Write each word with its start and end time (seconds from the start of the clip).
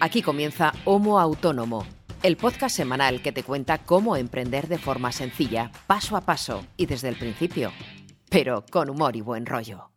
Aquí 0.00 0.22
comienza 0.22 0.72
Homo 0.84 1.18
Autónomo, 1.18 1.86
el 2.22 2.36
podcast 2.36 2.76
semanal 2.76 3.22
que 3.22 3.32
te 3.32 3.42
cuenta 3.42 3.78
cómo 3.78 4.16
emprender 4.16 4.68
de 4.68 4.78
forma 4.78 5.12
sencilla, 5.12 5.70
paso 5.86 6.16
a 6.16 6.22
paso 6.22 6.64
y 6.76 6.86
desde 6.86 7.08
el 7.08 7.16
principio, 7.16 7.72
pero 8.30 8.64
con 8.70 8.90
humor 8.90 9.16
y 9.16 9.20
buen 9.20 9.46
rollo. 9.46 9.90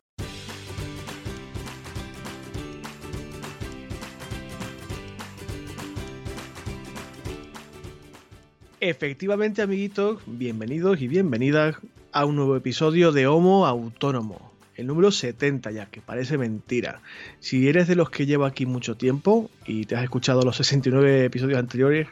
Efectivamente, 8.80 9.60
amiguitos, 9.60 10.20
bienvenidos 10.26 11.00
y 11.00 11.08
bienvenidas 11.08 11.76
a 12.12 12.24
un 12.24 12.36
nuevo 12.36 12.54
episodio 12.54 13.10
de 13.10 13.26
Homo 13.26 13.66
Autónomo, 13.66 14.52
el 14.78 14.86
número 14.86 15.10
70 15.10 15.72
ya, 15.72 15.86
que 15.86 16.00
parece 16.00 16.38
mentira. 16.38 17.02
Si 17.40 17.68
eres 17.68 17.88
de 17.88 17.96
los 17.96 18.10
que 18.10 18.26
lleva 18.26 18.46
aquí 18.46 18.64
mucho 18.64 18.96
tiempo 18.96 19.50
y 19.66 19.84
te 19.86 19.96
has 19.96 20.04
escuchado 20.04 20.42
los 20.42 20.56
69 20.56 21.24
episodios 21.24 21.58
anteriores, 21.58 22.06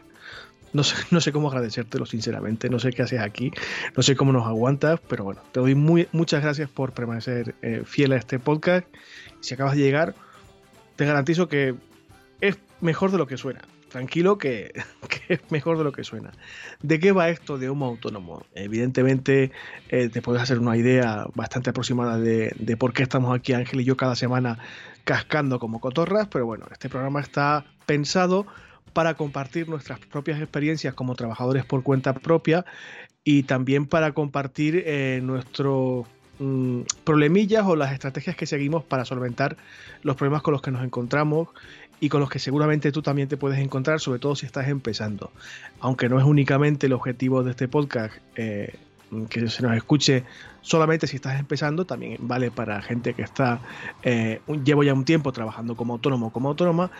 no 0.72 0.82
sé, 0.82 0.96
no 1.12 1.20
sé 1.20 1.30
cómo 1.30 1.48
agradecértelo, 1.48 2.06
sinceramente. 2.06 2.68
No 2.68 2.80
sé 2.80 2.90
qué 2.90 3.02
haces 3.02 3.20
aquí, 3.20 3.52
no 3.96 4.02
sé 4.02 4.16
cómo 4.16 4.32
nos 4.32 4.46
aguantas, 4.46 5.00
pero 5.08 5.22
bueno, 5.22 5.42
te 5.52 5.60
doy 5.60 5.76
muy, 5.76 6.08
muchas 6.10 6.42
gracias 6.42 6.68
por 6.68 6.92
permanecer 6.92 7.54
eh, 7.62 7.82
fiel 7.86 8.12
a 8.12 8.16
este 8.16 8.40
podcast. 8.40 8.84
Si 9.40 9.54
acabas 9.54 9.76
de 9.76 9.82
llegar, 9.82 10.16
te 10.96 11.06
garantizo 11.06 11.48
que 11.48 11.76
es 12.40 12.58
mejor 12.80 13.12
de 13.12 13.18
lo 13.18 13.28
que 13.28 13.36
suena 13.36 13.60
tranquilo 13.96 14.36
que, 14.38 14.72
es 15.28 15.40
mejor 15.50 15.78
de 15.78 15.84
lo 15.84 15.92
que 15.92 16.04
suena. 16.04 16.32
¿De 16.82 17.00
qué 17.00 17.12
va 17.12 17.30
esto 17.30 17.56
de 17.56 17.70
Homo 17.70 17.86
Autónomo? 17.86 18.44
Evidentemente 18.54 19.52
eh, 19.88 20.10
te 20.10 20.20
puedes 20.20 20.42
hacer 20.42 20.58
una 20.58 20.76
idea 20.76 21.26
bastante 21.34 21.70
aproximada 21.70 22.18
de, 22.18 22.76
por 22.78 22.92
qué 22.92 23.02
estamos 23.02 23.34
aquí 23.34 23.54
Ángel 23.54 23.80
y 23.80 23.84
yo 23.84 23.96
cada 23.96 24.14
semana 24.14 24.58
cascando 25.04 25.58
como 25.58 25.80
cotorras, 25.80 26.28
pero 26.28 26.44
bueno, 26.44 26.66
este 26.70 26.90
programa 26.90 27.20
está 27.20 27.64
pensado 27.86 28.46
para 28.92 29.14
compartir 29.14 29.66
nuestras 29.68 29.98
propias 29.98 30.40
experiencias 30.40 30.92
como 30.92 31.14
trabajadores 31.14 31.64
por 31.64 31.82
cuenta 31.82 32.12
propia 32.12 32.66
y 33.24 33.44
también 33.44 33.86
para 33.86 34.12
compartir 34.12 34.82
eh, 34.84 35.20
nuestros 35.22 36.06
mm, 36.38 36.82
problemillas 37.04 37.64
o 37.66 37.76
las 37.76 37.92
estrategias 37.92 38.36
que 38.36 38.46
seguimos 38.46 38.84
para 38.84 39.06
solventar 39.06 39.56
los 40.02 40.16
problemas 40.16 40.42
con 40.42 40.52
los 40.52 40.60
que 40.60 40.70
nos 40.70 40.84
encontramos 40.84 41.48
y 42.00 42.08
con 42.08 42.20
los 42.20 42.28
que 42.28 42.38
seguramente 42.38 42.92
tú 42.92 43.02
también 43.02 43.28
te 43.28 43.36
puedes 43.36 43.58
encontrar, 43.58 44.00
sobre 44.00 44.18
todo 44.18 44.36
si 44.36 44.46
estás 44.46 44.68
empezando. 44.68 45.30
Aunque 45.80 46.08
no 46.08 46.18
es 46.18 46.24
únicamente 46.24 46.86
el 46.86 46.92
objetivo 46.92 47.42
de 47.42 47.52
este 47.52 47.68
podcast 47.68 48.14
eh, 48.36 48.74
que 49.30 49.48
se 49.48 49.62
nos 49.62 49.76
escuche 49.76 50.24
solamente 50.62 51.06
si 51.06 51.16
estás 51.16 51.38
empezando, 51.38 51.84
también 51.84 52.16
vale 52.20 52.50
para 52.50 52.82
gente 52.82 53.14
que 53.14 53.22
está, 53.22 53.60
eh, 54.02 54.40
llevo 54.64 54.82
ya 54.82 54.94
un 54.94 55.04
tiempo 55.04 55.32
trabajando 55.32 55.76
como 55.76 55.94
autónomo, 55.94 56.32
como 56.32 56.48
autónoma, 56.48 56.90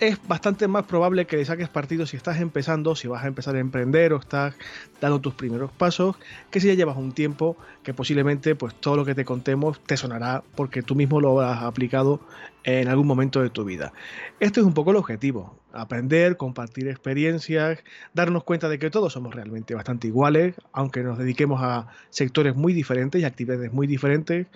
es 0.00 0.18
bastante 0.28 0.68
más 0.68 0.84
probable 0.84 1.26
que 1.26 1.36
le 1.36 1.44
saques 1.44 1.68
partido 1.68 2.06
si 2.06 2.16
estás 2.16 2.40
empezando, 2.40 2.94
si 2.94 3.08
vas 3.08 3.24
a 3.24 3.26
empezar 3.26 3.56
a 3.56 3.58
emprender 3.58 4.12
o 4.12 4.16
estás 4.18 4.54
dando 5.00 5.20
tus 5.20 5.34
primeros 5.34 5.72
pasos, 5.72 6.16
que 6.50 6.60
si 6.60 6.68
ya 6.68 6.74
llevas 6.74 6.96
un 6.96 7.12
tiempo, 7.12 7.56
que 7.82 7.94
posiblemente 7.94 8.54
pues 8.54 8.74
todo 8.74 8.96
lo 8.96 9.04
que 9.04 9.14
te 9.14 9.24
contemos 9.24 9.80
te 9.80 9.96
sonará 9.96 10.42
porque 10.54 10.82
tú 10.82 10.94
mismo 10.94 11.20
lo 11.20 11.40
has 11.40 11.62
aplicado 11.62 12.20
en 12.64 12.88
algún 12.88 13.06
momento 13.06 13.42
de 13.42 13.50
tu 13.50 13.64
vida. 13.64 13.92
Este 14.40 14.60
es 14.60 14.66
un 14.66 14.74
poco 14.74 14.90
el 14.92 14.96
objetivo, 14.98 15.58
aprender, 15.72 16.36
compartir 16.36 16.88
experiencias, 16.88 17.80
darnos 18.14 18.44
cuenta 18.44 18.68
de 18.68 18.78
que 18.78 18.90
todos 18.90 19.12
somos 19.12 19.34
realmente 19.34 19.74
bastante 19.74 20.06
iguales, 20.06 20.54
aunque 20.72 21.02
nos 21.02 21.18
dediquemos 21.18 21.60
a 21.62 21.88
sectores 22.10 22.54
muy 22.54 22.72
diferentes 22.72 23.20
y 23.20 23.24
actividades 23.24 23.72
muy 23.72 23.86
diferentes, 23.86 24.46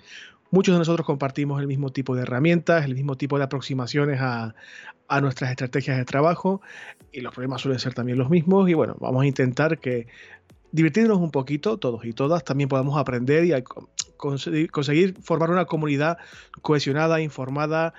Muchos 0.53 0.75
de 0.75 0.77
nosotros 0.77 1.07
compartimos 1.07 1.59
el 1.59 1.65
mismo 1.65 1.89
tipo 1.89 2.15
de 2.15 2.21
herramientas, 2.21 2.85
el 2.85 2.93
mismo 2.93 3.17
tipo 3.17 3.39
de 3.39 3.43
aproximaciones 3.43 4.21
a, 4.21 4.53
nuestras 5.21 5.51
estrategias 5.51 5.97
de 5.97 6.05
trabajo 6.05 6.61
y 7.11 7.21
los 7.21 7.33
problemas 7.33 7.61
suelen 7.61 7.79
ser 7.79 7.93
también 7.93 8.17
los 8.17 8.29
mismos 8.29 8.69
y 8.69 8.73
bueno, 8.73 8.95
vamos 8.99 9.23
a 9.23 9.25
intentar 9.27 9.79
que 9.79 10.07
divertirnos 10.71 11.19
un 11.19 11.31
poquito 11.31 11.77
todos 11.77 12.03
y 12.03 12.13
todas, 12.13 12.43
también 12.43 12.67
podamos 12.67 12.97
aprender 12.97 13.45
y 13.45 13.53
conseguir 14.17 15.15
formar 15.21 15.51
una 15.51 15.65
comunidad 15.65 16.17
cohesionada, 16.61 17.21
informada 17.21 17.93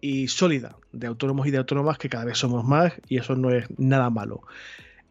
y 0.00 0.28
sólida 0.28 0.76
de 0.92 1.06
autónomos 1.06 1.46
y 1.46 1.50
de 1.50 1.58
autónomas 1.58 1.98
que 1.98 2.08
cada 2.08 2.24
vez 2.24 2.38
somos 2.38 2.64
más 2.64 2.92
y 3.08 3.18
eso 3.18 3.36
no 3.36 3.50
es 3.50 3.66
nada 3.78 4.10
malo. 4.10 4.42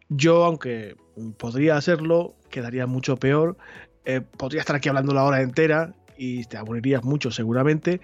Yo, 0.10 0.44
aunque 0.44 0.96
podría 1.38 1.78
hacerlo, 1.78 2.36
quedaría 2.50 2.88
mucho 2.88 3.18
peor. 3.18 3.58
Eh, 4.06 4.22
podría 4.22 4.62
estar 4.62 4.76
aquí 4.76 4.90
hablando 4.90 5.14
la 5.14 5.24
hora 5.24 5.42
entera 5.42 5.94
y 6.18 6.46
te 6.46 6.58
aburrirías 6.58 7.04
mucho 7.04 7.32
seguramente. 7.32 8.02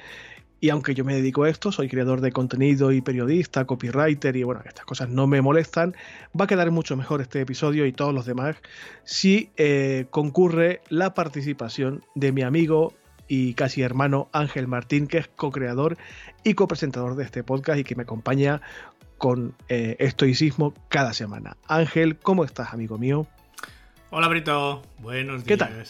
Y 0.66 0.72
aunque 0.72 0.96
yo 0.96 1.06
me 1.06 1.14
dedico 1.14 1.44
a 1.44 1.50
esto, 1.52 1.72
soy 1.72 1.88
creador 1.88 2.22
de 2.22 2.32
contenido 2.32 2.92
y 2.92 3.00
periodista, 3.00 3.66
copywriter 3.66 4.36
y 4.36 4.42
bueno, 4.42 4.62
estas 4.66 4.84
cosas 4.84 5.10
no 5.10 5.28
me 5.28 5.40
molestan, 5.40 5.96
va 6.36 6.46
a 6.46 6.48
quedar 6.48 6.72
mucho 6.72 6.98
mejor 6.98 7.22
este 7.22 7.40
episodio 7.40 7.86
y 7.86 7.92
todos 7.92 8.16
los 8.16 8.26
demás 8.26 8.56
si 9.04 9.52
eh, 9.58 10.08
concurre 10.10 10.82
la 10.90 11.14
participación 11.14 12.04
de 12.16 12.32
mi 12.32 12.42
amigo 12.42 12.96
y 13.28 13.54
casi 13.54 13.84
hermano 13.84 14.28
Ángel 14.32 14.68
Martín, 14.68 15.06
que 15.06 15.20
es 15.20 15.28
co-creador 15.28 16.00
y 16.44 16.56
copresentador 16.56 17.16
de 17.16 17.26
este 17.26 17.44
podcast 17.44 17.78
y 17.78 17.84
que 17.84 17.96
me 17.96 18.02
acompaña 18.02 18.64
con 19.20 19.54
eh, 19.70 19.98
estoicismo 20.00 20.74
cada 20.90 21.14
semana. 21.14 21.58
Ángel, 21.68 22.18
¿cómo 22.18 22.44
estás, 22.44 22.74
amigo 22.74 22.98
mío? 22.98 23.28
Hola, 24.10 24.28
Brito. 24.30 24.82
Buenos 24.98 25.46
días. 25.46 25.48
¿Qué 25.48 25.58
tal? 25.58 25.86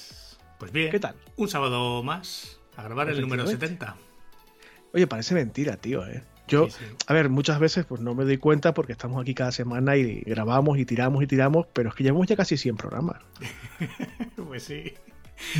Pues 0.59 0.74
bien, 0.74 0.91
¿qué 0.91 1.00
tal? 1.00 1.16
Un 1.38 1.47
sábado 1.47 2.03
más 2.03 2.59
a 2.75 2.84
grabar 2.84 3.08
el 3.08 3.22
número 3.22 3.47
70. 3.47 3.96
Oye, 4.96 5.08
parece 5.08 5.36
mentira, 5.36 5.76
tío, 5.76 6.08
¿eh? 6.08 6.24
Yo, 6.48 6.70
a 7.08 7.14
ver, 7.14 7.28
muchas 7.28 7.60
veces 7.60 7.86
pues 7.86 8.00
no 8.00 8.16
me 8.16 8.24
doy 8.24 8.38
cuenta 8.38 8.74
porque 8.74 8.94
estamos 8.94 9.22
aquí 9.22 9.34
cada 9.34 9.52
semana 9.52 9.98
y 9.98 10.22
grabamos 10.22 10.78
y 10.78 10.86
tiramos 10.86 11.22
y 11.22 11.28
tiramos, 11.28 11.68
pero 11.74 11.90
es 11.90 11.96
que 11.96 12.04
llevamos 12.04 12.28
ya 12.28 12.38
casi 12.38 12.56
100 12.56 12.78
programas. 12.78 13.18
pues 14.48 14.64
sí. 14.64 14.94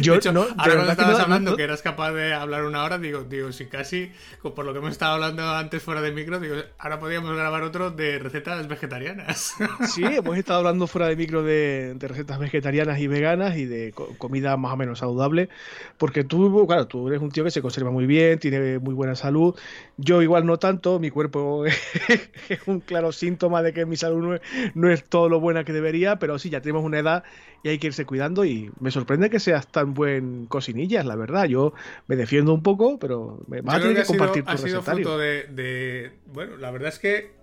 Yo, 0.02 0.20
no, 0.32 0.42
ahora 0.58 0.76
cuando 0.76 0.92
estabas 0.92 1.20
hablando 1.20 1.56
que 1.56 1.64
eras 1.64 1.82
capaz 1.82 2.12
de 2.14 2.34
hablar 2.34 2.66
una 2.66 2.84
hora, 2.84 2.98
digo, 2.98 3.24
digo, 3.24 3.52
si 3.52 3.66
casi, 3.66 4.12
por 4.42 4.66
lo 4.66 4.74
que 4.74 4.80
hemos 4.80 4.92
estado 4.92 5.16
hablando 5.16 5.44
antes 5.50 5.84
fuera 5.84 6.02
de 6.02 6.12
micro, 6.12 6.40
digo, 6.40 6.56
ahora 6.78 7.00
podríamos 7.00 7.36
grabar 7.36 7.64
otro 7.64 7.92
de 7.92 8.20
recetas 8.20 8.68
vegetarianas. 8.68 9.54
Sí, 9.88 10.04
hemos 10.04 10.38
estado 10.38 10.60
hablando 10.60 10.88
fuera 10.88 11.08
de 11.08 11.16
micro 11.16 11.44
de, 11.44 11.96
recetas 12.00 12.40
vegetarianas 12.40 13.00
y 13.00 13.08
veganas 13.08 13.58
y 13.58 13.66
de 13.66 13.94
comida 14.18 14.58
más 14.58 14.74
o 14.74 14.78
menos 14.78 15.00
saludable, 15.00 15.50
porque 15.98 16.24
tú, 16.24 16.66
claro, 16.68 16.88
tú 16.88 17.08
eres 17.08 17.22
un 17.22 17.32
tío 17.32 17.44
que 17.44 17.52
se 17.52 17.62
conserva 17.62 17.92
muy 17.92 18.06
bien, 18.06 18.40
tiene 18.40 18.80
muy 18.80 18.94
buena 18.94 19.16
salud. 19.16 19.56
Yo 19.98 20.22
igual 20.22 20.46
no 20.46 20.58
tanto, 20.58 21.00
mi 21.00 21.10
cuerpo 21.10 21.66
es 22.50 22.60
un 22.66 22.80
claro 22.80 23.12
síntoma 23.12 23.62
de 23.62 23.74
que 23.74 23.86
mi 23.86 23.98
salud 23.98 24.22
no 24.22 24.36
es, 24.36 24.42
no 24.74 24.90
es 24.90 25.04
todo 25.04 25.30
lo 25.30 25.40
buena 25.40 25.64
que 25.64 25.74
debería, 25.74 26.18
pero 26.18 26.40
sí, 26.40 26.50
ya 26.50 26.62
tenemos 26.62 26.84
una 26.84 27.00
edad 27.00 27.24
y 27.66 27.70
hay 27.70 27.80
que 27.80 27.88
irse 27.88 28.06
cuidando 28.06 28.46
y 28.46 28.72
me 28.80 28.92
sorprende 28.92 29.32
que 29.32 29.40
seas 29.40 29.65
tan 29.72 29.94
buen 29.94 30.46
cocinillas, 30.46 31.06
la 31.06 31.16
verdad. 31.16 31.46
Yo 31.46 31.74
me 32.08 32.16
defiendo 32.16 32.54
un 32.54 32.64
poco, 32.64 33.00
pero 33.00 33.44
me 33.48 33.62
vas 33.62 33.76
a 33.76 33.80
tener 33.82 33.98
que, 33.98 34.06
compartir 34.06 34.44
tu 34.44 34.52
ha 34.52 34.58
sido 34.58 34.82
fruto 34.82 35.18
de, 35.18 36.12
Bueno, 36.28 36.58
la 36.58 36.72
verdad 36.72 36.90
es 36.90 37.00
que 37.00 37.34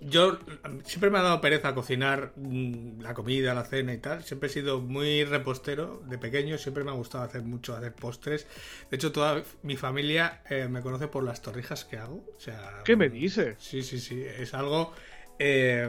yo 0.00 0.38
siempre 0.84 1.08
me 1.08 1.18
ha 1.18 1.22
dado 1.22 1.40
pereza 1.40 1.72
cocinar 1.74 2.32
mm, 2.36 3.00
la 3.00 3.14
comida, 3.14 3.54
la 3.54 3.64
cena 3.64 3.92
y 3.92 3.98
tal. 3.98 4.24
Siempre 4.24 4.48
he 4.48 4.52
sido 4.52 4.80
muy 4.80 5.24
repostero 5.24 6.02
de 6.06 6.18
pequeño. 6.18 6.58
Siempre 6.58 6.84
me 6.84 6.90
ha 6.90 6.94
gustado 6.94 7.24
hacer 7.24 7.42
mucho, 7.42 7.76
hacer 7.76 7.92
postres. 7.92 8.46
De 8.90 8.96
hecho, 8.96 9.12
toda 9.12 9.42
mi 9.62 9.76
familia 9.76 10.42
eh, 10.50 10.66
me 10.68 10.80
conoce 10.80 11.06
por 11.06 11.22
las 11.22 11.42
torrijas 11.42 11.84
que 11.84 11.96
hago. 11.96 12.24
O 12.36 12.40
sea, 12.40 12.82
¿Qué 12.84 12.96
me 12.96 13.08
dices? 13.08 13.56
Sí, 13.60 13.82
sí, 13.82 14.00
sí. 14.00 14.22
Es 14.22 14.52
algo. 14.54 14.92
Eh, 15.38 15.88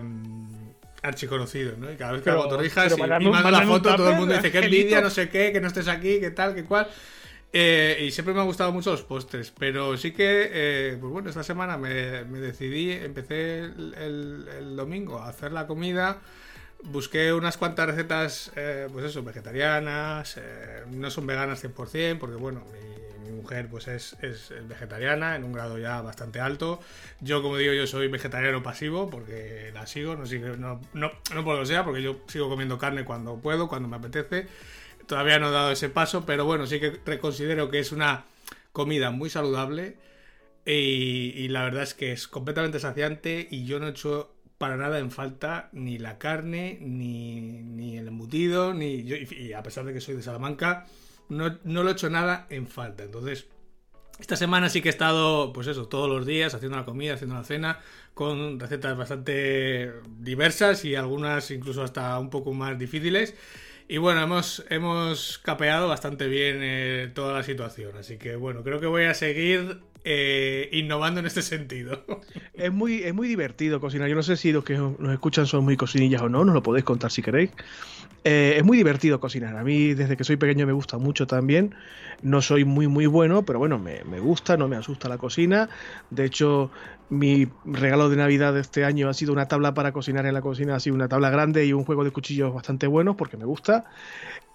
archiconocido, 1.01 1.75
¿no? 1.77 1.91
Y 1.91 1.95
cada 1.95 2.13
vez 2.13 2.21
que 2.21 2.29
hago 2.29 2.47
torrijas 2.47 2.95
y, 2.97 3.01
y 3.01 3.29
mando 3.29 3.51
la 3.51 3.61
foto, 3.61 3.95
todo 3.95 4.09
el 4.09 4.15
mundo 4.17 4.33
dice 4.33 4.51
que 4.51 4.59
envidia, 4.59 5.01
no 5.01 5.09
sé 5.09 5.29
qué, 5.29 5.51
que 5.51 5.61
no 5.61 5.67
estés 5.67 5.87
aquí, 5.87 6.19
que 6.19 6.31
tal, 6.31 6.55
que 6.55 6.65
cual. 6.65 6.87
Eh, 7.51 8.05
y 8.07 8.11
siempre 8.11 8.33
me 8.33 8.41
han 8.41 8.45
gustado 8.45 8.71
mucho 8.71 8.91
los 8.91 9.01
postres, 9.01 9.51
pero 9.57 9.97
sí 9.97 10.11
que, 10.11 10.49
eh, 10.53 10.97
pues 10.99 11.11
bueno, 11.11 11.29
esta 11.29 11.43
semana 11.43 11.77
me, 11.77 12.23
decidí, 12.23 12.91
empecé 12.91 13.62
el, 13.62 14.75
domingo 14.75 15.18
a 15.18 15.29
hacer 15.29 15.51
la 15.51 15.65
comida, 15.65 16.19
busqué 16.83 17.33
unas 17.33 17.57
cuantas 17.57 17.88
recetas, 17.88 18.51
eh, 18.56 18.88
pues 18.91 19.06
eso, 19.06 19.24
vegetarianas, 19.24 20.39
no 20.91 21.09
son 21.09 21.25
veganas 21.25 21.63
100%, 21.63 22.19
porque 22.19 22.35
bueno, 22.35 22.63
mi, 22.71 22.99
mujer 23.31 23.67
pues 23.69 23.87
es, 23.87 24.17
vegetariana 24.67 25.35
en 25.35 25.43
un 25.43 25.53
grado 25.53 25.77
ya 25.77 26.01
bastante 26.01 26.39
alto. 26.39 26.79
Yo, 27.21 27.41
como 27.41 27.57
digo, 27.57 27.73
yo 27.73 27.87
soy 27.87 28.07
vegetariano 28.07 28.63
pasivo 28.63 29.09
porque 29.09 29.71
la 29.73 29.87
sigo, 29.87 30.15
no, 30.15 30.25
sigo, 30.25 30.55
no, 30.57 30.81
no, 30.93 31.11
no 31.33 31.43
puedo 31.43 31.65
sea, 31.65 31.83
porque 31.83 32.01
yo 32.01 32.21
sigo 32.27 32.49
comiendo 32.49 32.77
carne 32.77 33.05
cuando 33.05 33.37
puedo, 33.37 33.67
cuando 33.67 33.87
me 33.87 33.97
apetece. 33.97 34.47
Todavía 35.07 35.39
no 35.39 35.49
he 35.49 35.51
dado 35.51 35.71
ese 35.71 35.89
paso, 35.89 36.25
pero 36.25 36.45
bueno, 36.45 36.67
sí 36.67 36.79
que 36.79 36.99
reconsidero 37.05 37.69
que 37.69 37.79
es 37.79 37.91
una 37.91 38.25
comida 38.71 39.11
muy 39.11 39.29
saludable 39.29 39.97
y, 40.65 41.47
la 41.47 41.63
verdad 41.63 41.83
es 41.83 41.93
que 41.93 42.11
es 42.11 42.27
completamente 42.27 42.79
saciante 42.79 43.47
y 43.49 43.65
yo 43.65 43.79
no 43.79 43.87
he 43.87 43.91
hecho 43.91 44.35
para 44.57 44.77
nada 44.77 44.99
en 44.99 45.09
falta 45.09 45.69
ni 45.71 45.97
la 45.97 46.17
carne, 46.19 46.77
ni, 46.81 47.41
ni 47.41 47.97
el 47.97 48.07
embutido, 48.07 48.73
ni 48.73 48.95
y 48.97 49.53
a 49.53 49.63
pesar 49.63 49.85
de 49.85 49.93
que 49.93 50.01
soy 50.01 50.15
de 50.15 50.21
Salamanca, 50.21 50.85
no, 51.29 51.57
no 51.63 51.83
lo 51.83 51.89
he 51.89 51.93
hecho 51.93 52.09
nada 52.09 52.47
en 52.49 52.67
falta. 52.67 53.03
Entonces, 53.03 53.47
Esta 54.19 54.35
semana 54.35 54.67
sí 54.69 54.81
que 54.81 54.89
he 54.89 54.91
estado, 54.91 55.53
pues 55.53 55.67
eso, 55.67 55.87
todos 55.87 56.09
los 56.09 56.25
días 56.25 56.53
haciendo 56.53 56.77
la 56.77 56.85
comida, 56.85 57.13
haciendo 57.13 57.35
la 57.35 57.43
cena, 57.45 57.79
con 58.13 58.59
recetas 58.59 58.97
bastante 58.97 59.93
diversas 60.17 60.83
y 60.83 60.95
algunas 60.95 61.51
incluso 61.51 61.83
hasta 61.83 62.19
un 62.19 62.29
poco 62.29 62.53
más 62.53 62.77
difíciles. 62.77 63.35
Y 63.87 63.97
bueno, 63.97 64.21
hemos, 64.21 64.65
hemos 64.69 65.39
capeado 65.39 65.87
bastante 65.87 66.27
bien 66.27 66.57
eh, 66.61 67.11
toda 67.13 67.33
la 67.33 67.43
situación. 67.43 67.97
Así 67.97 68.17
que 68.17 68.35
bueno, 68.35 68.61
creo 68.63 68.79
que 68.79 68.87
voy 68.87 69.05
a 69.05 69.13
seguir 69.13 69.79
eh, 70.03 70.69
innovando 70.73 71.19
en 71.21 71.25
este 71.25 71.41
sentido. 71.41 72.05
Es 72.53 72.73
muy, 72.73 73.03
es 73.03 73.13
muy 73.13 73.29
divertido 73.29 73.79
cocinar. 73.79 74.09
Yo 74.09 74.15
no 74.15 74.23
sé 74.23 74.35
si 74.35 74.51
los 74.51 74.65
que 74.65 74.73
nos 74.77 75.13
escuchan 75.13 75.47
son 75.47 75.63
muy 75.63 75.77
cocinillas 75.77 76.21
o 76.21 76.27
no, 76.27 76.43
nos 76.43 76.53
lo 76.53 76.61
podéis 76.61 76.83
contar 76.83 77.09
si 77.09 77.21
queréis. 77.21 77.51
Eh, 78.24 78.56
es 78.57 78.63
muy 78.63 78.77
divertido 78.77 79.19
cocinar. 79.19 79.56
A 79.56 79.63
mí 79.63 79.94
desde 79.94 80.18
que 80.18 80.24
soy 80.24 80.38
pequeño 80.38 80.66
me 80.66 80.74
gusta 80.74 80.98
mucho 80.98 81.27
también. 81.27 81.75
No 82.21 82.42
soy 82.42 82.66
muy 82.66 82.88
muy 82.88 83.06
bueno, 83.06 83.44
pero 83.44 83.60
bueno, 83.60 83.80
me, 83.80 84.04
me 84.04 84.19
gusta, 84.19 84.57
no 84.57 84.68
me 84.68 84.75
asusta 84.75 85.07
la 85.07 85.18
cocina. 85.18 85.69
De 86.10 86.25
hecho, 86.25 86.69
mi 87.10 87.48
regalo 87.66 88.10
de 88.10 88.18
Navidad 88.18 88.54
de 88.54 88.62
este 88.62 88.86
año 88.86 89.10
ha 89.10 89.13
sido 89.13 89.33
una 89.33 89.48
tabla 89.48 89.74
para 89.74 89.92
cocinar 89.92 90.25
en 90.25 90.33
la 90.33 90.42
cocina, 90.42 90.75
ha 90.75 90.80
sido 90.80 90.95
una 90.95 91.07
tabla 91.07 91.30
grande 91.30 91.66
y 91.66 91.74
un 91.74 91.86
juego 91.86 92.04
de 92.04 92.12
cuchillos 92.12 92.54
bastante 92.54 92.88
bueno 92.88 93.16
porque 93.16 93.38
me 93.38 93.45
gusta. 93.45 93.86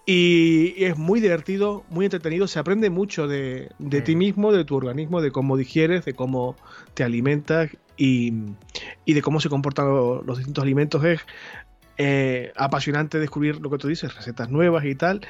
Y 0.05 0.83
es 0.83 0.97
muy 0.97 1.19
divertido, 1.19 1.83
muy 1.89 2.05
entretenido, 2.05 2.47
se 2.47 2.59
aprende 2.59 2.91
mucho 2.91 3.27
de, 3.27 3.69
ti 4.05 4.15
mismo, 4.15 4.51
de 4.51 4.63
tu 4.63 4.75
organismo, 4.75 5.19
de 5.19 5.31
cómo 5.31 5.57
digieres, 5.57 6.05
de 6.05 6.13
cómo 6.13 6.55
te 6.93 7.03
alimentas 7.03 7.71
y, 7.97 8.31
de 9.07 9.21
cómo 9.23 9.39
se 9.39 9.49
comportan 9.49 9.87
los, 9.87 10.37
distintos 10.37 10.63
alimentos. 10.63 11.03
Es 11.03 11.21
eh, 11.97 12.51
apasionante 12.55 13.19
descubrir 13.19 13.61
lo 13.61 13.69
que 13.69 13.77
tú 13.77 13.87
dices, 13.87 14.13
recetas 14.13 14.49
nuevas 14.49 14.83
y 14.85 14.95
tal. 14.95 15.25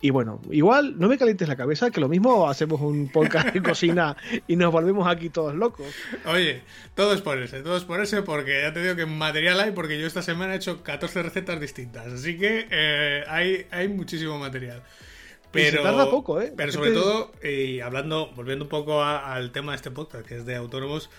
Y 0.00 0.10
bueno, 0.10 0.40
igual 0.50 0.98
no 0.98 1.08
me 1.08 1.18
calientes 1.18 1.48
la 1.48 1.56
cabeza, 1.56 1.90
que 1.90 2.00
lo 2.00 2.08
mismo 2.08 2.48
hacemos 2.48 2.80
un 2.80 3.08
podcast 3.08 3.54
de 3.54 3.62
cocina 3.62 4.16
y 4.46 4.56
nos 4.56 4.72
volvemos 4.72 5.08
aquí 5.08 5.30
todos 5.30 5.54
locos. 5.54 5.86
Oye, 6.26 6.62
todo 6.94 7.14
es 7.14 7.20
por 7.20 7.38
ese, 7.38 7.62
todo 7.62 7.76
es 7.76 7.84
por 7.84 8.00
ese, 8.00 8.22
porque 8.22 8.62
ya 8.62 8.72
te 8.72 8.82
digo 8.82 8.96
que 8.96 9.06
material 9.06 9.60
hay, 9.60 9.72
porque 9.72 10.00
yo 10.00 10.06
esta 10.06 10.22
semana 10.22 10.54
he 10.54 10.56
hecho 10.56 10.82
14 10.82 11.22
recetas 11.22 11.60
distintas, 11.60 12.06
así 12.06 12.38
que 12.38 12.66
eh, 12.70 13.24
hay, 13.28 13.66
hay 13.70 13.88
muchísimo 13.88 14.38
material. 14.38 14.82
Pero, 15.52 16.10
poco, 16.10 16.40
¿eh? 16.40 16.52
Pero 16.56 16.70
sobre 16.70 16.92
todo, 16.92 17.32
y 17.42 17.80
hablando, 17.80 18.30
volviendo 18.36 18.66
un 18.66 18.68
poco 18.68 19.02
al 19.02 19.50
tema 19.50 19.72
de 19.72 19.76
este 19.76 19.90
podcast, 19.90 20.24
que 20.24 20.36
es 20.36 20.46
de 20.46 20.54
autónomos, 20.54 21.10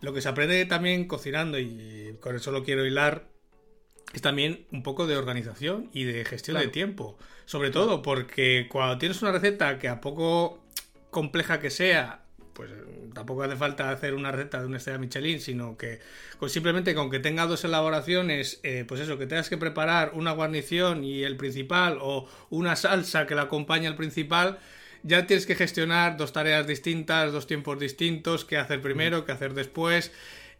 lo 0.00 0.12
que 0.12 0.20
se 0.20 0.28
aprende 0.28 0.64
también 0.66 1.08
cocinando, 1.08 1.58
y 1.58 2.16
con 2.20 2.36
eso 2.36 2.52
lo 2.52 2.62
quiero 2.62 2.86
hilar, 2.86 3.31
es 4.12 4.22
también 4.22 4.66
un 4.72 4.82
poco 4.82 5.06
de 5.06 5.16
organización 5.16 5.88
y 5.92 6.04
de 6.04 6.24
gestión 6.24 6.58
de 6.58 6.68
tiempo. 6.68 7.18
Sobre 7.46 7.70
todo 7.70 8.02
porque 8.02 8.68
cuando 8.70 8.98
tienes 8.98 9.22
una 9.22 9.32
receta 9.32 9.78
que 9.78 9.88
a 9.88 10.00
poco 10.00 10.62
compleja 11.10 11.60
que 11.60 11.70
sea, 11.70 12.22
pues 12.52 12.70
tampoco 13.14 13.42
hace 13.42 13.56
falta 13.56 13.90
hacer 13.90 14.14
una 14.14 14.30
receta 14.30 14.60
de 14.60 14.66
una 14.66 14.76
estrella 14.76 14.98
Michelin, 14.98 15.40
sino 15.40 15.76
que 15.76 16.00
simplemente 16.48 16.94
con 16.94 17.10
que 17.10 17.18
tenga 17.18 17.46
dos 17.46 17.64
elaboraciones, 17.64 18.60
eh, 18.62 18.84
pues 18.86 19.00
eso, 19.00 19.18
que 19.18 19.26
tengas 19.26 19.48
que 19.48 19.56
preparar 19.56 20.12
una 20.14 20.32
guarnición 20.32 21.04
y 21.04 21.22
el 21.22 21.36
principal 21.36 21.98
o 22.00 22.28
una 22.50 22.76
salsa 22.76 23.26
que 23.26 23.34
la 23.34 23.42
acompaña 23.42 23.88
al 23.88 23.96
principal, 23.96 24.58
ya 25.02 25.26
tienes 25.26 25.46
que 25.46 25.54
gestionar 25.54 26.16
dos 26.16 26.32
tareas 26.32 26.66
distintas, 26.66 27.32
dos 27.32 27.46
tiempos 27.46 27.78
distintos, 27.78 28.44
qué 28.44 28.56
hacer 28.56 28.80
primero, 28.80 29.24
qué 29.24 29.32
hacer 29.32 29.54
después. 29.54 30.12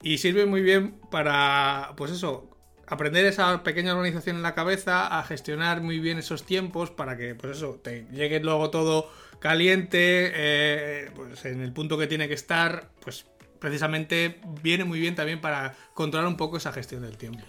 Y 0.02 0.18
sirve 0.18 0.46
muy 0.46 0.62
bien 0.62 0.96
para, 1.10 1.92
pues 1.96 2.10
eso, 2.10 2.50
aprender 2.86 3.24
esa 3.26 3.62
pequeña 3.62 3.92
organización 3.92 4.36
en 4.36 4.42
la 4.42 4.54
cabeza, 4.54 5.18
a 5.18 5.22
gestionar 5.24 5.80
muy 5.80 5.98
bien 5.98 6.18
esos 6.18 6.44
tiempos 6.44 6.90
para 6.90 7.16
que, 7.16 7.34
pues 7.34 7.56
eso, 7.58 7.80
te 7.82 8.06
llegue 8.12 8.40
luego 8.40 8.70
todo 8.70 9.10
caliente, 9.38 10.32
eh, 10.34 11.10
pues 11.14 11.44
en 11.44 11.60
el 11.62 11.72
punto 11.72 11.98
que 11.98 12.06
tiene 12.06 12.28
que 12.28 12.34
estar, 12.34 12.90
pues 13.02 13.26
precisamente 13.58 14.40
viene 14.62 14.84
muy 14.84 15.00
bien 15.00 15.14
también 15.14 15.40
para 15.40 15.74
controlar 15.94 16.28
un 16.28 16.36
poco 16.36 16.56
esa 16.56 16.72
gestión 16.72 17.02
del 17.02 17.16
tiempo. 17.16 17.40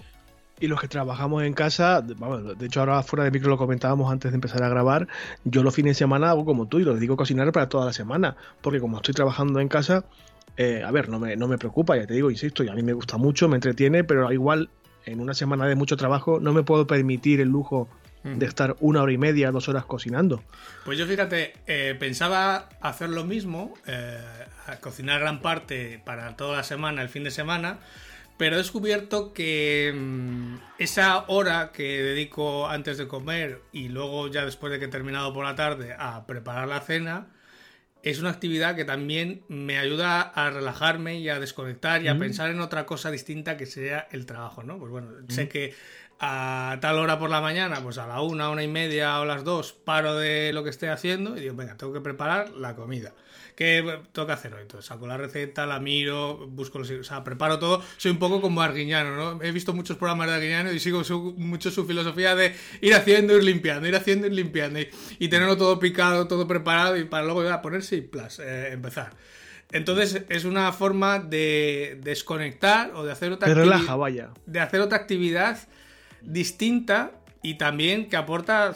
Y 0.60 0.68
los 0.68 0.80
que 0.80 0.88
trabajamos 0.88 1.44
en 1.44 1.54
casa, 1.54 2.02
de 2.02 2.66
hecho 2.66 2.80
ahora 2.80 3.02
fuera 3.04 3.26
de 3.26 3.32
micro 3.32 3.50
lo 3.50 3.58
comentábamos 3.58 4.12
antes 4.12 4.32
de 4.32 4.36
empezar 4.36 4.64
a 4.64 4.70
grabar, 4.70 5.08
yo 5.44 5.64
los 5.64 5.74
fines 5.74 5.92
de 5.92 5.96
semana 5.96 6.30
hago 6.30 6.46
como 6.46 6.68
tú 6.68 6.80
y 6.80 6.84
lo 6.84 6.94
dedico 6.94 7.16
a 7.16 7.18
cocinar 7.18 7.52
para 7.52 7.68
toda 7.68 7.86
la 7.86 7.94
semana, 7.94 8.38
porque 8.62 8.80
como 8.80 8.98
estoy 8.98 9.14
trabajando 9.14 9.60
en 9.60 9.68
casa, 9.68 10.06
eh, 10.56 10.84
a 10.86 10.92
ver, 10.92 11.10
no 11.10 11.20
me, 11.20 11.36
no 11.36 11.48
me 11.48 11.58
preocupa, 11.58 11.98
ya 11.98 12.06
te 12.06 12.14
digo, 12.14 12.30
insisto, 12.30 12.64
y 12.64 12.70
a 12.70 12.76
mí 12.76 12.84
me 12.84 12.94
gusta 12.94 13.18
mucho, 13.18 13.50
me 13.50 13.56
entretiene, 13.56 14.04
pero 14.04 14.32
igual 14.32 14.70
en 15.06 15.20
una 15.20 15.34
semana 15.34 15.66
de 15.68 15.76
mucho 15.76 15.98
trabajo 15.98 16.40
no 16.40 16.54
me 16.54 16.64
puedo 16.64 16.88
permitir 16.88 17.42
el 17.42 17.50
lujo 17.50 17.90
de 18.24 18.46
estar 18.46 18.78
una 18.80 19.02
hora 19.02 19.12
y 19.12 19.18
media, 19.18 19.52
dos 19.52 19.68
horas 19.68 19.86
cocinando. 19.86 20.42
Pues 20.86 20.98
yo 20.98 21.06
fíjate, 21.06 21.56
eh, 21.68 21.96
pensaba 22.00 22.70
hacer 22.80 23.10
lo 23.10 23.26
mismo, 23.26 23.74
eh, 23.86 24.18
cocinar 24.80 25.20
gran 25.20 25.42
parte 25.42 26.02
para 26.06 26.36
toda 26.38 26.58
la 26.58 26.64
semana, 26.64 27.02
el 27.02 27.10
fin 27.10 27.26
de 27.26 27.32
semana, 27.32 27.80
pero 28.38 28.56
he 28.56 28.60
descubierto 28.60 29.34
que 29.34 29.94
mm, 29.94 30.56
esa 30.80 31.26
hora 31.28 31.72
que 31.74 32.02
dedico 32.02 32.68
antes 32.70 32.98
de 32.98 33.08
comer 33.08 33.62
y 33.72 33.90
luego 33.90 34.30
ya 34.30 34.46
después 34.46 34.72
de 34.72 34.80
que 34.80 34.86
he 34.86 34.90
terminado 34.90 35.34
por 35.34 35.44
la 35.44 35.56
tarde 35.56 35.96
a 35.98 36.26
preparar 36.26 36.68
la 36.68 36.80
cena, 36.80 37.28
es 38.04 38.20
una 38.20 38.32
actividad 38.32 38.76
que 38.76 38.84
también 38.84 39.44
me 39.48 39.80
ayuda 39.80 40.22
a 40.22 40.50
relajarme 40.50 41.20
y 41.20 41.30
a 41.30 41.40
desconectar 41.40 42.04
y 42.04 42.10
a 42.10 42.14
mm. 42.14 42.20
pensar 42.20 42.50
en 42.50 42.60
otra 42.60 42.86
cosa 42.86 43.10
distinta 43.10 43.56
que 43.56 43.66
sea 43.66 44.10
el 44.12 44.26
trabajo, 44.26 44.62
¿no? 44.62 44.78
Pues 44.78 44.92
bueno, 44.92 45.10
sé 45.30 45.46
mm. 45.46 45.48
que 45.48 45.74
a 46.20 46.78
tal 46.82 46.98
hora 47.00 47.20
por 47.20 47.30
la 47.30 47.42
mañana, 47.42 47.82
pues 47.82 47.98
a 47.98 48.08
la 48.08 48.22
una, 48.22 48.50
una 48.50 48.64
y 48.64 48.68
media 48.68 49.20
o 49.20 49.26
las 49.26 49.44
dos, 49.44 49.74
paro 49.74 50.16
de 50.16 50.54
lo 50.54 50.64
que 50.64 50.70
esté 50.70 50.90
haciendo 50.90 51.38
y 51.38 51.42
digo, 51.42 51.56
venga, 51.56 51.76
tengo 51.76 51.94
que 51.94 52.02
preparar 52.02 52.52
la 52.52 52.76
comida. 52.76 53.14
¿Qué 53.56 54.00
tengo 54.12 54.26
que 54.26 54.34
hacer 54.34 54.54
hoy? 54.54 54.64
Entonces 54.64 54.86
saco 54.88 55.06
la 55.06 55.16
receta, 55.16 55.66
la 55.68 55.80
miro, 55.80 56.48
busco 56.48 56.80
los... 56.80 56.90
O 56.90 57.04
sea, 57.04 57.24
preparo 57.24 57.60
todo. 57.60 57.84
Soy 57.98 58.12
un 58.12 58.18
poco 58.18 58.42
como 58.42 58.62
Arguiñano, 58.62 59.16
¿no? 59.16 59.44
He 59.44 59.52
visto 59.52 59.74
muchos 59.74 59.98
programas 59.98 60.28
de 60.28 60.34
Arguiñano 60.34 60.72
y 60.72 60.80
sigo 60.80 61.04
mucho 61.38 61.70
su 61.70 61.86
filosofía 61.86 62.36
de 62.36 62.56
ir 62.82 62.96
haciendo, 62.96 63.38
ir 63.38 63.44
limpiando, 63.44 63.88
ir 63.88 63.96
haciendo, 63.96 64.26
ir 64.26 64.34
limpiando 64.34 64.80
y, 65.20 65.28
tenerlo 65.28 65.56
todo 65.56 65.78
picado, 65.78 66.28
todo 66.28 66.48
preparado 66.48 66.98
y 66.98 67.04
para 67.04 67.26
luego 67.26 67.44
ya 67.44 67.62
ponerse 67.62 67.98
y 67.98 68.02
plus, 68.02 68.40
eh, 68.40 68.70
empezar. 68.72 69.16
Entonces 69.72 70.24
es 70.30 70.46
una 70.46 70.72
forma 70.72 71.20
de 71.20 72.00
desconectar 72.02 72.92
o 72.96 73.04
de 73.04 73.12
hacer 73.12 73.32
otra 73.32 73.48
Te 73.48 73.54
relaja, 73.54 73.96
vaya. 73.96 74.30
De 74.46 74.60
hacer 74.60 74.82
otra 74.82 74.98
actividad 74.98 75.60
distinta 76.24 77.12
y 77.42 77.56
también 77.56 78.10
que 78.10 78.16
aporta, 78.16 78.74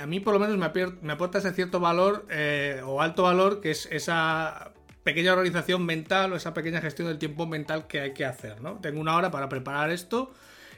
a 0.00 0.06
mí 0.06 0.20
por 0.20 0.32
lo 0.32 0.40
menos 0.40 0.56
me, 0.56 1.12
aporta 1.12 1.38
ese 1.38 1.52
cierto 1.52 1.80
valor 1.80 2.26
eh, 2.30 2.80
o 2.84 3.02
alto 3.02 3.24
valor 3.24 3.60
que 3.60 3.72
es 3.72 3.86
esa 3.90 4.72
pequeña 5.02 5.32
organización 5.32 5.84
mental 5.84 6.32
o 6.32 6.36
esa 6.36 6.54
pequeña 6.54 6.80
gestión 6.80 7.08
del 7.08 7.18
tiempo 7.18 7.46
mental 7.46 7.86
que 7.86 8.00
hay 8.00 8.14
que 8.14 8.24
hacer, 8.24 8.60
¿no? 8.60 8.78
Tengo 8.80 9.00
una 9.00 9.16
hora 9.16 9.30
para 9.30 9.48
preparar 9.48 9.90
esto 9.90 10.32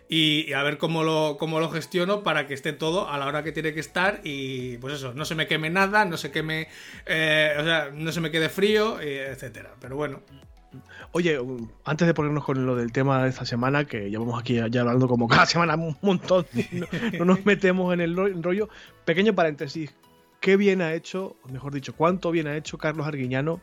y, 0.08 0.52
a 0.54 0.62
ver 0.62 0.78
cómo 0.78 1.02
lo, 1.02 1.36
cómo 1.38 1.60
lo 1.60 1.70
gestiono 1.70 2.22
para 2.22 2.46
que 2.46 2.54
esté 2.54 2.72
todo 2.72 3.10
a 3.10 3.18
la 3.18 3.26
hora 3.26 3.42
que 3.42 3.52
tiene 3.52 3.74
que 3.74 3.80
estar 3.80 4.20
y 4.24 4.78
pues 4.78 4.94
eso, 4.94 5.12
no 5.12 5.24
se 5.24 5.34
me 5.34 5.46
queme 5.46 5.68
nada, 5.68 6.06
no 6.06 6.16
se 6.16 6.30
queme, 6.30 6.68
eh, 7.06 7.56
o 7.58 7.64
sea, 7.64 7.90
no 7.92 8.10
se 8.10 8.20
me 8.20 8.30
quede 8.30 8.48
frío, 8.48 9.00
eh, 9.00 9.28
etcétera. 9.30 9.74
Pero 9.80 9.96
bueno, 9.96 10.22
Oye, 11.12 11.38
antes 11.84 12.06
de 12.06 12.14
ponernos 12.14 12.44
con 12.44 12.66
lo 12.66 12.76
del 12.76 12.92
tema 12.92 13.22
de 13.22 13.30
esta 13.30 13.44
semana, 13.44 13.84
que 13.84 14.10
llevamos 14.10 14.38
aquí 14.38 14.60
ya 14.70 14.80
hablando 14.80 15.08
como 15.08 15.28
cada 15.28 15.46
semana 15.46 15.76
un 15.76 15.96
montón, 16.02 16.46
no, 17.18 17.24
nos 17.24 17.46
metemos 17.46 17.92
en 17.94 18.00
el 18.00 18.42
rollo. 18.42 18.68
Pequeño 19.04 19.34
paréntesis, 19.34 19.94
¿qué 20.40 20.56
bien 20.56 20.82
ha 20.82 20.92
hecho, 20.92 21.36
o 21.42 21.48
mejor 21.48 21.72
dicho, 21.72 21.94
cuánto 21.94 22.30
bien 22.30 22.46
ha 22.46 22.56
hecho 22.56 22.78
Carlos 22.78 23.06
Arguiñano? 23.06 23.60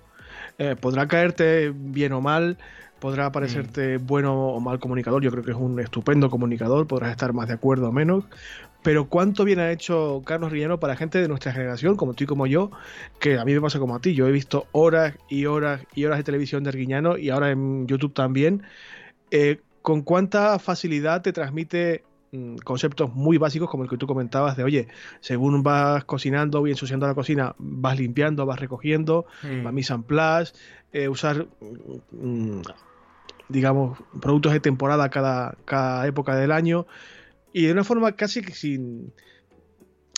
Eh, 0.57 0.75
podrá 0.79 1.07
caerte 1.07 1.71
bien 1.73 2.13
o 2.13 2.21
mal, 2.21 2.57
podrá 2.99 3.31
parecerte 3.31 3.99
mm. 3.99 4.05
bueno 4.07 4.47
o 4.47 4.59
mal 4.59 4.79
comunicador, 4.79 5.21
yo 5.21 5.31
creo 5.31 5.43
que 5.43 5.51
es 5.51 5.57
un 5.57 5.79
estupendo 5.79 6.29
comunicador, 6.29 6.87
podrás 6.87 7.11
estar 7.11 7.33
más 7.33 7.47
de 7.47 7.53
acuerdo 7.53 7.89
o 7.89 7.91
menos, 7.91 8.25
pero 8.85 9.09
cuánto 9.09 9.45
bien 9.45 9.57
ha 9.57 9.71
hecho 9.71 10.21
Carlos 10.27 10.51
Rillano 10.51 10.79
para 10.79 10.95
gente 10.95 11.19
de 11.19 11.27
nuestra 11.27 11.51
generación, 11.51 11.95
como 11.95 12.13
tú 12.13 12.25
y 12.25 12.27
como 12.27 12.45
yo, 12.45 12.69
que 13.19 13.39
a 13.39 13.43
mí 13.43 13.51
me 13.51 13.59
pasa 13.59 13.79
como 13.79 13.95
a 13.95 13.99
ti. 13.99 14.13
Yo 14.13 14.27
he 14.27 14.31
visto 14.31 14.67
horas 14.73 15.15
y 15.27 15.47
horas 15.47 15.81
y 15.95 16.05
horas 16.05 16.19
de 16.19 16.23
televisión 16.23 16.63
de 16.63 16.69
Arguiñano 16.69 17.17
y 17.17 17.31
ahora 17.31 17.49
en 17.49 17.87
YouTube 17.87 18.13
también. 18.13 18.61
Eh, 19.31 19.59
con 19.81 20.03
cuánta 20.03 20.59
facilidad 20.59 21.23
te 21.23 21.33
transmite 21.33 22.03
mm, 22.31 22.57
conceptos 22.57 23.11
muy 23.11 23.39
básicos 23.39 23.71
como 23.71 23.81
el 23.81 23.89
que 23.89 23.97
tú 23.97 24.05
comentabas 24.05 24.55
de, 24.55 24.63
oye, 24.63 24.87
según 25.19 25.63
vas 25.63 26.05
cocinando 26.05 26.67
y 26.67 26.69
ensuciando 26.69 27.07
la 27.07 27.15
cocina, 27.15 27.55
vas 27.57 27.97
limpiando, 27.97 28.45
vas 28.45 28.59
recogiendo, 28.59 29.25
mm. 29.41 29.65
va 29.65 29.71
mise 29.71 29.95
en 29.95 30.03
place, 30.03 30.53
eh, 30.93 31.09
usar, 31.09 31.47
mm, 32.11 32.61
digamos, 33.49 33.97
productos 34.21 34.53
de 34.53 34.59
temporada 34.59 35.09
cada, 35.09 35.55
cada 35.65 36.05
época 36.05 36.35
del 36.35 36.51
año 36.51 36.85
y 37.55 37.67
de 37.67 37.71
una 37.71 37.85
forma 37.85 38.11
casi 38.17 38.41
que 38.41 38.51
sin, 38.51 39.13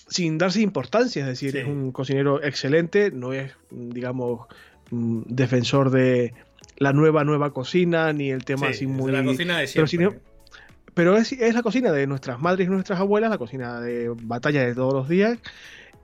sin 0.08 0.40
darse 0.40 0.60
importancia, 0.62 1.22
es 1.22 1.28
decir, 1.28 1.56
es 1.56 1.68
un 1.68 1.92
cocinero 1.92 2.44
excelente, 2.44 3.12
no 3.12 3.32
es, 3.32 3.52
digamos, 3.70 4.48
mm, 4.90 5.22
defensor 5.28 5.92
de 5.92 6.34
la 6.78 6.94
nueva, 6.94 7.24
nueva 7.26 7.54
cocina, 7.54 8.12
ni 8.12 8.32
el 8.32 8.44
tema 8.44 8.70
así 8.70 8.88
muy... 8.88 9.12
la 9.12 9.24
cocina 9.24 9.60
de 9.60 9.68
siempre. 9.68 10.20
Pero, 10.96 11.16
es, 11.16 11.32
es, 11.32 11.54
la 11.54 11.62
cocina 11.62 11.92
de 11.92 12.08
nuestras 12.08 12.42
madres 12.42 12.66
y 12.66 12.72
nuestras 12.72 13.00
abuelas, 13.00 13.30
la 13.30 13.38
cocina 13.38 13.82
de 13.82 14.12
batalla 14.24 14.66
de 14.66 14.74
todos 14.74 14.96
los 14.96 15.08
días, 15.08 15.38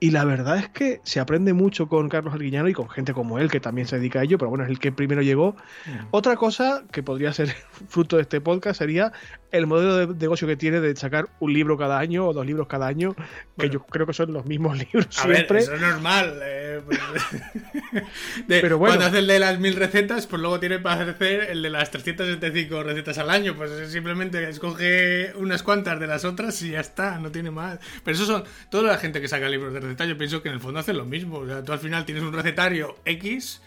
Y 0.04 0.10
la 0.10 0.26
verdad 0.26 0.58
es 0.58 0.68
que 0.68 1.00
se 1.02 1.18
aprende 1.18 1.54
mucho 1.54 1.88
con 1.88 2.10
Carlos 2.10 2.34
Arguiñano 2.34 2.68
y 2.68 2.74
con 2.74 2.90
gente 2.90 3.14
como 3.14 3.38
él, 3.38 3.50
que 3.50 3.58
también 3.58 3.88
se 3.88 3.96
dedica 3.96 4.20
a 4.20 4.24
ello, 4.24 4.36
pero 4.36 4.50
bueno, 4.50 4.64
es 4.64 4.70
el 4.70 4.78
que 4.78 4.92
primero 4.92 5.22
llegó. 5.22 5.56
Mm. 5.86 6.08
Otra 6.10 6.36
cosa 6.36 6.84
que 6.92 7.02
podría 7.02 7.32
ser 7.32 7.48
fruto 7.88 8.16
de 8.16 8.22
este 8.22 8.42
podcast 8.42 8.80
sería 8.80 9.14
el 9.50 9.66
modelo 9.66 10.06
de 10.06 10.14
negocio 10.14 10.46
que 10.46 10.56
tiene 10.56 10.80
de 10.80 10.94
sacar 10.94 11.30
un 11.40 11.54
libro 11.54 11.78
cada 11.78 11.98
año 11.98 12.26
o 12.26 12.34
dos 12.34 12.44
libros 12.44 12.66
cada 12.66 12.86
año, 12.86 13.16
que 13.56 13.70
yo 13.70 13.80
creo 13.86 14.06
que 14.06 14.12
son 14.12 14.30
los 14.34 14.44
mismos 14.44 14.76
libros 14.92 15.06
siempre. 15.08 15.60
eso 15.60 15.72
es 15.72 15.80
normal. 15.80 16.38
Eh, 16.42 16.82
pues, 16.86 18.10
pero 18.46 18.76
bueno. 18.76 18.96
Cuando 18.96 19.06
hace 19.06 19.20
el 19.20 19.26
de 19.26 19.38
las 19.38 19.58
mil 19.58 19.74
recetas, 19.74 20.26
pues 20.26 20.42
luego 20.42 20.60
tiene 20.60 20.80
para 20.80 21.12
hacer 21.12 21.50
el 21.50 21.62
de 21.62 21.70
las 21.70 21.90
375 21.90 22.82
recetas 22.82 23.16
al 23.16 23.30
año. 23.30 23.56
Pues 23.56 23.70
simplemente 23.90 24.50
escoge 24.50 25.32
unas 25.36 25.62
cuantas 25.62 25.98
de 25.98 26.08
las 26.08 26.26
otras 26.26 26.60
y 26.60 26.72
ya 26.72 26.80
está, 26.80 27.18
no 27.20 27.30
tiene 27.30 27.50
más. 27.50 27.78
Pero 28.04 28.16
eso 28.16 28.26
son 28.26 28.44
toda 28.68 28.92
la 28.92 28.98
gente 28.98 29.22
que 29.22 29.28
saca 29.28 29.48
libros 29.48 29.72
de 29.72 29.80
recetas. 29.80 29.93
Yo 29.96 30.18
pienso 30.18 30.42
que 30.42 30.48
en 30.48 30.54
el 30.54 30.60
fondo 30.60 30.80
hacen 30.80 30.96
lo 30.96 31.04
mismo. 31.04 31.38
O 31.38 31.46
sea, 31.46 31.62
tú 31.62 31.72
al 31.72 31.78
final 31.78 32.04
tienes 32.04 32.24
un 32.24 32.32
recetario 32.32 32.96
X 33.04 33.62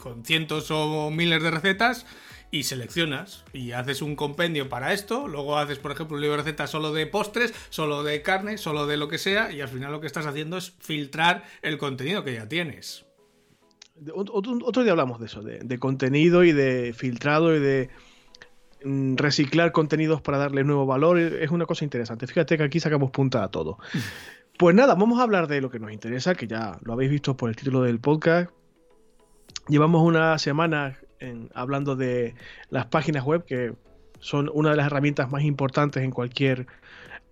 con 0.00 0.24
cientos 0.24 0.70
o 0.70 1.10
miles 1.10 1.42
de 1.42 1.50
recetas 1.50 2.06
y 2.50 2.62
seleccionas 2.62 3.44
y 3.52 3.72
haces 3.72 4.00
un 4.00 4.14
compendio 4.14 4.68
para 4.68 4.92
esto, 4.92 5.26
luego 5.26 5.58
haces, 5.58 5.78
por 5.78 5.90
ejemplo, 5.90 6.16
un 6.16 6.20
libro 6.20 6.36
de 6.36 6.42
recetas 6.44 6.70
solo 6.70 6.92
de 6.92 7.06
postres, 7.06 7.52
solo 7.70 8.04
de 8.04 8.22
carne, 8.22 8.58
solo 8.58 8.86
de 8.86 8.96
lo 8.96 9.08
que 9.08 9.18
sea, 9.18 9.50
y 9.50 9.60
al 9.60 9.68
final 9.68 9.90
lo 9.90 10.00
que 10.00 10.06
estás 10.06 10.26
haciendo 10.26 10.56
es 10.56 10.72
filtrar 10.78 11.42
el 11.62 11.78
contenido 11.78 12.22
que 12.22 12.34
ya 12.34 12.48
tienes. 12.48 13.06
Otro, 14.14 14.82
día 14.82 14.92
hablamos 14.92 15.18
de 15.18 15.26
eso, 15.26 15.42
de, 15.42 15.78
contenido 15.78 16.44
y 16.44 16.52
de 16.52 16.92
filtrado 16.92 17.56
y 17.56 17.60
de 17.60 17.90
mm, 18.84 19.16
reciclar 19.16 19.72
contenidos 19.72 20.20
para 20.20 20.38
darle 20.38 20.62
nuevo 20.62 20.86
valor. 20.86 21.18
Es 21.18 21.50
una 21.50 21.66
cosa 21.66 21.84
interesante. 21.84 22.26
Fíjate 22.26 22.56
que 22.56 22.64
aquí 22.64 22.78
sacamos 22.78 23.10
punta 23.10 23.42
a 23.42 23.50
todo. 23.50 23.78
Pues 24.56 24.76
nada, 24.76 24.94
vamos 24.94 25.18
a 25.18 25.24
hablar 25.24 25.48
de 25.48 25.60
lo 25.60 25.68
que 25.68 25.80
nos 25.80 25.92
interesa, 25.92 26.36
que 26.36 26.46
ya 26.46 26.78
lo 26.82 26.92
habéis 26.92 27.10
visto 27.10 27.36
por 27.36 27.50
el 27.50 27.56
título 27.56 27.82
del 27.82 27.98
podcast. 27.98 28.52
Llevamos 29.66 30.02
una 30.02 30.38
semana 30.38 30.96
hablando 31.54 31.96
de 31.96 32.36
las 32.70 32.86
páginas 32.86 33.24
web, 33.24 33.44
que 33.44 33.74
son 34.20 34.48
una 34.54 34.70
de 34.70 34.76
las 34.76 34.86
herramientas 34.86 35.28
más 35.30 35.42
importantes 35.42 36.04
en 36.04 36.12
cualquier 36.12 36.68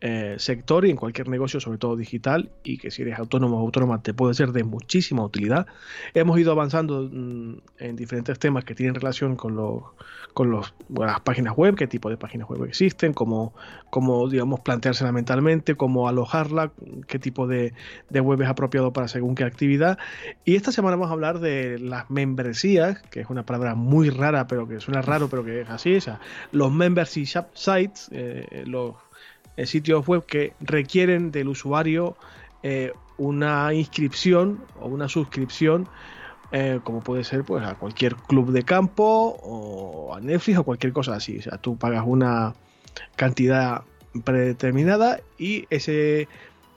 eh, 0.05 0.35
sector 0.39 0.85
y 0.85 0.91
en 0.91 0.97
cualquier 0.97 1.29
negocio, 1.29 1.61
sobre 1.61 1.79
todo 1.79 1.95
digital, 1.95 2.51
y 2.65 2.77
que 2.77 2.91
si 2.91 3.03
eres 3.03 3.21
autónomo 3.21 3.59
o 3.59 3.61
autónoma 3.61 4.03
te 4.03 4.13
puede 4.13 4.35
ser 4.35 4.51
de 4.51 4.65
muchísima 4.65 5.25
utilidad. 5.25 5.69
Hemos 6.13 6.41
ido 6.41 6.51
avanzando 6.51 7.09
mm, 7.09 7.59
en 7.79 7.95
diferentes 7.95 8.37
temas 8.41 8.65
que 8.65 8.75
tienen 8.75 8.97
relación 8.97 9.37
con, 9.37 9.55
los, 9.55 9.85
con 10.35 10.51
los, 10.51 10.75
las 10.89 11.21
páginas 11.21 11.57
web, 11.57 11.77
qué 11.77 11.87
tipo 11.87 12.11
de 12.11 12.17
páginas 12.17 12.49
web 12.49 12.65
existen, 12.65 13.13
cómo, 13.13 13.55
cómo 13.91 14.29
digamos, 14.29 14.59
planteársela 14.59 15.13
mentalmente, 15.13 15.77
cómo 15.77 16.09
alojarla, 16.09 16.73
qué 17.07 17.21
tipo 17.21 17.47
de, 17.47 17.73
de 18.11 18.21
web 18.21 18.43
es 18.43 18.49
apropiado 18.49 18.93
para 18.93 19.07
según 19.07 19.37
qué 19.37 19.45
actividad. 19.45 19.99
Y 20.45 20.57
esta 20.57 20.73
semana 20.73 20.97
vamos 20.97 21.11
a 21.11 21.13
hablar 21.13 21.39
de 21.39 21.79
las 21.79 22.11
membresías, 22.11 23.01
que 23.03 23.21
es 23.21 23.31
una 23.31 23.47
palabra 23.47 23.77
muy 23.77 24.11
rara, 24.11 24.49
pero 24.49 24.67
que 24.67 24.81
suena 24.81 25.01
raro, 25.01 25.29
pero 25.29 25.45
que 25.45 25.61
es 25.61 25.71
así. 25.71 25.95
O 25.95 26.01
sea, 26.01 26.19
los 26.51 26.73
membership 26.73 27.45
sites, 27.55 28.09
eh, 28.11 28.65
los 28.67 28.97
eh, 29.57 29.67
sitios 29.67 30.07
web 30.07 30.25
que 30.27 30.55
requieren 30.61 31.31
del 31.31 31.49
usuario 31.49 32.17
eh, 32.63 32.93
una 33.19 33.73
inscripción 33.75 34.65
o 34.81 34.87
una 34.87 35.09
suscripción 35.09 35.89
eh, 36.55 36.81
como 36.85 37.01
puede 37.01 37.25
ser 37.25 37.45
pues 37.45 37.65
a 37.65 37.77
cualquier 37.77 38.15
club 38.15 38.53
de 38.53 38.63
campo 38.63 39.39
o 39.43 40.15
a 40.15 40.21
Netflix 40.21 40.59
o 40.59 40.65
cualquier 40.65 40.93
cosa 40.93 41.15
así. 41.15 41.39
O 41.39 41.43
sea, 41.43 41.57
tú 41.57 41.79
pagas 41.79 42.05
una 42.07 42.55
cantidad 43.17 43.85
predeterminada 44.25 45.21
y 45.39 45.65
ese, 45.71 46.29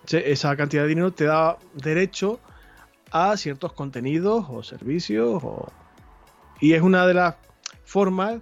esa 0.09 0.55
cantidad 0.55 0.83
de 0.83 0.87
dinero 0.89 1.11
te 1.11 1.25
da 1.25 1.57
derecho 1.73 2.39
a 3.11 3.35
ciertos 3.35 3.73
contenidos 3.73 4.45
o 4.49 4.63
servicios 4.63 5.43
y 6.61 6.73
es 6.73 6.81
una 6.81 7.05
de 7.05 7.13
las 7.13 7.35
formas 7.83 8.39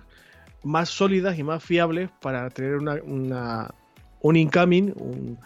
más 0.63 0.89
sólidas 0.89 1.39
y 1.39 1.43
más 1.43 1.63
fiables 1.63 2.11
para 2.21 2.49
tener 2.51 2.75
una, 2.75 3.73
un 4.24 4.36
incoming, 4.36 5.38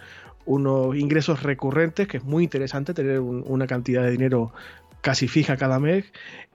unos 0.45 0.95
ingresos 0.95 1.43
recurrentes, 1.43 2.07
que 2.07 2.17
es 2.17 2.23
muy 2.23 2.45
interesante 2.45 2.93
tener 2.93 3.19
una 3.19 3.67
cantidad 3.67 4.03
de 4.03 4.11
dinero 4.11 4.53
casi 5.01 5.27
fija 5.27 5.57
cada 5.57 5.79
mes 5.79 6.05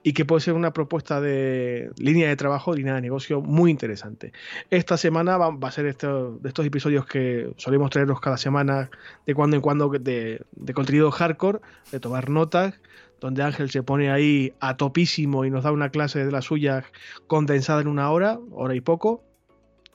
y 0.03 0.13
que 0.13 0.25
puede 0.25 0.41
ser 0.41 0.53
una 0.53 0.73
propuesta 0.73 1.21
de 1.21 1.91
línea 1.97 2.27
de 2.27 2.35
trabajo, 2.35 2.73
línea 2.73 2.95
de 2.95 3.01
negocio 3.01 3.41
muy 3.41 3.71
interesante. 3.71 4.33
Esta 4.69 4.97
semana 4.97 5.37
va, 5.37 5.55
a 5.67 5.71
ser 5.71 5.85
de 5.85 6.47
estos 6.49 6.65
episodios 6.65 7.05
que 7.05 7.51
solemos 7.57 7.89
traeros 7.89 8.19
cada 8.19 8.37
semana, 8.37 8.89
de 9.25 9.35
cuando 9.35 9.55
en 9.55 9.61
cuando, 9.61 9.89
de, 9.89 10.41
de 10.51 10.73
contenido 10.73 11.11
hardcore, 11.11 11.59
de 11.91 11.99
tomar 11.99 12.29
notas, 12.29 12.79
donde 13.19 13.43
Ángel 13.43 13.69
se 13.69 13.83
pone 13.83 14.11
ahí 14.11 14.53
a 14.59 14.75
topísimo 14.75 15.45
y 15.45 15.49
nos 15.49 15.63
da 15.63 15.71
una 15.71 15.89
clase 15.89 16.25
de 16.25 16.31
las 16.31 16.45
suyas 16.45 16.85
condensada 17.27 17.81
en 17.81 17.87
una 17.87 18.11
hora, 18.11 18.39
hora 18.51 18.75
y 18.75 18.81
poco. 18.81 19.23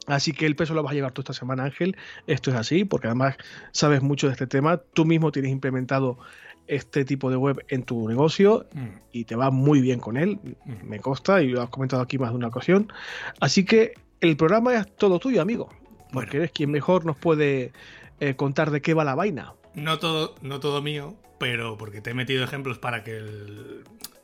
Así 0.08 0.32
que 0.32 0.46
el 0.46 0.56
peso 0.56 0.74
lo 0.74 0.82
vas 0.82 0.92
a 0.92 0.94
llevar 0.94 1.12
tú 1.12 1.20
esta 1.20 1.32
semana, 1.32 1.64
Ángel. 1.64 1.96
Esto 2.26 2.50
es 2.50 2.56
así, 2.56 2.84
porque 2.84 3.06
además 3.06 3.36
sabes 3.72 4.02
mucho 4.02 4.26
de 4.26 4.32
este 4.32 4.46
tema. 4.46 4.78
Tú 4.78 5.04
mismo 5.04 5.30
tienes 5.32 5.52
implementado 5.52 6.18
este 6.66 7.04
tipo 7.04 7.30
de 7.30 7.36
web 7.36 7.64
en 7.68 7.82
tu 7.82 8.08
negocio 8.08 8.66
mm. 8.72 8.86
y 9.12 9.24
te 9.24 9.36
va 9.36 9.50
muy 9.50 9.80
bien 9.80 9.98
con 10.00 10.16
él, 10.16 10.38
mm. 10.64 10.86
me 10.86 11.00
consta 11.00 11.42
y 11.42 11.48
lo 11.48 11.62
has 11.62 11.70
comentado 11.70 12.02
aquí 12.02 12.18
más 12.18 12.30
de 12.30 12.36
una 12.36 12.48
ocasión. 12.48 12.92
Así 13.40 13.64
que 13.64 13.94
el 14.20 14.36
programa 14.36 14.74
es 14.74 14.94
todo 14.96 15.18
tuyo, 15.18 15.40
amigo, 15.40 15.70
porque 16.12 16.36
eres 16.36 16.52
quien 16.52 16.70
mejor 16.70 17.04
nos 17.06 17.16
puede 17.16 17.72
eh, 18.20 18.34
contar 18.34 18.70
de 18.70 18.82
qué 18.82 18.94
va 18.94 19.04
la 19.04 19.14
vaina. 19.14 19.54
No 19.74 19.98
todo, 19.98 20.34
no 20.42 20.60
todo 20.60 20.82
mío, 20.82 21.16
pero 21.38 21.78
porque 21.78 22.00
te 22.00 22.10
he 22.10 22.14
metido 22.14 22.44
ejemplos 22.44 22.78
para 22.78 23.04
que 23.04 23.22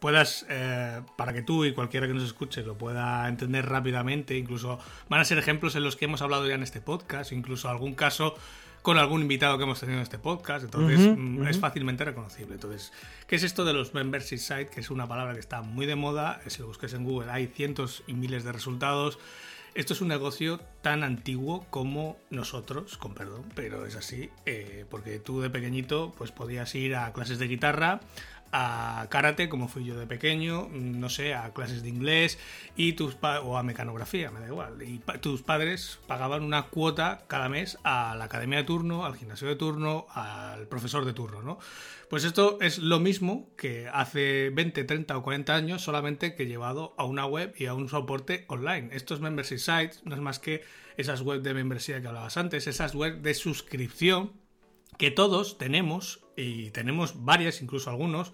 puedas, 0.00 0.44
eh, 0.50 1.00
para 1.16 1.32
que 1.32 1.42
tú 1.42 1.64
y 1.64 1.72
cualquiera 1.72 2.06
que 2.06 2.14
nos 2.14 2.24
escuche 2.24 2.62
lo 2.62 2.76
pueda 2.76 3.28
entender 3.28 3.66
rápidamente. 3.66 4.36
Incluso 4.36 4.78
van 5.08 5.20
a 5.20 5.24
ser 5.24 5.38
ejemplos 5.38 5.76
en 5.76 5.84
los 5.84 5.96
que 5.96 6.04
hemos 6.04 6.22
hablado 6.22 6.46
ya 6.46 6.54
en 6.54 6.62
este 6.62 6.80
podcast, 6.80 7.32
incluso 7.32 7.68
algún 7.68 7.94
caso 7.94 8.34
con 8.84 8.98
algún 8.98 9.22
invitado 9.22 9.56
que 9.56 9.64
hemos 9.64 9.80
tenido 9.80 9.96
en 9.96 10.02
este 10.02 10.18
podcast, 10.18 10.62
entonces 10.62 11.16
mm, 11.16 11.46
es 11.46 11.58
fácilmente 11.58 12.04
reconocible. 12.04 12.52
Entonces, 12.52 12.92
¿qué 13.26 13.36
es 13.36 13.42
esto 13.42 13.64
de 13.64 13.72
los 13.72 13.94
membership 13.94 14.36
site? 14.36 14.66
Que 14.66 14.80
es 14.80 14.90
una 14.90 15.08
palabra 15.08 15.32
que 15.32 15.40
está 15.40 15.62
muy 15.62 15.86
de 15.86 15.94
moda, 15.94 16.42
si 16.48 16.60
lo 16.60 16.66
busques 16.66 16.92
en 16.92 17.02
Google 17.02 17.30
hay 17.30 17.46
cientos 17.46 18.02
y 18.06 18.12
miles 18.12 18.44
de 18.44 18.52
resultados. 18.52 19.18
Esto 19.74 19.92
es 19.92 20.00
un 20.00 20.06
negocio 20.06 20.60
tan 20.82 21.02
antiguo 21.02 21.66
como 21.68 22.16
nosotros, 22.30 22.96
con 22.96 23.12
perdón, 23.12 23.46
pero 23.56 23.86
es 23.86 23.96
así, 23.96 24.30
eh, 24.46 24.84
porque 24.88 25.18
tú 25.18 25.40
de 25.40 25.50
pequeñito 25.50 26.14
pues 26.16 26.30
podías 26.30 26.72
ir 26.76 26.94
a 26.94 27.12
clases 27.12 27.40
de 27.40 27.48
guitarra, 27.48 27.98
a 28.56 29.08
karate, 29.10 29.48
como 29.48 29.66
fui 29.66 29.84
yo 29.84 29.98
de 29.98 30.06
pequeño, 30.06 30.68
no 30.70 31.08
sé, 31.08 31.34
a 31.34 31.52
clases 31.52 31.82
de 31.82 31.88
inglés 31.88 32.38
y 32.76 32.92
tus 32.92 33.16
o 33.42 33.58
a 33.58 33.64
mecanografía, 33.64 34.30
me 34.30 34.38
da 34.38 34.46
igual. 34.46 34.80
Y 34.80 35.00
tus 35.20 35.42
padres 35.42 35.98
pagaban 36.06 36.44
una 36.44 36.68
cuota 36.68 37.24
cada 37.26 37.48
mes 37.48 37.78
a 37.82 38.14
la 38.14 38.26
academia 38.26 38.58
de 38.58 38.64
turno, 38.64 39.04
al 39.04 39.16
gimnasio 39.16 39.48
de 39.48 39.56
turno, 39.56 40.06
al 40.10 40.68
profesor 40.68 41.04
de 41.04 41.12
turno, 41.12 41.42
¿no? 41.42 41.58
Pues 42.08 42.22
esto 42.22 42.58
es 42.60 42.78
lo 42.78 43.00
mismo 43.00 43.50
que 43.56 43.88
hace 43.92 44.50
20, 44.50 44.84
30 44.84 45.18
o 45.18 45.22
40 45.24 45.52
años, 45.52 45.82
solamente 45.82 46.36
que 46.36 46.46
llevado 46.46 46.94
a 46.96 47.06
una 47.06 47.26
web 47.26 47.54
y 47.58 47.66
a 47.66 47.74
un 47.74 47.88
soporte 47.88 48.44
online. 48.46 48.90
Estos 48.92 49.20
membership 49.20 49.58
sites 49.58 50.00
no 50.04 50.14
es 50.14 50.20
más 50.20 50.38
que 50.38 50.62
esas 50.96 51.22
webs 51.22 51.42
de 51.42 51.54
membresía 51.54 52.00
que 52.00 52.06
hablabas 52.06 52.36
antes, 52.36 52.68
esas 52.68 52.94
webs 52.94 53.20
de 53.20 53.34
suscripción 53.34 54.32
que 54.96 55.10
todos 55.10 55.58
tenemos 55.58 56.23
y 56.36 56.70
tenemos 56.70 57.24
varias, 57.24 57.62
incluso 57.62 57.90
algunos, 57.90 58.32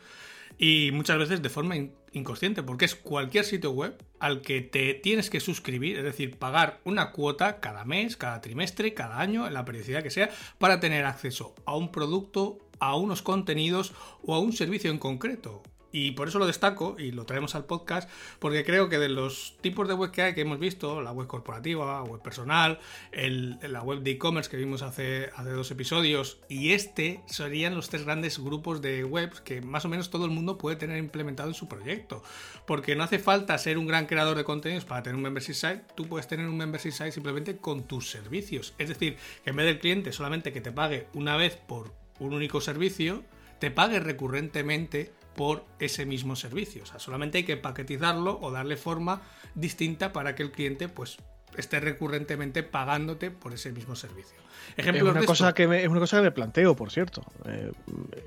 y 0.58 0.90
muchas 0.92 1.18
veces 1.18 1.42
de 1.42 1.48
forma 1.48 1.74
inconsciente, 2.12 2.62
porque 2.62 2.84
es 2.84 2.94
cualquier 2.94 3.44
sitio 3.44 3.70
web 3.70 3.96
al 4.18 4.42
que 4.42 4.60
te 4.60 4.94
tienes 4.94 5.30
que 5.30 5.40
suscribir, 5.40 5.96
es 5.96 6.04
decir, 6.04 6.38
pagar 6.38 6.80
una 6.84 7.12
cuota 7.12 7.60
cada 7.60 7.84
mes, 7.84 8.16
cada 8.16 8.40
trimestre, 8.40 8.92
cada 8.92 9.20
año, 9.20 9.46
en 9.46 9.54
la 9.54 9.64
periodicidad 9.64 10.02
que 10.02 10.10
sea, 10.10 10.30
para 10.58 10.80
tener 10.80 11.04
acceso 11.04 11.54
a 11.64 11.76
un 11.76 11.90
producto, 11.90 12.58
a 12.78 12.96
unos 12.96 13.22
contenidos 13.22 13.92
o 14.22 14.34
a 14.34 14.40
un 14.40 14.52
servicio 14.52 14.90
en 14.90 14.98
concreto. 14.98 15.62
Y 15.92 16.12
por 16.12 16.28
eso 16.28 16.38
lo 16.38 16.46
destaco 16.46 16.96
y 16.98 17.10
lo 17.10 17.24
traemos 17.24 17.54
al 17.54 17.64
podcast, 17.64 18.08
porque 18.38 18.64
creo 18.64 18.88
que 18.88 18.98
de 18.98 19.08
los 19.08 19.56
tipos 19.60 19.88
de 19.88 19.94
web 19.94 20.10
que 20.10 20.22
hay 20.22 20.34
que 20.34 20.42
hemos 20.42 20.58
visto, 20.58 21.00
la 21.02 21.12
web 21.12 21.26
corporativa, 21.26 22.02
web 22.02 22.22
personal, 22.22 22.78
la 23.12 23.82
web 23.82 24.00
de 24.00 24.12
e-commerce 24.12 24.50
que 24.50 24.56
vimos 24.56 24.82
hace, 24.82 25.30
hace 25.34 25.50
dos 25.50 25.70
episodios, 25.70 26.38
y 26.48 26.72
este 26.72 27.22
serían 27.26 27.74
los 27.74 27.88
tres 27.88 28.04
grandes 28.04 28.38
grupos 28.38 28.80
de 28.80 29.04
webs 29.04 29.40
que 29.40 29.60
más 29.60 29.84
o 29.84 29.88
menos 29.88 30.10
todo 30.10 30.24
el 30.24 30.30
mundo 30.30 30.58
puede 30.58 30.76
tener 30.76 30.98
implementado 30.98 31.48
en 31.48 31.54
su 31.54 31.68
proyecto. 31.68 32.22
Porque 32.66 32.94
no 32.94 33.04
hace 33.04 33.18
falta 33.18 33.58
ser 33.58 33.78
un 33.78 33.86
gran 33.86 34.06
creador 34.06 34.36
de 34.36 34.44
contenidos 34.44 34.84
para 34.84 35.02
tener 35.02 35.16
un 35.16 35.22
membership 35.22 35.54
site, 35.54 35.82
tú 35.94 36.06
puedes 36.06 36.28
tener 36.28 36.46
un 36.46 36.56
membership 36.56 36.92
site 36.92 37.12
simplemente 37.12 37.56
con 37.56 37.82
tus 37.82 38.10
servicios. 38.10 38.74
Es 38.78 38.88
decir, 38.88 39.16
que 39.44 39.50
en 39.50 39.56
vez 39.56 39.66
del 39.66 39.78
cliente 39.78 40.12
solamente 40.12 40.52
que 40.52 40.60
te 40.60 40.72
pague 40.72 41.06
una 41.14 41.36
vez 41.36 41.56
por 41.56 41.92
un 42.18 42.34
único 42.34 42.60
servicio, 42.60 43.24
te 43.58 43.70
pague 43.70 44.00
recurrentemente 44.00 45.12
por 45.34 45.64
ese 45.78 46.06
mismo 46.06 46.36
servicio. 46.36 46.82
O 46.82 46.86
sea, 46.86 46.98
solamente 46.98 47.38
hay 47.38 47.44
que 47.44 47.56
paquetizarlo 47.56 48.38
o 48.40 48.50
darle 48.50 48.76
forma 48.76 49.22
distinta 49.54 50.12
para 50.12 50.34
que 50.34 50.42
el 50.42 50.50
cliente 50.50 50.88
pues 50.88 51.18
esté 51.56 51.80
recurrentemente 51.80 52.62
pagándote 52.62 53.30
por 53.30 53.52
ese 53.52 53.72
mismo 53.72 53.96
servicio. 53.96 54.36
es 54.76 55.02
una, 55.02 55.24
cosa 55.24 55.52
que 55.52 55.66
me, 55.66 55.82
es 55.82 55.88
una 55.88 56.00
cosa 56.00 56.18
que 56.18 56.22
me 56.24 56.32
planteo, 56.32 56.76
por 56.76 56.90
cierto, 56.90 57.22
eh, 57.46 57.72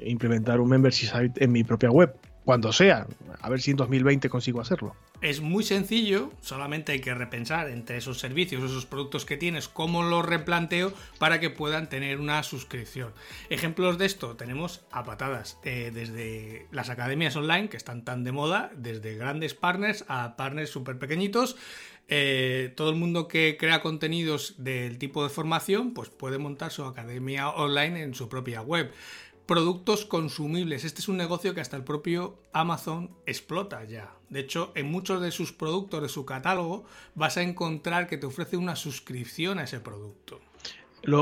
implementar 0.02 0.60
un 0.60 0.70
membership 0.70 1.08
site 1.08 1.44
en 1.44 1.52
mi 1.52 1.64
propia 1.64 1.90
web 1.90 2.16
cuando 2.46 2.74
sea. 2.74 3.08
A 3.42 3.50
ver 3.50 3.62
si 3.62 3.72
en 3.72 3.78
2020 3.78 4.30
consigo 4.30 4.62
hacerlo. 4.62 4.96
Es 5.22 5.40
muy 5.40 5.64
sencillo, 5.64 6.32
solamente 6.42 6.92
hay 6.92 7.00
que 7.00 7.14
repensar 7.14 7.70
entre 7.70 7.98
esos 7.98 8.20
servicios, 8.20 8.64
esos 8.64 8.86
productos 8.86 9.26
que 9.26 9.38
tienes, 9.38 9.70
cómo 9.70 10.04
los 10.04 10.26
replanteo 10.26 10.94
para 11.18 11.40
que 11.40 11.50
puedan 11.50 11.88
tener 11.88 12.20
una 12.20 12.44
suscripción. 12.44 13.14
Ejemplos 13.50 13.98
de 13.98 14.06
esto 14.06 14.36
tenemos 14.36 14.82
a 14.92 15.06
patadas, 15.06 15.60
eh, 15.64 15.92
desde 15.94 16.68
las 16.72 16.90
academias 16.90 17.36
online, 17.38 17.70
que 17.70 17.78
están 17.78 18.04
tan 18.04 18.24
de 18.24 18.34
moda, 18.34 18.72
desde 18.76 19.16
grandes 19.16 19.54
partners 19.54 20.04
a 20.10 20.36
partners 20.36 20.70
súper 20.70 21.00
pequeñitos. 21.00 21.56
Eh, 22.10 22.74
todo 22.76 22.90
el 22.90 22.98
mundo 22.98 23.30
que 23.30 23.56
crea 23.58 23.80
contenidos 23.80 24.56
del 24.58 24.98
tipo 24.98 25.24
de 25.24 25.30
formación, 25.30 25.94
pues 25.94 26.10
puede 26.10 26.38
montar 26.38 26.70
su 26.70 26.84
academia 26.84 27.50
online 27.50 28.04
en 28.04 28.14
su 28.14 28.28
propia 28.28 28.62
web 28.62 28.92
productos 29.46 30.06
consumibles. 30.06 30.86
Este 30.86 31.02
es 31.02 31.08
un 31.08 31.18
negocio 31.18 31.54
que 31.54 31.62
hasta 31.62 31.78
el 31.78 31.84
propio 31.84 32.38
Amazon 32.54 33.12
explota 33.26 33.84
ya. 33.84 34.16
De 34.30 34.40
hecho, 34.40 34.72
en 34.76 34.90
muchos 34.90 35.22
de 35.22 35.32
sus 35.32 35.52
productos, 35.52 36.02
de 36.02 36.10
su 36.10 36.26
catálogo, 36.26 36.86
vas 37.16 37.38
a 37.38 37.42
encontrar 37.42 38.08
que 38.08 38.18
te 38.18 38.26
ofrece 38.26 38.58
una 38.58 38.76
suscripción 38.76 39.60
a 39.60 39.64
ese 39.64 39.80
producto 39.80 40.40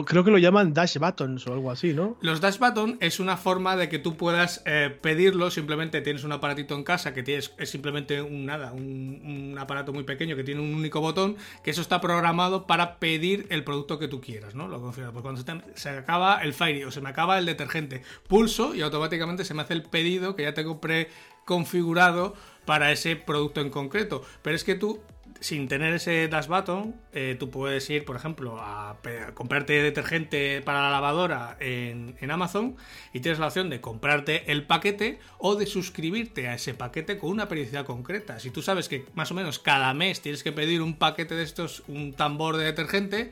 creo 0.05 0.23
que 0.23 0.31
lo 0.31 0.37
llaman 0.37 0.73
dash 0.73 0.97
buttons 0.97 1.47
o 1.47 1.53
algo 1.53 1.71
así, 1.71 1.93
¿no? 1.93 2.15
Los 2.21 2.39
dash 2.39 2.59
buttons 2.59 2.97
es 2.99 3.19
una 3.19 3.35
forma 3.35 3.75
de 3.75 3.89
que 3.89 3.97
tú 3.99 4.15
puedas 4.15 4.61
eh, 4.65 4.95
pedirlo. 5.01 5.49
Simplemente 5.49 6.01
tienes 6.01 6.23
un 6.23 6.31
aparatito 6.31 6.75
en 6.75 6.83
casa 6.83 7.13
que 7.13 7.23
tienes, 7.23 7.53
es 7.57 7.69
simplemente 7.69 8.21
un 8.21 8.45
nada, 8.45 8.71
un, 8.73 9.55
aparato 9.59 9.91
muy 9.91 10.03
pequeño 10.03 10.35
que 10.35 10.43
tiene 10.43 10.61
un 10.61 10.73
único 10.73 11.01
botón, 11.01 11.35
que 11.63 11.71
eso 11.71 11.81
está 11.81 11.99
programado 11.99 12.67
para 12.67 12.99
pedir 12.99 13.47
el 13.49 13.63
producto 13.63 13.97
que 13.97 14.07
tú 14.07 14.21
quieras, 14.21 14.55
¿no? 14.55 14.67
Lo 14.67 14.79
pues 14.81 14.97
cuando 15.21 15.41
se, 15.75 15.89
acaba 15.89 16.41
el 16.43 16.53
Fairy 16.53 16.83
o 16.83 16.91
se 16.91 17.01
me 17.01 17.09
acaba 17.09 17.39
el 17.39 17.45
detergente, 17.45 18.03
pulso 18.27 18.75
y 18.75 18.81
automáticamente 18.81 19.45
se 19.45 19.53
me 19.53 19.63
hace 19.63 19.73
el 19.73 19.83
pedido 19.83 20.35
que 20.35 20.43
ya 20.43 20.53
tengo 20.53 20.79
preconfigurado 20.79 22.35
para 22.65 22.91
ese 22.91 23.15
producto 23.15 23.61
en 23.61 23.69
concreto. 23.69 24.23
Pero 24.41 24.55
es 24.55 24.63
que 24.63 24.75
tú 24.75 25.01
sin 25.41 25.67
tener 25.67 25.95
ese 25.95 26.27
dash 26.27 26.47
button, 26.47 26.95
eh, 27.13 27.35
tú 27.37 27.49
puedes 27.49 27.89
ir, 27.89 28.05
por 28.05 28.15
ejemplo, 28.15 28.59
a, 28.59 28.97
comprarte 29.33 29.81
detergente 29.81 30.61
para 30.61 30.83
la 30.83 30.91
lavadora 30.91 31.57
en, 31.59 32.15
en, 32.21 32.31
Amazon 32.31 32.77
y 33.11 33.21
tienes 33.21 33.39
la 33.39 33.47
opción 33.47 33.69
de 33.71 33.81
comprarte 33.81 34.51
el 34.51 34.67
paquete 34.67 35.19
o 35.39 35.55
de 35.55 35.65
suscribirte 35.65 36.47
a 36.47 36.53
ese 36.53 36.75
paquete 36.75 37.17
con 37.17 37.31
una 37.31 37.47
periodicidad 37.47 37.85
concreta. 37.85 38.39
Si 38.39 38.51
tú 38.51 38.61
sabes 38.61 38.87
que 38.87 39.05
más 39.15 39.31
o 39.31 39.33
menos 39.33 39.57
cada 39.57 39.93
mes 39.95 40.21
tienes 40.21 40.43
que 40.43 40.51
pedir 40.51 40.83
un 40.83 40.93
paquete 40.93 41.33
de 41.33 41.43
estos, 41.43 41.83
un 41.87 42.13
tambor 42.13 42.57
de 42.57 42.65
detergente, 42.65 43.31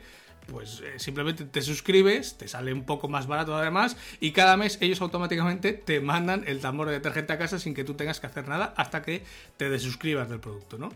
pues 0.50 0.80
eh, 0.80 0.98
simplemente 0.98 1.44
te 1.44 1.62
suscribes, 1.62 2.36
te 2.36 2.48
sale 2.48 2.72
un 2.72 2.84
poco 2.84 3.08
más 3.08 3.26
barato 3.26 3.56
además, 3.56 3.96
y 4.20 4.32
cada 4.32 4.56
mes 4.56 4.78
ellos 4.80 5.00
automáticamente 5.00 5.72
te 5.72 6.00
mandan 6.00 6.44
el 6.46 6.60
tambor 6.60 6.88
de 6.88 6.94
detergente 6.94 7.32
a 7.32 7.38
casa 7.38 7.58
sin 7.58 7.74
que 7.74 7.84
tú 7.84 7.94
tengas 7.94 8.20
que 8.20 8.26
hacer 8.26 8.48
nada 8.48 8.74
hasta 8.76 9.02
que 9.02 9.22
te 9.56 9.70
desuscribas 9.70 10.28
del 10.28 10.40
producto, 10.40 10.78
¿no? 10.78 10.90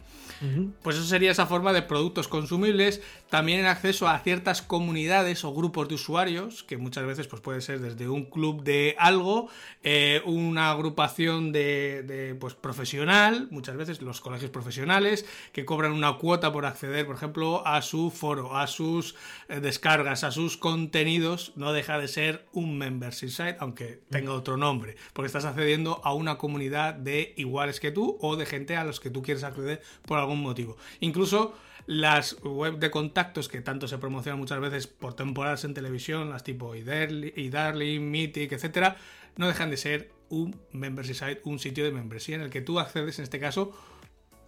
Pues 0.83 0.97
eso 0.97 1.07
sería 1.07 1.31
esa 1.31 1.47
forma 1.47 1.73
de 1.73 1.81
productos 1.81 2.29
consumibles, 2.29 3.01
también 3.31 3.65
acceso 3.65 4.09
a 4.09 4.19
ciertas 4.19 4.61
comunidades 4.61 5.43
o 5.45 5.55
grupos 5.55 5.89
de 5.89 5.95
usuarios, 5.95 6.65
que 6.65 6.77
muchas 6.77 7.07
veces 7.07 7.27
pues 7.29 7.41
puede 7.41 7.63
ser 7.63 7.81
desde 7.81 8.09
un 8.09 8.25
club 8.25 8.63
de 8.63 8.95
algo, 8.99 9.49
eh, 9.83 10.21
una 10.27 10.71
agrupación 10.71 11.53
de, 11.53 12.03
de, 12.03 12.35
pues 12.35 12.55
profesional, 12.55 13.49
muchas 13.51 13.77
veces 13.77 14.03
los 14.03 14.21
colegios 14.21 14.51
profesionales, 14.51 15.25
que 15.53 15.65
cobran 15.65 15.93
una 15.93 16.19
cuota 16.19 16.53
por 16.53 16.67
acceder, 16.67 17.07
por 17.07 17.17
ejemplo, 17.17 17.67
a 17.67 17.81
su 17.81 18.11
foro, 18.11 18.57
a 18.57 18.67
sus 18.67 19.15
descargas 19.49 20.25
a 20.25 20.31
sus 20.31 20.57
contenidos, 20.57 21.53
no 21.57 21.73
deja 21.73 21.99
de 21.99 22.09
ser 22.09 22.47
un 22.53 22.79
membership 22.79 23.29
site, 23.29 23.57
aunque 23.61 24.01
tenga 24.11 24.33
otro 24.33 24.57
nombre, 24.57 24.97
porque 25.13 25.27
estás 25.27 25.45
accediendo 25.45 26.01
a 26.05 26.15
una 26.15 26.39
comunidad 26.39 26.95
de 26.95 27.35
iguales 27.37 27.81
que 27.81 27.91
tú 27.91 28.19
o 28.21 28.37
de 28.37 28.47
gente 28.47 28.77
a 28.77 28.85
los 28.85 29.01
que 29.01 29.11
tú 29.11 29.23
quieres 29.23 29.45
acceder 29.45 29.83
por 30.07 30.19
algún 30.19 30.41
motivo. 30.41 30.77
Incluso 31.01 31.55
las 31.87 32.41
web 32.43 32.79
de 32.79 32.91
contactos 32.91 33.49
que 33.49 33.61
tanto 33.61 33.89
se 33.89 33.99
promocionan 33.99 34.39
muchas 34.39 34.61
veces 34.61 34.87
por 34.87 35.15
temporadas 35.15 35.65
en 35.65 35.75
televisión, 35.75 36.31
las 36.31 36.45
tipo 36.45 36.75
iDarling, 36.75 38.11
Mythic, 38.11 38.53
etcétera, 38.53 38.97
no 39.37 39.49
dejan 39.49 39.71
de 39.71 39.77
ser 39.77 40.11
un 40.29 40.59
membership 40.73 41.15
site, 41.15 41.41
un 41.45 41.59
sitio 41.59 41.85
de 41.85 41.93
membresía 41.93 42.37
en 42.37 42.43
el 42.43 42.51
que 42.51 42.63
tú 42.63 42.81
accedes 42.81 43.19
en 43.19 43.25
este 43.25 43.39
caso 43.39 43.73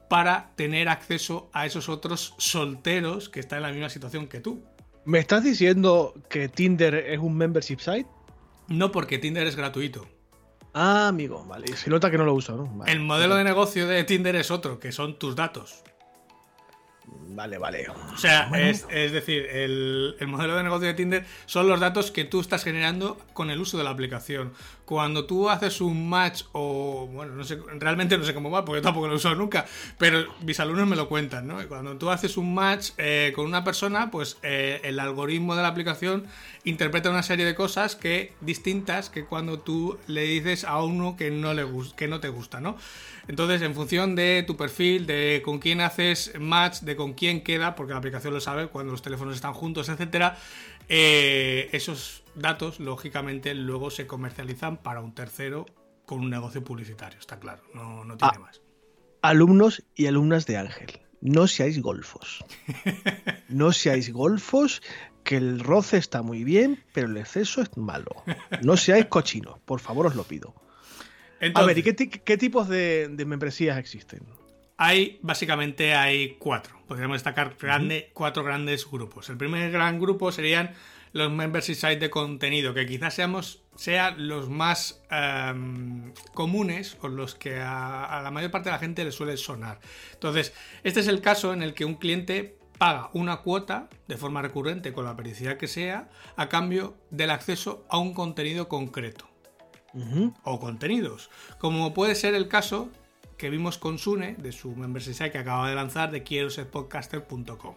para 0.09 0.53
tener 0.57 0.89
acceso 0.89 1.51
a 1.53 1.67
esos 1.67 1.89
otros 1.89 2.35
solteros 2.39 3.29
que 3.29 3.41
están 3.41 3.59
en 3.59 3.63
la 3.65 3.73
misma 3.73 3.91
situación 3.91 4.29
que 4.29 4.41
tú. 4.41 4.65
¿Me 5.07 5.21
estás 5.21 5.45
diciendo 5.45 6.15
que 6.29 6.49
Tinder 6.49 6.97
es 6.97 7.21
un 7.21 7.37
membership 7.37 7.79
site? 7.79 8.09
No, 8.67 8.91
porque 8.91 9.19
Tinder 9.19 9.47
es 9.47 9.55
gratuito. 9.55 10.05
Ah, 10.75 11.07
amigo, 11.07 11.45
vale. 11.47 11.77
Se 11.77 11.89
nota 11.89 12.11
que 12.11 12.19
no 12.19 12.25
lo 12.25 12.35
uso, 12.35 12.57
¿no? 12.57 12.85
el 12.87 12.99
modelo 12.99 13.37
de 13.37 13.45
negocio 13.45 13.87
de 13.87 14.03
Tinder 14.03 14.35
es 14.35 14.51
otro, 14.51 14.81
que 14.81 14.91
son 14.91 15.17
tus 15.17 15.37
datos. 15.37 15.85
Vale, 17.37 17.59
vale. 17.59 17.87
O 18.15 18.17
sea, 18.17 18.51
es, 18.55 18.89
decir, 18.89 19.47
el, 19.51 20.17
modelo 20.27 20.57
de 20.57 20.63
negocio 20.63 20.89
de 20.89 20.95
Tinder 20.95 21.27
son 21.45 21.69
los 21.69 21.79
datos 21.79 22.11
que 22.11 22.25
tú 22.25 22.41
estás 22.41 22.65
generando 22.65 23.19
con 23.35 23.51
el 23.51 23.61
uso 23.61 23.77
de 23.77 23.85
la 23.85 23.91
aplicación. 23.91 24.53
Cuando 24.87 25.27
tú 25.27 25.51
haces 25.51 25.81
un 25.81 26.09
match 26.09 26.45
o, 26.53 27.09
bueno, 27.13 27.35
no 27.35 27.45
sé, 27.45 27.59
realmente 27.79 28.17
no 28.17 28.25
sé 28.25 28.33
cómo 28.33 28.51
va, 28.51 28.65
porque 28.65 28.79
yo 28.79 28.83
tampoco 28.83 29.09
lo 29.09 29.15
he 29.15 29.17
usado 29.17 29.35
nunca, 29.35 29.67
pero 29.99 30.33
mis 30.43 30.59
alumnos 30.61 30.87
me 30.87 30.97
lo 30.97 31.09
cuentan, 31.09 31.47
¿no? 31.47 31.67
Cuando 31.69 31.97
tú 31.97 32.09
haces 32.09 32.37
un 32.37 32.55
match 32.55 32.91
eh, 32.97 33.33
con 33.35 33.45
una 33.45 33.65
persona, 33.65 34.11
pues 34.11 34.39
eh, 34.43 34.81
el 34.85 34.99
algoritmo 34.99 35.57
de 35.57 35.63
la 35.63 35.69
aplicación 35.69 36.25
interpreta 36.65 37.11
una 37.11 37.23
serie 37.23 37.45
de 37.45 37.55
cosas 37.55 37.97
que 37.97 38.33
distintas 38.41 39.11
que 39.11 39.25
cuando 39.25 39.59
tú 39.59 39.99
le 40.07 40.23
dices 40.23 40.65
a 40.65 40.83
uno 40.83 41.17
que 41.17 41.31
no, 41.31 41.53
le, 41.53 41.67
que 41.97 42.09
no 42.09 42.21
te 42.21 42.29
gusta, 42.29 42.61
¿no? 42.61 42.77
Entonces, 43.29 43.63
en 43.63 43.75
función 43.75 44.15
de 44.15 44.45
tu 44.47 44.57
perfil, 44.57 45.07
de 45.07 45.43
con 45.45 45.59
quién 45.59 45.81
haces 45.81 46.33
match, 46.39 46.81
de 46.81 46.96
con 46.97 47.15
quién 47.15 47.43
queda, 47.43 47.75
porque 47.75 47.93
la 47.93 47.99
aplicación 47.99 48.35
lo 48.35 48.41
sabe 48.41 48.69
cuando 48.69 48.93
los 48.93 49.03
teléfonos 49.03 49.35
están 49.35 49.53
juntos, 49.53 49.89
etcétera, 49.89 50.37
eh, 50.89 51.69
esos 51.73 52.23
datos, 52.35 52.81
lógicamente, 52.81 53.55
luego 53.55 53.91
se 53.91 54.07
comercializan 54.07 54.79
para 54.79 55.01
un 55.01 55.15
tercero 55.15 55.67
con 56.05 56.21
un 56.21 56.31
negocio 56.31 56.63
publicitario, 56.65 57.19
está 57.19 57.39
claro, 57.39 57.63
no, 57.75 58.03
tiene 58.17 58.35
ah, 58.37 58.41
más. 58.41 58.61
Alumnos 59.23 59.85
y 59.95 60.07
alumnas 60.07 60.47
de 60.47 60.57
Ángel, 60.57 61.01
no 61.21 61.47
seáis 61.47 61.81
golfos. 61.81 62.45
No 63.49 63.73
seáis 63.73 64.13
golfos, 64.13 64.83
que 65.23 65.37
el 65.37 65.61
roce 65.61 65.99
está 65.99 66.23
muy 66.23 66.43
bien, 66.43 66.83
pero 66.93 67.07
el 67.07 67.17
exceso 67.17 67.63
es 67.63 67.77
malo. 67.77 68.25
No 68.63 68.77
seáis 68.77 69.07
cochinos, 69.07 69.61
por 69.65 69.79
favor 69.79 70.07
os 70.07 70.17
lo 70.17 70.25
pido 70.25 70.53
a 71.55 71.63
ver, 71.65 71.79
¿y 71.79 71.83
qué, 71.83 72.37
tipos 72.37 72.69
de, 72.69 73.09
membresías 73.27 73.79
existen? 73.79 74.21
Hay, 74.79 75.19
básicamente, 75.23 75.95
hay 75.95 76.37
cuatro. 76.39 76.79
Podríamos 76.87 77.17
destacar 77.17 77.57
cuatro 78.13 78.45
grandes 78.45 78.91
grupos. 78.91 79.31
El 79.31 79.37
primer 79.37 79.71
gran 79.71 79.99
grupo 79.99 80.31
serían 80.33 80.75
los 81.13 81.33
membership 81.33 81.75
sites 81.75 82.01
de 82.01 82.11
contenido, 82.11 82.75
que 82.75 82.87
quizás 82.87 83.15
seamos, 83.15 83.63
sean 83.75 84.29
los 84.29 84.51
más 84.51 85.03
em, 85.11 86.13
comunes 86.35 86.99
o 87.01 87.09
los 87.09 87.35
que 87.35 87.59
a, 87.61 88.21
la 88.23 88.31
mayor 88.31 88.51
parte 88.51 88.69
de 88.69 88.75
la 88.75 88.79
gente 88.79 89.05
le 89.05 89.13
suele 89.13 89.37
sonar. 89.37 89.81
Entonces, 90.13 90.53
este 90.85 91.01
es 91.01 91.09
el 91.09 91.21
caso 91.21 91.55
en 91.55 91.63
el 91.63 91.73
que 91.73 91.85
un 91.85 91.95
cliente 91.95 92.59
paga 92.79 93.09
una 93.15 93.39
cuota 93.39 93.89
de 94.07 94.19
forma 94.19 94.43
recurrente 94.43 94.93
con 94.93 95.07
la 95.07 95.17
periodicidad 95.17 95.57
que 95.57 95.67
sea 95.67 96.11
a 96.37 96.49
cambio 96.51 96.97
del 97.11 97.31
acceso 97.31 97.87
a 97.89 97.97
un 97.99 98.13
contenido 98.13 98.69
concreto 98.69 99.27
o 100.43 100.61
contenidos. 100.61 101.31
Como 101.59 101.95
puede 101.95 102.15
ser 102.15 102.35
el 102.35 102.49
caso 102.49 102.91
que 103.37 103.51
vimos 103.51 103.79
con 103.79 103.99
Sune 103.99 104.35
de 104.35 104.53
su 104.53 104.75
membership 104.75 105.31
que 105.31 105.39
acaba 105.39 105.69
de 105.69 105.75
lanzar 105.75 106.11
de 106.11 106.23
quiero 106.23 106.51
ser 106.51 106.71
podcaster.com. 106.71 107.75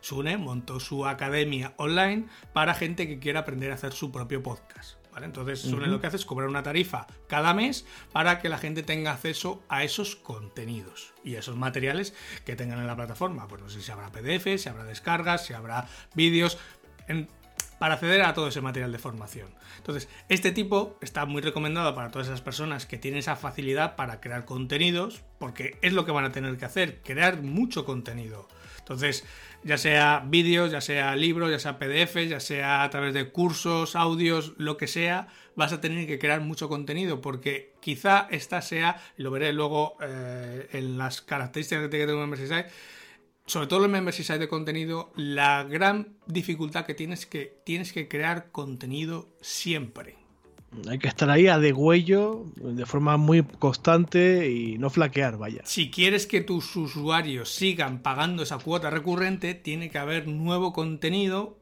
Sune 0.00 0.36
montó 0.36 0.80
su 0.80 1.06
academia 1.06 1.74
online 1.76 2.26
para 2.52 2.74
gente 2.74 3.08
que 3.08 3.18
quiera 3.18 3.40
aprender 3.40 3.70
a 3.70 3.74
hacer 3.74 3.92
su 3.92 4.12
propio 4.12 4.42
podcast. 4.42 4.98
¿vale? 5.12 5.26
Entonces, 5.26 5.60
Sune 5.60 5.86
lo 5.88 6.00
que 6.00 6.06
hace 6.06 6.16
es 6.16 6.24
cobrar 6.24 6.48
una 6.48 6.62
tarifa 6.62 7.06
cada 7.26 7.52
mes 7.54 7.84
para 8.12 8.38
que 8.38 8.48
la 8.48 8.58
gente 8.58 8.82
tenga 8.82 9.12
acceso 9.12 9.62
a 9.68 9.84
esos 9.84 10.16
contenidos 10.16 11.14
y 11.24 11.36
a 11.36 11.40
esos 11.40 11.56
materiales 11.56 12.14
que 12.44 12.56
tengan 12.56 12.78
en 12.78 12.86
la 12.86 12.96
plataforma. 12.96 13.48
Pues 13.48 13.60
no 13.60 13.68
sé 13.68 13.82
si 13.82 13.90
habrá 13.90 14.10
PDF, 14.10 14.60
si 14.60 14.68
habrá 14.68 14.84
descargas, 14.84 15.46
si 15.46 15.52
habrá 15.52 15.88
vídeos. 16.14 16.58
En 17.08 17.28
para 17.78 17.94
acceder 17.94 18.22
a 18.22 18.34
todo 18.34 18.48
ese 18.48 18.60
material 18.60 18.92
de 18.92 18.98
formación. 18.98 19.48
Entonces, 19.76 20.08
este 20.28 20.52
tipo 20.52 20.98
está 21.00 21.24
muy 21.26 21.42
recomendado 21.42 21.94
para 21.94 22.10
todas 22.10 22.28
esas 22.28 22.40
personas 22.40 22.86
que 22.86 22.98
tienen 22.98 23.18
esa 23.18 23.36
facilidad 23.36 23.96
para 23.96 24.20
crear 24.20 24.44
contenidos, 24.44 25.22
porque 25.38 25.78
es 25.82 25.92
lo 25.92 26.04
que 26.04 26.12
van 26.12 26.24
a 26.24 26.32
tener 26.32 26.56
que 26.56 26.64
hacer, 26.64 27.00
crear 27.02 27.42
mucho 27.42 27.84
contenido. 27.84 28.48
Entonces, 28.78 29.24
ya 29.64 29.76
sea 29.76 30.24
vídeos, 30.26 30.70
ya 30.70 30.80
sea 30.80 31.14
libros, 31.14 31.50
ya 31.50 31.58
sea 31.58 31.78
PDF, 31.78 32.26
ya 32.26 32.40
sea 32.40 32.82
a 32.82 32.90
través 32.90 33.12
de 33.12 33.30
cursos, 33.30 33.96
audios, 33.96 34.54
lo 34.56 34.76
que 34.76 34.86
sea, 34.86 35.28
vas 35.56 35.72
a 35.72 35.80
tener 35.80 36.06
que 36.06 36.18
crear 36.18 36.40
mucho 36.40 36.68
contenido, 36.68 37.20
porque 37.20 37.74
quizá 37.80 38.26
esta 38.30 38.62
sea, 38.62 39.02
lo 39.16 39.30
veré 39.30 39.52
luego 39.52 39.96
eh, 40.00 40.68
en 40.72 40.96
las 40.96 41.20
características 41.20 41.84
que 41.84 41.88
tiene 41.88 42.12
un 42.14 42.20
Membership 42.20 42.70
sobre 43.48 43.66
todo 43.66 43.86
en 43.86 43.90
membership 43.90 44.24
site 44.24 44.38
de 44.38 44.48
contenido, 44.48 45.10
la 45.16 45.64
gran 45.64 46.16
dificultad 46.26 46.84
que 46.84 46.94
tienes 46.94 47.20
es 47.20 47.26
que 47.26 47.58
tienes 47.64 47.92
que 47.92 48.06
crear 48.06 48.50
contenido 48.52 49.28
siempre. 49.40 50.16
Hay 50.86 50.98
que 50.98 51.08
estar 51.08 51.30
ahí 51.30 51.46
a 51.46 51.58
degüello 51.58 52.44
de 52.56 52.84
forma 52.84 53.16
muy 53.16 53.42
constante 53.42 54.50
y 54.50 54.76
no 54.76 54.90
flaquear, 54.90 55.38
vaya. 55.38 55.62
Si 55.64 55.90
quieres 55.90 56.26
que 56.26 56.42
tus 56.42 56.76
usuarios 56.76 57.50
sigan 57.50 58.02
pagando 58.02 58.42
esa 58.42 58.58
cuota 58.58 58.90
recurrente, 58.90 59.54
tiene 59.54 59.88
que 59.88 59.96
haber 59.96 60.28
nuevo 60.28 60.74
contenido 60.74 61.58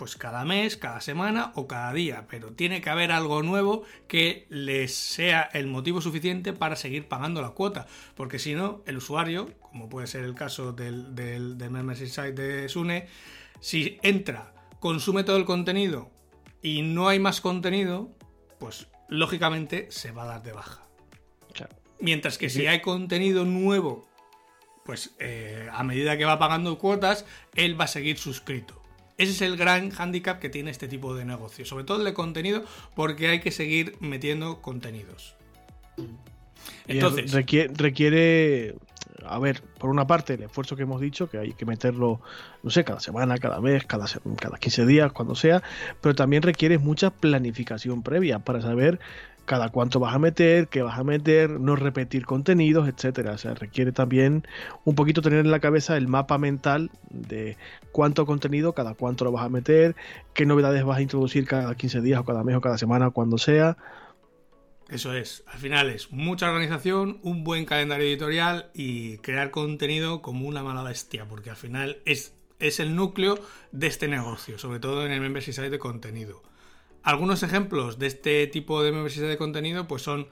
pues 0.00 0.16
cada 0.16 0.46
mes, 0.46 0.78
cada 0.78 1.02
semana 1.02 1.52
o 1.56 1.68
cada 1.68 1.92
día, 1.92 2.24
pero 2.26 2.54
tiene 2.54 2.80
que 2.80 2.88
haber 2.88 3.12
algo 3.12 3.42
nuevo 3.42 3.82
que 4.08 4.46
les 4.48 4.94
sea 4.94 5.42
el 5.52 5.66
motivo 5.66 6.00
suficiente 6.00 6.54
para 6.54 6.74
seguir 6.74 7.06
pagando 7.06 7.42
la 7.42 7.50
cuota, 7.50 7.86
porque 8.14 8.38
si 8.38 8.54
no, 8.54 8.82
el 8.86 8.96
usuario, 8.96 9.52
como 9.60 9.90
puede 9.90 10.06
ser 10.06 10.24
el 10.24 10.34
caso 10.34 10.72
del, 10.72 11.14
del, 11.14 11.58
membership 11.70 12.06
site 12.06 12.32
de 12.32 12.68
Sune, 12.70 13.08
si 13.60 13.98
entra, 14.00 14.54
consume 14.78 15.22
todo 15.22 15.36
el 15.36 15.44
contenido 15.44 16.10
y 16.62 16.80
no 16.80 17.10
hay 17.10 17.18
más 17.18 17.42
contenido, 17.42 18.08
pues 18.58 18.86
lógicamente 19.10 19.88
se 19.90 20.12
va 20.12 20.22
a 20.22 20.26
dar 20.28 20.42
de 20.42 20.52
baja. 20.52 20.80
Mientras 21.98 22.38
que 22.38 22.48
si 22.48 22.66
hay 22.66 22.80
contenido 22.80 23.44
nuevo, 23.44 24.08
pues 24.86 25.14
eh, 25.18 25.68
a 25.70 25.82
medida 25.82 26.16
que 26.16 26.24
va 26.24 26.38
pagando 26.38 26.78
cuotas, 26.78 27.26
él 27.54 27.78
va 27.78 27.84
a 27.84 27.88
seguir 27.88 28.16
suscrito. 28.16 28.79
Ese 29.20 29.32
es 29.32 29.42
el 29.42 29.58
gran 29.58 29.90
hándicap 29.90 30.38
que 30.40 30.48
tiene 30.48 30.70
este 30.70 30.88
tipo 30.88 31.14
de 31.14 31.26
negocio, 31.26 31.66
sobre 31.66 31.84
todo 31.84 31.98
el 31.98 32.06
de 32.06 32.14
contenido, 32.14 32.64
porque 32.94 33.28
hay 33.28 33.40
que 33.40 33.50
seguir 33.50 33.96
metiendo 34.00 34.62
contenidos. 34.62 35.34
Entonces, 36.86 37.30
requiere, 37.30 38.76
a 39.26 39.38
ver, 39.38 39.60
por 39.78 39.90
una 39.90 40.06
parte, 40.06 40.32
el 40.32 40.44
esfuerzo 40.44 40.74
que 40.74 40.84
hemos 40.84 41.02
dicho, 41.02 41.28
que 41.28 41.36
hay 41.36 41.52
que 41.52 41.66
meterlo, 41.66 42.22
no 42.62 42.70
sé, 42.70 42.82
cada 42.82 43.00
semana, 43.00 43.36
cada 43.36 43.60
mes, 43.60 43.84
cada, 43.84 44.06
cada 44.38 44.56
15 44.56 44.86
días, 44.86 45.12
cuando 45.12 45.34
sea, 45.34 45.62
pero 46.00 46.14
también 46.14 46.42
requiere 46.42 46.78
mucha 46.78 47.10
planificación 47.10 48.02
previa 48.02 48.38
para 48.38 48.62
saber 48.62 49.00
cada 49.44 49.68
cuánto 49.70 50.00
vas 50.00 50.14
a 50.14 50.18
meter, 50.18 50.68
qué 50.68 50.82
vas 50.82 50.98
a 50.98 51.04
meter, 51.04 51.50
no 51.50 51.76
repetir 51.76 52.26
contenidos, 52.26 52.88
etcétera. 52.88 53.32
O 53.32 53.38
sea, 53.38 53.54
requiere 53.54 53.92
también 53.92 54.46
un 54.84 54.94
poquito 54.94 55.22
tener 55.22 55.40
en 55.40 55.50
la 55.50 55.60
cabeza 55.60 55.96
el 55.96 56.08
mapa 56.08 56.38
mental 56.38 56.90
de 57.10 57.56
cuánto 57.92 58.26
contenido, 58.26 58.74
cada 58.74 58.94
cuánto 58.94 59.24
lo 59.24 59.32
vas 59.32 59.44
a 59.44 59.48
meter, 59.48 59.96
qué 60.34 60.46
novedades 60.46 60.84
vas 60.84 60.98
a 60.98 61.02
introducir 61.02 61.46
cada 61.46 61.74
15 61.74 62.00
días 62.00 62.20
o 62.20 62.24
cada 62.24 62.44
mes 62.44 62.56
o 62.56 62.60
cada 62.60 62.78
semana, 62.78 63.10
cuando 63.10 63.38
sea. 63.38 63.76
Eso 64.88 65.14
es, 65.14 65.44
al 65.46 65.60
final 65.60 65.88
es 65.88 66.10
mucha 66.10 66.48
organización, 66.48 67.20
un 67.22 67.44
buen 67.44 67.64
calendario 67.64 68.06
editorial 68.06 68.70
y 68.74 69.18
crear 69.18 69.52
contenido 69.52 70.20
como 70.20 70.48
una 70.48 70.64
mala 70.64 70.82
bestia, 70.82 71.26
porque 71.26 71.50
al 71.50 71.56
final 71.56 71.98
es, 72.06 72.34
es 72.58 72.80
el 72.80 72.96
núcleo 72.96 73.38
de 73.70 73.86
este 73.86 74.08
negocio, 74.08 74.58
sobre 74.58 74.80
todo 74.80 75.06
en 75.06 75.12
el 75.12 75.20
membership 75.20 75.52
site 75.52 75.70
de 75.70 75.78
contenido. 75.78 76.42
Algunos 77.02 77.42
ejemplos 77.42 77.98
de 77.98 78.06
este 78.06 78.46
tipo 78.46 78.82
de 78.82 78.92
membresía 78.92 79.26
de 79.26 79.38
contenido 79.38 79.86
pues 79.88 80.02
son 80.02 80.28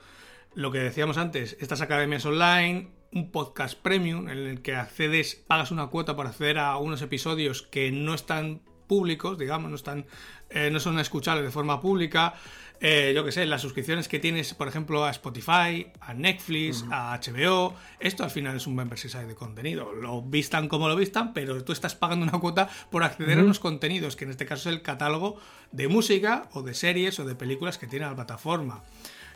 lo 0.54 0.70
que 0.70 0.78
decíamos 0.78 1.18
antes, 1.18 1.56
estas 1.60 1.80
academias 1.80 2.26
online, 2.26 2.90
un 3.12 3.30
podcast 3.30 3.78
premium 3.80 4.28
en 4.28 4.38
el 4.38 4.62
que 4.62 4.74
accedes, 4.74 5.36
pagas 5.46 5.70
una 5.70 5.86
cuota 5.86 6.16
para 6.16 6.30
acceder 6.30 6.58
a 6.58 6.76
unos 6.76 7.00
episodios 7.00 7.62
que 7.62 7.90
no 7.90 8.14
están 8.14 8.62
públicos, 8.86 9.38
digamos, 9.38 9.70
no 9.70 9.76
están, 9.76 10.06
eh, 10.50 10.70
no 10.70 10.80
son 10.80 10.98
escuchables 10.98 11.44
de 11.44 11.50
forma 11.50 11.80
pública. 11.80 12.34
Eh, 12.80 13.12
yo 13.14 13.24
que 13.24 13.32
sé, 13.32 13.44
las 13.44 13.60
suscripciones 13.60 14.06
que 14.06 14.20
tienes, 14.20 14.54
por 14.54 14.68
ejemplo, 14.68 15.04
a 15.04 15.10
Spotify, 15.10 15.88
a 16.00 16.14
Netflix, 16.14 16.84
a 16.90 17.18
HBO, 17.18 17.74
esto 17.98 18.22
al 18.22 18.30
final 18.30 18.56
es 18.56 18.68
un 18.68 18.76
membership 18.76 19.08
de 19.08 19.34
contenido. 19.34 19.92
Lo 19.92 20.22
vistan 20.22 20.68
como 20.68 20.88
lo 20.88 20.94
vistan, 20.94 21.32
pero 21.32 21.64
tú 21.64 21.72
estás 21.72 21.96
pagando 21.96 22.24
una 22.24 22.38
cuota 22.38 22.68
por 22.90 23.02
acceder 23.02 23.40
a 23.40 23.42
unos 23.42 23.58
contenidos, 23.58 24.14
que 24.14 24.24
en 24.24 24.30
este 24.30 24.46
caso 24.46 24.68
es 24.68 24.76
el 24.76 24.82
catálogo 24.82 25.40
de 25.72 25.88
música 25.88 26.48
o 26.52 26.62
de 26.62 26.74
series 26.74 27.18
o 27.18 27.24
de 27.24 27.34
películas 27.34 27.78
que 27.78 27.88
tiene 27.88 28.06
la 28.06 28.14
plataforma. 28.14 28.84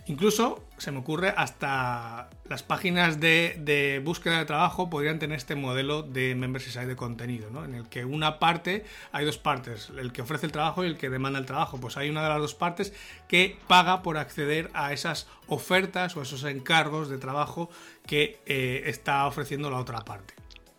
Incluso 0.07 0.65
se 0.79 0.91
me 0.91 0.99
ocurre 0.99 1.33
hasta 1.37 2.29
las 2.49 2.65
páginas 2.65 3.21
de, 3.21 4.03
búsqueda 4.05 4.39
de 4.39 4.45
trabajo 4.45 4.91
podrían 4.91 5.21
tener 5.21 5.37
este 5.37 5.55
modelo 5.55 6.03
de 6.03 6.35
membership 6.35 6.71
site 6.71 6.87
de 6.87 6.97
contenido, 6.97 7.51
¿no? 7.51 7.65
en 7.65 7.75
el 7.75 7.89
que 7.89 8.05
una 8.05 8.41
parte, 8.41 8.85
hay 9.13 9.25
dos 9.25 9.39
partes, 9.39 9.93
el 9.97 10.13
que 10.13 10.23
ofrece 10.23 10.47
el 10.47 10.53
trabajo 10.53 10.83
y 10.85 10.89
el 10.89 10.99
que 10.99 11.09
demanda 11.09 11.39
el 11.39 11.47
trabajo. 11.47 11.79
Pues 11.79 11.97
hay 11.97 12.11
una 12.11 12.23
de 12.25 12.31
las 12.31 12.41
dos 12.41 12.55
partes 12.55 12.93
que 13.29 13.57
paga 13.69 14.03
por 14.03 14.17
acceder 14.17 14.71
a 14.75 14.93
esas 14.93 15.29
ofertas 15.47 16.17
o 16.17 16.23
esos 16.23 16.43
encargos 16.45 17.09
de 17.09 17.19
trabajo 17.19 17.71
que 18.05 18.41
eh, 18.47 18.83
está 18.87 19.27
ofreciendo 19.27 19.71
la 19.71 19.79
otra 19.79 20.01
parte. 20.01 20.35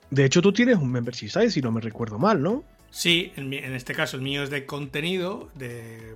De 0.10 0.26
hecho, 0.26 0.42
tú 0.42 0.52
tienes 0.52 0.78
un 0.78 0.92
membership 0.92 1.30
site, 1.30 1.50
si 1.50 1.62
no 1.62 1.72
me 1.72 1.80
recuerdo 1.80 2.20
mal, 2.20 2.42
¿no? 2.42 2.66
Sí, 2.94 3.34
en, 3.38 3.52
este 3.74 3.96
caso 3.96 4.18
el 4.18 4.22
mío 4.22 4.44
es 4.44 4.52
de 4.52 4.68
contenido, 4.68 5.50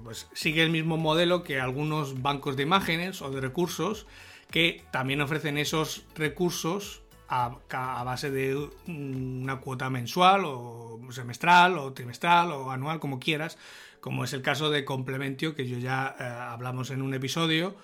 pues 0.03 0.27
sigue 0.33 0.61
el 0.61 0.69
mismo 0.69 0.95
modelo 0.95 1.41
que 1.41 1.59
algunos 1.59 2.21
bancos 2.21 2.55
de 2.55 2.61
imágenes 2.61 3.23
o 3.23 3.31
de 3.31 3.41
recursos 3.41 4.05
que 4.51 4.83
también 4.91 5.19
ofrecen 5.21 5.57
esos 5.57 6.05
recursos 6.13 7.01
a, 7.29 7.57
base 8.05 8.29
de 8.29 8.69
una 8.87 9.59
cuota 9.59 9.89
mensual 9.89 10.43
o 10.45 10.99
semestral 11.09 11.79
o 11.79 11.93
trimestral 11.93 12.51
o 12.51 12.69
anual, 12.69 12.99
como 12.99 13.19
quieras, 13.19 13.57
como 13.99 14.23
es 14.23 14.33
el 14.33 14.43
caso 14.43 14.69
de 14.69 14.85
Complementio, 14.85 15.55
que 15.55 15.67
yo 15.67 15.79
ya 15.79 16.15
eh, 16.19 16.23
hablamos 16.23 16.91
en 16.91 17.01
un 17.01 17.15
episodio 17.15 17.75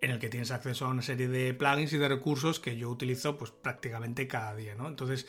en 0.00 0.10
el 0.10 0.18
que 0.18 0.30
tienes 0.30 0.52
acceso 0.52 0.86
a 0.86 0.88
una 0.88 1.02
serie 1.02 1.28
de 1.28 1.52
plugins 1.52 1.92
y 1.92 1.98
de 1.98 2.08
recursos 2.08 2.60
que 2.60 2.78
yo 2.78 2.88
utilizo 2.88 3.36
pues 3.36 3.50
prácticamente 3.50 4.26
cada 4.26 4.56
día, 4.56 4.74
¿no? 4.74 4.88
Entonces 4.88 5.26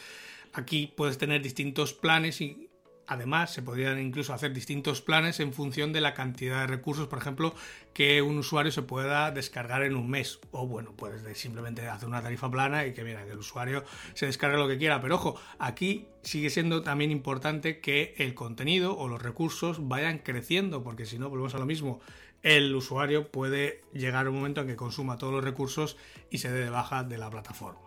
aquí 0.54 0.94
puedes 0.96 1.18
tener 1.18 1.42
distintos 1.42 1.94
planes 1.94 2.40
y 2.40 2.69
Además, 3.10 3.52
se 3.52 3.64
podrían 3.64 4.00
incluso 4.00 4.36
hacer 4.36 4.54
distintos 4.54 5.02
planes 5.02 5.40
en 5.40 5.52
función 5.52 5.92
de 5.92 6.00
la 6.00 6.14
cantidad 6.14 6.62
de 6.62 6.68
recursos, 6.68 7.08
por 7.08 7.18
ejemplo, 7.18 7.56
que 7.92 8.22
un 8.22 8.38
usuario 8.38 8.72
se 8.72 8.84
pueda 8.84 9.32
descargar 9.32 9.82
en 9.82 9.96
un 9.96 10.08
mes. 10.08 10.40
O 10.52 10.68
bueno, 10.68 10.94
puedes 10.96 11.36
simplemente 11.36 11.88
hacer 11.88 12.08
una 12.08 12.22
tarifa 12.22 12.52
plana 12.52 12.86
y 12.86 12.94
que 12.94 13.04
mira, 13.04 13.26
que 13.26 13.32
el 13.32 13.40
usuario 13.40 13.84
se 14.14 14.28
descargue 14.28 14.58
lo 14.58 14.68
que 14.68 14.78
quiera. 14.78 15.02
Pero 15.02 15.16
ojo, 15.16 15.42
aquí 15.58 16.06
sigue 16.22 16.52
siendo 16.52 16.84
también 16.84 17.10
importante 17.10 17.80
que 17.80 18.14
el 18.20 18.36
contenido 18.36 18.96
o 18.96 19.08
los 19.08 19.24
recursos 19.24 19.88
vayan 19.88 20.20
creciendo, 20.20 20.84
porque 20.84 21.08
si 21.08 21.18
no, 21.18 21.32
volvemos 21.32 21.56
a 21.56 21.58
lo 21.58 21.66
mismo. 21.66 22.02
El 22.44 22.76
usuario 22.76 23.32
puede 23.32 23.82
llegar 23.92 24.28
a 24.28 24.30
un 24.30 24.36
momento 24.36 24.62
en 24.62 24.68
que 24.68 24.76
consuma 24.76 25.18
todos 25.18 25.34
los 25.34 25.44
recursos 25.44 25.98
y 26.30 26.38
se 26.38 26.52
dé 26.52 26.64
de 26.64 26.70
baja 26.70 27.04
de 27.04 27.18
la 27.18 27.32
plataforma. 27.32 27.80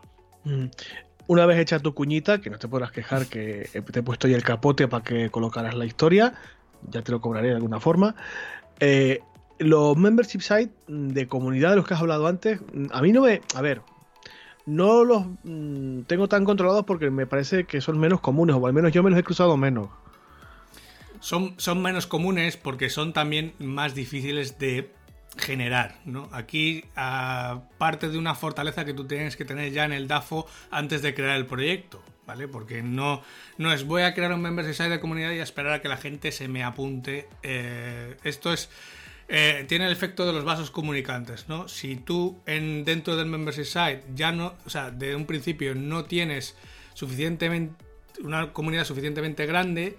Una 1.26 1.46
vez 1.46 1.58
hecha 1.58 1.78
tu 1.78 1.94
cuñita, 1.94 2.40
que 2.40 2.50
no 2.50 2.58
te 2.58 2.68
podrás 2.68 2.92
quejar 2.92 3.26
que 3.26 3.68
te 3.72 4.00
he 4.00 4.02
puesto 4.02 4.28
ya 4.28 4.36
el 4.36 4.42
capote 4.42 4.88
para 4.88 5.04
que 5.04 5.30
colocaras 5.30 5.74
la 5.74 5.84
historia, 5.84 6.34
ya 6.90 7.02
te 7.02 7.12
lo 7.12 7.20
cobraré 7.20 7.48
de 7.48 7.54
alguna 7.54 7.80
forma. 7.80 8.14
Eh, 8.80 9.20
los 9.58 9.96
membership 9.96 10.40
sites 10.40 10.74
de 10.88 11.28
comunidad 11.28 11.70
de 11.70 11.76
los 11.76 11.86
que 11.86 11.94
has 11.94 12.00
hablado 12.00 12.26
antes, 12.26 12.60
a 12.90 13.00
mí 13.00 13.12
no 13.12 13.22
me. 13.22 13.40
A 13.54 13.60
ver, 13.60 13.82
no 14.66 15.04
los 15.04 15.24
mm, 15.44 16.02
tengo 16.02 16.28
tan 16.28 16.44
controlados 16.44 16.84
porque 16.84 17.10
me 17.10 17.26
parece 17.26 17.64
que 17.64 17.80
son 17.80 17.98
menos 17.98 18.20
comunes, 18.20 18.56
o 18.56 18.66
al 18.66 18.72
menos 18.72 18.92
yo 18.92 19.02
me 19.02 19.10
los 19.10 19.18
he 19.18 19.22
cruzado 19.22 19.56
menos. 19.56 19.88
Son, 21.20 21.54
son 21.56 21.80
menos 21.80 22.06
comunes 22.06 22.56
porque 22.56 22.90
son 22.90 23.12
también 23.12 23.54
más 23.60 23.94
difíciles 23.94 24.58
de 24.58 24.90
generar, 25.36 25.96
¿no? 26.04 26.28
Aquí 26.32 26.84
parte 27.78 28.08
de 28.08 28.18
una 28.18 28.34
fortaleza 28.34 28.84
que 28.84 28.94
tú 28.94 29.06
tienes 29.06 29.36
que 29.36 29.44
tener 29.44 29.72
ya 29.72 29.84
en 29.84 29.92
el 29.92 30.08
DAFO 30.08 30.46
antes 30.70 31.02
de 31.02 31.14
crear 31.14 31.36
el 31.36 31.46
proyecto, 31.46 32.02
¿vale? 32.26 32.48
Porque 32.48 32.82
no, 32.82 33.22
no 33.58 33.72
es 33.72 33.84
voy 33.84 34.02
a 34.02 34.14
crear 34.14 34.32
un 34.32 34.42
membership 34.42 34.74
site 34.74 34.90
de 34.90 35.00
comunidad 35.00 35.32
y 35.32 35.40
a 35.40 35.42
esperar 35.42 35.72
a 35.72 35.82
que 35.82 35.88
la 35.88 35.96
gente 35.96 36.32
se 36.32 36.48
me 36.48 36.62
apunte. 36.62 37.28
Eh, 37.42 38.16
esto 38.24 38.52
es 38.52 38.68
eh, 39.28 39.64
tiene 39.66 39.86
el 39.86 39.92
efecto 39.92 40.26
de 40.26 40.32
los 40.32 40.44
vasos 40.44 40.70
comunicantes, 40.70 41.48
¿no? 41.48 41.66
Si 41.68 41.96
tú 41.96 42.38
en, 42.44 42.84
dentro 42.84 43.16
del 43.16 43.26
membership 43.26 43.64
site 43.64 44.02
ya 44.14 44.32
no, 44.32 44.54
o 44.66 44.70
sea, 44.70 44.90
de 44.90 45.16
un 45.16 45.24
principio 45.24 45.74
no 45.74 46.04
tienes 46.04 46.54
suficientemente 46.92 47.82
una 48.22 48.52
comunidad 48.52 48.84
suficientemente 48.84 49.46
grande, 49.46 49.96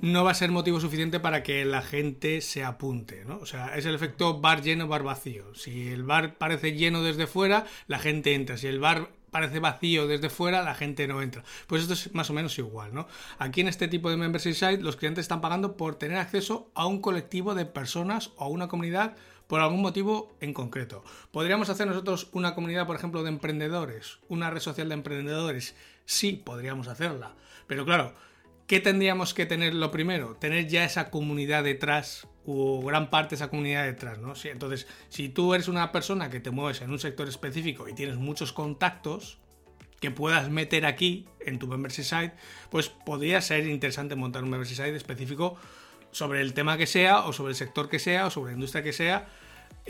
no 0.00 0.24
va 0.24 0.30
a 0.30 0.34
ser 0.34 0.50
motivo 0.50 0.80
suficiente 0.80 1.20
para 1.20 1.42
que 1.42 1.64
la 1.64 1.82
gente 1.82 2.40
se 2.40 2.64
apunte, 2.64 3.24
¿no? 3.24 3.38
O 3.38 3.46
sea, 3.46 3.76
es 3.76 3.84
el 3.86 3.94
efecto 3.94 4.40
bar 4.40 4.62
lleno, 4.62 4.88
bar 4.88 5.02
vacío. 5.02 5.54
Si 5.54 5.88
el 5.88 6.04
bar 6.04 6.38
parece 6.38 6.72
lleno 6.72 7.02
desde 7.02 7.26
fuera, 7.26 7.66
la 7.86 7.98
gente 7.98 8.34
entra. 8.34 8.56
Si 8.56 8.66
el 8.66 8.80
bar 8.80 9.10
parece 9.30 9.60
vacío 9.60 10.06
desde 10.06 10.30
fuera, 10.30 10.62
la 10.62 10.74
gente 10.74 11.06
no 11.06 11.22
entra. 11.22 11.44
Pues 11.66 11.82
esto 11.82 11.94
es 11.94 12.14
más 12.14 12.30
o 12.30 12.32
menos 12.32 12.58
igual, 12.58 12.94
¿no? 12.94 13.06
Aquí 13.38 13.60
en 13.60 13.68
este 13.68 13.88
tipo 13.88 14.10
de 14.10 14.16
membership 14.16 14.54
site, 14.54 14.82
los 14.82 14.96
clientes 14.96 15.22
están 15.22 15.40
pagando 15.40 15.76
por 15.76 15.96
tener 15.96 16.18
acceso 16.18 16.70
a 16.74 16.86
un 16.86 17.00
colectivo 17.00 17.54
de 17.54 17.66
personas 17.66 18.32
o 18.36 18.44
a 18.44 18.48
una 18.48 18.68
comunidad 18.68 19.16
por 19.46 19.60
algún 19.60 19.82
motivo 19.82 20.34
en 20.40 20.54
concreto. 20.54 21.04
¿Podríamos 21.32 21.68
hacer 21.68 21.86
nosotros 21.86 22.28
una 22.32 22.54
comunidad, 22.54 22.86
por 22.86 22.96
ejemplo, 22.96 23.22
de 23.22 23.30
emprendedores? 23.30 24.18
¿Una 24.28 24.48
red 24.48 24.60
social 24.60 24.88
de 24.88 24.94
emprendedores? 24.94 25.74
Sí, 26.06 26.40
podríamos 26.44 26.88
hacerla. 26.88 27.34
Pero 27.66 27.84
claro, 27.84 28.14
¿Qué 28.70 28.78
tendríamos 28.78 29.34
que 29.34 29.46
tener 29.46 29.74
lo 29.74 29.90
primero? 29.90 30.36
Tener 30.36 30.68
ya 30.68 30.84
esa 30.84 31.10
comunidad 31.10 31.64
detrás 31.64 32.28
o 32.46 32.80
gran 32.84 33.10
parte 33.10 33.30
de 33.30 33.34
esa 33.34 33.50
comunidad 33.50 33.82
detrás, 33.82 34.20
¿no? 34.20 34.34
entonces, 34.44 34.86
si 35.08 35.28
tú 35.28 35.54
eres 35.54 35.66
una 35.66 35.90
persona 35.90 36.30
que 36.30 36.38
te 36.38 36.52
mueves 36.52 36.80
en 36.80 36.92
un 36.92 37.00
sector 37.00 37.28
específico 37.28 37.88
y 37.88 37.94
tienes 37.94 38.14
muchos 38.14 38.52
contactos, 38.52 39.38
que 39.98 40.12
puedas 40.12 40.50
meter 40.50 40.86
aquí 40.86 41.26
en 41.40 41.58
tu 41.58 41.66
membership 41.66 42.04
site, 42.04 42.32
pues 42.70 42.88
podría 42.88 43.40
ser 43.40 43.66
interesante 43.66 44.14
montar 44.14 44.44
un 44.44 44.50
membership 44.50 44.76
site 44.76 44.94
específico 44.94 45.56
sobre 46.12 46.40
el 46.40 46.54
tema 46.54 46.78
que 46.78 46.86
sea, 46.86 47.26
o 47.26 47.32
sobre 47.32 47.50
el 47.50 47.56
sector 47.56 47.88
que 47.88 47.98
sea, 47.98 48.26
o 48.26 48.30
sobre 48.30 48.52
la 48.52 48.54
industria 48.54 48.84
que 48.84 48.92
sea, 48.92 49.26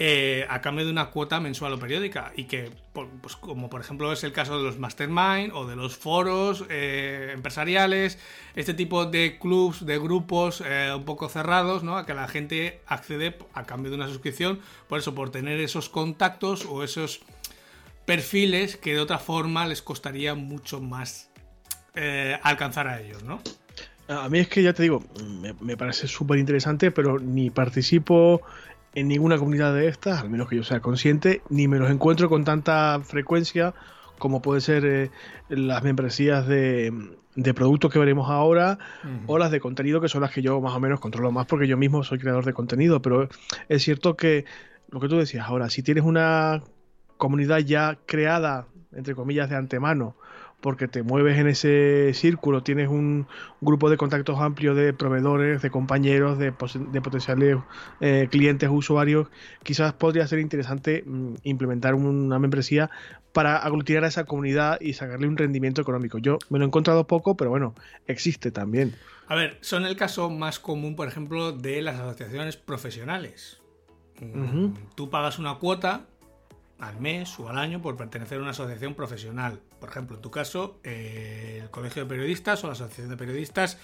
eh, 0.02 0.46
a 0.48 0.62
cambio 0.62 0.86
de 0.86 0.90
una 0.90 1.10
cuota 1.10 1.40
mensual 1.40 1.74
o 1.74 1.78
periódica. 1.78 2.32
Y 2.34 2.44
que, 2.44 2.70
pues, 2.94 3.36
como 3.36 3.68
por 3.68 3.82
ejemplo 3.82 4.10
es 4.14 4.24
el 4.24 4.32
caso 4.32 4.56
de 4.56 4.64
los 4.64 4.78
mastermind 4.78 5.52
o 5.52 5.66
de 5.66 5.76
los 5.76 5.94
foros 5.94 6.64
eh, 6.70 7.32
empresariales, 7.34 8.18
este 8.54 8.72
tipo 8.72 9.04
de 9.04 9.38
clubs, 9.38 9.84
de 9.84 9.98
grupos 9.98 10.62
eh, 10.64 10.90
un 10.96 11.04
poco 11.04 11.28
cerrados, 11.28 11.82
¿no? 11.82 11.98
A 11.98 12.06
que 12.06 12.14
la 12.14 12.28
gente 12.28 12.80
accede 12.86 13.36
a 13.52 13.64
cambio 13.64 13.90
de 13.90 13.98
una 13.98 14.08
suscripción, 14.08 14.60
por 14.88 15.00
eso, 15.00 15.14
por 15.14 15.28
tener 15.28 15.60
esos 15.60 15.90
contactos 15.90 16.64
o 16.64 16.82
esos 16.82 17.20
perfiles 18.06 18.78
que 18.78 18.94
de 18.94 19.00
otra 19.00 19.18
forma 19.18 19.66
les 19.66 19.82
costaría 19.82 20.34
mucho 20.34 20.80
más 20.80 21.28
alcanzar 22.42 22.88
a 22.88 23.02
ellos, 23.02 23.22
¿no? 23.24 23.42
A 24.08 24.30
mí 24.30 24.38
es 24.38 24.48
que 24.48 24.62
ya 24.62 24.72
te 24.72 24.82
digo, 24.82 25.04
me, 25.22 25.52
me 25.60 25.76
parece 25.76 26.08
súper 26.08 26.38
interesante, 26.38 26.90
pero 26.90 27.18
ni 27.18 27.50
participo 27.50 28.40
en 28.94 29.08
ninguna 29.08 29.38
comunidad 29.38 29.74
de 29.74 29.88
estas, 29.88 30.20
al 30.20 30.30
menos 30.30 30.48
que 30.48 30.56
yo 30.56 30.64
sea 30.64 30.80
consciente, 30.80 31.42
ni 31.48 31.68
me 31.68 31.78
los 31.78 31.90
encuentro 31.90 32.28
con 32.28 32.44
tanta 32.44 33.00
frecuencia 33.04 33.74
como 34.18 34.42
puede 34.42 34.60
ser 34.60 34.84
eh, 34.84 35.10
las 35.48 35.82
membresías 35.82 36.46
de, 36.46 36.92
de, 37.34 37.54
productos 37.54 37.90
que 37.90 37.98
veremos 37.98 38.28
ahora 38.30 38.78
o 39.26 39.38
las 39.38 39.50
de 39.50 39.60
contenido 39.60 40.00
que 40.00 40.08
son 40.08 40.20
las 40.20 40.30
que 40.30 40.42
yo 40.42 40.60
más 40.60 40.74
o 40.74 40.80
menos 40.80 41.00
controlo 41.00 41.32
más 41.32 41.46
porque 41.46 41.66
yo 41.66 41.78
mismo 41.78 42.04
soy 42.04 42.18
creador 42.18 42.44
de 42.44 42.52
contenido, 42.52 43.00
pero 43.00 43.28
es 43.68 43.82
cierto 43.82 44.16
que 44.16 44.44
lo 44.90 45.00
que 45.00 45.08
tú 45.08 45.16
decías 45.16 45.48
ahora, 45.48 45.70
si 45.70 45.82
tienes 45.82 46.04
una 46.04 46.62
comunidad 47.16 47.58
ya 47.58 47.98
creada, 48.06 48.66
entre 48.92 49.14
comillas, 49.14 49.48
de 49.48 49.56
antemano, 49.56 50.16
porque 50.60 50.88
te 50.88 51.02
mueves 51.02 51.38
en 51.38 51.48
ese 51.48 52.12
círculo, 52.14 52.62
tienes 52.62 52.88
un 52.88 53.26
grupo 53.60 53.90
de 53.90 53.96
contactos 53.96 54.38
amplio 54.40 54.74
de 54.74 54.92
proveedores, 54.92 55.62
de 55.62 55.70
compañeros, 55.70 56.38
de, 56.38 56.52
potenciales 56.52 57.58
eh, 58.00 58.28
clientes, 58.30 58.68
usuarios, 58.70 59.28
quizás 59.62 59.92
podría 59.92 60.26
ser 60.26 60.38
interesante 60.38 61.02
mm, 61.06 61.34
implementar 61.44 61.94
una 61.94 62.38
membresía 62.38 62.90
para 63.32 63.56
aglutinar 63.56 64.04
a 64.04 64.08
esa 64.08 64.24
comunidad 64.24 64.80
y 64.80 64.94
sacarle 64.94 65.28
un 65.28 65.36
rendimiento 65.36 65.80
económico. 65.80 66.18
Yo 66.18 66.38
me 66.48 66.58
lo 66.58 66.64
he 66.64 66.68
encontrado 66.68 67.06
poco, 67.06 67.36
pero 67.36 67.50
bueno, 67.50 67.74
existe 68.06 68.50
también. 68.50 68.94
A 69.28 69.34
ver, 69.36 69.58
son 69.60 69.86
el 69.86 69.96
caso 69.96 70.28
más 70.28 70.58
común, 70.58 70.96
por 70.96 71.06
ejemplo, 71.06 71.52
de 71.52 71.82
las 71.82 72.00
asociaciones 72.00 72.56
profesionales. 72.56 73.60
Mm, 74.20 74.74
tú 74.94 75.08
pagas 75.08 75.38
una 75.38 75.54
cuota 75.54 76.09
al 76.80 76.98
mes 76.98 77.38
o 77.38 77.48
al 77.48 77.58
año 77.58 77.82
por 77.82 77.96
pertenecer 77.96 78.38
a 78.38 78.42
una 78.42 78.50
asociación 78.50 78.94
profesional. 78.94 79.60
Por 79.78 79.90
ejemplo, 79.90 80.16
en 80.16 80.22
tu 80.22 80.30
caso, 80.30 80.80
eh, 80.82 81.60
el 81.62 81.70
Colegio 81.70 82.02
de 82.02 82.08
Periodistas 82.08 82.64
o 82.64 82.66
la 82.66 82.72
Asociación 82.72 83.10
de 83.10 83.16
Periodistas 83.16 83.78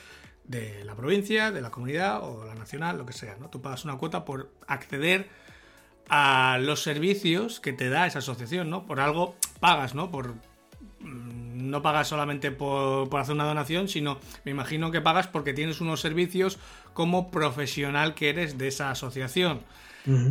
de 0.45 0.85
la 0.85 0.95
provincia, 0.95 1.51
de 1.51 1.61
la 1.61 1.71
comunidad 1.71 2.23
o 2.23 2.45
la 2.47 2.55
nacional, 2.55 2.97
lo 2.97 3.07
que 3.07 3.13
sea. 3.13 3.37
¿no? 3.39 3.51
Tú 3.51 3.61
pagas 3.61 3.85
una 3.85 3.99
cuota 3.99 4.25
por 4.25 4.51
acceder 4.67 5.29
a 6.09 6.59
los 6.61 6.83
servicios 6.83 7.61
que 7.61 7.73
te 7.73 7.89
da 7.89 8.07
esa 8.07 8.21
asociación, 8.21 8.71
¿no? 8.71 8.87
Por 8.87 9.01
algo 9.01 9.35
pagas, 9.59 9.95
¿no? 9.95 10.11
Por 10.11 10.35
mm, 11.01 11.69
no 11.69 11.83
pagas 11.83 12.09
solamente 12.09 12.53
por, 12.53 13.09
por, 13.09 13.21
hacer 13.21 13.35
una 13.35 13.45
donación, 13.45 13.89
sino 13.89 14.21
me 14.45 14.53
imagino 14.53 14.93
que 14.93 15.01
pagas 15.01 15.27
porque 15.27 15.53
tienes 15.53 15.81
unos 15.81 16.01
servicios 16.01 16.59
como 16.93 17.33
profesional 17.33 18.15
que 18.15 18.31
eres 18.31 18.57
de 18.57 18.69
esa 18.69 18.91
asociación. 18.91 19.63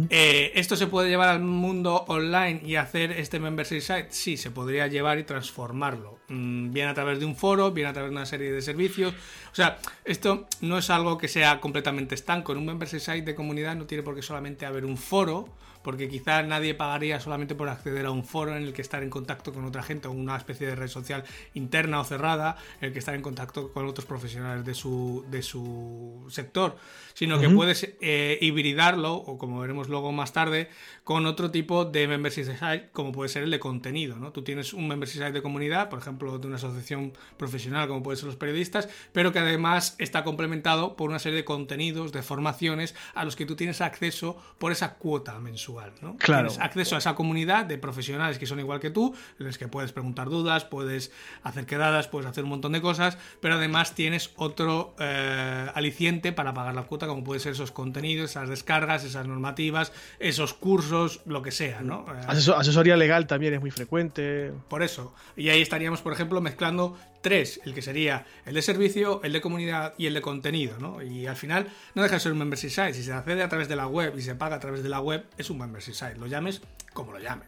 Eh, 0.09 0.51
¿Esto 0.55 0.75
se 0.75 0.87
puede 0.87 1.09
llevar 1.09 1.29
al 1.29 1.41
mundo 1.41 2.05
online 2.07 2.61
y 2.65 2.75
hacer 2.75 3.11
este 3.11 3.39
membership 3.39 3.81
site? 3.81 4.07
Sí, 4.09 4.37
se 4.37 4.51
podría 4.51 4.87
llevar 4.87 5.19
y 5.19 5.23
transformarlo. 5.23 6.19
Mm, 6.29 6.71
bien 6.71 6.87
a 6.87 6.93
través 6.93 7.19
de 7.19 7.25
un 7.25 7.35
foro, 7.35 7.71
bien 7.71 7.87
a 7.87 7.93
través 7.93 8.11
de 8.11 8.15
una 8.15 8.25
serie 8.25 8.51
de 8.51 8.61
servicios. 8.61 9.13
O 9.51 9.55
sea, 9.55 9.77
esto 10.03 10.47
no 10.61 10.77
es 10.77 10.89
algo 10.89 11.17
que 11.17 11.27
sea 11.27 11.59
completamente 11.59 12.15
estanco. 12.15 12.53
En 12.53 12.59
un 12.59 12.65
membership 12.65 12.99
site 12.99 13.21
de 13.21 13.35
comunidad 13.35 13.75
no 13.75 13.85
tiene 13.85 14.03
por 14.03 14.15
qué 14.15 14.21
solamente 14.21 14.65
haber 14.65 14.85
un 14.85 14.97
foro 14.97 15.49
porque 15.85 16.09
quizás 16.09 16.43
nadie 16.47 16.73
pagaría 16.73 17.19
solamente 17.19 17.53
por 17.53 17.69
acceder 17.69 18.07
a 18.07 18.11
un 18.11 18.23
foro 18.23 18.57
en 18.57 18.63
el 18.63 18.73
que 18.73 18.81
estar 18.81 19.03
en 19.03 19.11
contacto 19.11 19.53
con 19.53 19.65
otra 19.65 19.83
gente 19.83 20.07
o 20.07 20.11
una 20.11 20.35
especie 20.35 20.65
de 20.65 20.75
red 20.75 20.87
social 20.87 21.23
interna 21.53 21.99
o 21.99 22.03
cerrada 22.03 22.57
en 22.81 22.87
el 22.87 22.93
que 22.93 22.97
estar 22.97 23.13
en 23.13 23.21
contacto 23.21 23.71
con 23.71 23.85
otros 23.85 24.07
profesionales 24.07 24.65
de 24.65 24.73
su, 24.73 25.23
de 25.29 25.43
su 25.43 26.25
sector, 26.27 26.75
sino 27.15 27.39
que 27.39 27.49
puedes 27.49 27.95
eh, 28.01 28.37
hibridarlo, 28.41 29.15
o 29.15 29.37
como 29.37 29.59
veremos 29.59 29.89
luego 29.89 30.11
más 30.11 30.33
tarde, 30.33 30.69
con 31.03 31.25
otro 31.25 31.49
tipo 31.49 31.85
de 31.85 32.07
membership 32.07 32.43
site, 32.43 32.89
como 32.91 33.11
puede 33.11 33.29
ser 33.29 33.43
el 33.43 33.51
de 33.51 33.59
contenido. 33.59 34.17
¿no? 34.17 34.31
Tú 34.31 34.43
tienes 34.43 34.73
un 34.73 34.87
membership 34.87 35.19
site 35.19 35.31
de 35.31 35.41
comunidad, 35.41 35.89
por 35.89 35.99
ejemplo, 35.99 36.37
de 36.37 36.45
una 36.45 36.57
asociación 36.57 37.13
profesional, 37.37 37.87
como 37.87 38.03
pueden 38.03 38.17
ser 38.17 38.27
los 38.27 38.35
periodistas, 38.35 38.89
pero 39.13 39.31
que 39.31 39.39
además 39.39 39.95
está 39.97 40.25
complementado 40.25 40.97
por 40.97 41.09
una 41.09 41.19
serie 41.19 41.37
de 41.37 41.45
contenidos, 41.45 42.11
de 42.11 42.21
formaciones 42.21 42.95
a 43.13 43.23
los 43.23 43.35
que 43.35 43.45
tú 43.45 43.55
tienes 43.55 43.79
acceso 43.79 44.37
por 44.57 44.73
esa 44.73 44.95
cuota 44.95 45.39
mensual. 45.39 45.93
Claro. 46.17 46.49
Tienes 46.49 46.59
acceso 46.59 46.95
a 46.95 46.97
esa 46.97 47.15
comunidad 47.15 47.65
de 47.65 47.77
profesionales 47.77 48.37
que 48.37 48.45
son 48.45 48.59
igual 48.59 48.81
que 48.81 48.89
tú, 48.89 49.15
en 49.39 49.45
los 49.45 49.57
que 49.57 49.69
puedes 49.69 49.93
preguntar 49.93 50.29
dudas, 50.29 50.65
puedes 50.65 51.13
hacer 51.43 51.65
quedadas, 51.65 52.09
puedes 52.09 52.29
hacer 52.29 52.43
un 52.43 52.49
montón 52.49 52.73
de 52.73 52.81
cosas, 52.81 53.17
pero 53.39 53.55
además 53.55 53.95
tienes 53.95 54.31
otro 54.35 54.95
eh, 54.99 55.69
aliciente 55.73 56.33
para 56.33 56.53
pagar 56.53 56.75
la 56.75 56.83
cuota, 56.83 57.04
como 57.07 57.23
pueden 57.23 57.41
ser 57.41 57.53
esos 57.53 57.71
contenidos, 57.71 58.31
esas 58.31 58.49
descargas, 58.49 59.03
esas 59.03 59.27
normativas, 59.27 59.91
esos 60.19 60.53
cursos, 60.53 61.21
lo 61.25 61.41
que 61.41 61.51
sea, 61.51 61.81
¿no? 61.81 62.05
Eh, 62.09 62.25
asesoría 62.27 62.97
legal 62.97 63.27
también 63.27 63.53
es 63.53 63.61
muy 63.61 63.71
frecuente. 63.71 64.51
Por 64.67 64.83
eso. 64.83 65.13
Y 65.35 65.49
ahí 65.49 65.61
estaríamos, 65.61 66.01
por 66.01 66.13
ejemplo, 66.13 66.41
mezclando 66.41 66.97
tres, 67.21 67.59
el 67.65 67.73
que 67.73 67.81
sería 67.81 68.25
el 68.45 68.53
de 68.53 68.61
servicio, 68.61 69.19
el 69.23 69.33
de 69.33 69.41
comunidad 69.41 69.95
y 69.97 70.05
el 70.05 70.13
de 70.13 70.21
contenido, 70.21 70.77
¿no? 70.79 71.01
Y 71.01 71.25
al 71.25 71.35
final 71.35 71.67
no 71.95 72.03
deja 72.03 72.15
de 72.15 72.19
ser 72.19 72.31
un 72.31 72.37
membership 72.37 72.69
site. 72.69 72.93
Si 72.93 73.03
se 73.03 73.13
accede 73.13 73.41
a 73.41 73.49
través 73.49 73.67
de 73.67 73.75
la 73.75 73.87
web 73.87 74.13
y 74.17 74.21
se 74.21 74.35
paga 74.35 74.57
a 74.57 74.59
través 74.59 74.83
de 74.83 74.89
la 74.89 74.99
web, 74.99 75.25
es 75.37 75.49
un 75.49 75.57
membership 75.57 75.93
site. 75.93 76.15
Lo 76.17 76.27
llames 76.27 76.61
como 76.93 77.11
lo 77.11 77.19
llames. 77.19 77.47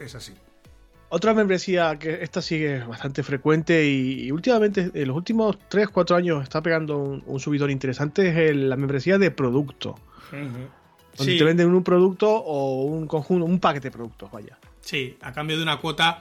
Es, 0.00 0.14
así. 0.14 0.32
Otra 1.14 1.32
membresía 1.32 1.96
que 1.96 2.24
esta 2.24 2.42
sigue 2.42 2.80
bastante 2.80 3.22
frecuente 3.22 3.86
y, 3.86 4.32
últimamente, 4.32 4.90
en 4.92 5.06
los 5.06 5.16
últimos 5.16 5.56
3-4 5.70 6.16
años, 6.16 6.42
está 6.42 6.60
pegando 6.60 6.98
un, 6.98 7.38
subidor 7.38 7.70
interesante 7.70 8.50
es 8.50 8.56
la 8.56 8.74
membresía 8.74 9.16
de 9.16 9.30
producto. 9.30 9.94
Donde 11.16 11.38
te 11.38 11.44
venden 11.44 11.72
un 11.72 11.84
producto 11.84 12.28
o 12.28 12.82
un 12.82 13.06
conjunto, 13.06 13.44
un 13.44 13.60
paquete 13.60 13.90
de 13.90 13.92
productos, 13.92 14.28
vaya. 14.32 14.58
Sí, 14.80 15.16
a 15.20 15.32
cambio 15.32 15.56
de 15.56 15.62
una 15.62 15.78
cuota 15.78 16.20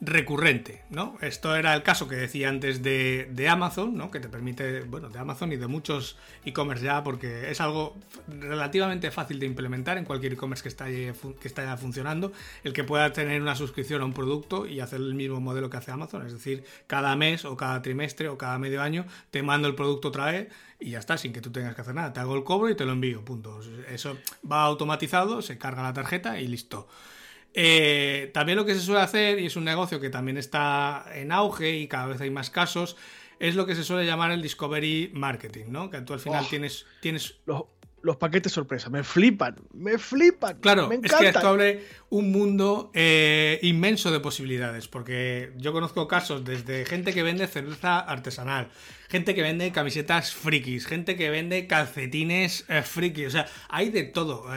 recurrente, 0.00 0.82
¿no? 0.90 1.16
Esto 1.20 1.54
era 1.56 1.74
el 1.74 1.82
caso 1.82 2.08
que 2.08 2.16
decía 2.16 2.48
antes 2.48 2.82
de, 2.82 3.48
Amazon, 3.48 3.96
¿no? 3.96 4.10
Que 4.10 4.20
te 4.20 4.28
permite, 4.28 4.82
bueno, 4.82 5.08
de 5.08 5.18
Amazon 5.18 5.52
y 5.52 5.56
de 5.56 5.66
muchos 5.66 6.16
e-commerce 6.44 6.84
ya, 6.84 7.02
porque 7.02 7.50
es 7.50 7.60
algo 7.60 7.96
relativamente 8.28 9.10
fácil 9.10 9.38
de 9.38 9.46
implementar 9.46 9.98
en 9.98 10.04
cualquier 10.04 10.34
e-commerce 10.34 10.62
que 10.62 10.68
está, 10.68 10.86
que 10.86 11.76
funcionando, 11.78 12.32
el 12.64 12.72
que 12.72 12.84
pueda 12.84 13.12
tener 13.12 13.40
una 13.40 13.56
suscripción 13.56 14.02
a 14.02 14.04
un 14.04 14.12
producto 14.12 14.66
y 14.66 14.80
hacer 14.80 15.00
el 15.00 15.14
mismo 15.14 15.40
modelo 15.40 15.70
que 15.70 15.76
hace 15.76 15.90
Amazon, 15.90 16.26
es 16.26 16.32
decir, 16.32 16.64
cada 16.86 17.16
mes 17.16 17.44
o 17.44 17.56
cada 17.56 17.80
trimestre 17.82 18.28
o 18.28 18.36
cada 18.36 18.58
medio 18.58 18.82
año 18.82 19.06
te 19.30 19.42
mando 19.42 19.68
el 19.68 19.74
producto 19.74 20.08
otra 20.08 20.26
vez 20.26 20.48
y 20.80 20.90
ya 20.90 20.98
está, 20.98 21.16
sin 21.16 21.32
que 21.32 21.40
tú 21.40 21.50
tengas 21.50 21.74
que 21.74 21.80
hacer 21.80 21.94
nada, 21.94 22.12
te 22.12 22.20
hago 22.20 22.34
el 22.36 22.44
cobro 22.44 22.68
y 22.68 22.76
te 22.76 22.84
lo 22.84 22.92
envío, 22.92 23.24
punto. 23.24 23.60
Eso 23.88 24.18
va 24.50 24.64
automatizado, 24.64 25.40
se 25.40 25.56
carga 25.56 25.82
la 25.82 25.94
tarjeta 25.94 26.40
y 26.40 26.48
listo. 26.48 26.88
Eh, 27.56 28.30
también 28.34 28.58
lo 28.58 28.64
que 28.64 28.74
se 28.74 28.80
suele 28.80 29.00
hacer, 29.00 29.38
y 29.38 29.46
es 29.46 29.56
un 29.56 29.64
negocio 29.64 30.00
que 30.00 30.10
también 30.10 30.36
está 30.36 31.06
en 31.14 31.30
auge 31.30 31.76
y 31.76 31.86
cada 31.86 32.06
vez 32.06 32.20
hay 32.20 32.30
más 32.30 32.50
casos, 32.50 32.96
es 33.38 33.54
lo 33.54 33.64
que 33.64 33.76
se 33.76 33.84
suele 33.84 34.04
llamar 34.04 34.32
el 34.32 34.42
discovery 34.42 35.10
marketing, 35.14 35.66
¿no? 35.68 35.88
Que 35.88 36.00
tú 36.00 36.12
al 36.12 36.20
final 36.20 36.44
oh. 36.44 36.50
tienes, 36.50 36.84
tienes... 37.00 37.36
Los, 37.46 38.16
paquetes 38.16 38.52
sorpresa, 38.52 38.90
me 38.90 39.02
flipan, 39.02 39.56
me 39.72 39.96
flipan. 39.96 40.58
Claro, 40.58 40.88
me 40.88 40.96
es 40.96 41.10
que 41.10 41.28
esto 41.28 41.48
abre 41.48 41.86
un 42.10 42.30
mundo 42.32 42.90
eh, 42.92 43.58
inmenso 43.62 44.10
de 44.10 44.20
posibilidades, 44.20 44.88
porque 44.88 45.52
yo 45.56 45.72
conozco 45.72 46.06
casos 46.06 46.44
desde 46.44 46.84
gente 46.84 47.14
que 47.14 47.22
vende 47.22 47.46
cerveza 47.46 48.00
artesanal, 48.00 48.68
gente 49.08 49.34
que 49.34 49.40
vende 49.40 49.72
camisetas 49.72 50.34
frikis, 50.34 50.86
gente 50.86 51.16
que 51.16 51.30
vende 51.30 51.66
calcetines 51.66 52.66
eh, 52.68 52.82
frikis, 52.82 53.28
o 53.28 53.30
sea, 53.30 53.46
hay 53.70 53.88
de 53.88 54.02
todo. 54.02 54.48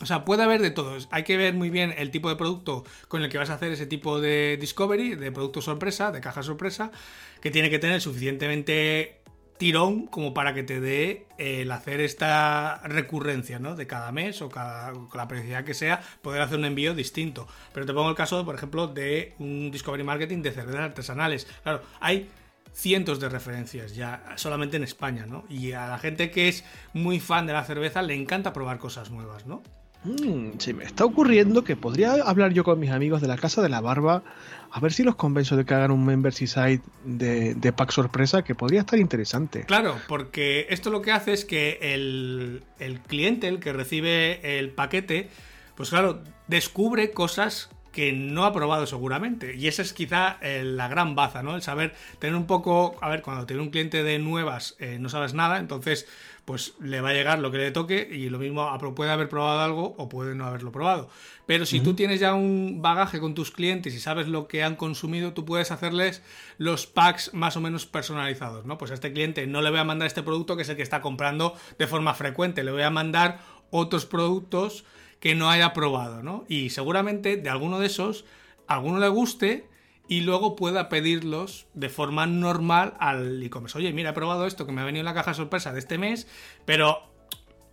O 0.00 0.06
sea, 0.06 0.24
puede 0.24 0.44
haber 0.44 0.62
de 0.62 0.70
todo. 0.70 0.96
Hay 1.10 1.24
que 1.24 1.36
ver 1.36 1.54
muy 1.54 1.70
bien 1.70 1.92
el 1.96 2.10
tipo 2.10 2.28
de 2.28 2.36
producto 2.36 2.84
con 3.08 3.22
el 3.22 3.28
que 3.28 3.38
vas 3.38 3.50
a 3.50 3.54
hacer 3.54 3.72
ese 3.72 3.86
tipo 3.86 4.20
de 4.20 4.56
discovery, 4.60 5.16
de 5.16 5.32
producto 5.32 5.60
sorpresa, 5.60 6.12
de 6.12 6.20
caja 6.20 6.42
sorpresa, 6.42 6.92
que 7.40 7.50
tiene 7.50 7.68
que 7.68 7.80
tener 7.80 8.00
suficientemente 8.00 9.22
tirón 9.58 10.06
como 10.06 10.32
para 10.32 10.54
que 10.54 10.62
te 10.62 10.80
dé 10.80 11.26
el 11.36 11.70
hacer 11.72 12.00
esta 12.00 12.80
recurrencia, 12.84 13.58
¿no? 13.58 13.74
De 13.74 13.88
cada 13.88 14.12
mes 14.12 14.40
o 14.40 14.48
cada, 14.48 14.92
con 14.92 15.10
la 15.14 15.26
periodicidad 15.26 15.64
que 15.64 15.74
sea, 15.74 16.00
poder 16.22 16.42
hacer 16.42 16.58
un 16.58 16.64
envío 16.64 16.94
distinto. 16.94 17.48
Pero 17.72 17.84
te 17.84 17.92
pongo 17.92 18.08
el 18.08 18.14
caso, 18.14 18.44
por 18.44 18.54
ejemplo, 18.54 18.86
de 18.86 19.34
un 19.40 19.72
discovery 19.72 20.04
marketing 20.04 20.42
de 20.42 20.52
cervezas 20.52 20.80
artesanales. 20.80 21.48
Claro, 21.64 21.82
hay 21.98 22.30
cientos 22.72 23.18
de 23.18 23.28
referencias 23.28 23.96
ya 23.96 24.22
solamente 24.36 24.76
en 24.76 24.84
España, 24.84 25.26
¿no? 25.26 25.44
Y 25.48 25.72
a 25.72 25.88
la 25.88 25.98
gente 25.98 26.30
que 26.30 26.48
es 26.48 26.64
muy 26.92 27.18
fan 27.18 27.46
de 27.46 27.52
la 27.52 27.64
cerveza 27.64 28.02
le 28.02 28.14
encanta 28.14 28.52
probar 28.52 28.78
cosas 28.78 29.10
nuevas, 29.10 29.44
¿no? 29.44 29.64
Mm, 30.08 30.58
se 30.58 30.72
me 30.72 30.84
está 30.84 31.04
ocurriendo 31.04 31.64
que 31.64 31.76
podría 31.76 32.14
hablar 32.24 32.52
yo 32.52 32.64
con 32.64 32.80
mis 32.80 32.90
amigos 32.90 33.20
de 33.20 33.28
la 33.28 33.36
Casa 33.36 33.60
de 33.60 33.68
la 33.68 33.80
Barba 33.80 34.22
a 34.70 34.80
ver 34.80 34.92
si 34.92 35.02
los 35.02 35.16
convenzo 35.16 35.56
de 35.56 35.64
que 35.64 35.74
hagan 35.74 35.90
un 35.90 36.04
membership 36.04 36.46
site 36.46 36.82
de, 37.04 37.54
de 37.54 37.72
pack 37.72 37.90
sorpresa 37.90 38.42
que 38.42 38.54
podría 38.54 38.80
estar 38.80 38.98
interesante. 38.98 39.64
Claro, 39.64 39.96
porque 40.08 40.66
esto 40.70 40.90
lo 40.90 41.02
que 41.02 41.12
hace 41.12 41.32
es 41.32 41.44
que 41.44 41.78
el, 41.80 42.62
el 42.78 43.00
cliente, 43.00 43.48
el 43.48 43.60
que 43.60 43.72
recibe 43.72 44.58
el 44.58 44.70
paquete, 44.70 45.28
pues 45.74 45.90
claro, 45.90 46.22
descubre 46.46 47.10
cosas 47.10 47.70
que 47.92 48.12
no 48.12 48.44
ha 48.44 48.52
probado 48.52 48.86
seguramente. 48.86 49.54
Y 49.54 49.68
esa 49.68 49.82
es 49.82 49.92
quizá 49.92 50.38
eh, 50.40 50.62
la 50.64 50.88
gran 50.88 51.14
baza, 51.14 51.42
¿no? 51.42 51.54
El 51.54 51.62
saber 51.62 51.94
tener 52.18 52.36
un 52.36 52.46
poco, 52.46 52.96
a 53.00 53.08
ver, 53.08 53.22
cuando 53.22 53.46
tiene 53.46 53.62
un 53.62 53.70
cliente 53.70 54.02
de 54.02 54.18
nuevas 54.18 54.76
eh, 54.78 54.98
no 55.00 55.08
sabes 55.08 55.34
nada, 55.34 55.58
entonces 55.58 56.06
pues 56.48 56.72
le 56.80 57.02
va 57.02 57.10
a 57.10 57.12
llegar 57.12 57.40
lo 57.40 57.50
que 57.50 57.58
le 57.58 57.70
toque 57.72 58.08
y 58.10 58.30
lo 58.30 58.38
mismo 58.38 58.66
puede 58.94 59.10
haber 59.10 59.28
probado 59.28 59.60
algo 59.60 59.94
o 59.98 60.08
puede 60.08 60.34
no 60.34 60.46
haberlo 60.46 60.72
probado. 60.72 61.10
Pero 61.44 61.66
si 61.66 61.80
tú 61.80 61.92
tienes 61.92 62.20
ya 62.20 62.32
un 62.32 62.80
bagaje 62.80 63.20
con 63.20 63.34
tus 63.34 63.50
clientes 63.50 63.94
y 63.94 64.00
sabes 64.00 64.28
lo 64.28 64.48
que 64.48 64.62
han 64.62 64.74
consumido, 64.74 65.34
tú 65.34 65.44
puedes 65.44 65.70
hacerles 65.70 66.22
los 66.56 66.86
packs 66.86 67.34
más 67.34 67.58
o 67.58 67.60
menos 67.60 67.84
personalizados, 67.84 68.64
¿no? 68.64 68.78
Pues 68.78 68.90
a 68.92 68.94
este 68.94 69.12
cliente 69.12 69.46
no 69.46 69.60
le 69.60 69.68
voy 69.68 69.80
a 69.80 69.84
mandar 69.84 70.06
este 70.06 70.22
producto 70.22 70.56
que 70.56 70.62
es 70.62 70.68
el 70.70 70.76
que 70.76 70.82
está 70.82 71.02
comprando 71.02 71.54
de 71.78 71.86
forma 71.86 72.14
frecuente, 72.14 72.64
le 72.64 72.72
voy 72.72 72.82
a 72.82 72.90
mandar 72.90 73.40
otros 73.70 74.06
productos 74.06 74.86
que 75.20 75.34
no 75.34 75.50
haya 75.50 75.72
probado, 75.72 76.22
¿no? 76.22 76.44
Y 76.48 76.70
seguramente 76.70 77.36
de 77.36 77.50
alguno 77.50 77.78
de 77.78 77.86
esos, 77.86 78.24
alguno 78.66 78.98
le 78.98 79.08
guste 79.08 79.68
y 80.08 80.22
luego 80.22 80.56
pueda 80.56 80.88
pedirlos 80.88 81.66
de 81.74 81.88
forma 81.88 82.26
normal 82.26 82.94
al 82.98 83.42
e-commerce. 83.42 83.76
Oye, 83.76 83.92
mira, 83.92 84.10
he 84.10 84.14
probado 84.14 84.46
esto 84.46 84.66
que 84.66 84.72
me 84.72 84.80
ha 84.80 84.84
venido 84.84 85.00
en 85.00 85.06
la 85.06 85.14
caja 85.14 85.34
sorpresa 85.34 85.72
de 85.72 85.80
este 85.80 85.98
mes, 85.98 86.26
pero 86.64 87.02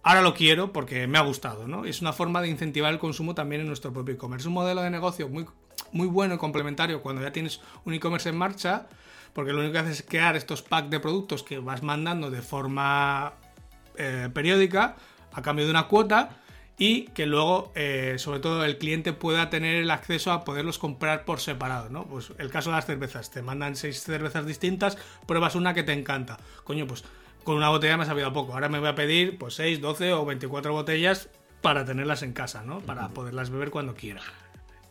ahora 0.04 0.22
lo 0.22 0.34
quiero 0.34 0.74
porque 0.74 1.08
me 1.08 1.18
ha 1.18 1.22
gustado, 1.22 1.68
¿no? 1.68 1.86
Es 1.86 2.02
una 2.02 2.14
forma 2.14 2.42
de 2.42 2.50
incentivar 2.50 2.92
el 2.92 3.00
consumo 3.00 3.36
también 3.36 3.62
en 3.62 3.68
nuestro 3.68 3.94
propio 3.94 4.16
e-commerce. 4.16 4.48
Un 4.48 4.54
modelo 4.54 4.82
de 4.82 4.90
negocio 4.90 5.30
muy, 5.30 5.46
muy 5.94 6.08
bueno 6.08 6.36
y 6.36 6.38
complementario 6.38 7.02
cuando 7.02 7.22
ya 7.22 7.32
tienes 7.32 7.62
un 7.86 7.94
e-commerce 7.94 8.30
en 8.30 8.38
marcha, 8.38 8.88
porque 9.34 9.54
lo 9.54 9.60
único 9.60 9.74
que 9.74 9.80
haces 9.80 10.00
es 10.00 10.06
crear 10.06 10.36
estos 10.36 10.62
packs 10.62 10.90
de 10.90 11.00
productos 11.00 11.42
que 11.44 11.60
vas 11.60 11.84
mandando 11.84 12.30
de 12.32 12.42
forma 12.42 13.34
eh, 13.98 14.30
periódica 14.34 14.98
a 15.32 15.42
cambio 15.42 15.66
de 15.66 15.72
una 15.72 15.88
cuota 15.88 16.42
y 16.78 17.04
que 17.08 17.26
luego, 17.26 17.72
eh, 17.76 18.16
sobre 18.18 18.40
todo, 18.40 18.66
el 18.66 18.78
cliente 18.78 19.14
pueda 19.14 19.50
tener 19.50 19.76
el 19.76 19.92
acceso 19.92 20.32
a 20.32 20.44
poderlos 20.44 20.78
comprar 20.78 21.24
por 21.24 21.40
separado, 21.40 21.90
¿no? 21.90 22.06
Pues 22.06 22.34
el 22.38 22.50
caso 22.50 22.70
de 22.70 22.76
las 22.76 22.86
cervezas, 22.86 23.32
te 23.32 23.42
mandan 23.42 23.76
seis 23.76 24.02
cervezas 24.04 24.46
distintas, 24.46 24.98
pruebas 25.26 25.56
una 25.56 25.74
que 25.74 25.84
te 25.84 25.94
encanta. 25.94 26.38
Coño, 26.64 26.86
pues 26.86 27.04
con 27.44 27.56
una 27.56 27.70
botella 27.70 27.96
me 27.96 28.04
ha 28.04 28.08
sabido 28.08 28.34
poco. 28.34 28.54
Ahora 28.54 28.68
me 28.68 28.80
voy 28.80 28.90
a 28.90 28.96
pedir 28.96 29.38
pues 29.38 29.54
6, 29.54 29.80
12 29.80 30.14
o 30.14 30.26
24 30.26 30.74
botellas 30.74 31.30
para 31.62 31.86
tenerlas 31.86 32.24
en 32.24 32.34
casa, 32.34 32.64
¿no? 32.64 32.80
Para 32.80 33.08
poderlas 33.10 33.50
beber 33.50 33.70
cuando 33.70 33.94
quiera. 33.94 34.22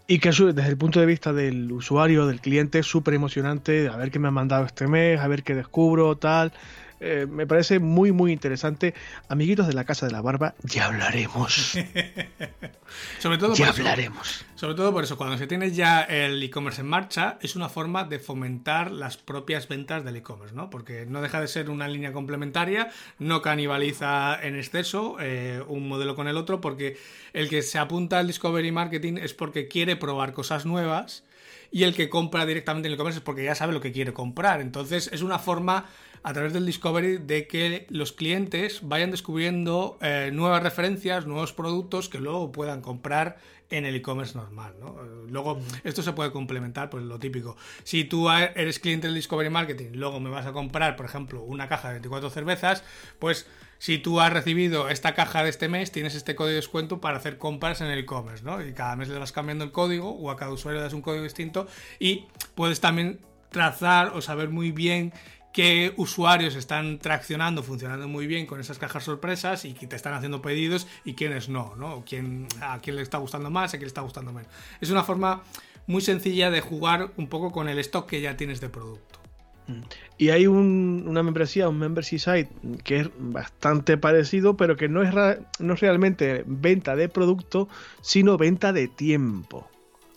Y 0.07 0.18
que 0.18 0.31
desde 0.31 0.68
el 0.68 0.77
punto 0.77 1.01
de 1.01 1.07
vista 1.07 1.33
del 1.33 1.70
usuario, 1.73 2.27
del 2.27 2.40
cliente, 2.40 2.79
es 2.79 2.87
súper 2.87 3.14
emocionante, 3.14 3.88
a 3.88 3.97
ver 3.97 4.11
qué 4.11 4.18
me 4.18 4.29
han 4.29 4.35
mandado 4.35 4.64
este 4.66 4.87
mes, 4.87 5.18
a 5.18 5.29
ver 5.29 5.42
qué 5.42 5.55
descubro, 5.55 6.16
tal. 6.16 6.53
Eh, 7.01 7.27
me 7.29 7.47
parece 7.47 7.79
muy, 7.79 8.13
muy 8.13 8.33
interesante. 8.33 8.95
Amiguitos 9.29 9.67
de 9.67 9.75
la 9.75 9.85
Casa 9.85 10.07
de 10.07 10.13
la 10.13 10.21
Barba, 10.21 10.55
ya 10.63 10.87
hablaremos. 10.87 11.73
sobre 13.19 13.39
todo 13.39 13.55
ya 13.55 13.69
hablaremos. 13.69 14.45
sobre 14.55 14.75
todo 14.75 14.93
por 14.93 15.05
eso, 15.05 15.17
cuando 15.17 15.37
se 15.37 15.47
tiene 15.47 15.71
ya 15.73 16.03
el 16.03 16.43
e-commerce 16.43 16.81
en 16.81 16.89
marcha, 16.89 17.39
es 17.43 17.57
una 17.57 17.69
forma 17.69 18.05
de 18.05 18.19
fomentar 18.19 18.91
las 18.91 19.17
propias 19.17 19.69
ventas 19.69 20.05
del 20.05 20.17
e-commerce, 20.17 20.55
¿no? 20.55 20.71
Porque 20.71 21.07
no 21.07 21.21
deja 21.21 21.41
de 21.41 21.49
ser 21.49 21.71
una 21.71 21.89
línea 21.89 22.13
complementaria, 22.13 22.91
no 23.19 23.43
canibaliza 23.43 24.39
en 24.43 24.57
exceso 24.57 25.17
eh, 25.21 25.63
un 25.67 25.89
modelo 25.89 26.15
con 26.15 26.29
el 26.29 26.37
otro, 26.37 26.61
porque 26.61 26.97
el 27.33 27.49
que 27.49 27.63
se 27.63 27.79
apunta 27.79 28.19
al 28.19 28.27
Discovery 28.27 28.73
Marketing 28.73 29.15
es 29.19 29.35
porque 29.35 29.69
quiere 29.69 29.97
probar 29.97 30.33
cosas 30.33 30.65
nuevas 30.65 31.25
y 31.71 31.83
el 31.83 31.95
que 31.95 32.09
compra 32.09 32.47
directamente 32.47 32.87
en 32.87 32.93
el 32.93 32.95
e-commerce 32.95 33.19
es 33.19 33.25
porque 33.25 33.43
ya 33.43 33.57
sabe 33.57 33.73
lo 33.73 33.81
que 33.81 33.91
quiere 33.91 34.13
comprar. 34.13 34.61
Entonces 34.61 35.11
es 35.13 35.23
una 35.23 35.41
forma 35.41 35.87
a 36.25 36.33
través 36.33 36.55
del 36.55 36.65
Discovery 36.65 37.19
de 37.19 37.47
que 37.47 37.87
los 37.91 38.13
clientes 38.13 38.81
vayan 38.83 39.11
descubriendo 39.11 39.99
eh, 40.01 40.31
nuevas 40.33 40.63
referencias, 40.63 41.27
nuevos 41.27 41.53
productos 41.53 42.09
que 42.09 42.19
luego 42.19 42.51
puedan 42.51 42.81
comprar 42.81 43.37
en 43.69 43.85
el 43.85 43.95
e-commerce 43.95 44.37
normal. 44.37 44.75
¿no? 44.81 45.03
Luego, 45.29 45.61
esto 45.85 46.03
se 46.03 46.15
puede 46.15 46.33
complementar, 46.33 46.89
pues 46.89 47.05
lo 47.05 47.19
típico. 47.19 47.57
Si 47.83 48.05
tú 48.05 48.31
eres 48.31 48.79
cliente 48.79 49.07
del 49.07 49.17
Discovery 49.17 49.51
Marketing, 49.51 49.91
luego 49.93 50.19
me 50.19 50.31
vas 50.31 50.47
a 50.47 50.53
comprar, 50.53 50.97
por 50.97 51.05
ejemplo, 51.05 51.43
una 51.43 51.69
caja 51.69 51.89
de 51.89 51.95
24 51.95 52.31
cervezas, 52.31 52.85
pues 53.19 53.47
si 53.79 53.99
tú 53.99 54.19
has 54.19 54.33
recibido 54.33 54.89
esta 54.89 55.15
caja 55.15 55.45
de 55.45 55.51
este 55.51 55.69
mes, 55.69 55.93
tienes 55.93 56.15
este 56.15 56.35
código 56.35 56.51
de 56.51 56.57
descuento 56.57 57.03
para 57.03 57.19
hacer 57.19 57.37
compras 57.37 57.83
en 57.83 57.89
el 57.89 57.99
e-commerce, 57.99 58.43
¿no? 58.43 58.65
Y 58.67 58.73
cada 58.73 58.97
mes 58.97 59.09
le 59.09 59.19
vas 59.19 59.33
cambiando 59.33 59.63
el 59.63 59.73
código 59.73 60.09
o 60.11 60.31
a 60.31 60.37
cada 60.37 60.53
usuario 60.53 60.79
le 60.79 60.85
das 60.85 60.95
un 60.95 61.03
código 61.03 61.23
distinto 61.23 61.67
y 61.99 62.25
puedes 62.55 62.81
también 62.81 63.21
trazar 63.55 64.09
o 64.15 64.21
saber 64.21 64.49
muy 64.49 64.73
bien 64.73 65.13
qué 65.55 65.95
usuarios 65.97 66.57
están 66.57 66.99
traccionando, 66.99 67.62
funcionando 67.62 68.09
muy 68.09 68.27
bien 68.27 68.45
con 68.45 68.61
esas 68.61 68.77
cajas 68.77 69.05
sorpresas 69.05 69.64
y 69.64 69.73
que 69.73 69.87
te 69.87 69.95
están 69.95 70.12
haciendo 70.12 70.43
pedidos 70.43 70.88
y 71.05 71.14
quiénes 71.14 71.49
no, 71.49 71.77
¿no? 71.77 72.05
Quién, 72.05 72.49
a 72.61 72.81
quién 72.81 72.97
le 72.97 73.03
está 73.03 73.19
gustando 73.19 73.51
más, 73.51 73.71
a 73.71 73.77
quién 73.79 73.83
le 73.83 73.87
está 73.87 74.01
gustando 74.01 74.33
menos. 74.33 74.51
Es 74.81 74.90
una 74.90 75.05
forma 75.05 75.45
muy 75.87 76.03
sencilla 76.03 76.51
de 76.51 76.61
jugar 76.61 77.12
un 77.17 77.29
poco 77.29 77.53
con 77.53 77.69
el 77.69 77.79
stock 77.79 78.07
que 78.07 78.21
ya 78.21 78.37
tienes 78.37 78.61
de 78.61 78.69
producto. 78.69 79.21
Mm. 79.69 79.83
Y 80.19 80.31
hay 80.31 80.49
una 80.49 81.23
membresía, 81.23 81.69
un 81.69 81.79
membership 81.79 82.19
site 82.19 82.49
que 82.83 83.01
es 83.01 83.11
bastante 83.17 83.97
parecido, 83.97 84.57
pero 84.57 84.77
que 84.77 84.88
no 84.88 85.03
es, 85.05 85.14
no 85.61 85.75
es 85.75 85.81
realmente 85.81 86.43
venta 86.49 86.97
de 86.97 87.09
producto, 87.09 87.69
sino 88.01 88.37
venta 88.37 88.73
de 88.73 88.88
tiempo. 88.88 89.71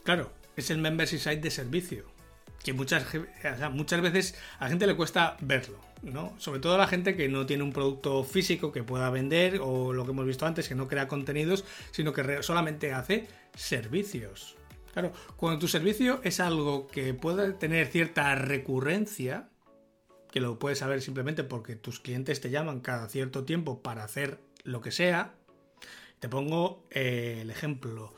Claro, 0.03 0.31
es 0.55 0.71
el 0.71 0.79
membership 0.79 1.19
site 1.19 1.41
de 1.41 1.51
servicio 1.51 2.16
que 2.67 2.73
muchas, 2.73 3.05
muchas 3.71 4.01
veces 4.01 4.35
a 4.59 4.65
la 4.65 4.69
gente 4.71 4.87
le 4.87 4.97
cuesta 4.97 5.37
verlo, 5.39 5.79
¿no? 6.01 6.33
Sobre 6.37 6.59
todo 6.59 6.75
a 6.75 6.77
la 6.77 6.87
gente 6.87 7.15
que 7.15 7.29
no 7.29 7.45
tiene 7.45 7.63
un 7.63 7.71
producto 7.71 8.25
físico 8.25 8.73
que 8.73 8.83
pueda 8.83 9.09
vender 9.09 9.61
o 9.63 9.93
lo 9.93 10.03
que 10.03 10.11
hemos 10.11 10.25
visto 10.25 10.45
antes, 10.45 10.67
que 10.67 10.75
no 10.75 10.89
crea 10.89 11.07
contenidos, 11.07 11.63
sino 11.91 12.11
que 12.11 12.43
solamente 12.43 12.91
hace 12.91 13.25
servicios. 13.55 14.57
Claro, 14.91 15.13
cuando 15.37 15.59
tu 15.59 15.69
servicio 15.69 16.19
es 16.25 16.41
algo 16.41 16.87
que 16.87 17.13
puede 17.13 17.53
tener 17.53 17.87
cierta 17.87 18.35
recurrencia, 18.35 19.47
que 20.29 20.41
lo 20.41 20.59
puedes 20.59 20.79
saber 20.79 21.01
simplemente 21.01 21.45
porque 21.45 21.77
tus 21.77 22.01
clientes 22.01 22.41
te 22.41 22.49
llaman 22.49 22.81
cada 22.81 23.07
cierto 23.07 23.45
tiempo 23.45 23.81
para 23.81 24.03
hacer 24.03 24.41
lo 24.65 24.81
que 24.81 24.91
sea, 24.91 25.35
te 26.19 26.27
pongo 26.27 26.85
eh, 26.91 27.39
el 27.43 27.49
ejemplo. 27.49 28.13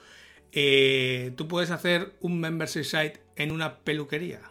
Eh, 0.51 1.33
tú 1.35 1.47
puedes 1.47 1.71
hacer 1.71 2.13
un 2.21 2.39
membership 2.39 2.83
site 2.83 3.21
en 3.35 3.51
una 3.51 3.79
peluquería. 3.79 4.41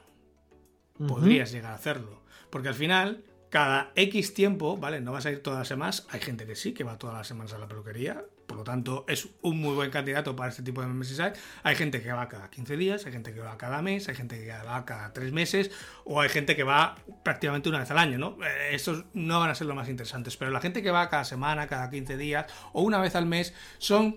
Podrías 1.06 1.52
llegar 1.52 1.72
a 1.72 1.76
hacerlo. 1.76 2.22
Porque 2.50 2.68
al 2.68 2.74
final, 2.74 3.24
cada 3.50 3.92
X 3.94 4.34
tiempo, 4.34 4.76
¿vale? 4.76 5.00
No 5.00 5.12
vas 5.12 5.26
a 5.26 5.30
ir 5.30 5.42
todas 5.42 5.60
las 5.60 5.68
semanas. 5.68 6.06
Hay 6.10 6.20
gente 6.20 6.46
que 6.46 6.56
sí, 6.56 6.72
que 6.72 6.84
va 6.84 6.98
todas 6.98 7.16
las 7.16 7.26
semanas 7.26 7.52
a 7.52 7.58
la 7.58 7.68
peluquería. 7.68 8.24
Por 8.46 8.56
lo 8.56 8.64
tanto, 8.64 9.04
es 9.08 9.28
un 9.42 9.60
muy 9.60 9.74
buen 9.74 9.90
candidato 9.90 10.34
para 10.34 10.48
este 10.48 10.62
tipo 10.62 10.80
de 10.80 10.88
membership 10.88 11.16
site. 11.16 11.32
Hay 11.62 11.76
gente 11.76 12.02
que 12.02 12.10
va 12.10 12.28
cada 12.28 12.48
15 12.48 12.76
días, 12.78 13.04
hay 13.04 13.12
gente 13.12 13.34
que 13.34 13.40
va 13.40 13.58
cada 13.58 13.82
mes, 13.82 14.08
hay 14.08 14.14
gente 14.14 14.42
que 14.42 14.50
va 14.50 14.84
cada 14.86 15.12
3 15.12 15.32
meses, 15.32 15.70
o 16.04 16.20
hay 16.20 16.30
gente 16.30 16.56
que 16.56 16.62
va 16.62 16.96
prácticamente 17.22 17.68
una 17.68 17.80
vez 17.80 17.90
al 17.90 17.98
año, 17.98 18.16
¿no? 18.16 18.38
Eh, 18.42 18.70
estos 18.74 19.04
no 19.12 19.38
van 19.38 19.50
a 19.50 19.54
ser 19.54 19.66
los 19.66 19.76
más 19.76 19.88
interesantes. 19.88 20.36
Pero 20.36 20.50
la 20.50 20.60
gente 20.60 20.82
que 20.82 20.90
va 20.90 21.08
cada 21.10 21.24
semana, 21.24 21.66
cada 21.66 21.90
15 21.90 22.16
días, 22.16 22.46
o 22.72 22.82
una 22.82 22.98
vez 22.98 23.14
al 23.14 23.26
mes, 23.26 23.54
son 23.76 24.16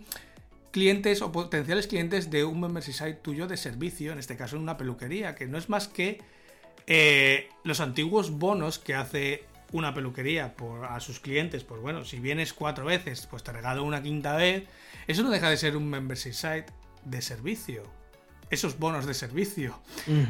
clientes 0.72 1.22
o 1.22 1.32
potenciales 1.32 1.88
clientes 1.88 2.32
de 2.32 2.44
un 2.44 2.60
membership 2.60 2.94
site 2.94 3.14
tuyo 3.14 3.48
de 3.48 3.58
servicio, 3.58 4.12
en 4.12 4.20
este 4.20 4.38
caso 4.38 4.56
en 4.56 4.64
una 4.64 4.78
peluquería, 4.78 5.36
que 5.36 5.46
no 5.46 5.58
es 5.58 5.70
más 5.70 5.88
que 5.88 6.22
eh, 6.88 7.50
los 7.64 7.80
antiguos 7.80 8.32
bonos 8.32 8.80
que 8.80 8.96
hace 8.96 9.44
una 9.72 9.94
peluquería 9.94 10.56
por, 10.56 10.86
a 10.86 11.00
sus 11.00 11.20
clientes, 11.20 11.64
pues 11.64 11.82
bueno, 11.82 12.04
si 12.06 12.20
vienes 12.20 12.54
cuatro 12.54 12.86
veces, 12.86 13.28
pues 13.30 13.44
te 13.44 13.52
regalo 13.52 13.84
una 13.84 14.02
quinta 14.02 14.36
vez, 14.36 14.66
eso 15.08 15.24
no 15.24 15.30
deja 15.30 15.50
de 15.50 15.58
ser 15.58 15.78
un 15.78 15.90
membership 15.90 16.34
site 16.34 16.66
de 17.06 17.22
servicio. 17.22 17.84
Esos 18.50 18.78
bonos 18.78 19.06
de 19.06 19.14
servicio. 19.14 19.80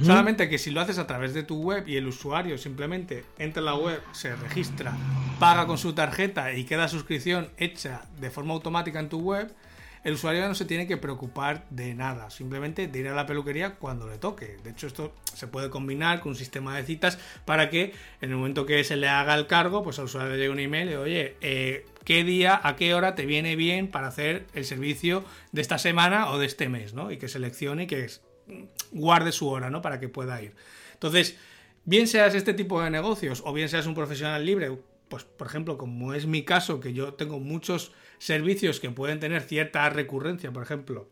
Solamente 0.03 0.47
que 0.47 0.59
si 0.59 0.69
lo 0.69 0.79
haces 0.79 0.99
a 0.99 1.07
través 1.07 1.33
de 1.33 1.41
tu 1.41 1.59
web 1.59 1.87
y 1.87 1.95
el 1.95 2.05
usuario 2.05 2.59
simplemente 2.59 3.25
entra 3.39 3.61
en 3.61 3.65
la 3.65 3.73
web, 3.73 3.99
se 4.11 4.35
registra, 4.35 4.95
paga 5.39 5.65
con 5.65 5.79
su 5.79 5.93
tarjeta 5.93 6.53
y 6.53 6.65
queda 6.65 6.87
suscripción 6.87 7.49
hecha 7.57 8.03
de 8.19 8.29
forma 8.29 8.53
automática 8.53 8.99
en 8.99 9.09
tu 9.09 9.21
web, 9.21 9.51
el 10.03 10.13
usuario 10.13 10.47
no 10.47 10.55
se 10.55 10.65
tiene 10.65 10.87
que 10.87 10.97
preocupar 10.97 11.65
de 11.69 11.93
nada, 11.93 12.29
simplemente 12.29 12.87
de 12.87 12.99
ir 12.99 13.07
a 13.07 13.13
la 13.13 13.25
peluquería 13.25 13.75
cuando 13.75 14.07
le 14.07 14.17
toque. 14.17 14.57
De 14.63 14.71
hecho, 14.71 14.87
esto 14.87 15.13
se 15.33 15.47
puede 15.47 15.69
combinar 15.69 16.21
con 16.21 16.31
un 16.31 16.35
sistema 16.35 16.75
de 16.75 16.83
citas 16.83 17.19
para 17.45 17.69
que 17.69 17.93
en 18.21 18.31
el 18.31 18.37
momento 18.37 18.65
que 18.65 18.83
se 18.83 18.95
le 18.95 19.07
haga 19.07 19.35
el 19.35 19.45
cargo, 19.45 19.83
pues 19.83 19.99
al 19.99 20.05
usuario 20.05 20.31
le 20.31 20.37
llegue 20.37 20.49
un 20.49 20.59
email 20.59 20.89
y 20.89 20.95
oye, 20.95 21.35
eh, 21.41 21.85
¿qué 22.03 22.23
día, 22.23 22.59
a 22.63 22.75
qué 22.75 22.95
hora 22.95 23.13
te 23.13 23.25
viene 23.25 23.55
bien 23.55 23.89
para 23.89 24.07
hacer 24.07 24.47
el 24.53 24.65
servicio 24.65 25.23
de 25.51 25.61
esta 25.61 25.77
semana 25.77 26.31
o 26.31 26.39
de 26.39 26.47
este 26.47 26.67
mes, 26.67 26.93
¿no? 26.93 27.11
Y 27.11 27.17
que 27.17 27.27
seleccione 27.27 27.83
y 27.83 27.87
que 27.87 28.09
guarde 28.91 29.31
su 29.31 29.47
hora, 29.49 29.69
¿no? 29.69 29.81
Para 29.81 29.99
que 29.99 30.09
pueda 30.09 30.41
ir. 30.41 30.55
Entonces, 30.93 31.37
bien 31.85 32.07
seas 32.07 32.33
este 32.33 32.53
tipo 32.53 32.81
de 32.81 32.89
negocios 32.89 33.43
o 33.45 33.53
bien 33.53 33.69
seas 33.69 33.85
un 33.85 33.93
profesional 33.93 34.45
libre, 34.45 34.77
pues 35.09 35.25
por 35.25 35.45
ejemplo, 35.45 35.77
como 35.77 36.13
es 36.13 36.25
mi 36.25 36.43
caso, 36.43 36.79
que 36.79 36.93
yo 36.93 37.13
tengo 37.13 37.39
muchos 37.39 37.91
servicios 38.21 38.79
que 38.79 38.91
pueden 38.91 39.19
tener 39.19 39.41
cierta 39.41 39.89
recurrencia, 39.89 40.51
por 40.51 40.61
ejemplo, 40.61 41.09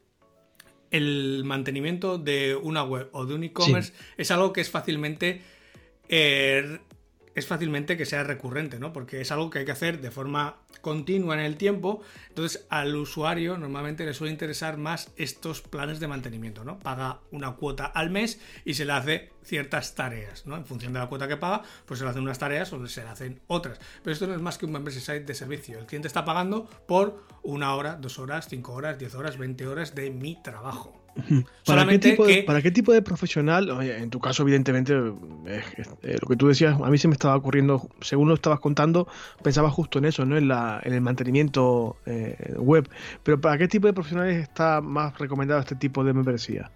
el 0.92 1.42
mantenimiento 1.44 2.20
de 2.20 2.56
una 2.56 2.84
web 2.84 3.10
o 3.14 3.26
de 3.26 3.34
un 3.34 3.44
e-commerce 3.44 3.94
es 4.16 4.30
algo 4.30 4.54
que 4.54 4.62
es 4.62 4.70
fácilmente 4.70 5.42
eh, 6.08 6.78
es 7.36 7.48
fácilmente 7.48 7.98
que 7.98 8.06
sea 8.06 8.24
recurrente, 8.24 8.80
¿no? 8.80 8.94
Porque 8.94 9.22
es 9.22 9.32
algo 9.32 9.50
que 9.50 9.60
hay 9.60 9.66
que 9.66 9.72
hacer 9.72 10.02
de 10.02 10.12
forma 10.12 10.58
continua 10.82 11.36
en 11.36 11.42
el 11.42 11.58
tiempo. 11.58 12.02
Entonces, 12.30 12.66
al 12.70 12.96
usuario 12.96 13.58
normalmente 13.58 14.06
le 14.06 14.14
suele 14.14 14.32
interesar 14.32 14.78
más 14.78 15.12
estos 15.16 15.62
planes 15.62 16.00
de 16.00 16.08
mantenimiento, 16.08 16.64
¿no? 16.64 16.80
Paga 16.80 17.20
una 17.32 17.56
cuota 17.56 17.86
al 17.86 18.10
mes 18.10 18.40
y 18.66 18.74
se 18.74 18.86
le 18.86 18.94
hace 18.94 19.32
ciertas 19.44 19.96
tareas, 19.96 20.46
¿no? 20.46 20.56
En 20.58 20.66
función 20.66 20.94
de 20.94 21.00
la 21.00 21.08
cuota 21.08 21.28
que 21.28 21.38
paga, 21.38 21.64
pues 21.86 22.00
se 22.00 22.06
le 22.06 22.12
hacen 22.12 22.24
unas 22.24 22.40
tareas 22.40 22.72
o 22.74 22.86
se 22.88 23.04
le 23.04 23.10
hacen 23.10 23.42
otras. 23.48 23.80
Pero 24.04 24.14
esto 24.14 24.28
no 24.28 24.36
es 24.36 24.42
más 24.42 24.58
que 24.58 24.66
un 24.66 24.72
membership 24.72 25.02
site 25.02 25.22
de 25.22 25.34
servicio. 25.34 25.80
El 25.80 25.86
cliente 25.86 26.08
está 26.08 26.26
pagando 26.26 26.70
por 26.88 27.24
una 27.44 27.76
hora, 27.76 27.96
dos 27.96 28.20
horas, 28.20 28.48
cinco 28.50 28.74
horas, 28.74 29.00
diez 29.00 29.16
horas, 29.16 29.38
veinte 29.38 29.68
horas 29.68 29.96
de 29.96 30.10
mi 30.12 30.42
trabajo. 30.42 30.99
¿Para 31.66 31.88
qué, 31.88 32.00
tipo 32.00 32.26
de, 32.26 32.44
¿Para 32.44 32.62
qué 32.62 32.72
tipo 32.72 32.94
de 32.94 33.02
profesional? 33.02 33.70
en 33.82 34.10
tu 34.10 34.20
caso, 34.20 34.44
evidentemente, 34.44 34.94
eh, 34.94 35.62
eh, 36.04 36.18
lo 36.22 36.28
que 36.28 36.36
tú 36.36 36.48
decías, 36.48 36.80
a 36.82 36.90
mí 36.90 36.98
se 36.98 37.08
me 37.08 37.14
estaba 37.14 37.36
ocurriendo, 37.36 37.90
según 38.02 38.30
lo 38.30 38.36
estabas 38.36 38.60
contando, 38.60 39.08
pensaba 39.44 39.70
justo 39.70 40.00
en 40.00 40.06
eso, 40.06 40.26
¿no? 40.26 40.38
En, 40.38 40.48
la, 40.48 40.80
en 40.84 40.94
el 40.94 41.02
mantenimiento 41.02 41.98
eh, 42.06 42.56
web. 42.58 42.90
Pero 43.24 43.40
¿para 43.40 43.58
qué 43.58 43.68
tipo 43.68 43.88
de 43.88 43.94
profesionales 43.94 44.42
está 44.42 44.82
más 44.82 45.18
recomendado 45.18 45.60
este 45.60 45.76
tipo 45.76 46.04
de 46.04 46.14
membresía? 46.14 46.72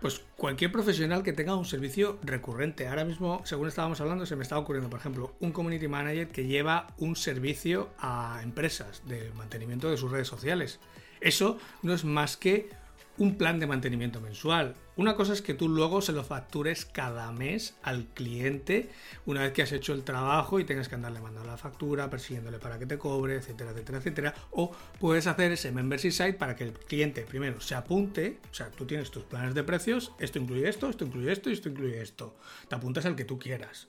Pues 0.00 0.20
cualquier 0.36 0.70
profesional 0.70 1.24
que 1.24 1.32
tenga 1.32 1.56
un 1.56 1.64
servicio 1.64 2.18
recurrente. 2.22 2.86
Ahora 2.86 3.04
mismo, 3.04 3.42
según 3.44 3.66
estábamos 3.66 4.00
hablando, 4.00 4.26
se 4.26 4.36
me 4.36 4.42
está 4.42 4.56
ocurriendo, 4.56 4.88
por 4.88 5.00
ejemplo, 5.00 5.34
un 5.40 5.50
community 5.50 5.88
manager 5.88 6.28
que 6.28 6.46
lleva 6.46 6.86
un 6.98 7.16
servicio 7.16 7.90
a 7.98 8.40
empresas 8.44 9.02
de 9.06 9.32
mantenimiento 9.36 9.90
de 9.90 9.96
sus 9.96 10.10
redes 10.10 10.28
sociales. 10.28 10.78
Eso 11.20 11.58
no 11.82 11.92
es 11.92 12.04
más 12.04 12.36
que 12.36 12.70
un 13.18 13.36
plan 13.36 13.58
de 13.58 13.66
mantenimiento 13.66 14.20
mensual. 14.20 14.74
Una 14.96 15.14
cosa 15.14 15.32
es 15.32 15.42
que 15.42 15.54
tú 15.54 15.68
luego 15.68 16.00
se 16.00 16.12
lo 16.12 16.24
factures 16.24 16.84
cada 16.84 17.30
mes 17.32 17.76
al 17.82 18.06
cliente 18.06 18.90
una 19.26 19.42
vez 19.42 19.52
que 19.52 19.62
has 19.62 19.72
hecho 19.72 19.92
el 19.92 20.04
trabajo 20.04 20.58
y 20.58 20.64
tengas 20.64 20.88
que 20.88 20.94
andarle 20.94 21.20
mandando 21.20 21.48
la 21.48 21.56
factura, 21.56 22.10
persiguiéndole 22.10 22.58
para 22.58 22.78
que 22.78 22.86
te 22.86 22.98
cobre, 22.98 23.36
etcétera, 23.36 23.72
etcétera, 23.72 23.98
etcétera. 23.98 24.34
O 24.50 24.72
puedes 24.98 25.26
hacer 25.26 25.52
ese 25.52 25.72
membership 25.72 26.12
site 26.12 26.34
para 26.34 26.56
que 26.56 26.64
el 26.64 26.72
cliente 26.72 27.22
primero 27.22 27.60
se 27.60 27.74
apunte, 27.74 28.38
o 28.50 28.54
sea, 28.54 28.70
tú 28.70 28.86
tienes 28.86 29.10
tus 29.10 29.24
planes 29.24 29.54
de 29.54 29.64
precios, 29.64 30.12
esto 30.18 30.38
incluye 30.38 30.68
esto, 30.68 30.88
esto 30.88 31.04
incluye 31.04 31.32
esto 31.32 31.50
y 31.50 31.52
esto 31.52 31.68
incluye 31.68 32.00
esto. 32.00 32.36
Te 32.68 32.74
apuntas 32.74 33.04
al 33.06 33.16
que 33.16 33.24
tú 33.24 33.38
quieras. 33.38 33.88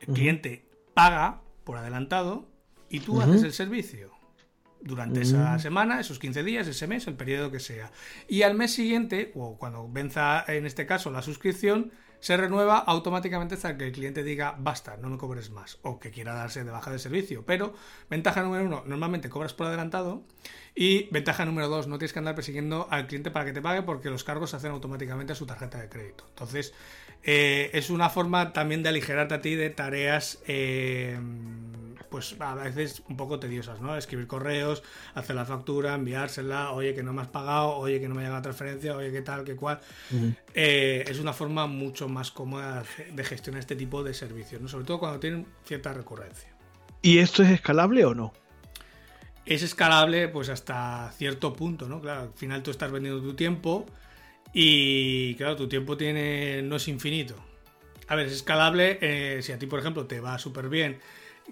El 0.00 0.14
cliente 0.14 0.66
paga 0.94 1.42
por 1.64 1.76
adelantado 1.76 2.48
y 2.88 3.00
tú 3.00 3.20
haces 3.20 3.42
el 3.42 3.52
servicio 3.52 4.21
durante 4.84 5.22
esa 5.22 5.56
mm. 5.56 5.60
semana, 5.60 6.00
esos 6.00 6.18
15 6.18 6.42
días, 6.42 6.66
ese 6.66 6.86
mes, 6.86 7.06
el 7.06 7.14
periodo 7.14 7.50
que 7.50 7.60
sea. 7.60 7.90
Y 8.28 8.42
al 8.42 8.54
mes 8.54 8.72
siguiente, 8.72 9.32
o 9.34 9.56
cuando 9.56 9.88
venza 9.88 10.44
en 10.46 10.66
este 10.66 10.86
caso 10.86 11.10
la 11.10 11.22
suscripción, 11.22 11.92
se 12.22 12.36
renueva 12.36 12.78
automáticamente 12.78 13.56
hasta 13.56 13.76
que 13.76 13.86
el 13.86 13.92
cliente 13.92 14.22
diga 14.22 14.54
basta, 14.56 14.96
no 14.96 15.08
me 15.08 15.18
cobres 15.18 15.50
más, 15.50 15.80
o 15.82 15.98
que 15.98 16.12
quiera 16.12 16.32
darse 16.34 16.62
de 16.62 16.70
baja 16.70 16.92
de 16.92 17.00
servicio. 17.00 17.44
Pero 17.44 17.74
ventaja 18.08 18.44
número 18.44 18.64
uno, 18.64 18.84
normalmente 18.86 19.28
cobras 19.28 19.54
por 19.54 19.66
adelantado. 19.66 20.22
Y 20.74 21.08
ventaja 21.10 21.44
número 21.44 21.68
dos, 21.68 21.88
no 21.88 21.98
tienes 21.98 22.12
que 22.12 22.20
andar 22.20 22.36
persiguiendo 22.36 22.86
al 22.90 23.08
cliente 23.08 23.32
para 23.32 23.44
que 23.44 23.52
te 23.52 23.60
pague 23.60 23.82
porque 23.82 24.08
los 24.08 24.22
cargos 24.22 24.50
se 24.50 24.56
hacen 24.56 24.70
automáticamente 24.70 25.32
a 25.32 25.36
su 25.36 25.46
tarjeta 25.46 25.80
de 25.80 25.88
crédito. 25.88 26.24
Entonces, 26.28 26.72
eh, 27.24 27.70
es 27.72 27.90
una 27.90 28.08
forma 28.08 28.52
también 28.52 28.84
de 28.84 28.90
aligerarte 28.90 29.34
a 29.34 29.40
ti 29.40 29.56
de 29.56 29.70
tareas. 29.70 30.38
Eh, 30.46 31.18
pues 32.08 32.36
a 32.40 32.54
veces 32.54 33.02
un 33.08 33.16
poco 33.16 33.38
tediosas, 33.38 33.80
¿no? 33.80 33.96
Escribir 33.96 34.26
correos, 34.26 34.82
hacer 35.14 35.36
la 35.36 35.44
factura, 35.44 35.94
enviársela, 35.94 36.72
oye 36.72 36.94
que 36.94 37.02
no 37.02 37.12
me 37.12 37.22
has 37.22 37.28
pagado, 37.28 37.76
oye 37.76 38.00
que 38.00 38.08
no 38.08 38.14
me 38.14 38.20
ha 38.20 38.24
llegado 38.24 38.38
la 38.38 38.42
transferencia, 38.42 38.96
oye 38.96 39.12
que 39.12 39.22
tal, 39.22 39.44
que 39.44 39.56
cual. 39.56 39.80
Eh, 40.54 41.04
es 41.06 41.18
una 41.18 41.32
forma 41.32 41.66
mucho 41.66 42.08
más 42.08 42.30
cómoda 42.30 42.84
de 43.12 43.24
gestionar 43.24 43.60
este 43.60 43.76
tipo 43.76 44.02
de 44.02 44.14
servicios, 44.14 44.60
¿no? 44.60 44.68
Sobre 44.68 44.84
todo 44.84 44.98
cuando 44.98 45.20
tienen 45.20 45.46
cierta 45.64 45.92
recurrencia. 45.92 46.50
¿Y 47.02 47.18
esto 47.18 47.42
es 47.42 47.50
escalable 47.50 48.04
o 48.04 48.14
no? 48.14 48.32
Es 49.44 49.62
escalable 49.62 50.28
pues 50.28 50.48
hasta 50.48 51.10
cierto 51.16 51.52
punto, 51.52 51.88
¿no? 51.88 52.00
Claro, 52.00 52.22
al 52.22 52.32
final 52.34 52.62
tú 52.62 52.70
estás 52.70 52.92
vendiendo 52.92 53.20
tu 53.20 53.34
tiempo 53.34 53.86
y 54.52 55.34
claro, 55.34 55.56
tu 55.56 55.68
tiempo 55.68 55.96
tiene 55.96 56.62
no 56.62 56.76
es 56.76 56.86
infinito. 56.86 57.34
A 58.06 58.14
ver, 58.14 58.26
es 58.26 58.34
escalable 58.34 58.98
eh, 59.00 59.42
si 59.42 59.52
a 59.52 59.58
ti, 59.58 59.66
por 59.66 59.80
ejemplo, 59.80 60.06
te 60.06 60.20
va 60.20 60.38
súper 60.38 60.68
bien 60.68 61.00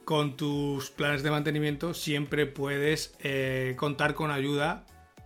con 0.04 0.36
tus 0.36 0.90
planes 0.90 1.22
de 1.22 1.30
mantenimiento 1.30 1.94
siempre 1.94 2.46
puedes 2.46 3.14
eh, 3.20 3.74
contar 3.76 4.14
con 4.14 4.30
ayuda 4.30 4.84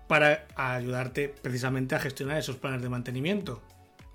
para 0.08 0.46
ayudarte 0.56 1.28
precisamente 1.28 1.94
a 1.94 2.00
gestionar 2.00 2.38
esos 2.38 2.56
planes 2.56 2.82
de 2.82 2.88
mantenimiento. 2.88 3.62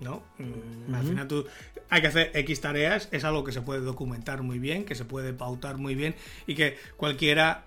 ¿no? 0.00 0.22
Mm, 0.38 0.94
al 0.94 1.04
final 1.04 1.28
tú 1.28 1.46
hay 1.90 2.00
que 2.00 2.06
hacer 2.06 2.30
X 2.34 2.60
tareas, 2.60 3.08
es 3.10 3.24
algo 3.24 3.44
que 3.44 3.52
se 3.52 3.60
puede 3.60 3.80
documentar 3.80 4.42
muy 4.42 4.58
bien, 4.58 4.84
que 4.84 4.94
se 4.94 5.04
puede 5.04 5.32
pautar 5.32 5.76
muy 5.76 5.94
bien 5.94 6.14
y 6.46 6.54
que 6.54 6.76
cualquiera 6.96 7.64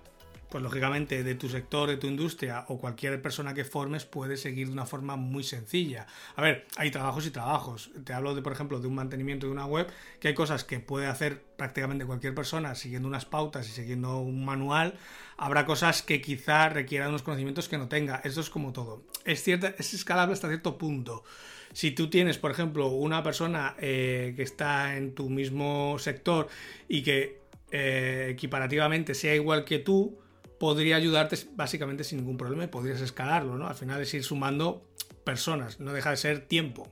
pues 0.54 0.62
lógicamente 0.62 1.24
de 1.24 1.34
tu 1.34 1.48
sector, 1.48 1.88
de 1.88 1.96
tu 1.96 2.06
industria 2.06 2.64
o 2.68 2.78
cualquier 2.78 3.20
persona 3.20 3.54
que 3.54 3.64
formes 3.64 4.04
puede 4.04 4.36
seguir 4.36 4.68
de 4.68 4.72
una 4.72 4.86
forma 4.86 5.16
muy 5.16 5.42
sencilla. 5.42 6.06
A 6.36 6.42
ver, 6.42 6.68
hay 6.76 6.92
trabajos 6.92 7.26
y 7.26 7.32
trabajos. 7.32 7.90
Te 8.04 8.12
hablo 8.12 8.36
de, 8.36 8.40
por 8.40 8.52
ejemplo, 8.52 8.78
de 8.78 8.86
un 8.86 8.94
mantenimiento 8.94 9.46
de 9.46 9.52
una 9.52 9.66
web, 9.66 9.88
que 10.20 10.28
hay 10.28 10.34
cosas 10.34 10.62
que 10.62 10.78
puede 10.78 11.08
hacer 11.08 11.42
prácticamente 11.56 12.06
cualquier 12.06 12.36
persona 12.36 12.76
siguiendo 12.76 13.08
unas 13.08 13.24
pautas 13.24 13.68
y 13.68 13.72
siguiendo 13.72 14.20
un 14.20 14.44
manual. 14.44 14.94
Habrá 15.36 15.66
cosas 15.66 16.02
que 16.02 16.20
quizá 16.20 16.68
requieran 16.68 17.08
unos 17.08 17.24
conocimientos 17.24 17.68
que 17.68 17.76
no 17.76 17.88
tenga. 17.88 18.20
Esto 18.22 18.40
es 18.40 18.48
como 18.48 18.72
todo. 18.72 19.02
Es 19.24 19.42
cierto, 19.42 19.66
es 19.76 19.92
escalable 19.92 20.34
hasta 20.34 20.46
cierto 20.46 20.78
punto. 20.78 21.24
Si 21.72 21.90
tú 21.90 22.08
tienes, 22.08 22.38
por 22.38 22.52
ejemplo, 22.52 22.90
una 22.90 23.24
persona 23.24 23.74
eh, 23.80 24.34
que 24.36 24.44
está 24.44 24.96
en 24.96 25.16
tu 25.16 25.28
mismo 25.28 25.98
sector 25.98 26.46
y 26.86 27.02
que 27.02 27.40
eh, 27.72 28.28
equiparativamente 28.30 29.14
sea 29.14 29.34
igual 29.34 29.64
que 29.64 29.80
tú, 29.80 30.20
podría 30.64 30.96
ayudarte 30.96 31.36
básicamente 31.54 32.04
sin 32.04 32.20
ningún 32.20 32.38
problema 32.38 32.64
y 32.64 32.68
podrías 32.68 33.02
escalarlo, 33.02 33.58
¿no? 33.58 33.68
Al 33.68 33.74
final 33.74 34.00
es 34.00 34.14
ir 34.14 34.24
sumando 34.24 34.82
personas, 35.22 35.78
no 35.78 35.92
deja 35.92 36.08
de 36.08 36.16
ser 36.16 36.46
tiempo. 36.46 36.88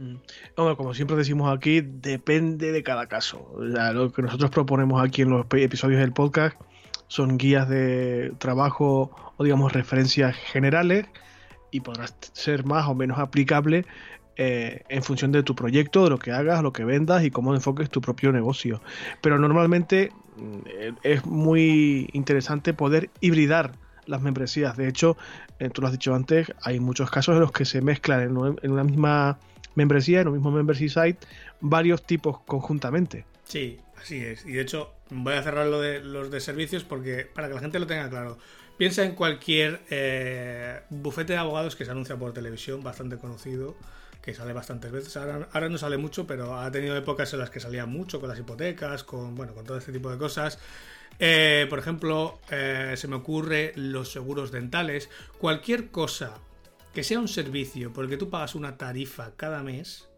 Mm. 0.00 0.16
como 0.76 0.92
siempre 0.92 1.16
decimos 1.16 1.56
aquí, 1.56 1.82
depende 1.82 2.72
de 2.72 2.82
cada 2.82 3.06
caso. 3.06 3.54
lo 3.60 4.10
que 4.10 4.22
nosotros 4.22 4.50
proponemos 4.50 5.00
aquí 5.00 5.22
en 5.22 5.30
los 5.30 5.46
episodios 5.52 6.00
del 6.00 6.12
podcast 6.12 6.60
son 7.06 7.38
guías 7.38 7.68
de 7.68 8.32
trabajo 8.38 9.12
o 9.36 9.44
digamos 9.44 9.72
referencias 9.72 10.34
generales 10.34 11.06
y 11.70 11.82
podrás 11.82 12.16
ser 12.32 12.64
más 12.64 12.88
o 12.88 12.96
menos 12.96 13.20
aplicable 13.20 13.86
eh, 14.34 14.82
en 14.88 15.04
función 15.04 15.30
de 15.30 15.44
tu 15.44 15.54
proyecto, 15.54 16.02
de 16.02 16.10
lo 16.10 16.18
que 16.18 16.32
hagas, 16.32 16.60
lo 16.60 16.72
que 16.72 16.82
vendas 16.84 17.22
y 17.22 17.30
cómo 17.30 17.54
enfoques 17.54 17.88
tu 17.88 18.00
propio 18.00 18.32
negocio. 18.32 18.80
Pero 19.22 19.38
normalmente 19.38 20.10
es 21.02 21.24
muy 21.26 22.08
interesante 22.12 22.74
poder 22.74 23.10
hibridar 23.20 23.72
las 24.06 24.22
membresías. 24.22 24.76
De 24.76 24.88
hecho, 24.88 25.16
eh, 25.58 25.70
tú 25.70 25.82
lo 25.82 25.88
has 25.88 25.92
dicho 25.92 26.14
antes, 26.14 26.52
hay 26.62 26.80
muchos 26.80 27.10
casos 27.10 27.34
en 27.34 27.40
los 27.40 27.52
que 27.52 27.64
se 27.64 27.80
mezclan 27.80 28.22
en, 28.22 28.70
una 28.70 28.84
misma 28.84 29.38
membresía, 29.74 30.20
en 30.20 30.28
un 30.28 30.34
mismo 30.34 30.50
membership 30.50 30.88
site, 30.88 31.18
varios 31.60 32.02
tipos 32.02 32.40
conjuntamente. 32.40 33.24
Sí, 33.44 33.78
así 34.00 34.24
es. 34.24 34.44
Y 34.46 34.52
de 34.52 34.62
hecho, 34.62 34.92
voy 35.10 35.34
a 35.34 35.42
cerrar 35.42 35.66
lo 35.66 35.80
de 35.80 36.00
los 36.00 36.30
de 36.30 36.40
servicios 36.40 36.84
porque 36.84 37.26
para 37.32 37.48
que 37.48 37.54
la 37.54 37.60
gente 37.60 37.78
lo 37.78 37.86
tenga 37.86 38.08
claro. 38.08 38.38
Piensa 38.78 39.04
en 39.04 39.14
cualquier 39.14 39.80
eh, 39.88 40.80
bufete 40.90 41.32
de 41.32 41.38
abogados 41.38 41.76
que 41.76 41.84
se 41.84 41.90
anuncia 41.90 42.16
por 42.16 42.32
televisión, 42.34 42.82
bastante 42.82 43.16
conocido 43.16 43.74
que 44.26 44.34
sale 44.34 44.52
bastantes 44.52 44.90
veces. 44.90 45.16
Ahora, 45.16 45.68
no 45.68 45.78
sale 45.78 45.98
mucho, 45.98 46.26
pero 46.26 46.58
ha 46.58 46.68
tenido 46.72 46.96
épocas 46.96 47.32
en 47.32 47.38
las 47.38 47.48
que 47.48 47.60
salía 47.60 47.86
mucho 47.86 48.18
con 48.18 48.28
las 48.28 48.36
hipotecas, 48.36 49.04
con, 49.04 49.36
bueno, 49.36 49.54
con 49.54 49.64
todo 49.64 49.78
este 49.78 49.92
tipo 49.92 50.10
de 50.10 50.18
cosas. 50.18 50.58
Eh, 51.20 51.68
por 51.70 51.78
ejemplo, 51.78 52.40
eh, 52.50 52.94
se 52.96 53.06
me 53.06 53.14
ocurre 53.14 53.72
los 53.76 54.10
seguros 54.10 54.50
dentales. 54.50 55.10
Cualquier 55.38 55.92
cosa 55.92 56.40
que 56.92 57.04
sea 57.04 57.20
un 57.20 57.28
servicio 57.28 57.92
porque 57.92 58.16
tú 58.16 58.28
pagas 58.28 58.56
una 58.56 58.76
tarifa 58.76 59.30
cada 59.36 59.62
mes, 59.62 60.08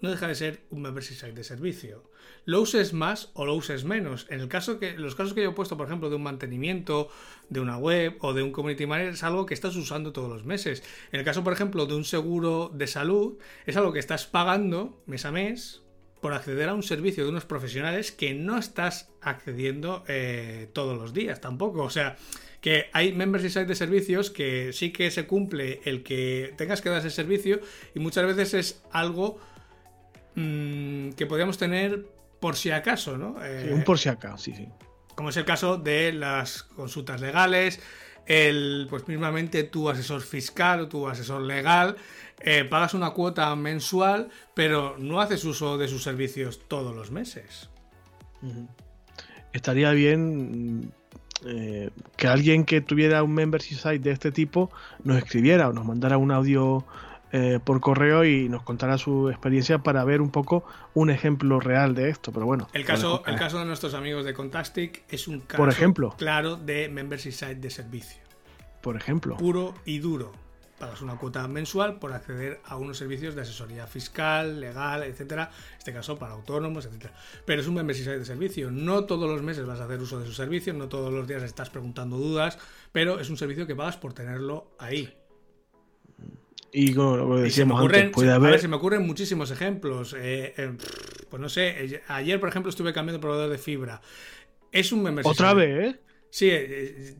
no 0.00 0.10
deja 0.10 0.26
de 0.28 0.34
ser 0.34 0.62
un 0.70 0.80
membership 0.80 1.34
de 1.34 1.44
servicio. 1.44 2.07
Lo 2.44 2.60
uses 2.60 2.92
más 2.92 3.30
o 3.34 3.44
lo 3.44 3.54
uses 3.54 3.84
menos. 3.84 4.26
En 4.30 4.40
el 4.40 4.48
caso 4.48 4.78
que, 4.78 4.96
los 4.96 5.14
casos 5.14 5.34
que 5.34 5.42
yo 5.42 5.50
he 5.50 5.54
puesto, 5.54 5.76
por 5.76 5.86
ejemplo, 5.86 6.10
de 6.10 6.16
un 6.16 6.22
mantenimiento, 6.22 7.08
de 7.48 7.60
una 7.60 7.76
web 7.76 8.16
o 8.20 8.32
de 8.32 8.42
un 8.42 8.52
community 8.52 8.86
manager, 8.86 9.14
es 9.14 9.22
algo 9.22 9.46
que 9.46 9.54
estás 9.54 9.76
usando 9.76 10.12
todos 10.12 10.30
los 10.30 10.44
meses. 10.44 10.82
En 11.12 11.20
el 11.20 11.24
caso, 11.24 11.44
por 11.44 11.52
ejemplo, 11.52 11.86
de 11.86 11.94
un 11.94 12.04
seguro 12.04 12.70
de 12.72 12.86
salud, 12.86 13.38
es 13.66 13.76
algo 13.76 13.92
que 13.92 13.98
estás 13.98 14.26
pagando 14.26 15.02
mes 15.06 15.24
a 15.24 15.32
mes 15.32 15.82
por 16.20 16.32
acceder 16.32 16.68
a 16.68 16.74
un 16.74 16.82
servicio 16.82 17.24
de 17.24 17.30
unos 17.30 17.44
profesionales 17.44 18.10
que 18.10 18.34
no 18.34 18.58
estás 18.58 19.10
accediendo 19.20 20.02
eh, 20.08 20.68
todos 20.72 20.98
los 20.98 21.12
días 21.12 21.40
tampoco. 21.40 21.82
O 21.82 21.90
sea, 21.90 22.16
que 22.60 22.86
hay 22.92 23.12
membership 23.12 23.50
sites 23.50 23.68
de 23.68 23.74
servicios 23.76 24.30
que 24.30 24.72
sí 24.72 24.90
que 24.90 25.10
se 25.10 25.26
cumple 25.26 25.80
el 25.84 26.02
que 26.02 26.54
tengas 26.56 26.80
que 26.80 26.88
dar 26.88 26.98
ese 26.98 27.10
servicio 27.10 27.60
y 27.94 28.00
muchas 28.00 28.26
veces 28.26 28.54
es 28.54 28.82
algo 28.90 29.38
Mm, 30.38 31.10
que 31.14 31.26
podríamos 31.26 31.58
tener 31.58 32.06
por 32.40 32.56
si 32.56 32.70
acaso, 32.70 33.18
¿no? 33.18 33.36
un 33.70 33.82
por 33.84 33.98
si 33.98 34.08
acaso, 34.08 34.38
sí, 34.38 34.54
sí. 34.54 34.68
como 35.14 35.30
es 35.30 35.36
el 35.36 35.44
caso 35.44 35.76
de 35.76 36.12
las 36.12 36.62
consultas 36.62 37.20
legales, 37.20 37.80
el, 38.26 38.86
pues 38.90 39.08
mismamente 39.08 39.64
tu 39.64 39.88
asesor 39.88 40.20
fiscal 40.20 40.82
o 40.82 40.88
tu 40.88 41.08
asesor 41.08 41.42
legal, 41.42 41.96
eh, 42.40 42.64
pagas 42.64 42.94
una 42.94 43.10
cuota 43.10 43.54
mensual, 43.56 44.28
pero 44.54 44.96
no 44.98 45.20
haces 45.20 45.44
uso 45.44 45.78
de 45.78 45.88
sus 45.88 46.02
servicios 46.02 46.60
todos 46.68 46.94
los 46.94 47.10
meses. 47.10 47.70
Estaría 49.52 49.90
bien 49.92 50.92
eh, 51.46 51.90
que 52.16 52.28
alguien 52.28 52.64
que 52.64 52.80
tuviera 52.80 53.22
un 53.22 53.32
membership 53.32 53.76
site 53.76 53.98
de 54.00 54.10
este 54.10 54.30
tipo 54.30 54.70
nos 55.02 55.18
escribiera 55.18 55.68
o 55.68 55.72
nos 55.72 55.84
mandara 55.84 56.18
un 56.18 56.30
audio 56.30 56.84
eh, 57.32 57.60
por 57.62 57.80
correo 57.80 58.24
y 58.24 58.48
nos 58.48 58.62
contara 58.62 58.96
su 58.96 59.28
experiencia 59.28 59.78
para 59.78 60.02
ver 60.04 60.20
un 60.20 60.30
poco 60.30 60.64
un 60.94 61.10
ejemplo 61.10 61.60
real 61.60 61.94
de 61.94 62.08
esto. 62.08 62.32
Pero 62.32 62.46
bueno. 62.46 62.68
El 62.72 62.84
caso, 62.84 63.22
el 63.26 63.36
caso 63.36 63.58
de 63.58 63.66
nuestros 63.66 63.94
amigos 63.94 64.24
de 64.24 64.34
Contastic 64.34 65.02
es 65.08 65.28
un 65.28 65.40
caso 65.40 65.62
por 65.62 65.68
ejemplo, 65.68 66.14
claro 66.16 66.56
de 66.56 66.88
membership 66.88 67.32
site 67.32 67.56
de 67.56 67.70
servicio. 67.70 68.22
Por 68.80 68.96
ejemplo. 68.96 69.36
Puro 69.36 69.74
y 69.84 69.98
duro. 69.98 70.32
Pagas 70.78 71.02
una 71.02 71.16
cuota 71.16 71.46
mensual 71.48 71.98
por 71.98 72.12
acceder 72.12 72.60
a 72.64 72.76
unos 72.76 72.96
servicios 72.98 73.34
de 73.34 73.42
asesoría 73.42 73.88
fiscal, 73.88 74.60
legal, 74.60 75.02
etcétera. 75.02 75.50
En 75.72 75.78
este 75.78 75.92
caso 75.92 76.16
para 76.16 76.34
autónomos, 76.34 76.86
etcétera. 76.86 77.12
Pero 77.44 77.60
es 77.60 77.66
un 77.66 77.74
membership 77.74 78.04
site 78.04 78.18
de 78.20 78.24
servicio. 78.24 78.70
No 78.70 79.04
todos 79.04 79.28
los 79.28 79.42
meses 79.42 79.66
vas 79.66 79.80
a 79.80 79.84
hacer 79.84 80.00
uso 80.00 80.20
de 80.20 80.26
su 80.26 80.32
servicio, 80.32 80.72
no 80.72 80.88
todos 80.88 81.12
los 81.12 81.26
días 81.26 81.42
estás 81.42 81.68
preguntando 81.68 82.16
dudas, 82.16 82.58
pero 82.92 83.18
es 83.18 83.28
un 83.28 83.36
servicio 83.36 83.66
que 83.66 83.74
pagas 83.74 83.96
por 83.96 84.12
tenerlo 84.12 84.70
ahí. 84.78 85.12
Y 86.72 86.94
como 86.94 87.16
lo 87.16 87.36
decíamos 87.38 87.80
antes, 87.80 88.10
puede 88.10 88.32
haber... 88.32 88.58
se 88.60 88.68
me 88.68 88.76
ocurren 88.76 89.06
muchísimos 89.06 89.50
ejemplos. 89.50 90.14
Eh, 90.18 90.54
eh, 90.56 90.72
pues 91.30 91.40
no 91.40 91.48
sé, 91.48 91.84
eh, 91.84 92.02
ayer, 92.08 92.38
por 92.38 92.48
ejemplo, 92.48 92.70
estuve 92.70 92.92
cambiando 92.92 93.18
de 93.18 93.22
proveedor 93.22 93.50
de 93.50 93.58
fibra. 93.58 94.00
Es 94.70 94.92
un 94.92 95.02
membership. 95.02 95.30
Otra 95.30 95.54
vez, 95.54 95.94
¿eh? 95.94 96.00
Sí, 96.30 96.52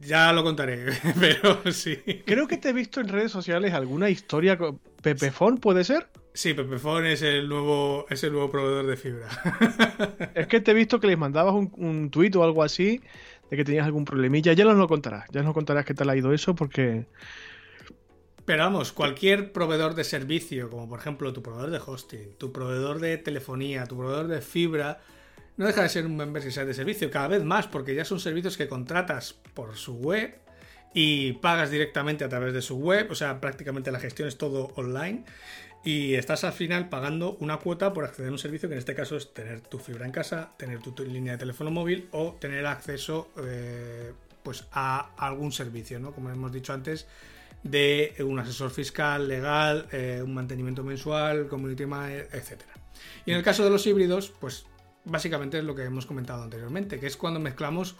ya 0.03 0.32
lo 0.34 0.44
contaré, 0.44 0.84
pero 1.20 1.72
sí. 1.72 1.96
Creo 2.26 2.46
que 2.46 2.59
te 2.59 2.70
he 2.70 2.72
visto 2.74 3.01
en 3.01 3.09
redes 3.09 3.32
sociales 3.32 3.72
alguna 3.72 4.11
historia 4.11 4.59
con 4.59 4.80
Pepefon, 5.03 5.57
¿puede 5.57 5.82
ser? 5.82 6.09
Sí, 6.34 6.53
Pepefon 6.53 7.07
es 7.07 7.22
el 7.22 7.49
nuevo, 7.49 8.05
es 8.11 8.22
el 8.22 8.32
nuevo 8.32 8.51
proveedor 8.51 8.86
de 8.86 8.96
fibra. 8.99 9.28
es 10.34 10.46
que 10.46 10.61
te 10.61 10.72
he 10.72 10.74
visto 10.74 11.01
que 11.01 11.07
les 11.07 11.16
mandabas 11.16 11.55
un, 11.55 11.72
un 11.78 12.11
tuit 12.11 12.36
o 12.36 12.44
algo 12.44 12.62
así 12.62 13.01
de 13.51 13.57
que 13.57 13.64
tenías 13.64 13.86
algún 13.86 14.05
problemilla. 14.05 14.53
Ya 14.53 14.64
nos 14.64 14.76
lo 14.76 14.88
contarás, 14.88 15.24
ya 15.32 15.42
nos 15.42 15.55
contarás 15.55 15.86
qué 15.86 15.94
tal 15.94 16.11
ha 16.11 16.16
ido 16.16 16.34
eso 16.34 16.55
porque 16.55 17.07
pero 18.49 18.62
vamos, 18.62 18.92
cualquier 18.92 19.53
proveedor 19.53 19.94
de 19.94 20.05
servicio, 20.05 20.70
como 20.70 20.88
por 20.88 21.01
ejemplo 21.01 21.34
tu 21.34 21.42
proveedor 21.42 21.68
de 21.70 21.82
hosting, 21.84 22.32
tu 22.38 22.51
proveedor 22.51 22.99
de 22.99 23.18
telefonía, 23.18 23.84
tu 23.84 23.99
proveedor 23.99 24.26
de 24.26 24.40
fibra, 24.40 25.01
no 25.59 25.66
deja 25.66 25.82
de 25.82 25.90
ser 25.90 26.07
un 26.07 26.16
membership 26.16 26.62
de 26.62 26.72
servicio, 26.72 27.11
cada 27.11 27.28
vez 27.28 27.44
más, 27.44 27.66
porque 27.66 27.94
ya 27.94 28.07
son 28.07 28.20
servicios 28.20 28.57
que 28.57 28.66
contratas 28.66 29.34
por 29.53 29.76
su 29.76 29.96
web 29.96 30.38
y 30.94 31.34
pagas 31.34 31.70
directamente 31.70 32.24
a 32.24 32.30
través 32.30 32.55
de 32.55 32.62
su 32.62 32.78
web, 32.78 33.11
o 33.11 33.14
sea, 33.14 33.38
prácticamente 33.38 33.92
la 33.92 34.01
gestión 34.01 34.26
es 34.26 34.38
todo 34.38 34.72
online 34.76 35.26
y 35.84 36.14
estás 36.14 36.42
al 36.42 36.55
final 36.55 36.88
pagando 36.88 37.36
una 37.40 37.59
cuota 37.59 37.92
por 37.92 38.07
acceder 38.07 38.30
a 38.30 38.32
un 38.32 38.38
servicio 38.38 38.70
que 38.70 38.76
en 38.76 38.78
este 38.78 38.94
caso 38.94 39.18
es 39.18 39.34
tener 39.34 39.61
tu 39.61 39.78
fibra 39.78 40.07
en 40.07 40.12
casa, 40.12 40.53
tener 40.57 40.80
tu, 40.80 40.94
línea 41.05 41.32
de 41.32 41.38
teléfono 41.38 41.70
móvil 41.70 42.09
o 42.12 42.38
tener 42.40 42.64
acceso 42.64 43.28
eh, 43.44 44.14
pues 44.42 44.64
a 44.72 45.11
algún 45.18 45.53
servicio, 45.53 46.01
¿no? 46.01 46.12
Como 46.12 46.30
hemos 46.30 46.51
dicho 46.51 46.72
antes, 46.72 47.07
de 47.62 48.14
un 48.20 48.38
asesor 48.38 48.70
fiscal, 48.70 49.28
legal, 49.28 49.86
eh, 49.92 50.20
un 50.24 50.34
mantenimiento 50.34 50.82
mensual, 50.82 51.48
community 51.48 51.86
manager, 51.86 52.28
etc. 52.32 52.62
Y 53.26 53.32
en 53.32 53.36
el 53.36 53.42
caso 53.42 53.64
de 53.64 53.70
los 53.70 53.86
híbridos, 53.86 54.32
pues 54.40 54.66
básicamente 55.04 55.59
es 55.59 55.64
lo 55.64 55.74
que 55.74 55.84
hemos 55.84 56.06
comentado 56.06 56.42
anteriormente, 56.42 57.00
que 57.00 57.06
es 57.06 57.16
cuando 57.16 57.40
mezclamos 57.40 57.96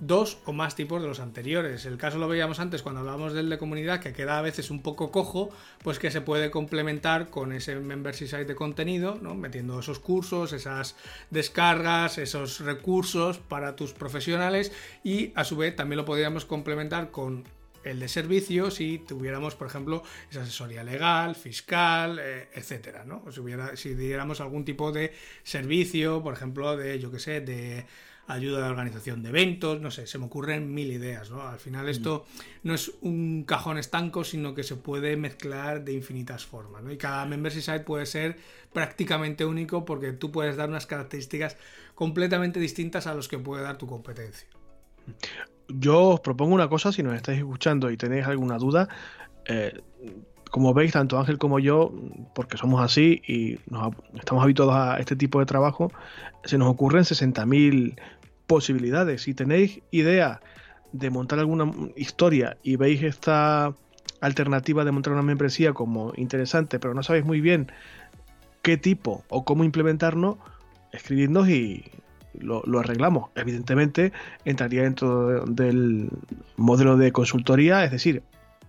dos 0.00 0.38
o 0.44 0.52
más 0.52 0.76
tipos 0.76 1.02
de 1.02 1.08
los 1.08 1.20
anteriores. 1.20 1.84
El 1.86 1.98
caso 1.98 2.18
lo 2.18 2.28
veíamos 2.28 2.60
antes 2.60 2.82
cuando 2.82 3.00
hablábamos 3.00 3.32
del 3.32 3.50
de 3.50 3.58
comunidad, 3.58 4.00
que 4.00 4.12
queda 4.12 4.38
a 4.38 4.42
veces 4.42 4.70
un 4.70 4.80
poco 4.80 5.10
cojo, 5.10 5.50
pues 5.82 5.98
que 5.98 6.10
se 6.10 6.20
puede 6.20 6.50
complementar 6.50 7.30
con 7.30 7.52
ese 7.52 7.76
membership 7.76 8.26
site 8.26 8.44
de 8.44 8.54
contenido, 8.54 9.18
¿no? 9.20 9.34
metiendo 9.34 9.80
esos 9.80 9.98
cursos, 9.98 10.52
esas 10.52 10.96
descargas, 11.30 12.18
esos 12.18 12.60
recursos 12.60 13.38
para 13.38 13.76
tus 13.76 13.92
profesionales 13.92 14.72
y 15.02 15.32
a 15.34 15.44
su 15.44 15.56
vez 15.56 15.74
también 15.74 15.98
lo 15.98 16.04
podríamos 16.04 16.44
complementar 16.44 17.10
con 17.10 17.44
el 17.84 18.00
de 18.00 18.08
servicios 18.08 18.74
si 18.74 18.98
tuviéramos, 18.98 19.54
por 19.54 19.66
ejemplo, 19.66 20.02
esa 20.30 20.42
asesoría 20.42 20.84
legal, 20.84 21.34
fiscal, 21.34 22.18
eh, 22.20 22.48
etcétera, 22.54 23.04
¿no? 23.04 23.24
si, 23.30 23.40
hubiera, 23.40 23.76
si 23.76 23.94
diéramos 23.94 24.40
algún 24.40 24.64
tipo 24.64 24.92
de 24.92 25.12
servicio, 25.42 26.22
por 26.22 26.34
ejemplo, 26.34 26.76
de, 26.76 26.98
yo 26.98 27.10
qué 27.10 27.18
sé, 27.18 27.40
de 27.40 27.86
ayuda 28.28 28.62
de 28.62 28.70
organización 28.70 29.22
de 29.22 29.30
eventos, 29.30 29.80
no 29.80 29.90
sé, 29.90 30.06
se 30.06 30.18
me 30.18 30.26
ocurren 30.26 30.72
mil 30.72 30.92
ideas, 30.92 31.30
¿no? 31.30 31.42
Al 31.48 31.58
final 31.58 31.88
esto 31.88 32.26
no 32.62 32.74
es 32.74 32.92
un 33.00 33.44
cajón 33.44 33.78
estanco, 33.78 34.22
sino 34.22 34.54
que 34.54 34.64
se 34.64 34.76
puede 34.76 35.16
mezclar 35.16 35.82
de 35.82 35.94
infinitas 35.94 36.44
formas, 36.44 36.82
¿no? 36.82 36.92
Y 36.92 36.98
cada 36.98 37.24
membership 37.24 37.62
site 37.62 37.80
puede 37.80 38.04
ser 38.04 38.36
prácticamente 38.72 39.46
único 39.46 39.86
porque 39.86 40.12
tú 40.12 40.30
puedes 40.30 40.56
dar 40.56 40.68
unas 40.68 40.84
características 40.84 41.56
completamente 41.94 42.60
distintas 42.60 43.06
a 43.06 43.14
los 43.14 43.28
que 43.28 43.38
puede 43.38 43.62
dar 43.62 43.78
tu 43.78 43.86
competencia 43.86 44.46
yo 45.68 46.10
os 46.10 46.20
propongo 46.20 46.54
una 46.54 46.68
cosa, 46.68 46.92
si 46.92 47.02
nos 47.02 47.14
estáis 47.14 47.38
escuchando 47.38 47.90
y 47.90 47.96
tenéis 47.96 48.26
alguna 48.26 48.58
duda, 48.58 48.88
eh, 49.46 49.80
como 50.50 50.72
veis, 50.74 50.92
tanto 50.92 51.18
Ángel 51.18 51.38
como 51.38 51.58
yo, 51.58 51.92
porque 52.34 52.56
somos 52.56 52.80
así 52.82 53.20
y 53.26 53.58
estamos 54.18 54.42
habituados 54.42 54.74
a 54.74 54.98
este 54.98 55.14
tipo 55.16 55.40
de 55.40 55.46
trabajo, 55.46 55.92
se 56.44 56.58
nos 56.58 56.68
ocurren 56.68 57.04
60.000 57.04 58.00
posibilidades. 58.46 59.22
Si 59.22 59.34
tenéis 59.34 59.80
idea 59.90 60.40
de 60.92 61.10
montar 61.10 61.38
alguna 61.38 61.70
historia 61.96 62.56
y 62.62 62.76
veis 62.76 63.02
esta 63.02 63.74
alternativa 64.20 64.84
de 64.84 64.90
montar 64.90 65.12
una 65.12 65.22
membresía 65.22 65.72
como 65.74 66.12
interesante, 66.16 66.78
pero 66.78 66.94
no 66.94 67.02
sabéis 67.02 67.24
muy 67.24 67.40
bien 67.40 67.70
qué 68.62 68.76
tipo 68.76 69.24
o 69.28 69.44
cómo 69.44 69.64
implementarlo, 69.64 70.38
escribidnos 70.92 71.48
y 71.48 71.84
lo, 72.40 72.62
arreglamos. 72.78 73.30
Evidentemente 73.34 74.12
entraría 74.44 74.82
dentro 74.82 75.44
del 75.46 76.10
modelo 76.56 76.96
de 76.96 77.12
consultoría, 77.12 77.84
es 77.84 77.90
decir, 77.90 78.22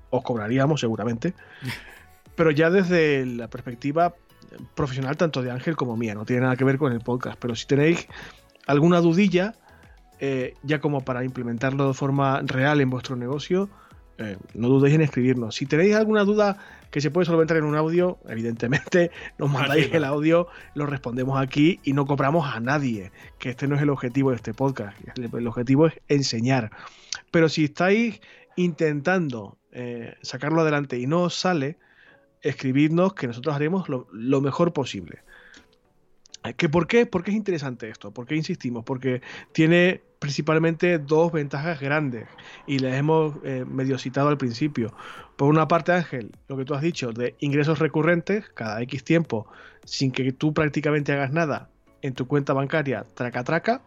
os 0.09 0.23
cobraríamos 0.23 0.81
seguramente, 0.81 1.33
pero 2.35 2.51
ya 2.51 2.69
desde 2.69 3.25
la 3.25 3.49
perspectiva 3.49 4.13
profesional 4.75 5.17
tanto 5.17 5.41
de 5.41 5.51
Ángel 5.51 5.75
como 5.75 5.95
mía, 5.95 6.15
no 6.15 6.25
tiene 6.25 6.43
nada 6.43 6.55
que 6.55 6.63
ver 6.63 6.77
con 6.77 6.91
el 6.91 7.01
podcast, 7.01 7.37
pero 7.39 7.55
si 7.55 7.67
tenéis 7.67 8.07
alguna 8.65 8.99
dudilla, 8.99 9.55
eh, 10.19 10.55
ya 10.63 10.79
como 10.79 11.01
para 11.01 11.23
implementarlo 11.23 11.87
de 11.87 11.93
forma 11.93 12.41
real 12.43 12.81
en 12.81 12.89
vuestro 12.89 13.15
negocio, 13.15 13.69
eh, 14.19 14.37
no 14.53 14.67
dudéis 14.67 14.95
en 14.95 15.01
escribirnos. 15.01 15.55
Si 15.55 15.65
tenéis 15.65 15.95
alguna 15.95 16.25
duda 16.25 16.57
que 16.91 16.99
se 16.99 17.09
puede 17.09 17.25
solventar 17.25 17.55
en 17.57 17.63
un 17.63 17.75
audio, 17.75 18.19
evidentemente 18.27 19.11
nos 19.37 19.49
mandáis 19.49 19.93
el 19.93 20.03
audio, 20.03 20.47
lo 20.75 20.85
respondemos 20.85 21.39
aquí 21.39 21.79
y 21.83 21.93
no 21.93 22.05
cobramos 22.05 22.53
a 22.53 22.59
nadie, 22.59 23.11
que 23.37 23.49
este 23.49 23.67
no 23.67 23.75
es 23.75 23.81
el 23.81 23.89
objetivo 23.89 24.31
de 24.31 24.35
este 24.35 24.53
podcast. 24.53 24.97
El, 25.17 25.47
objetivo 25.47 25.87
es 25.87 25.93
enseñar. 26.09 26.71
Pero 27.31 27.47
si 27.47 27.65
estáis 27.65 28.19
intentando 28.57 29.57
eh, 29.71 30.15
sacarlo 30.21 30.61
adelante 30.61 30.99
y 30.99 31.07
no 31.07 31.23
os 31.23 31.35
sale, 31.35 31.77
escribidnos 32.41 33.13
que 33.13 33.27
nosotros 33.27 33.55
haremos 33.55 33.87
lo, 33.87 34.07
lo 34.11 34.41
mejor 34.41 34.73
posible. 34.73 35.19
¿Que 36.55 36.69
por, 36.69 36.87
qué? 36.87 37.05
¿Por 37.05 37.23
qué 37.23 37.31
es 37.31 37.37
interesante 37.37 37.89
esto? 37.89 38.11
¿Por 38.11 38.25
qué 38.25 38.35
insistimos? 38.35 38.85
Porque 38.85 39.21
tiene 39.51 40.01
principalmente 40.19 40.97
dos 40.97 41.31
ventajas 41.31 41.79
grandes 41.79 42.27
y 42.65 42.79
les 42.79 42.95
hemos 42.95 43.35
eh, 43.43 43.65
medio 43.65 43.97
citado 43.97 44.29
al 44.29 44.37
principio. 44.37 44.93
Por 45.35 45.49
una 45.49 45.67
parte, 45.67 45.91
Ángel, 45.91 46.31
lo 46.47 46.57
que 46.57 46.65
tú 46.65 46.73
has 46.73 46.81
dicho 46.81 47.11
de 47.11 47.35
ingresos 47.39 47.79
recurrentes 47.79 48.49
cada 48.49 48.81
X 48.81 49.03
tiempo 49.03 49.47
sin 49.85 50.11
que 50.11 50.31
tú 50.31 50.53
prácticamente 50.53 51.11
hagas 51.11 51.31
nada 51.31 51.69
en 52.01 52.13
tu 52.13 52.27
cuenta 52.27 52.53
bancaria 52.53 53.05
traca 53.13 53.43
traca. 53.43 53.81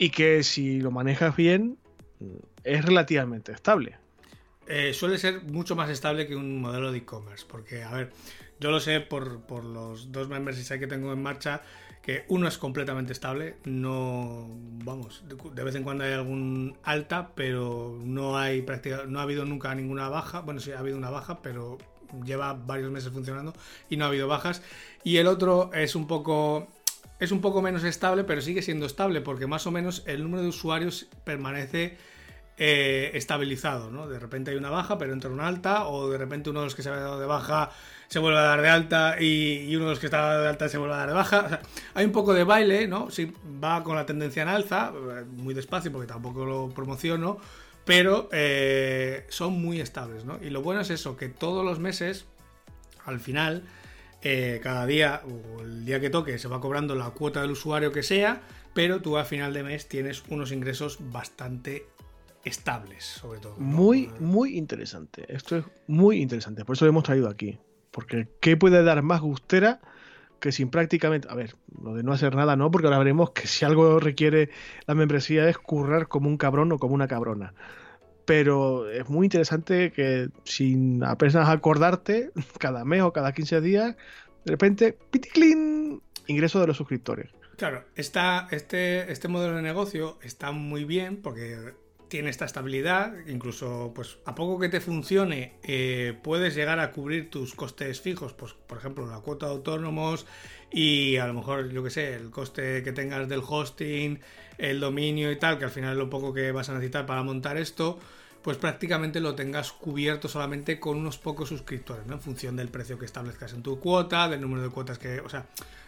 Y 0.00 0.10
que 0.10 0.44
si 0.44 0.80
lo 0.80 0.92
manejas 0.92 1.34
bien 1.34 1.76
es 2.62 2.84
relativamente 2.84 3.50
estable. 3.50 3.96
Eh, 4.68 4.92
suele 4.92 5.18
ser 5.18 5.42
mucho 5.42 5.74
más 5.74 5.90
estable 5.90 6.26
que 6.26 6.36
un 6.36 6.60
modelo 6.60 6.92
de 6.92 6.98
e-commerce, 6.98 7.44
porque, 7.48 7.82
a 7.82 7.90
ver, 7.90 8.12
yo 8.60 8.70
lo 8.70 8.80
sé 8.80 9.00
por, 9.00 9.64
los 9.64 10.12
dos 10.12 10.28
members 10.28 10.68
que 10.68 10.86
tengo 10.86 11.12
en 11.12 11.22
marcha, 11.22 11.62
que 12.02 12.24
uno 12.28 12.48
es 12.48 12.58
completamente 12.58 13.12
estable, 13.12 13.56
no, 13.64 14.48
vamos, 14.84 15.24
de, 15.26 15.62
vez 15.62 15.74
en 15.74 15.82
cuando 15.82 16.04
hay 16.04 16.12
algún 16.12 16.76
alta, 16.82 17.32
pero 17.34 17.98
no 18.02 18.38
hay 18.38 18.64
no 19.08 19.20
ha 19.20 19.22
habido 19.22 19.44
nunca 19.44 19.74
ninguna 19.74 20.08
baja, 20.08 20.40
bueno, 20.40 20.60
sí 20.60 20.72
ha 20.72 20.78
habido 20.78 20.96
una 20.96 21.10
baja, 21.10 21.42
pero 21.42 21.78
lleva 22.24 22.54
varios 22.54 22.90
meses 22.90 23.12
funcionando 23.12 23.52
y 23.90 23.96
no 23.96 24.04
ha 24.04 24.08
habido 24.08 24.28
bajas. 24.28 24.62
Y 25.04 25.18
el 25.18 25.26
otro 25.26 25.70
es 25.74 25.94
un 25.94 26.06
poco 26.06 26.68
es 27.20 27.32
un 27.32 27.40
poco 27.40 27.62
menos 27.62 27.84
estable, 27.84 28.24
pero 28.24 28.40
sigue 28.40 28.62
siendo 28.62 28.86
estable 28.86 29.20
porque 29.20 29.46
más 29.46 29.66
o 29.66 29.70
menos 29.70 30.02
el 30.06 30.22
número 30.22 30.42
de 30.42 30.48
usuarios 30.48 31.08
permanece 31.24 31.98
eh, 32.56 33.10
estabilizado, 33.14 33.90
¿no? 33.90 34.08
De 34.08 34.18
repente 34.18 34.50
hay 34.50 34.56
una 34.56 34.70
baja, 34.70 34.98
pero 34.98 35.12
entra 35.12 35.30
una 35.30 35.46
alta, 35.46 35.86
o 35.88 36.10
de 36.10 36.18
repente 36.18 36.50
uno 36.50 36.60
de 36.60 36.66
los 36.66 36.74
que 36.74 36.82
se 36.82 36.88
ha 36.88 36.96
dado 36.96 37.20
de 37.20 37.26
baja 37.26 37.70
se 38.08 38.18
vuelve 38.18 38.38
a 38.38 38.42
dar 38.42 38.62
de 38.62 38.68
alta 38.68 39.20
y, 39.20 39.74
uno 39.76 39.84
de 39.84 39.90
los 39.90 39.98
que 39.98 40.06
está 40.06 40.40
de 40.40 40.48
alta 40.48 40.68
se 40.68 40.78
vuelve 40.78 40.94
a 40.94 40.98
dar 40.98 41.08
de 41.08 41.14
baja. 41.14 41.60
hay 41.94 42.06
un 42.06 42.12
poco 42.12 42.34
de 42.34 42.44
baile, 42.44 42.88
¿no? 42.88 43.10
Sí, 43.10 43.32
va 43.62 43.84
con 43.84 43.96
la 43.96 44.06
tendencia 44.06 44.42
en 44.42 44.48
alza, 44.48 44.92
eh, 44.94 45.24
muy 45.24 45.54
despacio 45.54 45.92
porque 45.92 46.06
tampoco 46.06 46.44
lo 46.44 46.68
promociono, 46.70 47.38
pero 47.84 48.28
eh, 48.32 49.26
son 49.28 49.60
muy 49.60 49.80
estables, 49.80 50.24
¿no? 50.24 50.38
Y 50.42 50.50
lo 50.50 50.62
bueno 50.62 50.80
es 50.80 50.90
eso, 50.90 51.16
que 51.16 51.28
todos 51.28 51.64
los 51.64 51.78
meses, 51.78 52.26
al 53.04 53.20
final, 53.20 53.62
cada 54.62 54.84
día 54.84 55.22
o 55.24 55.62
el 55.62 55.84
día 55.84 56.00
que 56.00 56.10
toque 56.10 56.38
se 56.38 56.48
va 56.48 56.60
cobrando 56.60 56.94
la 56.96 57.10
cuota 57.10 57.40
del 57.40 57.52
usuario 57.52 57.92
que 57.92 58.02
sea, 58.02 58.42
pero 58.74 59.00
tú 59.00 59.16
a 59.16 59.24
final 59.24 59.52
de 59.54 59.62
mes 59.62 59.88
tienes 59.88 60.22
unos 60.28 60.52
ingresos 60.52 60.98
bastante 61.10 61.86
estables, 62.44 63.04
sobre 63.04 63.40
todo. 63.40 63.56
Muy, 63.58 64.10
muy 64.20 64.56
interesante. 64.56 65.24
Esto 65.28 65.56
es 65.56 65.64
muy 65.86 66.20
interesante. 66.20 66.64
Por 66.64 66.76
eso 66.76 66.84
lo 66.84 66.90
hemos 66.90 67.04
traído 67.04 67.28
aquí. 67.28 67.58
Porque 67.98 68.28
¿qué 68.40 68.56
puede 68.56 68.84
dar 68.84 69.02
más 69.02 69.20
gustera 69.20 69.80
que 70.38 70.52
sin 70.52 70.70
prácticamente... 70.70 71.26
A 71.28 71.34
ver, 71.34 71.56
lo 71.82 71.94
de 71.94 72.04
no 72.04 72.12
hacer 72.12 72.36
nada 72.36 72.54
no, 72.54 72.70
porque 72.70 72.86
ahora 72.86 72.98
veremos 72.98 73.32
que 73.32 73.48
si 73.48 73.64
algo 73.64 73.98
requiere 73.98 74.50
la 74.86 74.94
membresía 74.94 75.48
es 75.48 75.58
currar 75.58 76.06
como 76.06 76.28
un 76.28 76.36
cabrón 76.36 76.70
o 76.70 76.78
como 76.78 76.94
una 76.94 77.08
cabrona. 77.08 77.54
Pero 78.24 78.88
es 78.88 79.08
muy 79.08 79.26
interesante 79.26 79.90
que 79.90 80.28
sin 80.44 81.02
apenas 81.02 81.48
acordarte, 81.48 82.30
cada 82.60 82.84
mes 82.84 83.02
o 83.02 83.12
cada 83.12 83.32
15 83.32 83.60
días, 83.62 83.96
de 84.44 84.52
repente, 84.52 84.96
piticlin, 85.10 86.00
ingreso 86.28 86.60
de 86.60 86.68
los 86.68 86.76
suscriptores. 86.76 87.32
Claro, 87.56 87.82
este, 87.96 89.10
este 89.10 89.26
modelo 89.26 89.56
de 89.56 89.62
negocio 89.62 90.20
está 90.22 90.52
muy 90.52 90.84
bien 90.84 91.20
porque 91.20 91.74
tiene 92.08 92.30
esta 92.30 92.44
estabilidad, 92.44 93.14
incluso 93.26 93.92
pues 93.94 94.18
a 94.24 94.34
poco 94.34 94.58
que 94.58 94.68
te 94.68 94.80
funcione 94.80 95.54
eh, 95.62 96.18
puedes 96.22 96.54
llegar 96.54 96.78
a 96.80 96.90
cubrir 96.90 97.30
tus 97.30 97.54
costes 97.54 98.00
fijos, 98.00 98.32
pues 98.32 98.54
por 98.66 98.78
ejemplo 98.78 99.06
la 99.06 99.20
cuota 99.20 99.46
de 99.46 99.52
autónomos 99.52 100.26
y 100.70 101.16
a 101.16 101.26
lo 101.26 101.34
mejor 101.34 101.70
yo 101.70 101.82
que 101.82 101.90
sé, 101.90 102.14
el 102.14 102.30
coste 102.30 102.82
que 102.82 102.92
tengas 102.92 103.28
del 103.28 103.42
hosting, 103.46 104.20
el 104.58 104.80
dominio 104.80 105.30
y 105.30 105.36
tal, 105.36 105.58
que 105.58 105.64
al 105.64 105.70
final 105.70 105.92
es 105.92 105.98
lo 105.98 106.10
poco 106.10 106.32
que 106.32 106.52
vas 106.52 106.68
a 106.68 106.74
necesitar 106.74 107.06
para 107.06 107.22
montar 107.22 107.56
esto, 107.56 107.98
pues 108.42 108.56
prácticamente 108.56 109.20
lo 109.20 109.34
tengas 109.34 109.72
cubierto 109.72 110.28
solamente 110.28 110.78
con 110.78 110.96
unos 110.96 111.18
pocos 111.18 111.48
suscriptores, 111.48 112.06
¿no? 112.06 112.14
En 112.14 112.20
función 112.20 112.56
del 112.56 112.68
precio 112.68 112.98
que 112.98 113.04
establezcas 113.04 113.52
en 113.52 113.62
tu 113.62 113.78
cuota, 113.80 114.28
del 114.28 114.40
número 114.40 114.62
de 114.62 114.70
cuotas 114.70 114.98
que, 114.98 115.20
o 115.20 115.28
sea, 115.28 115.46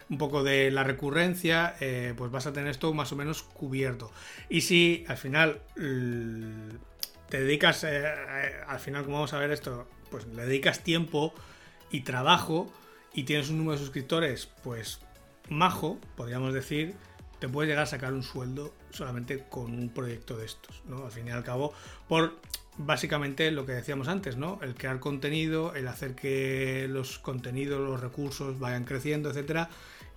un 0.09 0.17
poco 0.17 0.43
de 0.43 0.69
la 0.71 0.83
recurrencia, 0.83 1.75
eh, 1.79 2.13
pues 2.17 2.29
vas 2.31 2.45
a 2.45 2.53
tener 2.53 2.69
esto 2.69 2.93
más 2.93 3.11
o 3.13 3.15
menos 3.15 3.43
cubierto. 3.43 4.11
Y 4.49 4.61
si 4.61 5.05
al 5.07 5.17
final 5.17 5.61
te 5.75 7.41
dedicas, 7.41 7.85
eh, 7.85 8.03
eh, 8.03 8.55
al 8.67 8.79
final 8.79 9.05
como 9.05 9.15
vamos 9.15 9.33
a 9.33 9.39
ver 9.39 9.51
esto, 9.51 9.87
pues 10.09 10.27
le 10.27 10.45
dedicas 10.45 10.83
tiempo 10.83 11.33
y 11.89 12.01
trabajo 12.01 12.71
y 13.13 13.23
tienes 13.23 13.49
un 13.49 13.57
número 13.59 13.77
de 13.77 13.85
suscriptores, 13.85 14.49
pues 14.63 14.99
majo, 15.47 15.97
podríamos 16.17 16.53
decir, 16.53 16.93
te 17.39 17.47
puedes 17.47 17.69
llegar 17.69 17.83
a 17.83 17.87
sacar 17.87 18.13
un 18.13 18.23
sueldo 18.23 18.73
solamente 18.91 19.45
con 19.49 19.73
un 19.73 19.89
proyecto 19.89 20.37
de 20.37 20.45
estos, 20.45 20.81
¿no? 20.87 21.05
Al 21.05 21.11
fin 21.11 21.27
y 21.27 21.31
al 21.31 21.43
cabo, 21.43 21.73
por 22.07 22.35
básicamente 22.77 23.51
lo 23.51 23.65
que 23.65 23.73
decíamos 23.73 24.07
antes, 24.07 24.37
¿no? 24.37 24.59
El 24.61 24.75
crear 24.75 24.99
contenido, 24.99 25.75
el 25.75 25.87
hacer 25.87 26.15
que 26.15 26.87
los 26.89 27.19
contenidos, 27.19 27.79
los 27.81 27.99
recursos 27.99 28.59
vayan 28.59 28.85
creciendo, 28.85 29.29
etcétera 29.29 29.69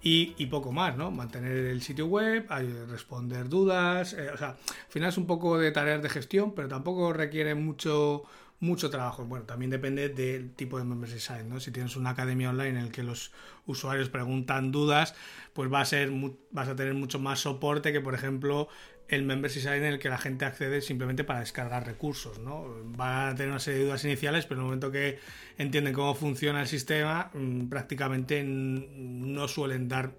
y, 0.06 0.46
poco 0.46 0.70
más, 0.70 0.98
¿no? 0.98 1.10
Mantener 1.10 1.52
el 1.52 1.80
sitio 1.80 2.06
web, 2.06 2.46
responder 2.90 3.48
dudas, 3.48 4.12
eh, 4.12 4.28
o 4.34 4.36
sea, 4.36 4.50
al 4.50 4.90
final 4.90 5.08
es 5.08 5.16
un 5.16 5.26
poco 5.26 5.58
de 5.58 5.72
tareas 5.72 6.02
de 6.02 6.10
gestión, 6.10 6.54
pero 6.54 6.68
tampoco 6.68 7.14
requiere 7.14 7.54
mucho 7.54 8.22
mucho 8.60 8.90
trabajo. 8.90 9.24
Bueno, 9.24 9.44
también 9.44 9.70
depende 9.70 10.08
del 10.08 10.52
tipo 10.52 10.78
de 10.78 10.84
membership 10.84 11.20
site, 11.20 11.44
¿no? 11.44 11.60
Si 11.60 11.70
tienes 11.70 11.96
una 11.96 12.10
academia 12.10 12.50
online 12.50 12.70
en 12.70 12.76
el 12.76 12.92
que 12.92 13.02
los 13.02 13.32
usuarios 13.66 14.08
preguntan 14.08 14.72
dudas, 14.72 15.14
pues 15.52 15.72
va 15.72 15.80
a 15.80 15.84
ser 15.84 16.10
vas 16.50 16.68
a 16.68 16.76
tener 16.76 16.94
mucho 16.94 17.18
más 17.18 17.40
soporte 17.40 17.92
que, 17.92 18.00
por 18.00 18.14
ejemplo, 18.14 18.68
el 19.08 19.22
membership 19.24 19.60
site 19.60 19.76
en 19.76 19.84
el 19.84 19.98
que 19.98 20.08
la 20.08 20.18
gente 20.18 20.44
accede 20.44 20.80
simplemente 20.80 21.24
para 21.24 21.40
descargar 21.40 21.86
recursos, 21.86 22.38
¿no? 22.38 22.66
Va 22.98 23.28
a 23.28 23.34
tener 23.34 23.50
una 23.50 23.60
serie 23.60 23.80
de 23.80 23.86
dudas 23.86 24.04
iniciales, 24.04 24.46
pero 24.46 24.60
en 24.60 24.60
el 24.60 24.64
momento 24.66 24.90
que 24.90 25.18
entienden 25.58 25.92
cómo 25.92 26.14
funciona 26.14 26.60
el 26.60 26.68
sistema, 26.68 27.30
mm, 27.34 27.68
prácticamente 27.68 28.42
no 28.44 29.46
suelen 29.48 29.88
dar 29.88 30.12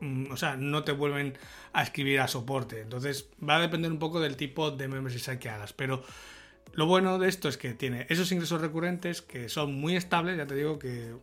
mm, 0.00 0.30
o 0.32 0.36
sea, 0.36 0.56
no 0.56 0.84
te 0.84 0.92
vuelven 0.92 1.36
a 1.72 1.82
escribir 1.82 2.20
a 2.20 2.28
soporte. 2.28 2.80
Entonces, 2.80 3.28
va 3.46 3.56
a 3.56 3.60
depender 3.60 3.90
un 3.92 3.98
poco 3.98 4.20
del 4.20 4.36
tipo 4.36 4.70
de 4.70 4.88
membership 4.88 5.20
site 5.20 5.38
que 5.38 5.50
hagas. 5.50 5.72
Pero 5.74 6.02
lo 6.72 6.86
bueno 6.86 7.18
de 7.18 7.28
esto 7.28 7.48
es 7.48 7.56
que 7.56 7.74
tiene 7.74 8.06
esos 8.08 8.30
ingresos 8.32 8.60
recurrentes 8.60 9.22
que 9.22 9.48
son 9.48 9.74
muy 9.74 9.96
estables. 9.96 10.36
Ya 10.36 10.46
te 10.46 10.54
digo 10.54 10.78
que 10.78 11.14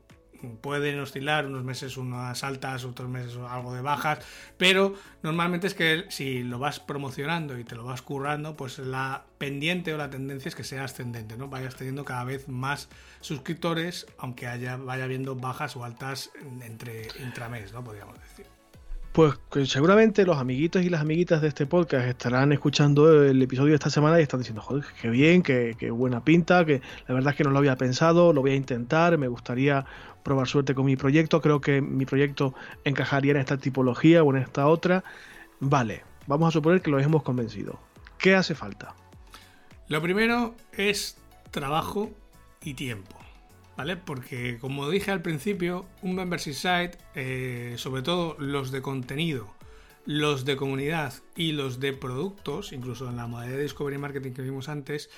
pueden 0.61 0.99
oscilar 0.99 1.45
unos 1.45 1.63
meses 1.63 1.97
unas 1.97 2.43
altas, 2.43 2.85
otros 2.85 3.09
meses 3.09 3.37
algo 3.37 3.73
de 3.73 3.81
bajas, 3.81 4.19
pero 4.57 4.93
normalmente 5.23 5.67
es 5.67 5.73
que 5.73 6.05
si 6.09 6.43
lo 6.43 6.59
vas 6.59 6.79
promocionando 6.79 7.57
y 7.57 7.63
te 7.63 7.75
lo 7.75 7.83
vas 7.83 8.01
currando, 8.01 8.55
pues 8.55 8.79
la 8.79 9.25
pendiente 9.37 9.93
o 9.93 9.97
la 9.97 10.09
tendencia 10.09 10.49
es 10.49 10.55
que 10.55 10.63
sea 10.63 10.83
ascendente, 10.83 11.37
¿no? 11.37 11.47
Vayas 11.47 11.75
teniendo 11.75 12.05
cada 12.05 12.23
vez 12.23 12.47
más 12.47 12.89
suscriptores, 13.21 14.07
aunque 14.17 14.47
haya, 14.47 14.77
vaya 14.77 15.05
habiendo 15.05 15.35
bajas 15.35 15.75
o 15.75 15.83
altas 15.83 16.31
entre 16.61 17.07
intramés, 17.19 17.73
¿no? 17.73 17.83
Podríamos 17.83 18.19
decir. 18.19 18.56
Pues 19.17 19.33
seguramente 19.67 20.27
los 20.27 20.37
amiguitos 20.37 20.83
y 20.83 20.91
las 20.91 21.01
amiguitas 21.01 21.41
de 21.41 21.47
este 21.47 21.65
podcast 21.65 22.07
estarán 22.07 22.51
escuchando 22.51 23.23
el 23.23 23.41
episodio 23.41 23.69
de 23.69 23.77
esta 23.77 23.89
semana 23.89 24.19
y 24.19 24.21
están 24.21 24.41
diciendo, 24.41 24.61
joder, 24.61 24.85
qué 25.01 25.09
bien, 25.09 25.41
qué, 25.41 25.75
qué, 25.75 25.89
buena 25.89 26.23
pinta, 26.23 26.63
que 26.65 26.83
la 27.07 27.15
verdad 27.15 27.31
es 27.31 27.37
que 27.37 27.43
no 27.43 27.49
lo 27.49 27.57
había 27.57 27.75
pensado, 27.77 28.31
lo 28.31 28.41
voy 28.41 28.51
a 28.51 28.55
intentar, 28.55 29.17
me 29.17 29.27
gustaría 29.27 29.83
probar 30.21 30.47
suerte 30.47 30.75
con 30.75 30.85
mi 30.85 30.95
proyecto, 30.97 31.41
creo 31.41 31.59
que 31.59 31.81
mi 31.81 32.05
proyecto 32.05 32.53
encajaría 32.83 33.31
en 33.31 33.37
esta 33.37 33.57
tipología 33.57 34.21
o 34.21 34.35
en 34.35 34.43
esta 34.43 34.67
otra. 34.67 35.03
Vale, 35.59 36.03
vamos 36.27 36.49
a 36.49 36.51
suponer 36.51 36.83
que 36.83 36.91
lo 36.91 36.99
hemos 36.99 37.23
convencido. 37.23 37.79
¿Qué 38.19 38.35
hace 38.35 38.53
falta? 38.53 38.93
Lo 39.87 39.99
primero 39.99 40.53
es 40.73 41.17
trabajo 41.49 42.11
y 42.63 42.75
tiempo. 42.75 43.17
¿Vale? 43.77 43.95
Porque 43.95 44.57
como 44.59 44.89
dije 44.89 45.11
al 45.11 45.21
principio, 45.21 45.85
un 46.01 46.15
membership 46.15 46.53
site, 46.53 46.97
eh, 47.13 47.75
sobre 47.77 48.01
todo 48.01 48.35
los 48.39 48.71
de 48.71 48.81
contenido, 48.81 49.53
los 50.05 50.45
de 50.45 50.55
comunidad 50.55 51.13
y 51.35 51.51
los 51.51 51.79
de 51.79 51.93
productos, 51.93 52.73
incluso 52.73 53.07
en 53.07 53.17
la 53.17 53.27
modalidad 53.27 53.57
de 53.57 53.63
Discovery 53.63 53.99
Marketing 53.99 54.31
que 54.31 54.41
vimos 54.41 54.67
antes, 54.67 55.11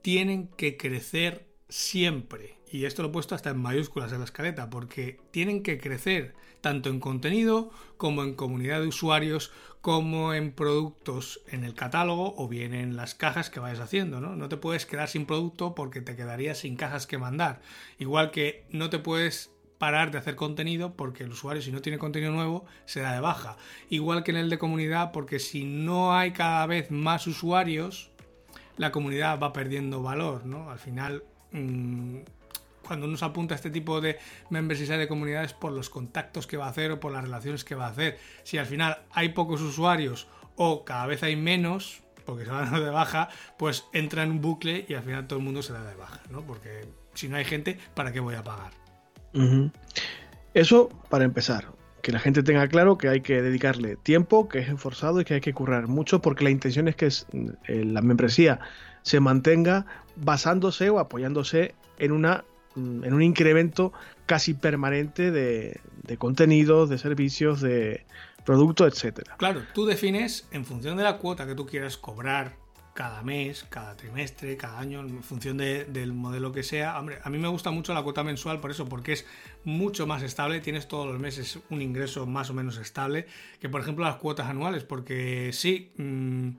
tienen 0.00 0.46
que 0.46 0.76
crecer 0.76 1.48
siempre 1.68 2.57
y 2.70 2.84
esto 2.84 3.02
lo 3.02 3.08
he 3.08 3.12
puesto 3.12 3.34
hasta 3.34 3.50
en 3.50 3.58
mayúsculas 3.58 4.12
en 4.12 4.18
la 4.18 4.24
escaleta, 4.24 4.70
porque 4.70 5.20
tienen 5.30 5.62
que 5.62 5.78
crecer 5.78 6.34
tanto 6.60 6.90
en 6.90 7.00
contenido 7.00 7.70
como 7.96 8.22
en 8.22 8.34
comunidad 8.34 8.80
de 8.80 8.88
usuarios, 8.88 9.52
como 9.80 10.34
en 10.34 10.52
productos 10.52 11.40
en 11.48 11.64
el 11.64 11.74
catálogo 11.74 12.34
o 12.36 12.48
bien 12.48 12.74
en 12.74 12.96
las 12.96 13.14
cajas 13.14 13.48
que 13.48 13.60
vayas 13.60 13.80
haciendo, 13.80 14.20
¿no? 14.20 14.36
No 14.36 14.48
te 14.48 14.56
puedes 14.56 14.86
quedar 14.86 15.08
sin 15.08 15.26
producto 15.26 15.74
porque 15.74 16.00
te 16.00 16.16
quedarías 16.16 16.58
sin 16.58 16.76
cajas 16.76 17.06
que 17.06 17.18
mandar. 17.18 17.60
Igual 17.98 18.30
que 18.30 18.66
no 18.70 18.90
te 18.90 18.98
puedes 18.98 19.52
parar 19.78 20.10
de 20.10 20.18
hacer 20.18 20.34
contenido 20.34 20.94
porque 20.94 21.22
el 21.22 21.30
usuario 21.30 21.62
si 21.62 21.70
no 21.70 21.80
tiene 21.80 21.98
contenido 21.98 22.32
nuevo 22.32 22.66
se 22.84 23.00
da 23.00 23.14
de 23.14 23.20
baja. 23.20 23.56
Igual 23.88 24.24
que 24.24 24.32
en 24.32 24.38
el 24.38 24.50
de 24.50 24.58
comunidad 24.58 25.12
porque 25.12 25.38
si 25.38 25.64
no 25.64 26.14
hay 26.14 26.32
cada 26.32 26.66
vez 26.66 26.90
más 26.90 27.26
usuarios, 27.28 28.10
la 28.76 28.90
comunidad 28.90 29.38
va 29.38 29.52
perdiendo 29.52 30.02
valor, 30.02 30.44
¿no? 30.44 30.70
Al 30.70 30.78
final... 30.78 31.22
Mm, 31.52 32.18
cuando 32.88 33.06
uno 33.06 33.16
se 33.16 33.24
apunta 33.24 33.54
a 33.54 33.56
este 33.56 33.70
tipo 33.70 34.00
de 34.00 34.18
members 34.50 34.80
y 34.80 34.86
de 34.86 35.06
comunidades 35.06 35.52
por 35.52 35.72
los 35.72 35.90
contactos 35.90 36.46
que 36.46 36.56
va 36.56 36.66
a 36.66 36.70
hacer 36.70 36.90
o 36.90 36.98
por 36.98 37.12
las 37.12 37.22
relaciones 37.22 37.62
que 37.62 37.74
va 37.74 37.86
a 37.86 37.90
hacer. 37.90 38.18
Si 38.42 38.58
al 38.58 38.66
final 38.66 38.98
hay 39.12 39.28
pocos 39.28 39.60
usuarios 39.60 40.26
o 40.56 40.84
cada 40.84 41.06
vez 41.06 41.22
hay 41.22 41.36
menos, 41.36 42.02
porque 42.24 42.44
se 42.44 42.50
van 42.50 42.74
a 42.74 42.80
de 42.80 42.90
baja, 42.90 43.28
pues 43.58 43.84
entra 43.92 44.22
en 44.22 44.32
un 44.32 44.40
bucle 44.40 44.86
y 44.88 44.94
al 44.94 45.02
final 45.02 45.26
todo 45.26 45.38
el 45.38 45.44
mundo 45.44 45.62
se 45.62 45.72
da 45.74 45.84
de 45.84 45.94
baja, 45.94 46.20
¿no? 46.30 46.42
Porque 46.42 46.86
si 47.14 47.28
no 47.28 47.36
hay 47.36 47.44
gente, 47.44 47.78
¿para 47.94 48.10
qué 48.10 48.20
voy 48.20 48.34
a 48.34 48.42
pagar? 48.42 48.72
Eso 50.54 50.88
para 51.10 51.24
empezar. 51.24 51.66
Que 52.02 52.12
la 52.12 52.20
gente 52.20 52.42
tenga 52.42 52.66
claro 52.68 52.96
que 52.96 53.08
hay 53.08 53.20
que 53.20 53.42
dedicarle 53.42 53.96
tiempo, 53.96 54.48
que 54.48 54.60
es 54.60 54.68
esforzado 54.68 55.20
y 55.20 55.24
que 55.24 55.34
hay 55.34 55.40
que 55.40 55.52
currar 55.52 55.88
mucho 55.88 56.22
porque 56.22 56.44
la 56.44 56.50
intención 56.50 56.88
es 56.88 56.96
que 56.96 57.06
eh, 57.06 57.84
la 57.84 58.00
membresía 58.00 58.60
se 59.02 59.20
mantenga 59.20 59.84
basándose 60.16 60.90
o 60.90 60.98
apoyándose 60.98 61.74
en 61.98 62.12
una 62.12 62.44
en 62.76 63.12
un 63.12 63.22
incremento 63.22 63.92
casi 64.26 64.54
permanente 64.54 65.30
de, 65.30 65.80
contenidos, 66.18 66.88
de 66.88 66.98
servicios, 66.98 67.60
de 67.60 68.04
productos, 68.44 68.92
etcétera. 68.92 69.36
Claro, 69.38 69.62
tú 69.74 69.86
defines 69.86 70.46
en 70.50 70.64
función 70.64 70.96
de 70.96 71.04
la 71.04 71.18
cuota 71.18 71.46
que 71.46 71.54
tú 71.54 71.66
quieras 71.66 71.96
cobrar 71.96 72.56
cada 72.94 73.22
mes, 73.22 73.64
cada 73.68 73.96
trimestre, 73.96 74.56
cada 74.56 74.78
año, 74.78 75.00
en 75.00 75.22
función 75.22 75.56
del 75.56 76.12
modelo 76.12 76.50
que 76.50 76.62
sea. 76.62 76.98
Hombre, 76.98 77.18
a 77.22 77.30
mí 77.30 77.38
me 77.38 77.48
gusta 77.48 77.70
mucho 77.70 77.94
la 77.94 78.02
cuota 78.02 78.24
mensual 78.24 78.60
por 78.60 78.72
eso, 78.72 78.88
porque 78.88 79.12
es 79.12 79.26
mucho 79.64 80.06
más 80.06 80.22
estable, 80.22 80.60
tienes 80.60 80.88
todos 80.88 81.06
los 81.06 81.18
meses 81.20 81.60
un 81.70 81.80
ingreso 81.80 82.26
más 82.26 82.50
o 82.50 82.54
menos 82.54 82.76
estable 82.76 83.26
que, 83.60 83.68
por 83.68 83.80
ejemplo, 83.80 84.04
las 84.04 84.16
cuotas 84.16 84.48
anuales, 84.48 84.84
porque 84.84 85.50
sí... 85.52 85.92
Mm, 85.96 86.50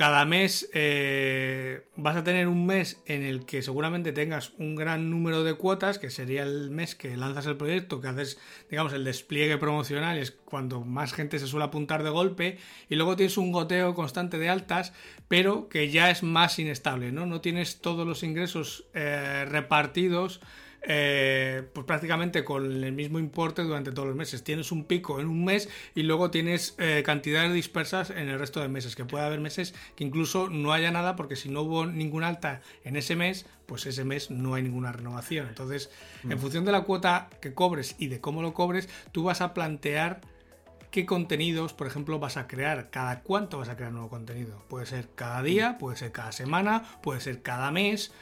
cada 0.00 0.24
mes 0.24 0.70
eh, 0.72 1.82
vas 1.94 2.16
a 2.16 2.24
tener 2.24 2.48
un 2.48 2.64
mes 2.64 3.02
en 3.04 3.22
el 3.22 3.44
que 3.44 3.60
seguramente 3.60 4.12
tengas 4.12 4.54
un 4.56 4.74
gran 4.74 5.10
número 5.10 5.44
de 5.44 5.52
cuotas, 5.52 5.98
que 5.98 6.08
sería 6.08 6.42
el 6.42 6.70
mes 6.70 6.94
que 6.94 7.18
lanzas 7.18 7.44
el 7.44 7.58
proyecto, 7.58 8.00
que 8.00 8.08
haces, 8.08 8.38
digamos, 8.70 8.94
el 8.94 9.04
despliegue 9.04 9.58
promocional, 9.58 10.16
es 10.16 10.30
cuando 10.30 10.80
más 10.80 11.12
gente 11.12 11.38
se 11.38 11.46
suele 11.46 11.66
apuntar 11.66 12.02
de 12.02 12.08
golpe, 12.08 12.56
y 12.88 12.94
luego 12.94 13.14
tienes 13.14 13.36
un 13.36 13.52
goteo 13.52 13.94
constante 13.94 14.38
de 14.38 14.48
altas, 14.48 14.94
pero 15.28 15.68
que 15.68 15.90
ya 15.90 16.10
es 16.10 16.22
más 16.22 16.58
inestable, 16.58 17.12
¿no? 17.12 17.26
No 17.26 17.42
tienes 17.42 17.82
todos 17.82 18.06
los 18.06 18.22
ingresos 18.22 18.86
eh, 18.94 19.44
repartidos 19.50 20.40
eh, 20.82 21.62
pues 21.72 21.84
prácticamente 21.86 22.44
con 22.44 22.84
el 22.84 22.92
mismo 22.92 23.18
importe 23.18 23.62
durante 23.62 23.92
todos 23.92 24.08
los 24.08 24.16
meses. 24.16 24.42
Tienes 24.42 24.72
un 24.72 24.84
pico 24.84 25.20
en 25.20 25.28
un 25.28 25.44
mes 25.44 25.68
y 25.94 26.02
luego 26.02 26.30
tienes 26.30 26.74
eh, 26.78 27.02
cantidades 27.04 27.52
dispersas 27.52 28.10
en 28.10 28.28
el 28.28 28.38
resto 28.38 28.60
de 28.60 28.68
meses, 28.68 28.96
que 28.96 29.04
puede 29.04 29.24
haber 29.24 29.40
meses 29.40 29.74
que 29.96 30.04
incluso 30.04 30.48
no 30.48 30.72
haya 30.72 30.90
nada 30.90 31.16
porque 31.16 31.36
si 31.36 31.48
no 31.48 31.62
hubo 31.62 31.86
ninguna 31.86 32.28
alta 32.28 32.62
en 32.84 32.96
ese 32.96 33.16
mes, 33.16 33.46
pues 33.66 33.86
ese 33.86 34.04
mes 34.04 34.30
no 34.30 34.54
hay 34.54 34.62
ninguna 34.62 34.92
renovación. 34.92 35.48
Entonces, 35.48 35.90
en 36.24 36.36
mm. 36.36 36.38
función 36.38 36.64
de 36.64 36.72
la 36.72 36.82
cuota 36.82 37.28
que 37.40 37.54
cobres 37.54 37.96
y 37.98 38.08
de 38.08 38.20
cómo 38.20 38.42
lo 38.42 38.54
cobres, 38.54 38.88
tú 39.12 39.24
vas 39.24 39.40
a 39.40 39.54
plantear 39.54 40.20
qué 40.90 41.06
contenidos, 41.06 41.72
por 41.72 41.86
ejemplo, 41.86 42.18
vas 42.18 42.36
a 42.36 42.46
crear, 42.46 42.90
cada 42.90 43.22
cuánto 43.22 43.58
vas 43.58 43.68
a 43.68 43.76
crear 43.76 43.92
nuevo 43.92 44.08
contenido. 44.08 44.64
Puede 44.68 44.86
ser 44.86 45.08
cada 45.14 45.42
día, 45.42 45.78
puede 45.78 45.96
ser 45.96 46.12
cada 46.12 46.32
semana, 46.32 46.84
puede 47.02 47.20
ser 47.20 47.42
cada 47.42 47.70
mes. 47.70 48.12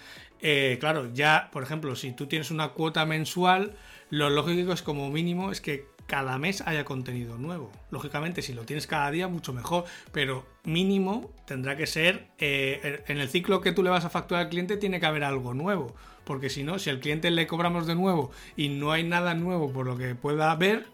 Eh, 0.40 0.76
claro, 0.80 1.12
ya, 1.12 1.48
por 1.52 1.62
ejemplo, 1.62 1.96
si 1.96 2.12
tú 2.12 2.26
tienes 2.26 2.50
una 2.50 2.68
cuota 2.70 3.04
mensual, 3.06 3.74
lo 4.10 4.30
lógico 4.30 4.72
es 4.72 4.82
como 4.82 5.10
mínimo 5.10 5.50
es 5.50 5.60
que 5.60 5.86
cada 6.06 6.38
mes 6.38 6.62
haya 6.62 6.84
contenido 6.84 7.36
nuevo. 7.36 7.70
Lógicamente, 7.90 8.40
si 8.40 8.54
lo 8.54 8.62
tienes 8.62 8.86
cada 8.86 9.10
día, 9.10 9.28
mucho 9.28 9.52
mejor, 9.52 9.84
pero 10.10 10.46
mínimo 10.64 11.30
tendrá 11.46 11.76
que 11.76 11.86
ser, 11.86 12.28
eh, 12.38 13.04
en 13.08 13.18
el 13.18 13.28
ciclo 13.28 13.60
que 13.60 13.72
tú 13.72 13.82
le 13.82 13.90
vas 13.90 14.06
a 14.06 14.10
facturar 14.10 14.44
al 14.44 14.48
cliente, 14.48 14.78
tiene 14.78 15.00
que 15.00 15.06
haber 15.06 15.22
algo 15.22 15.52
nuevo, 15.52 15.94
porque 16.24 16.48
si 16.48 16.62
no, 16.62 16.78
si 16.78 16.88
al 16.88 17.00
cliente 17.00 17.30
le 17.30 17.46
cobramos 17.46 17.86
de 17.86 17.94
nuevo 17.94 18.30
y 18.56 18.70
no 18.70 18.90
hay 18.90 19.04
nada 19.04 19.34
nuevo 19.34 19.70
por 19.70 19.84
lo 19.84 19.98
que 19.98 20.14
pueda 20.14 20.54
ver, 20.54 20.86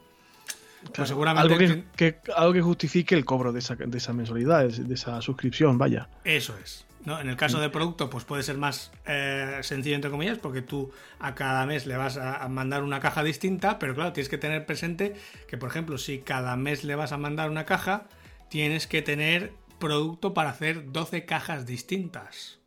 pues 0.93 1.09
seguramente... 1.09 1.55
Algo 1.55 1.85
que, 1.95 2.17
algo 2.37 2.53
que 2.53 2.63
justifique 2.63 3.15
el 3.15 3.25
cobro 3.25 3.53
de 3.53 3.61
esa, 3.61 3.77
de 3.77 3.97
esa 3.97 4.13
mensualidad, 4.13 4.65
de 4.65 4.95
esa 4.95 5.23
suscripción, 5.23 5.79
vaya. 5.79 6.09
Eso 6.25 6.57
es. 6.63 6.87
En 7.07 7.29
el 7.29 7.37
caso 7.37 7.61
de 7.61 7.69
producto, 7.69 8.09
pues 8.09 8.25
puede 8.25 8.43
ser 8.43 8.57
más 8.57 8.91
eh, 9.07 9.59
sencillo, 9.63 9.95
entre 9.95 10.11
comillas, 10.11 10.39
porque 10.39 10.63
tú 10.63 10.91
a 11.19 11.35
cada 11.35 11.67
mes 11.67 11.87
le 11.87 11.97
vas 11.97 12.17
a 12.17 12.49
mandar 12.49 12.83
una 12.83 13.01
caja 13.01 13.23
distinta, 13.23 13.79
pero 13.79 13.95
claro, 13.95 14.13
tienes 14.13 14.31
que 14.31 14.39
tener 14.39 14.65
presente 14.65 15.15
que, 15.47 15.59
por 15.59 15.69
ejemplo, 15.69 15.99
si 15.99 16.21
cada 16.21 16.57
mes 16.57 16.83
le 16.83 16.95
vas 16.95 17.13
a 17.13 17.19
mandar 17.19 17.51
una 17.51 17.67
caja, 17.67 18.09
tienes 18.49 18.87
que 18.87 19.03
tener 19.03 19.53
producto 19.79 20.33
para 20.33 20.51
hacer 20.51 20.93
12 20.93 21.27
cajas 21.27 21.67
distintas. 21.67 22.59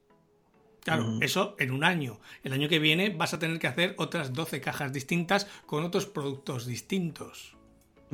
Claro, 0.84 1.18
eso 1.20 1.56
en 1.60 1.72
un 1.72 1.84
año. 1.84 2.20
El 2.44 2.54
año 2.54 2.70
que 2.70 2.80
viene 2.80 3.10
vas 3.10 3.34
a 3.34 3.40
tener 3.40 3.60
que 3.60 3.68
hacer 3.68 3.94
otras 3.98 4.32
12 4.34 4.62
cajas 4.62 4.94
distintas 4.94 5.46
con 5.66 5.84
otros 5.84 6.06
productos 6.06 6.66
distintos. 6.66 7.58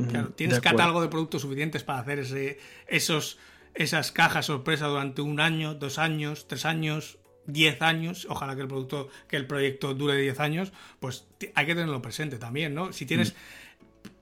Claro, 0.09 0.29
tienes 0.29 0.59
catálogo 0.59 1.01
de 1.03 1.07
productos 1.07 1.43
suficientes 1.43 1.83
para 1.83 1.99
hacer 1.99 2.19
ese, 2.19 2.57
esos 2.87 3.37
esas 3.75 4.11
cajas 4.11 4.45
sorpresa 4.45 4.87
durante 4.87 5.21
un 5.21 5.39
año, 5.39 5.75
dos 5.75 5.97
años, 5.97 6.47
tres 6.47 6.65
años, 6.65 7.17
diez 7.45 7.81
años, 7.81 8.27
ojalá 8.29 8.55
que 8.55 8.61
el 8.61 8.67
producto, 8.67 9.09
que 9.27 9.35
el 9.35 9.47
proyecto 9.47 9.93
dure 9.93 10.15
diez 10.15 10.39
años, 10.39 10.71
pues 10.99 11.25
hay 11.55 11.65
que 11.65 11.75
tenerlo 11.75 12.01
presente 12.01 12.37
también, 12.37 12.73
¿no? 12.73 12.93
Si 12.93 13.05
tienes 13.05 13.33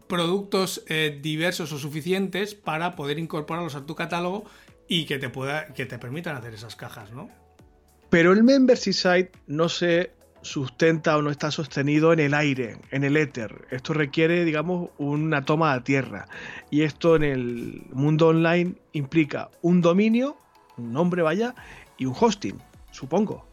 productos 0.08 0.84
eh, 0.88 1.20
diversos 1.22 1.72
o 1.72 1.80
suficientes 1.80 2.56
para 2.56 2.95
poder 2.95 3.20
incorporarlos 3.20 3.76
a 3.76 3.86
tu 3.86 3.95
catálogo 3.95 4.45
y 4.88 5.06
que 5.06 5.20
te 5.20 5.30
pueda, 5.30 5.74
que 5.74 5.86
te 5.86 5.97
permitan 5.99 6.36
hacer 6.36 6.54
esas 6.54 6.76
cajas, 6.76 7.12
¿no? 7.12 7.30
Pero 8.10 8.34
el 8.34 8.43
membership 8.43 8.91
site 8.91 9.32
no 9.47 9.70
se 9.70 10.12
sustenta 10.41 11.17
o 11.17 11.21
no 11.21 11.29
está 11.29 11.51
sostenido 11.51 12.13
en 12.13 12.19
el 12.19 12.33
aire, 12.33 12.77
en 12.91 13.03
el 13.03 13.17
éter. 13.17 13.67
Esto 13.71 13.93
requiere, 13.93 14.45
digamos, 14.45 14.89
una 14.97 15.45
toma 15.45 15.73
a 15.73 15.83
tierra. 15.83 16.27
Y 16.69 16.81
esto 16.81 17.15
en 17.15 17.23
el 17.23 17.83
mundo 17.91 18.27
online 18.27 18.75
implica 18.93 19.49
un 19.61 19.81
dominio, 19.81 20.37
un 20.77 20.93
nombre 20.93 21.21
vaya, 21.21 21.55
y 21.97 22.05
un 22.05 22.15
hosting, 22.19 22.57
supongo. 22.91 23.47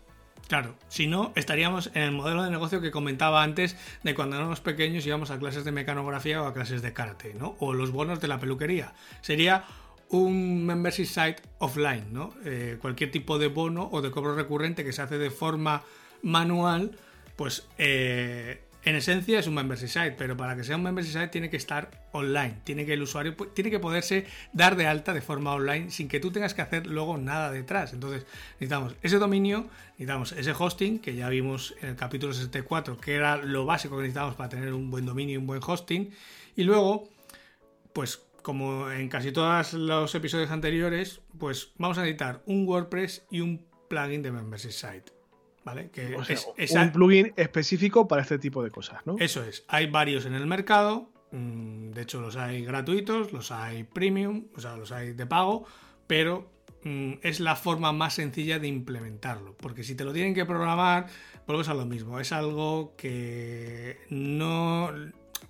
Claro, 0.48 0.74
si 0.88 1.06
no, 1.06 1.32
estaríamos 1.34 1.90
en 1.94 2.02
el 2.02 2.12
modelo 2.12 2.42
de 2.42 2.50
negocio 2.50 2.80
que 2.80 2.90
comentaba 2.90 3.42
antes 3.42 3.76
de 4.02 4.14
cuando 4.14 4.36
éramos 4.36 4.60
pequeños 4.60 5.06
íbamos 5.06 5.30
a 5.30 5.38
clases 5.38 5.64
de 5.64 5.72
mecanografía 5.72 6.42
o 6.42 6.46
a 6.46 6.54
clases 6.54 6.80
de 6.80 6.94
karate, 6.94 7.34
¿no? 7.34 7.56
O 7.58 7.74
los 7.74 7.90
bonos 7.90 8.20
de 8.20 8.28
la 8.28 8.40
peluquería. 8.40 8.94
Sería 9.20 9.64
un 10.08 10.64
membership 10.64 11.04
site 11.04 11.42
offline, 11.58 12.12
¿no? 12.14 12.32
Eh, 12.46 12.78
cualquier 12.80 13.10
tipo 13.10 13.38
de 13.38 13.48
bono 13.48 13.90
o 13.92 14.00
de 14.00 14.10
cobro 14.10 14.34
recurrente 14.34 14.84
que 14.84 14.94
se 14.94 15.02
hace 15.02 15.18
de 15.18 15.30
forma 15.30 15.82
manual, 16.22 16.92
pues 17.36 17.66
eh, 17.78 18.60
en 18.84 18.96
esencia 18.96 19.38
es 19.38 19.46
un 19.46 19.54
membership 19.54 19.88
site, 19.88 20.12
pero 20.12 20.36
para 20.36 20.56
que 20.56 20.64
sea 20.64 20.76
un 20.76 20.82
membership 20.82 21.12
site 21.12 21.28
tiene 21.28 21.50
que 21.50 21.56
estar 21.56 21.90
online, 22.12 22.60
tiene 22.64 22.86
que 22.86 22.94
el 22.94 23.02
usuario 23.02 23.36
tiene 23.54 23.70
que 23.70 23.78
poderse 23.78 24.26
dar 24.52 24.76
de 24.76 24.86
alta 24.86 25.12
de 25.12 25.20
forma 25.20 25.52
online 25.52 25.90
sin 25.90 26.08
que 26.08 26.20
tú 26.20 26.30
tengas 26.30 26.54
que 26.54 26.62
hacer 26.62 26.86
luego 26.86 27.18
nada 27.18 27.50
detrás. 27.50 27.92
Entonces 27.92 28.24
necesitamos 28.54 28.94
ese 29.02 29.18
dominio, 29.18 29.68
necesitamos 29.92 30.32
ese 30.32 30.52
hosting 30.58 31.00
que 31.00 31.14
ya 31.14 31.28
vimos 31.28 31.74
en 31.82 31.90
el 31.90 31.96
capítulo 31.96 32.32
64, 32.32 32.98
que 32.98 33.14
era 33.14 33.36
lo 33.36 33.66
básico 33.66 33.96
que 33.96 34.02
necesitamos 34.02 34.36
para 34.36 34.48
tener 34.48 34.72
un 34.72 34.90
buen 34.90 35.04
dominio 35.04 35.34
y 35.34 35.36
un 35.36 35.46
buen 35.46 35.60
hosting, 35.64 36.10
y 36.56 36.64
luego, 36.64 37.08
pues 37.92 38.22
como 38.42 38.90
en 38.90 39.08
casi 39.10 39.32
todos 39.32 39.74
los 39.74 40.14
episodios 40.14 40.50
anteriores, 40.50 41.20
pues 41.38 41.72
vamos 41.76 41.98
a 41.98 42.02
necesitar 42.02 42.42
un 42.46 42.66
WordPress 42.66 43.26
y 43.30 43.40
un 43.40 43.66
plugin 43.88 44.22
de 44.22 44.32
membership 44.32 44.70
site. 44.70 45.17
Que 45.92 46.16
es, 46.56 46.72
un 46.72 46.92
plugin 46.92 47.32
específico 47.36 48.08
para 48.08 48.22
este 48.22 48.38
tipo 48.38 48.62
de 48.62 48.70
cosas, 48.70 49.04
¿no? 49.06 49.16
Eso 49.18 49.42
es. 49.44 49.64
Hay 49.68 49.86
varios 49.88 50.24
en 50.24 50.34
el 50.34 50.46
mercado. 50.46 51.10
Mm, 51.30 51.90
de 51.90 52.02
hecho, 52.02 52.20
los 52.20 52.36
hay 52.36 52.64
gratuitos, 52.64 53.32
los 53.32 53.50
hay 53.50 53.84
premium, 53.84 54.46
o 54.56 54.60
sea, 54.60 54.76
los 54.76 54.92
hay 54.92 55.12
de 55.12 55.26
pago, 55.26 55.66
pero 56.06 56.50
mm, 56.84 57.14
es 57.22 57.40
la 57.40 57.54
forma 57.54 57.92
más 57.92 58.14
sencilla 58.14 58.58
de 58.58 58.68
implementarlo. 58.68 59.56
Porque 59.58 59.84
si 59.84 59.94
te 59.94 60.04
lo 60.04 60.12
tienen 60.12 60.34
que 60.34 60.46
programar, 60.46 61.06
vuelves 61.46 61.68
a 61.68 61.74
lo 61.74 61.84
mismo. 61.84 62.18
Es 62.18 62.32
algo 62.32 62.94
que 62.96 63.98
no 64.08 64.90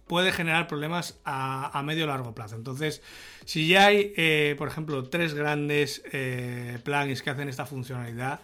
puede 0.09 0.33
generar 0.33 0.67
problemas 0.67 1.21
a, 1.25 1.81
medio 1.85 2.05
o 2.05 2.07
largo 2.09 2.35
plazo. 2.35 2.57
Entonces, 2.57 3.03
si 3.45 3.69
ya 3.69 3.87
hay, 3.87 4.13
eh, 4.17 4.57
por 4.59 4.67
ejemplo, 4.69 5.05
tres 5.05 5.35
grandes 5.35 6.03
eh, 6.13 6.79
plugins 6.83 7.23
que 7.23 7.31
hacen 7.31 7.49
esta 7.49 7.67
funcionalidad, 7.67 8.41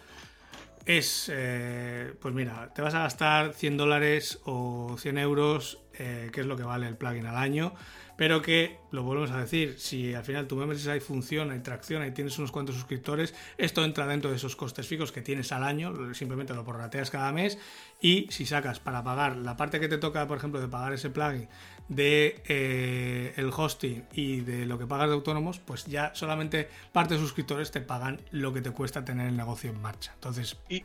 es, 0.85 1.31
eh, 1.33 2.13
pues 2.19 2.33
mira, 2.33 2.71
te 2.73 2.81
vas 2.81 2.93
a 2.93 2.99
gastar 2.99 3.53
100 3.53 3.77
dólares 3.77 4.39
o 4.45 4.95
100 4.99 5.17
euros, 5.17 5.79
eh, 5.97 6.29
que 6.31 6.41
es 6.41 6.47
lo 6.47 6.55
que 6.55 6.63
vale 6.63 6.87
el 6.87 6.95
plugin 6.95 7.25
al 7.25 7.37
año, 7.37 7.73
pero 8.17 8.41
que, 8.41 8.77
lo 8.91 9.03
volvemos 9.03 9.31
a 9.31 9.39
decir, 9.39 9.75
si 9.77 10.13
al 10.13 10.23
final 10.23 10.47
tu 10.47 10.55
membership 10.55 11.01
funciona 11.01 11.55
y 11.55 11.59
tracciona 11.59 12.07
y 12.07 12.11
tienes 12.11 12.37
unos 12.37 12.51
cuantos 12.51 12.75
suscriptores, 12.75 13.33
esto 13.57 13.83
entra 13.83 14.05
dentro 14.07 14.29
de 14.29 14.37
esos 14.37 14.55
costes 14.55 14.87
fijos 14.87 15.11
que 15.11 15.21
tienes 15.21 15.51
al 15.51 15.63
año, 15.63 16.13
simplemente 16.13 16.53
lo 16.53 16.63
prorrateas 16.63 17.09
cada 17.09 17.31
mes 17.31 17.57
y 17.99 18.27
si 18.29 18.45
sacas 18.45 18.79
para 18.79 19.03
pagar 19.03 19.35
la 19.37 19.57
parte 19.57 19.79
que 19.79 19.87
te 19.87 19.97
toca, 19.97 20.27
por 20.27 20.37
ejemplo, 20.37 20.61
de 20.61 20.67
pagar 20.67 20.93
ese 20.93 21.09
plugin 21.09 21.49
de 21.87 22.41
eh, 22.47 23.33
el 23.37 23.51
hosting 23.55 24.05
y 24.13 24.41
de 24.41 24.65
lo 24.65 24.79
que 24.79 24.87
pagas 24.87 25.07
de 25.07 25.13
autónomos, 25.13 25.59
pues 25.59 25.85
ya 25.85 26.11
solamente 26.15 26.69
parte 26.91 27.15
de 27.15 27.19
suscriptores 27.19 27.71
te 27.71 27.81
pagan 27.81 28.21
lo 28.31 28.53
que 28.53 28.61
te 28.61 28.71
cuesta 28.71 29.05
tener 29.05 29.27
el 29.27 29.37
negocio 29.37 29.69
en 29.69 29.81
marcha. 29.81 30.11
Entonces, 30.15 30.57
¿y, 30.69 30.83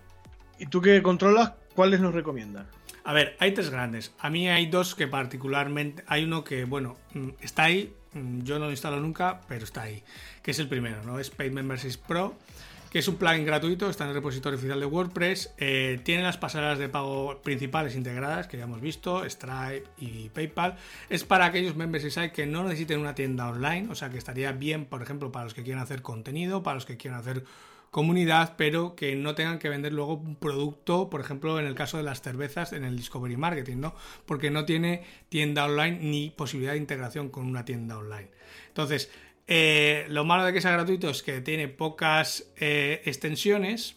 y 0.59 0.66
tú 0.66 0.80
que 0.80 1.03
controlas, 1.03 1.53
cuáles 1.74 2.01
nos 2.01 2.14
recomiendas? 2.14 2.66
A 3.05 3.12
ver, 3.12 3.36
hay 3.38 3.53
tres 3.53 3.70
grandes. 3.70 4.12
A 4.18 4.28
mí 4.30 4.48
hay 4.48 4.66
dos 4.66 4.94
que 4.94 5.09
particularmente. 5.09 6.05
Hay 6.07 6.24
uno 6.24 6.44
que, 6.44 6.64
bueno, 6.64 6.96
mm, 7.14 7.30
está 7.40 7.64
ahí. 7.64 7.94
Mm, 8.12 8.42
yo 8.42 8.59
no 8.59 8.66
lo 8.66 8.70
instalo 8.70 9.01
nunca, 9.01 9.40
pero 9.48 9.64
está 9.64 9.82
ahí. 9.82 10.03
Que 10.42 10.51
es 10.51 10.59
el 10.59 10.68
primero, 10.68 11.03
¿no? 11.05 11.18
Es 11.18 11.30
Paid 11.30 11.53
Membership 11.53 11.98
Pro 12.07 12.36
que 12.91 12.99
es 12.99 13.09
un 13.09 13.16
plugin 13.16 13.47
gratuito, 13.47 13.88
está 13.88 14.05
en 14.05 14.11
el 14.11 14.16
repositorio 14.16 14.59
oficial 14.59 14.80
de 14.80 14.86
WordPress, 14.86 15.55
eh, 15.59 16.01
tiene 16.03 16.24
las 16.24 16.36
pasarelas 16.36 16.78
de 16.78 16.88
pago 16.88 17.41
principales 17.41 17.95
integradas 17.95 18.49
que 18.49 18.57
ya 18.57 18.64
hemos 18.64 18.80
visto, 18.80 19.24
Stripe 19.28 19.84
y 19.99 20.28
PayPal. 20.30 20.76
Es 21.09 21.24
para 21.24 21.47
aquellos 21.47 21.76
members 21.76 22.05
y 22.05 22.11
site 22.11 22.32
que 22.32 22.47
no 22.47 22.64
necesiten 22.64 22.99
una 22.99 23.14
tienda 23.14 23.49
online, 23.49 23.88
o 23.91 23.95
sea 23.95 24.11
que 24.11 24.18
estaría 24.18 24.51
bien, 24.53 24.86
por 24.86 25.03
ejemplo, 25.03 25.30
para 25.30 25.45
los 25.45 25.55
que 25.55 25.62
quieran 25.62 25.82
hacer 25.82 26.03
contenido, 26.03 26.64
para 26.64 26.74
los 26.74 26.84
que 26.84 26.97
quieran 26.97 27.20
hacer 27.20 27.45
comunidad, 27.93 28.55
pero 28.57 28.95
que 28.95 29.16
no 29.16 29.34
tengan 29.34 29.59
que 29.59 29.68
vender 29.68 29.93
luego 29.93 30.14
un 30.14 30.36
producto, 30.36 31.11
por 31.11 31.20
ejemplo, 31.20 31.59
en 31.59 31.66
el 31.66 31.74
caso 31.74 31.97
de 31.97 32.05
las 32.05 32.22
cervezas 32.22 32.72
en 32.72 32.84
el 32.84 32.97
Discovery 32.97 33.36
Marketing, 33.36 33.78
¿no? 33.78 33.95
Porque 34.26 34.51
no 34.51 34.64
tiene 34.64 35.05
tienda 35.28 35.64
online 35.64 35.99
ni 36.01 36.30
posibilidad 36.30 36.72
de 36.72 36.78
integración 36.78 37.30
con 37.30 37.47
una 37.47 37.64
tienda 37.64 37.99
online. 37.99 38.30
Entonces, 38.68 39.11
eh, 39.53 40.07
lo 40.09 40.24
malo 40.24 40.44
de 40.44 40.53
que 40.53 40.61
sea 40.61 40.70
gratuito 40.70 41.11
es 41.11 41.24
que 41.24 41.40
tiene 41.40 41.66
pocas 41.66 42.53
eh, 42.57 43.03
extensiones 43.05 43.96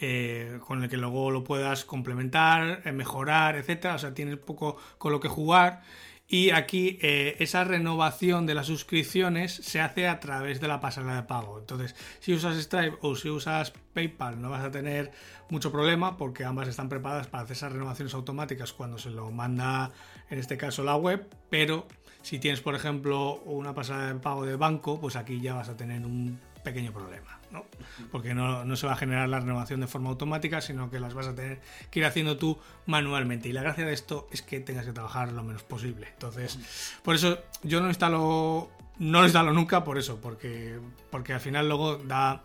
eh, 0.00 0.58
con 0.66 0.82
el 0.82 0.88
que 0.88 0.96
luego 0.96 1.30
lo 1.30 1.44
puedas 1.44 1.84
complementar, 1.84 2.90
mejorar, 2.94 3.56
etcétera. 3.56 3.96
O 3.96 3.98
sea, 3.98 4.14
tiene 4.14 4.38
poco 4.38 4.78
con 4.96 5.12
lo 5.12 5.20
que 5.20 5.28
jugar. 5.28 5.82
Y 6.28 6.50
aquí 6.50 6.98
esa 7.02 7.62
renovación 7.62 8.46
de 8.46 8.54
las 8.54 8.66
suscripciones 8.66 9.54
se 9.54 9.80
hace 9.80 10.08
a 10.08 10.18
través 10.18 10.60
de 10.60 10.66
la 10.66 10.80
pasarela 10.80 11.14
de 11.14 11.22
pago. 11.22 11.60
Entonces, 11.60 11.94
si 12.18 12.32
usas 12.32 12.56
Stripe 12.56 12.96
o 13.02 13.14
si 13.14 13.28
usas 13.28 13.72
PayPal, 13.92 14.40
no 14.40 14.50
vas 14.50 14.64
a 14.64 14.70
tener 14.72 15.12
mucho 15.50 15.70
problema 15.70 16.16
porque 16.16 16.44
ambas 16.44 16.66
están 16.66 16.88
preparadas 16.88 17.28
para 17.28 17.44
hacer 17.44 17.56
esas 17.56 17.72
renovaciones 17.72 18.14
automáticas 18.14 18.72
cuando 18.72 18.98
se 18.98 19.10
lo 19.10 19.30
manda, 19.30 19.92
en 20.28 20.38
este 20.38 20.56
caso, 20.56 20.82
la 20.82 20.96
web. 20.96 21.28
Pero 21.48 21.86
si 22.26 22.40
tienes, 22.40 22.60
por 22.60 22.74
ejemplo, 22.74 23.36
una 23.44 23.72
pasarela 23.72 24.12
de 24.12 24.18
pago 24.18 24.44
de 24.44 24.56
banco, 24.56 25.00
pues 25.00 25.14
aquí 25.14 25.40
ya 25.40 25.54
vas 25.54 25.68
a 25.68 25.76
tener 25.76 26.04
un 26.04 26.40
pequeño 26.64 26.92
problema, 26.92 27.38
¿no? 27.52 27.66
Porque 28.10 28.34
no, 28.34 28.74
se 28.74 28.84
va 28.84 28.94
a 28.94 28.96
generar 28.96 29.28
la 29.28 29.38
renovación 29.38 29.78
de 29.78 29.86
forma 29.86 30.10
automática, 30.10 30.60
sino 30.60 30.90
que 30.90 30.98
las 30.98 31.14
vas 31.14 31.28
a 31.28 31.36
tener 31.36 31.60
que 31.88 32.00
ir 32.00 32.04
haciendo 32.04 32.36
tú 32.36 32.58
manualmente. 32.86 33.48
Y 33.48 33.52
la 33.52 33.62
gracia 33.62 33.86
de 33.86 33.92
esto 33.92 34.26
es 34.32 34.42
que 34.42 34.58
tengas 34.58 34.86
que 34.86 34.92
trabajar 34.92 35.30
lo 35.30 35.44
menos 35.44 35.62
posible. 35.62 36.08
Entonces, 36.14 36.98
por 37.04 37.14
eso 37.14 37.38
yo 37.62 37.80
no 37.80 37.86
instalo, 37.86 38.72
no 38.98 39.20
lo 39.20 39.24
instalo 39.24 39.52
nunca 39.52 39.84
por 39.84 39.96
eso, 39.96 40.20
porque, 40.20 40.80
porque 41.12 41.32
al 41.32 41.40
final 41.40 41.68
luego 41.68 41.98
da 41.98 42.42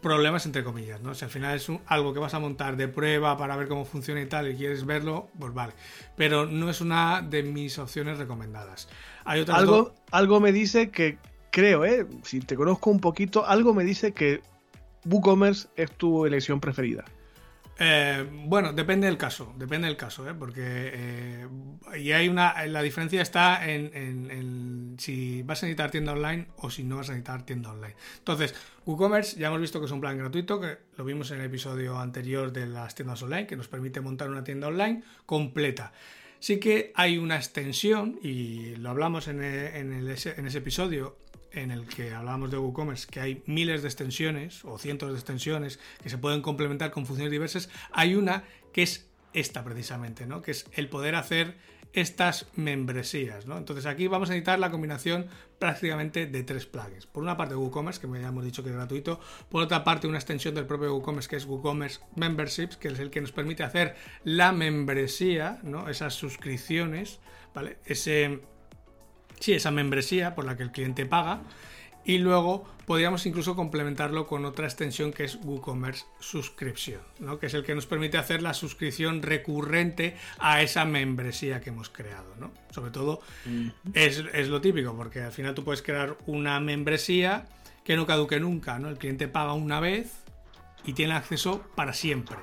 problemas 0.00 0.46
entre 0.46 0.64
comillas, 0.64 1.00
¿no? 1.00 1.14
Si 1.14 1.24
al 1.24 1.30
final 1.30 1.56
es 1.56 1.66
algo 1.86 2.12
que 2.12 2.20
vas 2.20 2.34
a 2.34 2.38
montar 2.38 2.76
de 2.76 2.88
prueba 2.88 3.36
para 3.36 3.56
ver 3.56 3.68
cómo 3.68 3.84
funciona 3.84 4.20
y 4.20 4.26
tal 4.26 4.50
y 4.50 4.56
quieres 4.56 4.84
verlo, 4.86 5.28
pues 5.38 5.52
vale. 5.52 5.72
Pero 6.16 6.46
no 6.46 6.70
es 6.70 6.80
una 6.80 7.22
de 7.22 7.42
mis 7.42 7.78
opciones 7.78 8.18
recomendadas. 8.18 8.88
Hay 9.24 9.44
algo, 9.48 9.94
algo 10.10 10.40
me 10.40 10.52
dice 10.52 10.90
que 10.90 11.18
creo, 11.50 11.84
¿eh? 11.84 12.06
si 12.22 12.40
te 12.40 12.56
conozco 12.56 12.90
un 12.90 13.00
poquito, 13.00 13.46
algo 13.46 13.74
me 13.74 13.84
dice 13.84 14.12
que 14.12 14.42
WooCommerce 15.04 15.68
es 15.76 15.90
tu 15.92 16.26
elección 16.26 16.60
preferida. 16.60 17.04
Eh, 17.80 18.26
bueno, 18.46 18.72
depende 18.72 19.06
del 19.06 19.16
caso, 19.16 19.54
depende 19.56 19.86
del 19.86 19.96
caso, 19.96 20.28
¿eh? 20.28 20.34
porque 20.34 20.62
eh, 20.64 21.48
y 21.96 22.10
hay 22.10 22.28
una, 22.28 22.66
la 22.66 22.82
diferencia 22.82 23.22
está 23.22 23.70
en, 23.70 24.96
si 24.98 25.42
vas 25.42 25.62
a 25.62 25.66
necesitar 25.66 25.88
tienda 25.92 26.12
online 26.12 26.48
o 26.56 26.70
si 26.70 26.82
no 26.82 26.96
vas 26.96 27.08
a 27.08 27.12
necesitar 27.12 27.46
tienda 27.46 27.70
online. 27.70 27.94
Entonces, 28.18 28.52
WooCommerce 28.84 29.38
ya 29.38 29.46
hemos 29.46 29.60
visto 29.60 29.78
que 29.78 29.86
es 29.86 29.92
un 29.92 30.00
plan 30.00 30.18
gratuito, 30.18 30.60
que 30.60 30.78
lo 30.96 31.04
vimos 31.04 31.30
en 31.30 31.38
el 31.38 31.46
episodio 31.46 31.98
anterior 32.00 32.52
de 32.52 32.66
las 32.66 32.96
tiendas 32.96 33.22
online, 33.22 33.46
que 33.46 33.56
nos 33.56 33.68
permite 33.68 34.00
montar 34.00 34.28
una 34.28 34.42
tienda 34.42 34.66
online 34.66 35.04
completa. 35.24 35.92
Sí 36.40 36.58
que 36.58 36.92
hay 36.96 37.16
una 37.16 37.36
extensión, 37.36 38.18
y 38.22 38.74
lo 38.76 38.90
hablamos 38.90 39.28
en, 39.28 39.42
en 39.42 40.08
ese 40.08 40.58
episodio, 40.58 41.16
en 41.52 41.70
el 41.70 41.86
que 41.86 42.14
hablábamos 42.14 42.50
de 42.50 42.58
WooCommerce, 42.58 43.06
que 43.08 43.20
hay 43.20 43.42
miles 43.46 43.82
de 43.82 43.88
extensiones 43.88 44.64
o 44.64 44.78
cientos 44.78 45.10
de 45.10 45.16
extensiones 45.16 45.78
que 46.02 46.10
se 46.10 46.18
pueden 46.18 46.42
complementar 46.42 46.90
con 46.90 47.06
funciones 47.06 47.30
diversas, 47.30 47.68
hay 47.92 48.14
una 48.14 48.44
que 48.72 48.82
es 48.82 49.08
esta 49.32 49.64
precisamente, 49.64 50.26
¿no? 50.26 50.42
que 50.42 50.52
es 50.52 50.66
el 50.72 50.88
poder 50.88 51.14
hacer 51.14 51.56
estas 51.92 52.46
membresías. 52.54 53.46
¿no? 53.46 53.56
Entonces 53.56 53.86
aquí 53.86 54.06
vamos 54.06 54.28
a 54.28 54.32
necesitar 54.32 54.58
la 54.58 54.70
combinación 54.70 55.26
prácticamente 55.58 56.26
de 56.26 56.42
tres 56.42 56.66
plugins. 56.66 57.06
Por 57.06 57.22
una 57.22 57.36
parte 57.36 57.54
WooCommerce, 57.54 58.00
que 58.00 58.20
ya 58.20 58.28
hemos 58.28 58.44
dicho 58.44 58.62
que 58.62 58.70
es 58.70 58.76
gratuito. 58.76 59.20
Por 59.48 59.62
otra 59.62 59.84
parte 59.84 60.06
una 60.06 60.18
extensión 60.18 60.54
del 60.54 60.66
propio 60.66 60.94
WooCommerce 60.94 61.28
que 61.28 61.36
es 61.36 61.46
WooCommerce 61.46 62.00
Memberships, 62.16 62.76
que 62.76 62.88
es 62.88 62.98
el 62.98 63.10
que 63.10 63.20
nos 63.20 63.32
permite 63.32 63.62
hacer 63.62 63.96
la 64.24 64.52
membresía, 64.52 65.60
¿no? 65.62 65.88
esas 65.88 66.14
suscripciones, 66.14 67.20
¿vale? 67.54 67.78
Ese 67.84 68.40
Sí, 69.40 69.52
esa 69.52 69.70
membresía 69.70 70.34
por 70.34 70.44
la 70.44 70.56
que 70.56 70.62
el 70.62 70.72
cliente 70.72 71.06
paga. 71.06 71.40
Y 72.04 72.18
luego 72.18 72.64
podríamos 72.86 73.26
incluso 73.26 73.54
complementarlo 73.54 74.26
con 74.26 74.46
otra 74.46 74.64
extensión 74.64 75.12
que 75.12 75.24
es 75.24 75.38
WooCommerce 75.42 76.06
Subscription, 76.20 77.02
¿no? 77.18 77.38
que 77.38 77.46
es 77.46 77.54
el 77.54 77.64
que 77.64 77.74
nos 77.74 77.84
permite 77.84 78.16
hacer 78.16 78.40
la 78.40 78.54
suscripción 78.54 79.20
recurrente 79.20 80.16
a 80.38 80.62
esa 80.62 80.86
membresía 80.86 81.60
que 81.60 81.68
hemos 81.68 81.90
creado. 81.90 82.34
¿no? 82.40 82.50
Sobre 82.70 82.92
todo 82.92 83.20
es, 83.92 84.24
es, 84.32 84.48
lo 84.48 84.62
típico, 84.62 84.96
porque 84.96 85.20
al 85.20 85.32
final 85.32 85.54
tú 85.54 85.64
puedes 85.64 85.82
crear 85.82 86.16
una 86.24 86.58
membresía 86.60 87.46
que 87.84 87.94
no 87.94 88.06
caduque 88.06 88.40
nunca. 88.40 88.78
¿no? 88.78 88.88
El 88.88 88.96
cliente 88.96 89.28
paga 89.28 89.52
una 89.52 89.78
vez 89.78 90.22
y 90.86 90.94
tiene 90.94 91.12
acceso 91.12 91.62
para 91.74 91.92
siempre. 91.92 92.38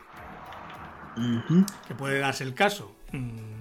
Que 1.87 1.95
puede 1.95 2.19
darse 2.19 2.43
el 2.43 2.53
caso. 2.53 2.95
Mm, 3.13 3.54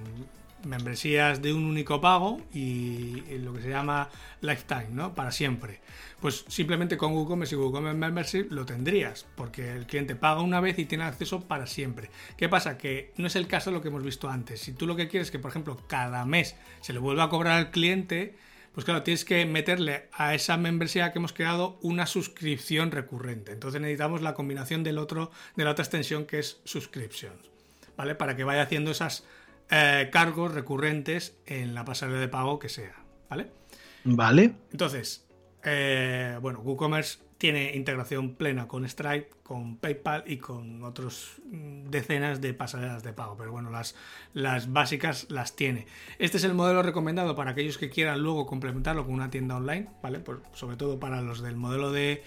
membresías 0.67 1.43
de 1.43 1.53
un 1.53 1.65
único 1.65 2.01
pago 2.01 2.41
y 2.53 3.23
lo 3.39 3.53
que 3.53 3.63
se 3.63 3.71
llama 3.71 4.11
lifetime, 4.41 4.89
¿no? 4.91 5.15
Para 5.15 5.31
siempre. 5.33 5.81
Pues 6.21 6.45
simplemente 6.49 6.97
con 6.97 7.13
WooCommerce 7.13 7.55
y 7.55 7.59
WooCommerce 7.59 7.99
Membership 7.99 8.47
lo 8.51 8.65
tendrías, 8.65 9.27
porque 9.35 9.73
el 9.73 9.87
cliente 9.87 10.17
paga 10.17 10.41
una 10.41 10.61
vez 10.61 10.79
y 10.79 10.87
tiene 10.87 11.05
acceso 11.05 11.43
para 11.47 11.67
siempre. 11.67 12.11
¿Qué 12.39 12.49
pasa? 12.49 12.79
Que 12.79 13.13
no 13.17 13.27
es 13.27 13.37
el 13.37 13.47
caso 13.47 13.71
de 13.71 13.77
lo 13.77 13.83
que 13.83 13.89
hemos 13.89 14.03
visto 14.03 14.31
antes. 14.31 14.61
Si 14.61 14.73
tú 14.73 14.87
lo 14.87 14.97
que 14.97 15.09
quieres 15.09 15.29
es 15.29 15.31
que, 15.33 15.39
por 15.39 15.51
ejemplo, 15.51 15.77
cada 15.87 16.25
mes 16.25 16.57
se 16.81 16.93
le 16.95 16.99
vuelva 16.99 17.25
a 17.25 17.29
cobrar 17.29 17.59
al 17.59 17.71
cliente, 17.71 18.37
pues 18.73 18.85
claro, 18.85 19.03
tienes 19.03 19.25
que 19.25 19.45
meterle 19.47 20.09
a 20.13 20.35
esa 20.35 20.57
membresía 20.57 21.13
que 21.13 21.19
hemos 21.19 21.33
creado 21.33 21.79
una 21.83 22.07
suscripción 22.07 22.91
recurrente. 22.91 23.53
Entonces 23.53 23.81
necesitamos 23.81 24.23
la 24.23 24.35
combinación 24.35 24.83
del 24.83 24.99
otro, 24.99 25.31
de 25.57 25.65
la 25.65 25.71
otra 25.71 25.85
extensión 25.85 26.25
que 26.25 26.39
es 26.41 26.61
subscriptions, 26.65 27.51
¿vale? 27.97 28.15
Para 28.15 28.35
que 28.35 28.45
vaya 28.45 28.63
haciendo 28.63 28.91
esas 28.91 29.25
eh, 29.71 30.09
cargos 30.13 30.53
recurrentes 30.55 31.37
en 31.47 31.75
la 31.75 31.85
pasarela 31.85 32.21
de 32.21 32.29
pago 32.29 32.59
que 32.59 32.69
sea, 32.69 32.95
¿vale? 33.29 33.51
Vale. 34.05 34.55
Entonces, 34.71 35.27
eh, 35.65 36.39
bueno, 36.41 36.61
WooCommerce 36.61 37.19
tiene 37.39 37.75
integración 37.75 38.37
plena 38.37 38.69
con 38.69 38.89
Stripe, 38.89 39.29
con 39.43 39.77
PayPal 39.77 40.25
y 40.27 40.39
con 40.39 40.83
otros 40.83 41.43
mm, 41.45 41.91
decenas 41.91 42.41
de 42.41 42.55
pasarelas 42.55 43.03
de 43.03 43.13
pago, 43.13 43.37
pero 43.37 43.53
bueno, 43.53 43.71
las, 43.71 43.95
las 44.33 44.73
básicas 44.73 45.27
las 45.31 45.57
tiene. 45.57 45.87
Este 46.19 46.37
es 46.37 46.45
el 46.45 46.55
modelo 46.55 46.83
recomendado 46.83 47.35
para 47.35 47.51
aquellos 47.51 47.77
que 47.77 47.91
quieran 47.91 48.23
luego 48.23 48.47
complementarlo 48.47 49.05
con 49.05 49.15
una 49.15 49.31
tienda 49.31 49.57
online, 49.57 49.89
¿vale? 50.03 50.23
sobre 50.53 50.77
todo 50.77 50.99
para 50.99 51.21
los 51.21 51.43
del 51.43 51.57
modelo 51.57 51.93
de 51.93 52.23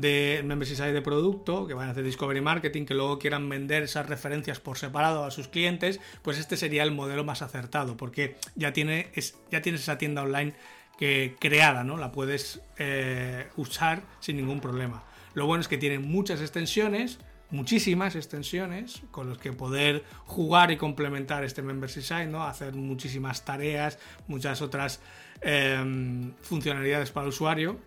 de 0.00 0.42
membership 0.44 0.76
de 0.76 1.02
producto, 1.02 1.66
que 1.66 1.74
van 1.74 1.88
a 1.88 1.90
hacer 1.90 2.04
discovery 2.04 2.40
marketing, 2.40 2.84
que 2.84 2.94
luego 2.94 3.18
quieran 3.18 3.48
vender 3.48 3.82
esas 3.82 4.08
referencias 4.08 4.60
por 4.60 4.78
separado 4.78 5.24
a 5.24 5.30
sus 5.30 5.48
clientes, 5.48 6.00
pues 6.22 6.38
este 6.38 6.56
sería 6.56 6.84
el 6.84 6.92
modelo 6.92 7.24
más 7.24 7.42
acertado, 7.42 7.96
porque 7.96 8.36
ya, 8.54 8.72
tiene, 8.72 9.10
ya 9.50 9.60
tienes 9.60 9.82
esa 9.82 9.98
tienda 9.98 10.22
online 10.22 10.54
que 10.98 11.36
creada, 11.38 11.84
¿no? 11.84 11.96
La 11.96 12.12
puedes 12.12 12.60
eh, 12.78 13.46
usar 13.56 14.02
sin 14.20 14.36
ningún 14.36 14.60
problema. 14.60 15.04
Lo 15.34 15.46
bueno 15.46 15.60
es 15.60 15.68
que 15.68 15.78
tiene 15.78 15.98
muchas 15.98 16.40
extensiones, 16.40 17.18
muchísimas 17.50 18.14
extensiones 18.14 19.02
con 19.10 19.28
las 19.28 19.38
que 19.38 19.52
poder 19.52 20.04
jugar 20.26 20.70
y 20.70 20.76
complementar 20.76 21.44
este 21.44 21.62
membership 21.62 22.02
site, 22.02 22.26
¿no? 22.26 22.44
Hacer 22.44 22.74
muchísimas 22.74 23.44
tareas, 23.44 23.98
muchas 24.26 24.62
otras 24.62 25.00
em, 25.40 26.34
funcionalidades 26.42 27.10
para 27.10 27.24
el 27.24 27.28
usuario. 27.30 27.78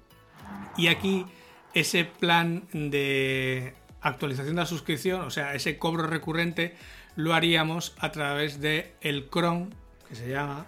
Y 0.78 0.88
aquí 0.88 1.26
ese 1.74 2.06
plan 2.06 2.64
de 2.74 3.74
actualización 4.02 4.56
de 4.56 4.62
la 4.62 4.66
suscripción, 4.66 5.22
o 5.22 5.30
sea, 5.30 5.54
ese 5.54 5.78
cobro 5.78 6.08
recurrente, 6.08 6.76
lo 7.16 7.34
haríamos 7.34 7.94
a 8.00 8.12
través 8.12 8.60
de 8.60 8.94
el 9.02 9.28
cron, 9.28 9.74
que 10.10 10.16
se 10.16 10.30
llama, 10.30 10.66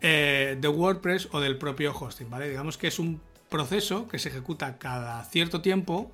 eh, 0.00 0.56
de 0.60 0.68
WordPress 0.68 1.28
o 1.32 1.40
del 1.40 1.58
propio 1.58 1.94
hosting, 1.98 2.30
¿vale? 2.30 2.48
Digamos 2.48 2.78
que 2.78 2.86
es 2.86 2.98
un 2.98 3.20
proceso 3.48 4.08
que 4.08 4.18
se 4.18 4.28
ejecuta 4.28 4.78
cada 4.78 5.22
cierto 5.24 5.60
tiempo 5.60 6.10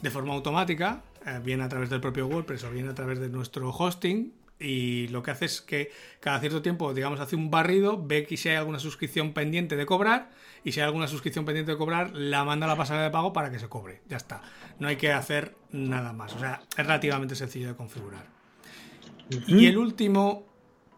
de 0.00 0.10
forma 0.10 0.34
automática, 0.34 1.02
eh, 1.26 1.40
bien 1.42 1.60
a 1.60 1.68
través 1.68 1.90
del 1.90 2.00
propio 2.00 2.26
WordPress 2.26 2.64
o 2.64 2.70
bien 2.70 2.88
a 2.88 2.94
través 2.94 3.20
de 3.20 3.28
nuestro 3.28 3.70
hosting, 3.70 4.32
y 4.64 5.08
lo 5.08 5.22
que 5.22 5.30
hace 5.30 5.44
es 5.44 5.60
que 5.60 5.90
cada 6.20 6.40
cierto 6.40 6.62
tiempo, 6.62 6.94
digamos, 6.94 7.20
hace 7.20 7.36
un 7.36 7.50
barrido, 7.50 8.02
ve 8.02 8.24
que 8.24 8.36
si 8.36 8.48
hay 8.48 8.56
alguna 8.56 8.78
suscripción 8.78 9.32
pendiente 9.32 9.76
de 9.76 9.86
cobrar 9.86 10.30
y 10.64 10.72
si 10.72 10.80
hay 10.80 10.86
alguna 10.86 11.06
suscripción 11.06 11.44
pendiente 11.44 11.72
de 11.72 11.78
cobrar, 11.78 12.12
la 12.14 12.44
manda 12.44 12.66
a 12.66 12.68
la 12.68 12.76
pasarela 12.76 13.04
de 13.04 13.10
pago 13.10 13.32
para 13.32 13.50
que 13.50 13.58
se 13.58 13.68
cobre. 13.68 14.00
Ya 14.08 14.16
está. 14.16 14.42
No 14.78 14.88
hay 14.88 14.96
que 14.96 15.12
hacer 15.12 15.54
nada 15.70 16.12
más. 16.12 16.34
O 16.34 16.38
sea, 16.38 16.62
es 16.70 16.86
relativamente 16.86 17.34
sencillo 17.34 17.68
de 17.68 17.76
configurar. 17.76 18.26
Y 19.46 19.66
el 19.66 19.78
último 19.78 20.46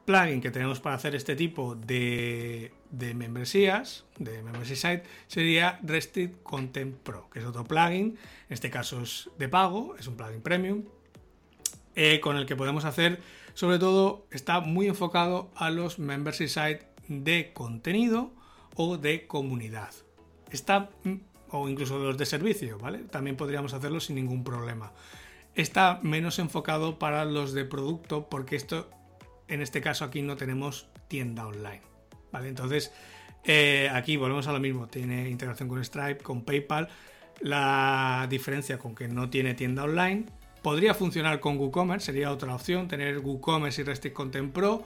plugin 0.05 0.41
que 0.41 0.51
tenemos 0.51 0.81
para 0.81 0.95
hacer 0.95 1.15
este 1.15 1.35
tipo 1.37 1.75
de, 1.75 2.73
de 2.91 3.15
membresías, 3.15 4.05
de 4.19 4.43
membership 4.43 4.77
site, 4.77 5.03
sería 5.27 5.81
Restrict 5.83 6.43
Content 6.43 6.97
Pro, 6.97 7.29
que 7.31 7.41
es 7.41 7.45
otro 7.45 7.65
plugin. 7.65 8.17
En 8.49 8.55
este 8.55 8.71
caso 8.71 9.03
es 9.03 9.29
de 9.39 9.49
pago, 9.49 9.97
es 9.99 10.07
un 10.07 10.17
plugin 10.17 10.41
premium, 10.41 10.85
eh, 11.97 12.21
con 12.21 12.37
el 12.37 12.47
que 12.47 12.57
podemos 12.57 12.85
hacer 12.85 13.21
sobre 13.57 13.79
todo 13.79 14.27
está 14.31 14.61
muy 14.61 14.87
enfocado 14.87 15.51
a 15.57 15.71
los 15.71 15.99
membership 15.99 16.49
sites 16.49 16.87
de 17.09 17.55
contenido 17.55 18.35
o 18.75 18.99
de 18.99 19.27
comunidad. 19.27 19.89
Está, 20.51 20.91
mm, 21.05 21.15
o 21.49 21.67
incluso 21.67 21.99
los 21.99 22.19
de 22.19 22.27
servicio, 22.27 22.77
¿vale? 22.79 22.99
También 22.99 23.35
podríamos 23.35 23.73
hacerlo 23.73 23.99
sin 23.99 24.17
ningún 24.17 24.45
problema. 24.45 24.93
Está 25.55 26.01
menos 26.03 26.39
enfocado 26.39 26.99
para 26.99 27.25
los 27.25 27.55
de 27.55 27.65
producto 27.65 28.29
porque 28.29 28.57
esto, 28.57 28.91
en 29.49 29.63
este 29.63 29.81
caso 29.81 30.05
aquí 30.05 30.21
no 30.21 30.37
tenemos 30.37 30.91
tienda 31.09 31.47
online, 31.47 31.81
¿vale? 32.33 32.49
Entonces, 32.49 32.93
eh, 33.45 33.89
aquí 33.91 34.19
volvemos 34.19 34.47
a 34.49 34.53
lo 34.53 34.61
mismo, 34.61 34.87
tiene 34.87 35.31
integración 35.31 35.71
con 35.71 35.83
Stripe, 35.83 36.19
con 36.19 36.45
PayPal, 36.45 36.91
la 37.41 38.27
diferencia 38.29 38.77
con 38.77 38.95
que 38.95 39.09
no 39.09 39.31
tiene 39.31 39.55
tienda 39.55 39.85
online 39.85 40.27
Podría 40.67 40.95
funcionar 40.95 41.39
con 41.39 41.59
WooCommerce, 41.59 42.07
sería 42.07 42.33
otra 42.33 42.53
opción, 42.53 42.89
tener 42.89 43.21
WooCommerce 43.21 43.83
y 43.83 43.85
Restrict 43.85 44.17
Content 44.17 44.53
Pro. 44.53 44.83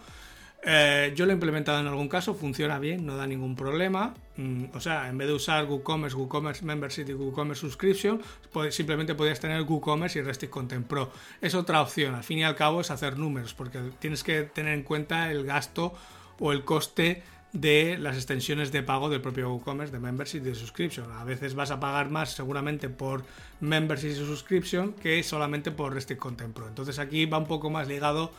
Eh, 0.62 1.14
yo 1.16 1.24
lo 1.24 1.30
he 1.30 1.32
implementado 1.32 1.80
en 1.80 1.86
algún 1.86 2.06
caso, 2.06 2.34
funciona 2.34 2.78
bien, 2.78 3.06
no 3.06 3.16
da 3.16 3.26
ningún 3.26 3.56
problema. 3.56 4.12
Mm, 4.36 4.64
o 4.74 4.80
sea, 4.80 5.08
en 5.08 5.16
vez 5.16 5.28
de 5.28 5.32
usar 5.32 5.64
WooCommerce, 5.64 6.18
WooCommerce 6.18 6.66
Membership 6.66 7.08
y 7.08 7.14
WooCommerce 7.14 7.62
Subscription, 7.62 8.20
simplemente 8.68 9.14
podrías 9.14 9.40
tener 9.40 9.62
WooCommerce 9.62 10.18
y 10.18 10.22
Restic 10.22 10.50
Content 10.50 10.86
Pro. 10.86 11.12
Es 11.40 11.54
otra 11.54 11.80
opción, 11.80 12.14
al 12.14 12.24
fin 12.24 12.40
y 12.40 12.44
al 12.44 12.56
cabo 12.56 12.82
es 12.82 12.90
hacer 12.90 13.16
números, 13.16 13.54
porque 13.54 13.78
tienes 14.00 14.22
que 14.22 14.42
tener 14.42 14.74
en 14.74 14.82
cuenta 14.82 15.30
el 15.30 15.46
gasto 15.46 15.94
o 16.40 16.52
el 16.52 16.62
coste 16.62 17.22
de 17.52 17.98
las 17.98 18.16
extensiones 18.16 18.72
de 18.72 18.82
pago 18.82 19.08
del 19.08 19.20
propio 19.20 19.50
WooCommerce, 19.50 19.92
de 19.92 19.98
Membership 19.98 20.38
y 20.38 20.40
de 20.40 20.54
Subscription. 20.54 21.10
A 21.12 21.24
veces 21.24 21.54
vas 21.54 21.70
a 21.70 21.80
pagar 21.80 22.10
más 22.10 22.32
seguramente 22.32 22.88
por 22.88 23.24
Membership 23.60 24.08
y 24.08 24.14
Subscription 24.14 24.92
que 24.92 25.22
solamente 25.22 25.70
por 25.70 25.92
Restic 25.92 26.18
Content 26.18 26.54
Pro. 26.54 26.68
Entonces 26.68 26.98
aquí 26.98 27.26
va 27.26 27.38
un 27.38 27.46
poco 27.46 27.70
más 27.70 27.88
ligado 27.88 28.30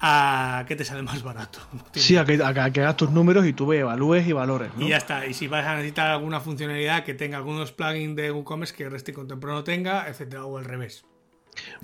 a 0.00 0.64
que 0.66 0.76
te 0.76 0.84
sale 0.84 1.02
más 1.02 1.22
barato. 1.22 1.58
Sí, 1.92 2.16
a 2.16 2.24
que, 2.24 2.42
hagas 2.42 2.96
tus 2.96 3.10
números 3.10 3.46
y 3.46 3.52
tú 3.52 3.72
evalúes 3.72 4.26
y 4.26 4.32
valores. 4.32 4.70
Y 4.78 4.88
ya 4.88 4.96
está. 4.96 5.26
Y 5.26 5.34
si 5.34 5.48
vas 5.48 5.66
a 5.66 5.74
necesitar 5.74 6.10
alguna 6.10 6.40
funcionalidad 6.40 7.04
que 7.04 7.14
tenga 7.14 7.36
algunos 7.36 7.72
plugins 7.72 8.16
de 8.16 8.30
WooCommerce 8.30 8.74
que 8.74 8.88
Resty 8.88 9.12
Contemporáneo 9.12 9.60
no 9.60 9.64
tenga, 9.64 10.08
etcétera, 10.08 10.44
o 10.44 10.58
al 10.58 10.64
revés. 10.64 11.04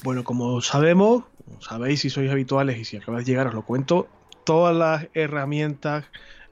Bueno, 0.02 0.24
como 0.24 0.60
sabemos, 0.60 1.24
sabéis 1.60 2.00
si 2.00 2.10
sois 2.10 2.30
habituales 2.30 2.78
y 2.78 2.84
si 2.84 2.96
acabáis 2.96 3.26
de 3.26 3.32
llegar, 3.32 3.48
os 3.48 3.54
lo 3.54 3.62
cuento. 3.62 4.08
Todas 4.44 4.74
las 4.74 5.08
herramientas, 5.12 6.04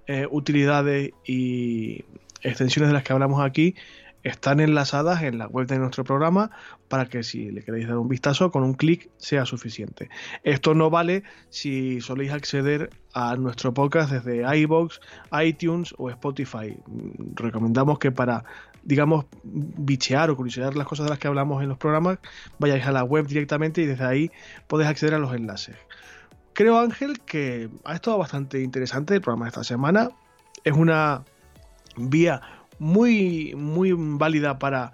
eh, 0.07 0.27
utilidades 0.31 1.13
y 1.25 2.05
extensiones 2.43 2.89
de 2.91 2.95
las 2.95 3.03
que 3.03 3.13
hablamos 3.13 3.45
aquí 3.45 3.75
están 4.23 4.61
enlazadas 4.61 5.23
en 5.23 5.39
la 5.39 5.47
web 5.47 5.67
de 5.67 5.79
nuestro 5.79 6.03
programa 6.03 6.51
para 6.89 7.07
que 7.07 7.23
si 7.23 7.51
le 7.51 7.63
queréis 7.63 7.87
dar 7.87 7.99
un 7.99 8.09
vistazo 8.09 8.51
con 8.51 8.63
un 8.63 8.75
clic 8.75 9.11
sea 9.19 9.45
suficiente. 9.45 10.09
Esto 10.43 10.75
no 10.75 10.89
vale 10.89 11.25
si 11.51 12.01
soléis 12.01 12.33
acceder 12.33 12.91
a 13.13 13.37
nuestro 13.37 13.75
podcast 13.75 14.11
desde 14.11 14.59
iBox, 14.61 15.01
iTunes 15.43 15.95
o 15.99 16.09
Spotify. 16.09 16.77
Recomendamos 17.35 17.99
que 17.99 18.11
para 18.11 18.45
digamos, 18.85 19.25
bichear 19.43 20.31
o 20.31 20.37
curiosear 20.37 20.77
las 20.77 20.87
cosas 20.87 21.07
de 21.07 21.11
las 21.11 21.19
que 21.19 21.27
hablamos 21.27 21.63
en 21.63 21.69
los 21.69 21.79
programas, 21.79 22.19
vayáis 22.59 22.85
a 22.87 22.93
la 22.93 23.03
web 23.03 23.27
directamente 23.27 23.81
y 23.83 23.87
desde 23.87 24.05
ahí 24.05 24.31
podéis 24.67 24.91
acceder 24.91 25.15
a 25.15 25.19
los 25.19 25.35
enlaces. 25.35 25.77
Creo, 26.55 26.79
Ángel, 26.79 27.21
que 27.21 27.69
ha 27.85 27.95
estado 27.95 28.19
bastante 28.19 28.63
interesante 28.63 29.15
el 29.15 29.21
programa 29.21 29.47
de 29.47 29.51
esta 29.51 29.65
semana. 29.65 30.11
Es 30.63 30.73
una 30.73 31.25
vía 31.97 32.41
muy, 32.79 33.55
muy 33.57 33.93
válida 33.93 34.59
para 34.59 34.93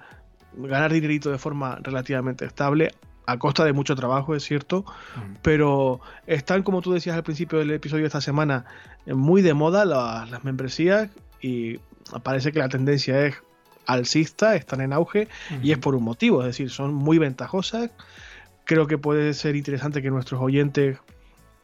ganar 0.55 0.93
dinerito 0.93 1.31
de 1.31 1.39
forma 1.39 1.79
relativamente 1.83 2.45
estable, 2.45 2.93
a 3.27 3.39
costa 3.39 3.65
de 3.65 3.73
mucho 3.73 3.95
trabajo, 3.95 4.35
es 4.35 4.43
cierto, 4.43 4.85
mm. 5.17 5.37
pero 5.43 6.01
están, 6.27 6.63
como 6.63 6.83
tú 6.83 6.93
decías 6.93 7.17
al 7.17 7.23
principio 7.23 7.59
del 7.59 7.71
episodio 7.71 8.03
de 8.03 8.09
esta 8.09 8.21
semana, 8.21 8.65
muy 9.07 9.43
de 9.43 9.55
moda 9.55 9.85
las, 9.85 10.43
membresías 10.45 11.11
y 11.41 11.79
parece 12.23 12.53
que 12.53 12.59
la 12.59 12.69
tendencia 12.69 13.27
es 13.27 13.37
alcista, 13.87 14.57
están 14.57 14.81
en 14.81 14.93
auge 14.93 15.29
y 15.63 15.73
es 15.73 15.79
por 15.79 15.95
un 15.95 16.05
motivo, 16.05 16.41
es 16.41 16.47
decir, 16.49 16.71
son 16.71 16.95
muy 16.95 17.19
ventajosas. 17.19 17.91
Creo 18.65 18.87
que 18.87 18.99
puede 18.99 19.35
ser 19.35 19.57
interesante 19.57 20.03
que 20.03 20.11
nuestros 20.11 20.41
oyentes, 20.41 20.99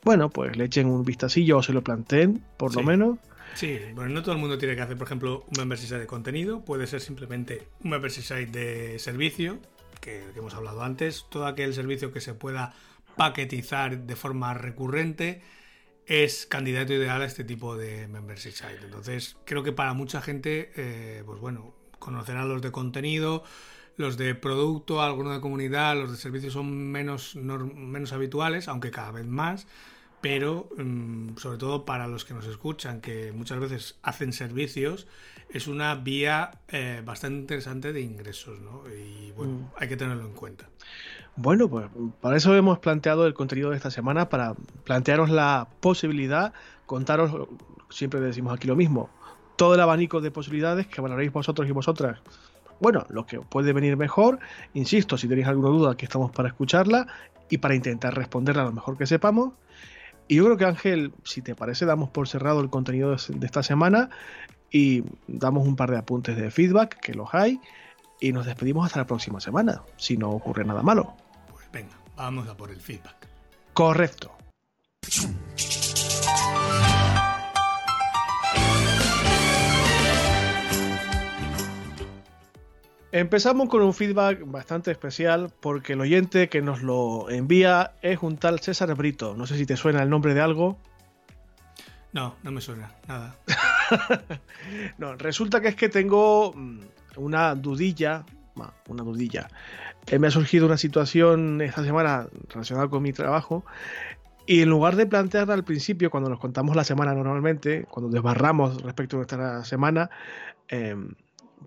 bueno, 0.06 0.30
pues 0.30 0.56
le 0.56 0.66
echen 0.66 0.86
un 0.86 1.04
vistacillo 1.04 1.58
o 1.58 1.62
se 1.64 1.72
lo 1.72 1.82
planteen, 1.82 2.40
por 2.56 2.72
lo 2.76 2.84
menos. 2.84 3.18
Sí, 3.56 3.76
bueno, 3.92 4.14
no 4.14 4.22
todo 4.22 4.36
el 4.36 4.40
mundo 4.40 4.56
tiene 4.56 4.76
que 4.76 4.82
hacer, 4.82 4.96
por 4.96 5.08
ejemplo, 5.08 5.44
un 5.48 5.58
membership 5.58 5.86
site 5.86 5.98
de 5.98 6.06
contenido, 6.06 6.64
puede 6.64 6.86
ser 6.86 7.00
simplemente 7.00 7.66
un 7.82 7.90
membership 7.90 8.22
site 8.22 8.46
de 8.46 8.98
servicio, 9.00 9.58
que, 10.00 10.22
hemos 10.36 10.54
hablado 10.54 10.84
antes, 10.84 11.26
todo 11.28 11.46
aquel 11.46 11.74
servicio 11.74 12.12
que 12.12 12.20
se 12.20 12.34
pueda 12.34 12.72
paquetizar 13.16 13.98
de 13.98 14.14
forma 14.14 14.54
recurrente 14.54 15.42
es 16.06 16.46
candidato 16.46 16.92
ideal 16.92 17.20
a 17.20 17.24
este 17.24 17.42
tipo 17.42 17.76
de 17.76 18.06
membership 18.06 18.52
site. 18.52 18.78
Entonces, 18.84 19.36
creo 19.44 19.64
que 19.64 19.72
para 19.72 19.92
mucha 19.92 20.22
gente, 20.22 20.70
eh, 20.76 21.24
pues 21.26 21.40
bueno, 21.40 21.74
conocerán 21.98 22.48
los 22.48 22.62
de 22.62 22.70
contenido, 22.70 23.42
los 23.96 24.16
de 24.16 24.36
producto, 24.36 25.02
algunos 25.02 25.34
de 25.34 25.40
comunidad, 25.40 25.96
los 25.96 26.12
de 26.12 26.16
servicios 26.16 26.52
son 26.52 26.92
menos, 26.92 27.34
menos 27.34 28.12
habituales, 28.12 28.68
aunque 28.68 28.92
cada 28.92 29.10
vez 29.10 29.26
más 29.26 29.66
pero 30.20 30.68
mm, 30.76 31.36
sobre 31.36 31.58
todo 31.58 31.84
para 31.84 32.08
los 32.08 32.24
que 32.24 32.34
nos 32.34 32.46
escuchan, 32.46 33.00
que 33.00 33.32
muchas 33.32 33.58
veces 33.58 33.98
hacen 34.02 34.32
servicios, 34.32 35.06
es 35.48 35.68
una 35.68 35.94
vía 35.94 36.50
eh, 36.68 37.02
bastante 37.04 37.38
interesante 37.38 37.92
de 37.92 38.00
ingresos, 38.00 38.60
¿no? 38.60 38.82
Y 38.90 39.32
bueno, 39.32 39.52
mm. 39.52 39.70
hay 39.76 39.88
que 39.88 39.96
tenerlo 39.96 40.24
en 40.24 40.34
cuenta. 40.34 40.68
Bueno, 41.36 41.68
pues 41.68 41.86
para 42.20 42.36
eso 42.36 42.54
hemos 42.56 42.78
planteado 42.78 43.26
el 43.26 43.34
contenido 43.34 43.70
de 43.70 43.76
esta 43.76 43.90
semana, 43.90 44.28
para 44.28 44.54
plantearos 44.84 45.28
la 45.28 45.68
posibilidad, 45.80 46.54
contaros, 46.86 47.48
siempre 47.90 48.20
decimos 48.20 48.54
aquí 48.54 48.66
lo 48.66 48.74
mismo, 48.74 49.10
todo 49.56 49.74
el 49.74 49.80
abanico 49.80 50.20
de 50.20 50.30
posibilidades 50.30 50.86
que 50.86 51.00
valoréis 51.00 51.32
vosotros 51.32 51.68
y 51.68 51.72
vosotras. 51.72 52.20
Bueno, 52.80 53.06
lo 53.08 53.26
que 53.26 53.40
puede 53.40 53.72
venir 53.72 53.96
mejor, 53.96 54.38
insisto, 54.74 55.16
si 55.16 55.28
tenéis 55.28 55.46
alguna 55.46 55.68
duda, 55.68 55.92
aquí 55.92 56.04
estamos 56.04 56.30
para 56.30 56.48
escucharla 56.48 57.06
y 57.48 57.58
para 57.58 57.74
intentar 57.74 58.14
responderla 58.14 58.64
lo 58.64 58.72
mejor 58.72 58.96
que 58.98 59.06
sepamos. 59.06 59.52
Y 60.28 60.36
yo 60.36 60.44
creo 60.44 60.56
que 60.56 60.64
Ángel, 60.64 61.12
si 61.24 61.42
te 61.42 61.54
parece, 61.54 61.86
damos 61.86 62.10
por 62.10 62.28
cerrado 62.28 62.60
el 62.60 62.70
contenido 62.70 63.14
de 63.14 63.46
esta 63.46 63.62
semana 63.62 64.10
y 64.70 65.04
damos 65.28 65.66
un 65.66 65.76
par 65.76 65.90
de 65.90 65.98
apuntes 65.98 66.36
de 66.36 66.50
feedback, 66.50 66.98
que 67.00 67.14
los 67.14 67.28
hay, 67.32 67.60
y 68.20 68.32
nos 68.32 68.46
despedimos 68.46 68.86
hasta 68.86 69.00
la 69.00 69.06
próxima 69.06 69.40
semana, 69.40 69.82
si 69.96 70.16
no 70.16 70.30
ocurre 70.30 70.64
nada 70.64 70.82
malo. 70.82 71.14
Pues 71.52 71.70
venga, 71.72 71.96
vamos 72.16 72.48
a 72.48 72.56
por 72.56 72.70
el 72.70 72.80
feedback. 72.80 73.28
Correcto. 73.72 74.32
Empezamos 83.12 83.68
con 83.68 83.82
un 83.82 83.94
feedback 83.94 84.42
bastante 84.44 84.90
especial 84.90 85.52
porque 85.60 85.94
el 85.94 86.00
oyente 86.00 86.48
que 86.48 86.60
nos 86.60 86.82
lo 86.82 87.30
envía 87.30 87.92
es 88.02 88.22
un 88.22 88.36
tal 88.36 88.60
César 88.60 88.94
Brito. 88.94 89.34
No 89.36 89.46
sé 89.46 89.56
si 89.56 89.64
te 89.64 89.76
suena 89.76 90.02
el 90.02 90.10
nombre 90.10 90.34
de 90.34 90.40
algo. 90.40 90.78
No, 92.12 92.34
no 92.42 92.50
me 92.50 92.60
suena, 92.60 92.92
nada. 93.06 93.36
no, 94.98 95.14
resulta 95.16 95.60
que 95.60 95.68
es 95.68 95.76
que 95.76 95.88
tengo 95.88 96.52
mm, 96.54 96.80
una 97.16 97.54
dudilla, 97.54 98.24
una 98.88 99.02
dudilla. 99.02 99.48
Eh, 100.06 100.18
me 100.18 100.28
ha 100.28 100.30
surgido 100.30 100.66
una 100.66 100.78
situación 100.78 101.60
esta 101.60 101.84
semana 101.84 102.28
relacionada 102.48 102.88
con 102.88 103.02
mi 103.02 103.12
trabajo 103.12 103.64
y 104.46 104.62
en 104.62 104.68
lugar 104.68 104.94
de 104.94 105.06
plantearla 105.06 105.54
al 105.54 105.64
principio, 105.64 106.08
cuando 106.08 106.30
nos 106.30 106.38
contamos 106.38 106.76
la 106.76 106.84
semana 106.84 107.12
normalmente, 107.14 107.84
cuando 107.90 108.10
desbarramos 108.10 108.80
respecto 108.82 109.16
a 109.16 109.18
nuestra 109.18 109.64
semana, 109.64 110.08
em, 110.68 111.14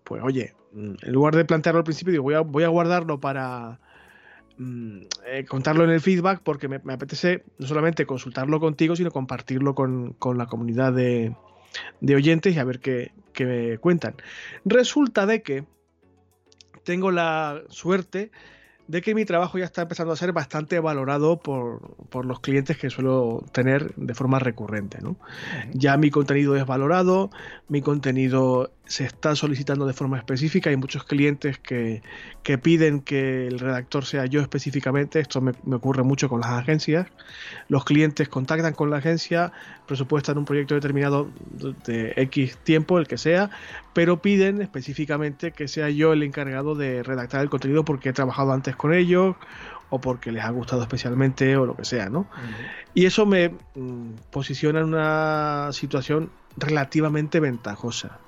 pues 0.04 0.22
oye, 0.24 0.54
mm, 0.74 0.94
en 1.02 1.12
lugar 1.12 1.36
de 1.36 1.46
plantearlo 1.46 1.80
al 1.80 1.84
principio, 1.84 2.12
digo, 2.12 2.44
voy 2.44 2.64
a, 2.64 2.68
guardarlo 2.68 3.20
para 3.20 3.80
mm, 4.58 5.00
eh, 5.28 5.46
contarlo 5.48 5.84
en 5.84 5.92
el 5.92 6.02
feedback 6.02 6.42
porque 6.44 6.68
me, 6.68 6.78
apetece 6.94 7.44
no 7.58 7.68
solamente 7.68 8.06
consultarlo 8.06 8.60
contigo, 8.60 8.96
sino 8.96 9.12
compartirlo 9.12 9.76
con, 9.76 10.16
la 10.36 10.46
comunidad 10.48 10.94
de, 10.94 11.36
oyentes 12.02 12.56
y 12.56 12.60
a 12.60 12.64
ver 12.64 12.80
qué, 12.80 13.12
qué 13.34 13.46
me 13.46 13.78
cuentan. 13.78 14.16
Resulta 14.66 15.26
de 15.26 15.42
que 15.42 15.66
tengo 16.84 17.12
la 17.12 17.62
suerte 17.70 18.32
de 18.90 19.04
que 19.04 19.14
mi 19.14 19.24
trabajo 19.24 19.60
ya 19.60 19.66
está 19.66 19.84
empezando 19.84 20.14
a 20.14 20.16
ser 20.16 20.34
bastante 20.34 20.80
valorado 20.80 21.38
por, 21.38 22.26
los 22.26 22.40
clientes 22.40 22.76
que 22.76 22.90
suelo 22.90 23.46
tener 23.52 23.94
de 23.94 24.16
forma 24.16 24.40
recurrente. 24.40 24.98
Ya 25.74 25.96
mi 25.98 26.10
contenido 26.10 26.56
es 26.56 26.66
valorado, 26.66 27.30
mi 27.68 27.84
contenido 27.84 28.72
se 28.86 29.06
está 29.06 29.36
solicitando 29.36 29.86
de 29.86 29.94
forma 29.94 30.18
específica. 30.18 30.72
Hay 30.72 30.76
muchos 30.76 31.04
clientes 31.04 31.60
que, 31.60 32.02
piden 32.64 33.02
que 33.02 33.46
el 33.46 33.60
redactor 33.60 34.06
sea 34.06 34.26
yo 34.26 34.42
específicamente. 34.42 35.20
Esto 35.20 35.40
me, 35.40 35.52
ocurre 35.76 36.02
mucho 36.02 36.28
con 36.28 36.42
las 36.42 36.50
agencias. 36.50 37.06
Los 37.68 37.86
clientes 37.86 38.28
contactan 38.28 38.74
con 38.74 38.90
la 38.90 38.98
agencia, 38.98 39.52
presupuestan 39.86 40.40
un 40.40 40.46
proyecto 40.46 40.74
determinado 40.74 41.30
de 41.86 42.14
X 42.16 42.58
tiempo, 42.64 42.98
el 42.98 43.08
que 43.08 43.20
sea, 43.20 43.52
pero 44.00 44.22
piden 44.22 44.62
específicamente 44.62 45.52
que 45.52 45.68
sea 45.68 45.90
yo 45.90 46.14
el 46.14 46.24
encargado 46.24 46.74
de 46.74 47.04
redactar 47.04 47.42
el 47.42 47.50
contenido 47.50 47.84
porque 47.84 48.08
he 48.08 48.14
trabajado 48.14 48.54
antes 48.54 48.74
con 48.78 48.94
ellos 48.94 49.36
o 49.90 50.00
porque 50.00 50.32
les 50.32 50.42
ha 50.46 50.50
gustado 50.52 50.82
especialmente 50.82 51.58
o 51.58 51.66
lo 51.66 51.76
que 51.76 51.84
sea, 51.84 52.08
¿no? 52.08 52.26
Y 52.94 53.08
eso 53.08 53.26
me 53.26 53.50
mm, 53.50 54.12
posiciona 54.32 54.80
en 54.80 54.86
una 54.86 55.68
situación 55.74 56.30
relativamente 56.56 57.42
ventajosa. 57.42 58.20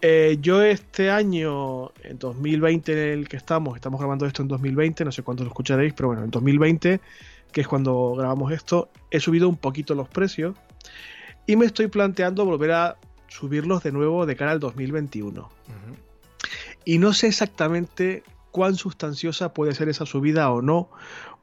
Eh, 0.00 0.38
yo 0.40 0.62
este 0.62 1.10
año, 1.10 1.90
en 2.04 2.20
2020 2.20 2.92
en 2.92 3.18
el 3.18 3.28
que 3.28 3.36
estamos, 3.36 3.74
estamos 3.74 3.98
grabando 3.98 4.26
esto 4.26 4.42
en 4.42 4.48
2020, 4.48 5.06
no 5.06 5.10
sé 5.10 5.24
cuánto 5.24 5.42
lo 5.42 5.48
escucharéis, 5.48 5.92
pero 5.92 6.10
bueno, 6.10 6.22
en 6.22 6.30
2020, 6.30 7.00
que 7.50 7.60
es 7.60 7.66
cuando 7.66 8.14
grabamos 8.16 8.52
esto, 8.52 8.90
he 9.10 9.18
subido 9.18 9.48
un 9.48 9.56
poquito 9.56 9.96
los 9.96 10.08
precios 10.08 10.54
y 11.48 11.56
me 11.56 11.66
estoy 11.66 11.88
planteando 11.88 12.44
volver 12.44 12.70
a 12.70 12.96
subirlos 13.28 13.82
de 13.82 13.92
nuevo 13.92 14.26
de 14.26 14.36
cara 14.36 14.52
al 14.52 14.60
2021. 14.60 15.48
Y 16.84 16.98
no 16.98 17.12
sé 17.12 17.28
exactamente 17.28 18.22
cuán 18.50 18.76
sustanciosa 18.76 19.52
puede 19.52 19.74
ser 19.74 19.88
esa 19.88 20.06
subida 20.06 20.50
o 20.50 20.62
no, 20.62 20.90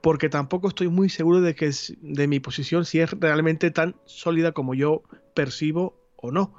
porque 0.02 0.30
tampoco 0.30 0.68
estoy 0.68 0.88
muy 0.88 1.10
seguro 1.10 1.42
de 1.42 1.56
que 1.56 1.72
de 2.02 2.28
mi 2.28 2.40
posición 2.40 2.86
si 2.86 3.00
es 3.00 3.12
realmente 3.12 3.72
tan 3.72 3.96
sólida 4.06 4.52
como 4.52 4.74
yo 4.74 5.04
percibo 5.34 5.96
o 6.16 6.32
no. 6.32 6.54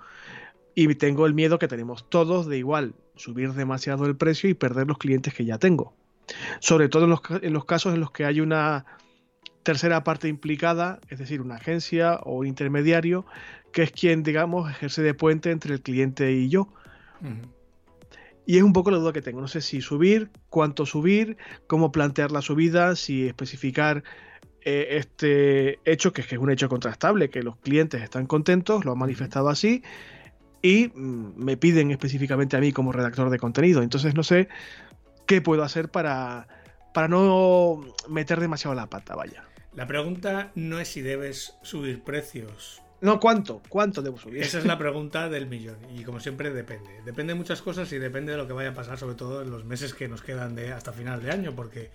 Y 0.75 0.95
tengo 0.95 1.27
el 1.27 1.35
miedo 1.35 1.59
que 1.59 1.69
tenemos 1.69 2.09
todos 2.09 2.47
de 2.47 2.59
igual 2.59 2.95
subir 3.17 3.53
demasiado 3.55 4.07
el 4.07 4.17
precio 4.17 4.49
y 4.51 4.55
perder 4.55 4.87
los 4.87 4.99
clientes 4.99 5.33
que 5.33 5.45
ya 5.45 5.59
tengo. 5.59 5.95
Sobre 6.61 6.89
todo 6.89 7.05
en 7.05 7.11
los, 7.11 7.21
en 7.43 7.53
los 7.53 7.65
casos 7.65 7.95
en 7.95 8.01
los 8.01 8.11
que 8.11 8.25
hay 8.25 8.41
una 8.41 8.85
tercera 9.67 10.05
parte 10.05 10.29
implicada, 10.29 11.01
es 11.09 11.19
decir, 11.19 11.41
una 11.41 11.57
agencia 11.57 12.21
o 12.23 12.37
un 12.37 12.47
intermediario, 12.47 13.27
que 13.73 13.83
es 13.83 13.91
quien, 13.91 14.23
digamos, 14.23 14.71
ejerce 14.71 15.03
de 15.03 15.13
puente 15.13 15.51
entre 15.51 15.75
el 15.75 15.83
cliente 15.83 16.31
y 16.31 16.49
yo. 16.49 16.69
Y 18.47 18.59
es 18.59 18.63
un 18.63 18.73
poco 18.73 18.93
la 18.93 18.99
duda 18.99 19.13
que 19.13 19.23
tengo. 19.23 19.41
No 19.41 19.49
sé 19.49 19.61
si 19.63 19.81
subir, 19.81 20.31
cuánto 20.51 20.87
subir, 20.87 21.37
cómo 21.67 21.91
plantear 21.91 22.31
la 22.31 22.43
subida, 22.43 22.95
si 22.95 23.27
especificar 23.27 24.05
eh, 24.61 24.99
este 24.99 25.81
hecho, 25.85 26.13
que 26.13 26.21
es, 26.21 26.29
que 26.29 26.37
es 26.37 26.41
un 26.41 26.51
hecho 26.51 26.69
contrastable, 26.69 27.29
que 27.29 27.43
los 27.43 27.57
clientes 27.57 28.01
están 28.01 28.27
contentos, 28.27 28.85
lo 28.85 28.93
han 28.93 28.99
manifestado 28.99 29.49
así, 29.49 29.83
y 30.63 30.93
mm, 30.95 31.33
me 31.35 31.57
piden 31.57 31.91
específicamente 31.91 32.57
a 32.57 32.61
mí 32.61 32.71
como 32.71 32.93
redactor 32.93 33.31
de 33.31 33.41
contenido. 33.41 33.83
Entonces 33.83 34.15
no 34.15 34.23
sé 34.23 34.47
qué 35.27 35.43
puedo 35.43 35.65
hacer 35.65 35.89
para, 35.89 36.47
para 36.95 37.09
no 37.09 37.81
meter 38.09 38.39
demasiado 38.39 38.77
la 38.77 38.87
pata, 38.87 39.17
vaya. 39.17 39.43
La 39.77 39.87
pregunta 39.87 40.51
no 40.57 40.81
es 40.81 40.89
si 40.89 41.03
debes 41.03 41.57
subir 41.63 42.03
precios 42.03 42.83
no, 43.01 43.21
¿cuánto? 43.21 43.61
¿Cuánto 43.69 44.01
debo 44.01 44.19
subir? 44.19 44.43
Esa 44.43 44.59
es 44.59 44.65
la 44.65 44.79
pregunta 44.79 45.29
del 45.29 45.47
millón. 45.47 45.77
Y 45.95 46.03
como 46.03 46.21
siempre, 46.21 46.53
depende. 46.53 47.03
Depende 47.05 47.35
de 47.35 47.39
muchas 47.39 47.61
cosas 47.63 47.93
y 47.93 47.99
depende 47.99 48.33
de 48.33 48.39
lo 48.39 48.47
que 48.47 48.53
vaya 48.53 48.71
a 48.71 48.75
pasar, 48.75 48.99
sobre 48.99 49.15
todo 49.15 49.43
en 49.43 49.51
los 49.51 49.65
meses 49.65 49.95
que 49.95 50.09
nos 50.09 50.23
quedan 50.23 50.55
de 50.55 50.73
hasta 50.73 50.93
final 50.93 51.23
de 51.23 51.31
año, 51.31 51.55
porque. 51.55 51.91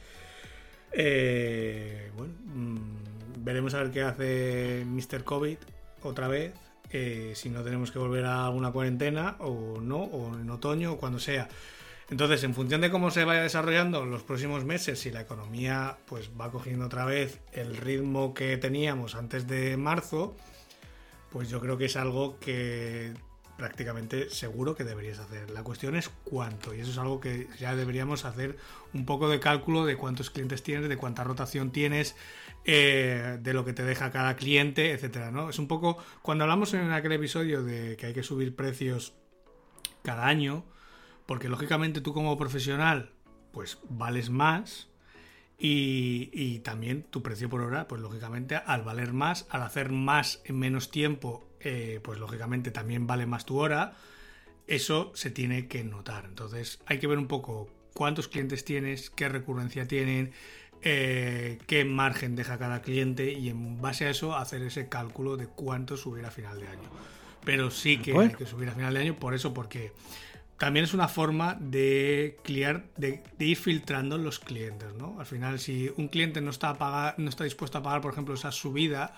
Eh, 0.91 2.11
bueno, 2.15 2.33
mm, 2.45 3.43
veremos 3.43 3.73
a 3.73 3.81
ver 3.81 3.91
qué 3.91 4.01
hace 4.01 4.85
Mr. 4.85 5.23
COVID 5.23 5.57
otra 6.03 6.27
vez. 6.27 6.53
Eh, 6.91 7.31
si 7.35 7.49
no 7.49 7.63
tenemos 7.63 7.89
que 7.89 7.97
volver 7.97 8.25
a 8.25 8.49
una 8.49 8.71
cuarentena 8.71 9.37
o 9.39 9.79
no, 9.81 9.97
o 9.97 10.37
en 10.37 10.49
otoño 10.49 10.93
o 10.93 10.97
cuando 10.97 11.19
sea. 11.19 11.49
Entonces, 12.11 12.43
en 12.43 12.53
función 12.53 12.81
de 12.81 12.91
cómo 12.91 13.09
se 13.09 13.23
vaya 13.23 13.41
desarrollando 13.41 14.05
los 14.05 14.21
próximos 14.23 14.65
meses, 14.65 14.99
si 14.99 15.11
la 15.11 15.21
economía 15.21 15.97
pues 16.07 16.29
va 16.39 16.51
cogiendo 16.51 16.85
otra 16.85 17.05
vez 17.05 17.39
el 17.53 17.77
ritmo 17.77 18.33
que 18.33 18.57
teníamos 18.57 19.15
antes 19.15 19.47
de 19.47 19.77
marzo, 19.77 20.35
pues 21.31 21.49
yo 21.49 21.61
creo 21.61 21.77
que 21.77 21.85
es 21.85 21.95
algo 21.95 22.37
que 22.37 23.13
prácticamente 23.55 24.29
seguro 24.29 24.75
que 24.75 24.83
deberías 24.83 25.19
hacer. 25.19 25.51
La 25.51 25.63
cuestión 25.63 25.95
es 25.95 26.09
cuánto, 26.25 26.73
y 26.73 26.81
eso 26.81 26.91
es 26.91 26.97
algo 26.97 27.21
que 27.21 27.47
ya 27.57 27.77
deberíamos 27.77 28.25
hacer 28.25 28.57
un 28.93 29.05
poco 29.05 29.29
de 29.29 29.39
cálculo 29.39 29.85
de 29.85 29.95
cuántos 29.95 30.31
clientes 30.31 30.63
tienes, 30.63 30.89
de 30.89 30.97
cuánta 30.97 31.23
rotación 31.23 31.71
tienes, 31.71 32.17
eh, 32.65 33.37
de 33.39 33.53
lo 33.53 33.63
que 33.63 33.71
te 33.71 33.83
deja 33.83 34.11
cada 34.11 34.35
cliente, 34.35 34.91
etcétera, 34.91 35.31
¿no? 35.31 35.49
Es 35.49 35.59
un 35.59 35.69
poco 35.69 35.97
cuando 36.21 36.43
hablamos 36.43 36.73
en 36.73 36.91
aquel 36.91 37.13
episodio 37.13 37.63
de 37.63 37.95
que 37.95 38.07
hay 38.07 38.13
que 38.13 38.23
subir 38.23 38.53
precios 38.53 39.13
cada 40.03 40.27
año, 40.27 40.65
porque 41.31 41.47
lógicamente 41.47 42.01
tú 42.01 42.11
como 42.13 42.37
profesional, 42.37 43.13
pues 43.53 43.77
vales 43.87 44.29
más, 44.29 44.89
y, 45.57 46.59
también 46.59 47.03
tu 47.03 47.23
precio 47.23 47.47
por 47.47 47.61
hora, 47.61 47.87
pues 47.87 48.01
lógicamente 48.01 48.57
al 48.57 48.81
valer 48.81 49.13
más, 49.13 49.47
al 49.49 49.61
hacer 49.61 49.93
más 49.93 50.41
en 50.43 50.59
menos 50.59 50.91
tiempo, 50.91 51.47
eh, 51.61 52.01
pues 52.03 52.19
lógicamente 52.19 52.69
también 52.69 53.07
vale 53.07 53.27
más 53.27 53.45
tu 53.45 53.59
hora. 53.59 53.93
Eso 54.67 55.13
se 55.15 55.31
tiene 55.31 55.69
que 55.69 55.85
notar. 55.85 56.25
Entonces 56.25 56.81
hay 56.85 56.99
que 56.99 57.07
ver 57.07 57.17
un 57.17 57.27
poco 57.27 57.69
cuántos 57.93 58.27
clientes 58.27 58.65
tienes, 58.65 59.09
qué 59.09 59.29
recurrencia 59.29 59.87
tienen, 59.87 60.33
eh, 60.81 61.59
qué 61.65 61.85
margen 61.85 62.35
deja 62.35 62.57
cada 62.57 62.81
cliente 62.81 63.31
y 63.31 63.47
en 63.47 63.79
base 63.79 64.05
a 64.05 64.09
eso 64.09 64.35
hacer 64.35 64.63
ese 64.63 64.89
cálculo 64.89 65.37
de 65.37 65.47
cuánto 65.47 65.95
subir 65.95 66.25
a 66.25 66.29
final 66.29 66.59
de 66.59 66.67
año. 66.67 66.89
Pero 67.45 67.71
sí 67.71 67.99
que 67.99 68.17
hay 68.17 68.33
que 68.33 68.45
subir 68.45 68.67
a 68.67 68.73
final 68.73 68.93
de 68.93 68.99
año 68.99 69.15
por 69.15 69.33
eso, 69.33 69.53
porque 69.53 69.93
también 70.61 70.83
es 70.83 70.93
una 70.93 71.07
forma 71.07 71.57
de, 71.59 72.37
de, 72.45 73.23
ir 73.39 73.57
filtrando 73.57 74.19
los 74.19 74.37
clientes, 74.37 74.93
¿no? 74.93 75.19
Al 75.19 75.25
final, 75.25 75.57
si 75.57 75.91
un 75.97 76.07
cliente 76.07 76.39
no 76.39 76.51
está, 76.51 77.15
no 77.17 77.29
está 77.29 77.45
dispuesto 77.45 77.79
a 77.79 77.81
pagar, 77.81 78.01
por 78.01 78.11
ejemplo, 78.11 78.35
esa 78.35 78.51
subida, 78.51 79.15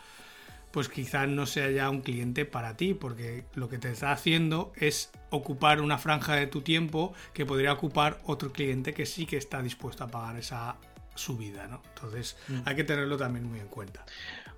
pues 0.71 0.87
quizás 0.87 1.27
no 1.27 1.45
sea 1.45 1.69
ya 1.69 1.89
un 1.89 1.99
cliente 1.99 2.45
para 2.45 2.77
ti, 2.77 2.93
porque 2.93 3.43
lo 3.55 3.67
que 3.67 3.77
te 3.77 3.91
está 3.91 4.13
haciendo 4.13 4.71
es 4.77 5.11
ocupar 5.31 5.81
una 5.81 5.97
franja 5.97 6.33
de 6.35 6.47
tu 6.47 6.61
tiempo 6.61 7.13
que 7.33 7.45
podría 7.45 7.73
ocupar 7.73 8.21
otro 8.23 8.53
cliente 8.53 8.93
que 8.93 9.05
sí 9.05 9.25
que 9.25 9.35
está 9.35 9.61
dispuesto 9.61 10.05
a 10.05 10.07
pagar 10.07 10.37
esa 10.37 10.77
subida, 11.13 11.67
¿no? 11.67 11.81
Entonces 11.93 12.37
mm. 12.47 12.59
hay 12.63 12.75
que 12.77 12.85
tenerlo 12.85 13.17
también 13.17 13.43
muy 13.49 13.59
en 13.59 13.67
cuenta 13.67 14.05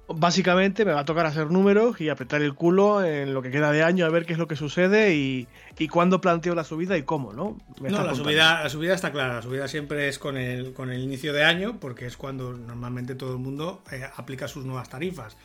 básicamente 0.08 0.86
me 0.86 0.93
va 0.93 1.01
a 1.01 1.06
tocar 1.06 1.26
hacer 1.26 1.49
números 1.49 1.99
y 1.99 2.10
apretar 2.10 2.41
el 2.41 2.53
culo 2.53 3.03
en 3.03 3.34
lo 3.34 3.41
que 3.41 3.51
queda 3.51 3.72
de 3.72 3.84
año 3.84 4.06
a 4.06 4.10
ver 4.10 4.26
qué 4.26 4.34
es 4.34 4.39
lo 4.39 4.47
que 4.47 4.56
sucede 4.56 5.16
y, 5.16 5.47
y 5.78 5.88
cuándo 5.88 6.22
planteo 6.22 6.53
la 6.53 6.64
subida 6.64 6.97
y 6.97 7.03
cómo, 7.03 7.34
¿no? 7.34 7.58
no, 7.80 8.03
la 8.03 8.14
subida, 8.14 8.64
la 8.64 8.70
subida 8.70 8.93
está 8.93 9.12
clara. 9.12 9.36
La 9.36 9.41
subida 9.41 9.68
siempre 9.68 10.08
es 10.08 10.20
con 10.20 10.38
el, 10.38 10.74
con 10.74 10.91
el 10.91 11.01
inicio 11.01 11.34
de 11.34 11.43
año 11.43 11.80
porque 11.80 12.06
es 12.06 12.18
cuando 12.18 12.53
normalmente 12.53 13.16
todo 13.16 13.34
el 13.34 13.39
mundo 13.39 13.82
eh, 13.91 14.08
aplica 14.16 14.47
sus 14.47 14.66
nuevas 14.66 14.89
tarifas. 14.89 15.38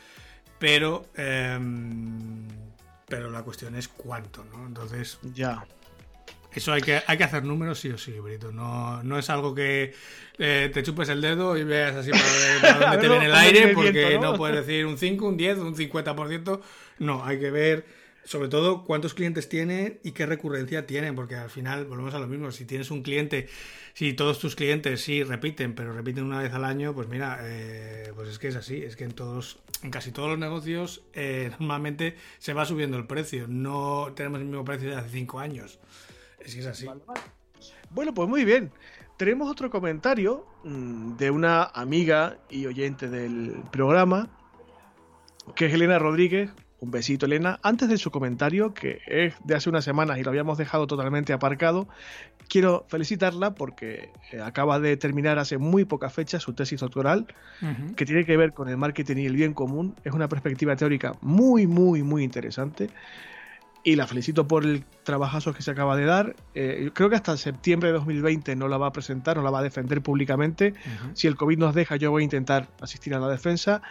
Pero, 0.59 1.05
em, 1.15 2.47
pero 3.07 3.31
la 3.31 3.41
cuestión 3.41 3.75
es 3.75 3.87
cuánto, 3.87 4.45
¿no? 4.45 4.67
Entonces... 4.67 5.17
Ya. 5.33 5.65
Eso 6.53 6.73
hay 6.73 6.81
que, 6.81 7.01
hay 7.05 7.17
que 7.17 7.23
hacer 7.23 7.43
números 7.43 7.79
sí 7.79 7.89
o 7.89 7.97
sí, 7.97 8.11
Brito. 8.19 8.51
No, 8.51 9.01
no 9.03 9.17
es 9.17 9.29
algo 9.29 9.55
que 9.55 9.93
eh, 10.37 10.69
te 10.73 10.83
chupes 10.83 11.07
el 11.09 11.21
dedo 11.21 11.57
y 11.57 11.63
veas 11.63 11.95
así 11.95 12.11
para, 12.11 12.23
ver, 12.23 12.79
dónde 12.79 12.97
te 13.01 13.09
viene 13.09 13.25
el 13.25 13.35
aire, 13.35 13.67
porque 13.69 14.19
¿no? 14.19 14.35
puedes 14.35 14.65
decir 14.65 14.85
un 14.85 14.97
5, 14.97 15.25
un 15.25 15.37
10, 15.37 15.57
un 15.59 15.75
50%. 15.75 16.61
No, 16.99 17.23
hay 17.23 17.39
que 17.39 17.51
ver 17.51 17.85
sobre 18.23 18.49
todo 18.49 18.83
cuántos 18.83 19.13
clientes 19.13 19.49
tiene 19.49 19.99
y 20.03 20.11
qué 20.11 20.25
recurrencia 20.25 20.85
tienen, 20.85 21.15
porque 21.15 21.35
al 21.35 21.49
final 21.49 21.85
volvemos 21.85 22.13
a 22.13 22.19
lo 22.19 22.27
mismo. 22.27 22.51
Si 22.51 22.65
tienes 22.65 22.91
un 22.91 23.01
cliente, 23.01 23.47
si 23.93 24.13
todos 24.13 24.39
tus 24.39 24.55
clientes 24.55 25.01
sí 25.01 25.23
repiten, 25.23 25.73
pero 25.73 25.93
repiten 25.93 26.25
una 26.25 26.39
vez 26.39 26.53
al 26.53 26.65
año, 26.65 26.93
pues 26.93 27.07
mira, 27.07 27.39
eh, 27.43 28.11
pues 28.15 28.29
es 28.29 28.39
que 28.39 28.49
es 28.49 28.55
así. 28.55 28.83
Es 28.83 28.95
que 28.95 29.05
en 29.05 29.13
todos, 29.13 29.59
en 29.83 29.91
casi 29.91 30.11
todos 30.11 30.29
los 30.29 30.39
negocios, 30.39 31.01
eh, 31.13 31.49
normalmente 31.59 32.15
se 32.39 32.53
va 32.53 32.65
subiendo 32.65 32.97
el 32.97 33.07
precio. 33.07 33.47
No 33.47 34.11
tenemos 34.15 34.39
el 34.39 34.45
mismo 34.45 34.65
precio 34.65 34.89
de 34.89 34.95
hace 34.95 35.09
5 35.09 35.39
años. 35.39 35.79
Es 36.45 36.55
que 36.55 36.61
es 36.61 36.67
así. 36.67 36.87
Bueno, 37.89 38.13
pues 38.13 38.27
muy 38.27 38.45
bien. 38.45 38.71
Tenemos 39.17 39.51
otro 39.51 39.69
comentario 39.69 40.45
mm, 40.63 41.17
de 41.17 41.29
una 41.29 41.63
amiga 41.63 42.37
y 42.49 42.65
oyente 42.65 43.07
del 43.07 43.61
programa, 43.71 44.29
que 45.55 45.67
es 45.67 45.73
Elena 45.73 45.99
Rodríguez. 45.99 46.49
Un 46.79 46.89
besito, 46.89 47.27
Elena. 47.27 47.59
Antes 47.61 47.89
de 47.89 47.97
su 47.99 48.09
comentario, 48.09 48.73
que 48.73 49.01
es 49.05 49.35
de 49.43 49.53
hace 49.53 49.69
unas 49.69 49.83
semanas 49.83 50.17
y 50.17 50.23
lo 50.23 50.31
habíamos 50.31 50.57
dejado 50.57 50.87
totalmente 50.87 51.31
aparcado, 51.31 51.87
quiero 52.49 52.87
felicitarla 52.89 53.53
porque 53.53 54.09
eh, 54.31 54.41
acaba 54.41 54.79
de 54.79 54.97
terminar 54.97 55.37
hace 55.37 55.59
muy 55.59 55.85
poca 55.85 56.09
fecha 56.09 56.39
su 56.39 56.53
tesis 56.53 56.79
doctoral, 56.79 57.27
que 57.95 58.05
tiene 58.05 58.25
que 58.25 58.35
ver 58.35 58.53
con 58.53 58.67
el 58.67 58.77
marketing 58.77 59.17
y 59.17 59.27
el 59.27 59.35
bien 59.35 59.53
común. 59.53 59.95
Es 60.03 60.13
una 60.13 60.27
perspectiva 60.27 60.75
teórica 60.75 61.13
muy, 61.21 61.67
muy, 61.67 62.01
muy 62.01 62.23
interesante 62.23 62.89
y 63.83 63.95
la 63.95 64.05
felicito 64.05 64.47
por 64.47 64.63
el 64.63 64.83
trabajazo 65.03 65.53
que 65.53 65.61
se 65.61 65.71
acaba 65.71 65.95
de 65.95 66.05
dar. 66.05 66.35
Eh, 66.53 66.91
creo 66.93 67.09
que 67.09 67.15
hasta 67.15 67.35
septiembre 67.37 67.89
de 67.89 67.93
2020 67.93 68.55
no 68.55 68.67
la 68.67 68.77
va 68.77 68.87
a 68.87 68.91
presentar, 68.91 69.37
no 69.37 69.43
la 69.43 69.49
va 69.49 69.59
a 69.59 69.63
defender 69.63 70.01
públicamente. 70.01 70.73
Si 71.13 71.27
el 71.27 71.35
COVID 71.35 71.57
nos 71.57 71.73
deja, 71.73 71.95
yo 71.95 72.11
voy 72.11 72.21
a 72.21 72.25
intentar 72.25 72.67
asistir 72.79 73.15
a 73.15 73.19
la 73.19 73.27
defensa 73.27 73.81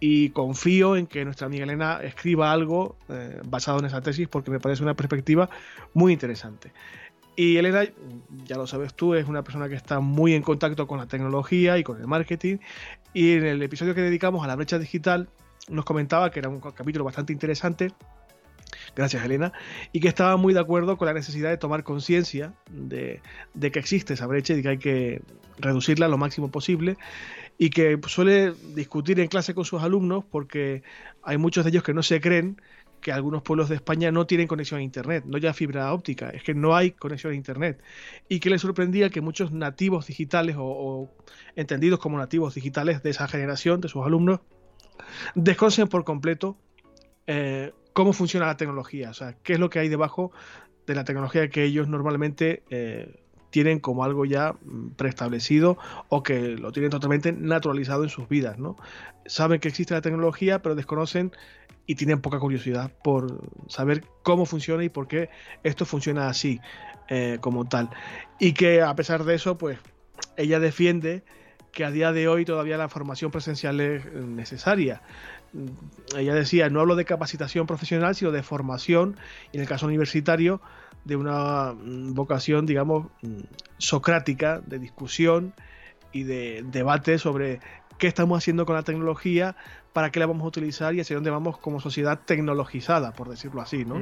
y 0.00 0.30
confío 0.30 0.96
en 0.96 1.06
que 1.06 1.24
nuestra 1.24 1.46
amiga 1.46 1.62
Elena 1.62 2.00
escriba 2.02 2.50
algo 2.50 2.96
eh, 3.08 3.40
basado 3.44 3.78
en 3.78 3.84
esa 3.84 4.00
tesis 4.00 4.26
porque 4.26 4.50
me 4.50 4.58
parece 4.58 4.82
una 4.82 4.94
perspectiva 4.94 5.48
muy 5.94 6.12
interesante. 6.12 6.72
Y 7.36 7.56
Elena, 7.56 7.84
ya 8.44 8.56
lo 8.56 8.66
sabes 8.66 8.92
tú, 8.94 9.14
es 9.14 9.26
una 9.28 9.44
persona 9.44 9.68
que 9.68 9.76
está 9.76 10.00
muy 10.00 10.34
en 10.34 10.42
contacto 10.42 10.86
con 10.86 10.98
la 10.98 11.06
tecnología 11.06 11.78
y 11.78 11.84
con 11.84 12.00
el 12.00 12.06
marketing. 12.08 12.58
Y 13.14 13.34
en 13.34 13.46
el 13.46 13.62
episodio 13.62 13.94
que 13.94 14.02
dedicamos 14.02 14.42
a 14.44 14.48
la 14.48 14.56
brecha 14.56 14.78
digital, 14.78 15.28
nos 15.68 15.84
comentaba 15.84 16.30
que 16.30 16.40
era 16.40 16.48
un 16.48 16.60
capítulo 16.60 17.04
bastante 17.04 17.32
interesante 17.32 17.92
Gracias, 18.94 19.24
Elena. 19.24 19.52
Y 19.92 20.00
que 20.00 20.08
estaba 20.08 20.36
muy 20.36 20.52
de 20.52 20.60
acuerdo 20.60 20.96
con 20.96 21.06
la 21.06 21.14
necesidad 21.14 21.50
de 21.50 21.56
tomar 21.56 21.82
conciencia 21.82 22.54
de, 22.70 23.20
que 23.60 23.78
existe 23.78 24.14
esa 24.14 24.26
brecha 24.26 24.54
y 24.54 24.62
que 24.62 24.68
hay 24.68 24.78
que 24.78 25.22
reducirla 25.58 26.08
lo 26.08 26.18
máximo 26.18 26.50
posible. 26.50 26.96
Y 27.58 27.70
que 27.70 27.98
suele 28.06 28.52
discutir 28.74 29.20
en 29.20 29.28
clase 29.28 29.54
con 29.54 29.64
sus 29.64 29.82
alumnos 29.82 30.24
porque 30.30 30.82
hay 31.22 31.38
muchos 31.38 31.64
de 31.64 31.70
ellos 31.70 31.82
que 31.82 31.94
no 31.94 32.02
se 32.02 32.20
creen 32.20 32.60
que 33.00 33.12
algunos 33.12 33.42
pueblos 33.42 33.68
de 33.68 33.74
España 33.74 34.12
no 34.12 34.26
tienen 34.26 34.46
conexión 34.46 34.78
a 34.78 34.82
Internet, 34.82 35.24
no 35.26 35.36
ya 35.36 35.52
fibra 35.52 35.92
óptica, 35.92 36.30
es 36.30 36.44
que 36.44 36.54
no 36.54 36.76
hay 36.76 36.92
conexión 36.92 37.32
a 37.32 37.36
Internet. 37.36 37.82
Y 38.28 38.38
que 38.40 38.48
le 38.48 38.58
sorprendía 38.58 39.10
que 39.10 39.20
muchos 39.20 39.52
nativos 39.52 40.06
digitales 40.06 40.56
o, 40.58 41.10
entendidos 41.56 41.98
como 41.98 42.16
nativos 42.16 42.54
digitales 42.54 43.02
de 43.02 43.10
esa 43.10 43.26
generación, 43.26 43.80
de 43.80 43.88
sus 43.88 44.06
alumnos, 44.06 44.40
desconocen 45.34 45.88
por 45.88 46.04
completo 46.04 46.56
eh, 47.26 47.72
cómo 47.92 48.12
funciona 48.12 48.46
la 48.46 48.56
tecnología, 48.56 49.10
o 49.10 49.14
sea, 49.14 49.34
qué 49.42 49.54
es 49.54 49.58
lo 49.58 49.70
que 49.70 49.78
hay 49.78 49.88
debajo 49.88 50.32
de 50.86 50.94
la 50.94 51.04
tecnología 51.04 51.48
que 51.48 51.64
ellos 51.64 51.88
normalmente 51.88 52.62
eh, 52.70 53.22
tienen 53.50 53.78
como 53.80 54.02
algo 54.02 54.24
ya 54.24 54.54
mm, 54.54 54.90
preestablecido 54.96 55.78
o 56.08 56.22
que 56.22 56.56
lo 56.56 56.72
tienen 56.72 56.90
totalmente 56.90 57.32
naturalizado 57.32 58.02
en 58.02 58.08
sus 58.08 58.28
vidas, 58.28 58.58
¿no? 58.58 58.76
Saben 59.26 59.60
que 59.60 59.68
existe 59.68 59.94
la 59.94 60.00
tecnología, 60.00 60.62
pero 60.62 60.74
desconocen 60.74 61.32
y 61.86 61.94
tienen 61.94 62.20
poca 62.20 62.38
curiosidad 62.38 62.90
por 63.04 63.40
saber 63.68 64.04
cómo 64.22 64.46
funciona 64.46 64.82
y 64.84 64.88
por 64.88 65.06
qué 65.06 65.30
esto 65.62 65.84
funciona 65.84 66.28
así 66.28 66.60
eh, 67.08 67.38
como 67.40 67.68
tal. 67.68 67.90
Y 68.40 68.54
que 68.54 68.82
a 68.82 68.94
pesar 68.96 69.24
de 69.24 69.34
eso, 69.34 69.58
pues 69.58 69.78
ella 70.36 70.58
defiende 70.58 71.22
que 71.72 71.84
a 71.84 71.90
día 71.90 72.12
de 72.12 72.28
hoy 72.28 72.44
todavía 72.44 72.76
la 72.76 72.88
formación 72.88 73.30
presencial 73.30 73.80
es 73.80 74.04
necesaria. 74.12 75.02
Ella 76.16 76.34
decía, 76.34 76.70
no 76.70 76.80
hablo 76.80 76.96
de 76.96 77.04
capacitación 77.04 77.66
profesional, 77.66 78.14
sino 78.14 78.30
de 78.30 78.42
formación, 78.42 79.16
y 79.52 79.56
en 79.56 79.62
el 79.62 79.68
caso 79.68 79.86
universitario, 79.86 80.60
de 81.04 81.16
una 81.16 81.72
mm, 81.72 82.14
vocación, 82.14 82.66
digamos, 82.66 83.06
mm, 83.22 83.40
socrática, 83.78 84.60
de 84.60 84.78
discusión 84.78 85.54
y 86.12 86.24
de 86.24 86.64
debate 86.70 87.18
sobre 87.18 87.60
qué 87.98 88.06
estamos 88.06 88.38
haciendo 88.38 88.66
con 88.66 88.76
la 88.76 88.82
tecnología, 88.82 89.56
para 89.92 90.10
qué 90.10 90.20
la 90.20 90.26
vamos 90.26 90.44
a 90.44 90.48
utilizar 90.48 90.94
y 90.94 91.00
hacia 91.00 91.16
dónde 91.16 91.30
vamos 91.30 91.58
como 91.58 91.80
sociedad 91.80 92.20
tecnologizada, 92.24 93.12
por 93.12 93.28
decirlo 93.28 93.60
así, 93.60 93.84
¿no? 93.84 94.00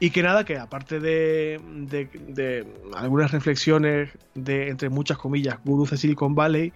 Y 0.00 0.10
que 0.10 0.22
nada, 0.22 0.44
que 0.44 0.56
aparte 0.56 1.00
de, 1.00 1.60
de, 1.64 2.66
algunas 2.94 3.32
reflexiones 3.32 4.10
de, 4.34 4.68
entre 4.68 4.90
muchas 4.90 5.18
comillas, 5.18 5.58
gurús 5.64 5.90
de 5.90 5.96
Silicon 5.96 6.36
Valley, 6.36 6.72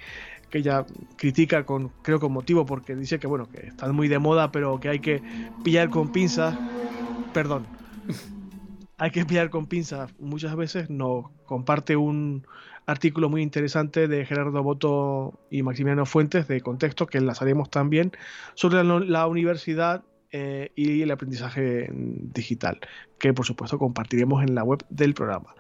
que 0.53 0.59
ella 0.59 0.85
critica 1.17 1.65
con, 1.65 1.89
creo 2.03 2.21
con 2.21 2.31
motivo, 2.31 2.67
porque 2.67 2.95
dice 2.95 3.19
que 3.19 3.27
bueno, 3.27 3.49
que 3.49 3.69
están 3.69 3.97
muy 3.97 4.07
de 4.07 4.19
moda, 4.19 4.53
pero 4.53 4.79
que 4.79 4.91
hay 4.91 5.01
que 5.01 5.23
pillar 5.65 5.89
con 5.89 6.13
pinzas, 6.13 6.57
perdón, 7.33 7.67
hay 8.99 9.11
que 9.11 9.25
pillar 9.25 9.49
con 9.49 9.67
pinzas. 9.67 10.13
Muchas 10.21 10.55
veces 10.55 10.91
nos 10.91 11.25
comparte 11.47 11.97
un 11.97 12.47
artículo 12.87 13.31
muy 13.31 13.43
interesante 13.43 14.09
de 14.09 14.27
Gerardo 14.27 14.63
Boto 14.63 15.41
y 15.51 15.63
Maximiliano 15.63 16.05
Fuentes 16.05 16.47
de 16.49 16.61
Contexto, 16.61 17.07
que 17.07 17.17
enlazaremos 17.17 17.71
también, 17.71 18.13
sobre 18.55 18.85
la 18.85 19.27
universidad 19.27 20.05
eh, 20.33 20.71
y 20.77 21.01
el 21.01 21.11
aprendizaje 21.11 21.89
digital, 21.95 22.79
que 23.19 23.33
por 23.33 23.47
supuesto 23.47 23.79
compartiremos 23.79 24.43
en 24.43 24.55
la 24.55 24.65
web 24.65 24.85
del 24.91 25.15
programa. 25.15 25.55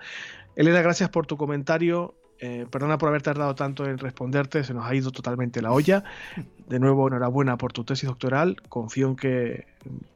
Elena, 0.55 0.83
gracias 0.83 1.09
por 1.09 1.27
tu 1.27 1.39
comentario. 1.39 2.15
Eh, 2.45 2.67
perdona 2.69 2.99
por 2.99 3.09
haber 3.09 3.23
tardado 3.23 3.55
tanto 3.55 3.87
en 3.87 3.99
responderte, 3.99 4.65
se 4.65 4.75
nos 4.75 4.85
ha 4.85 4.93
ido 4.97 5.13
totalmente 5.13 5.63
la 5.63 5.71
olla. 5.71 6.03
De 6.67 6.81
nuevo, 6.81 7.07
enhorabuena 7.07 7.57
por 7.57 7.73
tu 7.73 7.85
tesis 7.85 8.09
doctoral. 8.09 8.57
Confío 8.69 9.07
en 9.07 9.15
que 9.15 9.67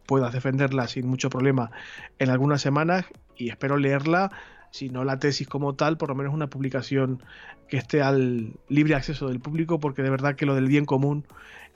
puedas 0.06 0.32
defenderla 0.32 0.88
sin 0.88 1.06
mucho 1.06 1.30
problema 1.30 1.70
en 2.18 2.30
algunas 2.30 2.60
semanas 2.60 3.06
y 3.36 3.48
espero 3.48 3.76
leerla, 3.76 4.32
si 4.72 4.88
no 4.88 5.04
la 5.04 5.20
tesis 5.20 5.46
como 5.46 5.76
tal, 5.76 5.98
por 5.98 6.08
lo 6.08 6.16
menos 6.16 6.34
una 6.34 6.48
publicación 6.48 7.22
que 7.68 7.76
esté 7.76 8.02
al 8.02 8.54
libre 8.68 8.96
acceso 8.96 9.28
del 9.28 9.38
público, 9.38 9.78
porque 9.78 10.02
de 10.02 10.10
verdad 10.10 10.34
que 10.34 10.46
lo 10.46 10.56
del 10.56 10.66
bien 10.66 10.84
común 10.84 11.24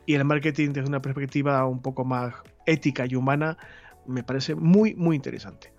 y 0.04 0.14
el 0.14 0.24
marketing 0.24 0.70
desde 0.72 0.88
una 0.88 1.00
perspectiva 1.00 1.64
un 1.64 1.80
poco 1.80 2.04
más 2.04 2.34
ética 2.66 3.06
y 3.06 3.14
humana 3.14 3.56
me 4.04 4.24
parece 4.24 4.56
muy, 4.56 4.96
muy 4.96 5.14
interesante. 5.14 5.72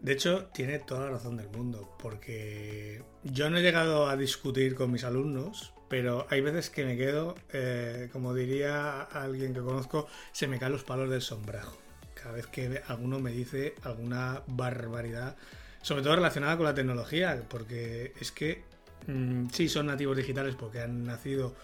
De 0.00 0.12
hecho, 0.12 0.46
tiene 0.52 0.78
toda 0.78 1.06
la 1.06 1.10
razón 1.12 1.36
del 1.36 1.48
mundo, 1.48 1.96
porque 1.98 3.02
yo 3.24 3.50
no 3.50 3.58
he 3.58 3.62
llegado 3.62 4.08
a 4.08 4.16
discutir 4.16 4.74
con 4.74 4.92
mis 4.92 5.04
alumnos, 5.04 5.72
pero 5.88 6.26
hay 6.30 6.40
veces 6.40 6.70
que 6.70 6.84
me 6.84 6.96
quedo, 6.96 7.34
eh, 7.52 8.08
como 8.12 8.34
diría 8.34 9.02
alguien 9.02 9.54
que 9.54 9.60
conozco, 9.60 10.06
se 10.32 10.48
me 10.48 10.58
caen 10.58 10.72
los 10.72 10.84
palos 10.84 11.10
del 11.10 11.22
sombrajo. 11.22 11.76
Cada 12.14 12.32
vez 12.32 12.46
que 12.46 12.82
alguno 12.88 13.20
me 13.20 13.30
dice 13.30 13.74
alguna 13.82 14.42
barbaridad, 14.46 15.36
sobre 15.82 16.02
todo 16.02 16.16
relacionada 16.16 16.56
con 16.56 16.66
la 16.66 16.74
tecnología, 16.74 17.42
porque 17.48 18.12
es 18.20 18.32
que 18.32 18.64
mm, 19.06 19.48
sí 19.50 19.68
son 19.68 19.86
nativos 19.86 20.16
digitales 20.16 20.56
porque 20.56 20.80
han 20.80 21.04
nacido 21.04 21.54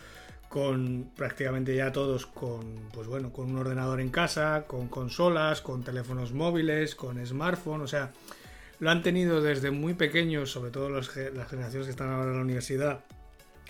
con 0.53 1.11
prácticamente 1.16 1.74
ya 1.74 1.93
todos 1.93 2.27
con 2.27 2.91
pues 2.93 3.07
bueno 3.09 3.33
con 3.33 3.51
un 3.51 3.57
ordenador 3.57 4.03
en 4.03 4.11
casa 4.11 4.65
con 4.66 4.89
consolas 4.89 5.62
con 5.62 5.83
teléfonos 5.83 6.35
móviles 6.35 6.95
con 6.95 7.24
smartphone 7.27 7.81
o 7.81 7.87
sea 7.87 8.12
lo 8.79 8.91
han 8.91 9.03
tenido 9.03 9.41
desde 9.41 9.70
muy 9.70 9.95
pequeños 9.95 10.51
sobre 10.51 10.70
todo 10.70 10.91
las 10.91 11.09
generaciones 11.09 11.87
que 11.87 11.91
están 11.93 12.11
ahora 12.11 12.33
en 12.33 12.37
la 12.37 12.43
universidad 12.43 13.01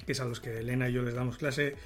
que 0.04 0.10
es 0.10 0.20
a 0.20 0.24
los 0.24 0.40
que 0.40 0.58
Elena 0.58 0.88
y 0.88 0.94
yo 0.94 1.02
les 1.02 1.14
damos 1.14 1.36
clase 1.36 1.76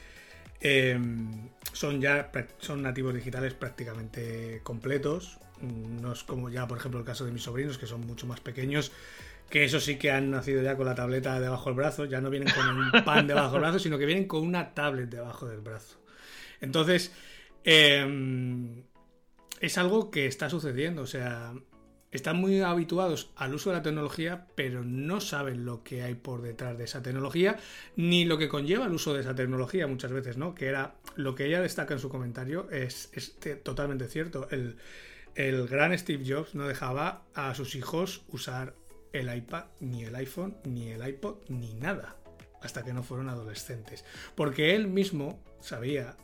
em, 0.62 1.50
son 1.74 2.00
ya 2.00 2.32
son 2.58 2.80
nativos 2.80 3.12
digitales 3.14 3.52
prácticamente 3.52 4.60
completos. 4.62 5.38
No 5.60 6.12
es 6.12 6.22
como 6.22 6.48
ya 6.48 6.66
por 6.66 6.78
ejemplo 6.78 7.00
el 7.00 7.06
caso 7.06 7.26
de 7.26 7.32
mis 7.32 7.42
sobrinos 7.42 7.76
que 7.76 7.86
son 7.86 8.06
mucho 8.06 8.26
más 8.26 8.40
pequeños 8.40 8.92
que 9.50 9.64
eso 9.64 9.80
sí 9.80 9.96
que 9.96 10.10
han 10.10 10.30
nacido 10.30 10.62
ya 10.62 10.76
con 10.76 10.86
la 10.86 10.94
tableta 10.94 11.38
debajo 11.40 11.70
del 11.70 11.76
brazo, 11.76 12.04
ya 12.04 12.20
no 12.20 12.30
vienen 12.30 12.52
con 12.52 12.68
un 12.68 12.90
pan 13.04 13.26
debajo 13.26 13.52
del 13.52 13.60
brazo, 13.60 13.78
sino 13.78 13.98
que 13.98 14.06
vienen 14.06 14.26
con 14.26 14.42
una 14.42 14.74
tablet 14.74 15.08
debajo 15.08 15.46
del 15.46 15.60
brazo. 15.60 15.98
Entonces, 16.60 17.12
em, 17.64 18.82
es 19.60 19.78
algo 19.78 20.10
que 20.10 20.26
está 20.26 20.50
sucediendo, 20.50 21.02
o 21.02 21.06
sea, 21.06 21.54
están 22.10 22.38
muy 22.38 22.60
habituados 22.60 23.30
al 23.36 23.54
uso 23.54 23.70
de 23.70 23.76
la 23.76 23.82
tecnología, 23.82 24.46
pero 24.54 24.82
no 24.84 25.20
saben 25.20 25.64
lo 25.64 25.82
que 25.82 26.02
hay 26.02 26.14
por 26.14 26.42
detrás 26.42 26.76
de 26.78 26.84
esa 26.84 27.02
tecnología, 27.02 27.56
ni 27.94 28.24
lo 28.24 28.38
que 28.38 28.48
conlleva 28.48 28.86
el 28.86 28.92
uso 28.92 29.14
de 29.14 29.20
esa 29.20 29.34
tecnología 29.34 29.86
muchas 29.86 30.12
veces, 30.12 30.36
¿no? 30.36 30.54
Que 30.54 30.66
era 30.66 30.94
lo 31.14 31.34
que 31.34 31.46
ella 31.46 31.60
destaca 31.60 31.94
en 31.94 32.00
su 32.00 32.08
comentario, 32.08 32.68
es, 32.70 33.10
es 33.12 33.36
totalmente 33.62 34.08
cierto. 34.08 34.48
El, 34.50 34.76
el 35.34 35.68
gran 35.68 35.96
Steve 35.96 36.24
Jobs 36.26 36.54
no 36.54 36.66
dejaba 36.66 37.22
a 37.34 37.54
sus 37.54 37.74
hijos 37.74 38.22
usar 38.28 38.74
el 39.18 39.34
iPad, 39.34 39.64
ni 39.80 40.04
el 40.04 40.14
iPhone, 40.14 40.56
ni 40.64 40.90
el 40.90 41.06
iPod, 41.06 41.36
ni 41.48 41.74
nada, 41.74 42.16
hasta 42.62 42.82
que 42.84 42.92
no 42.92 43.02
fueron 43.02 43.28
adolescentes. 43.28 44.04
Porque 44.34 44.74
él 44.74 44.88
mismo 44.88 45.42
sabía 45.60 46.16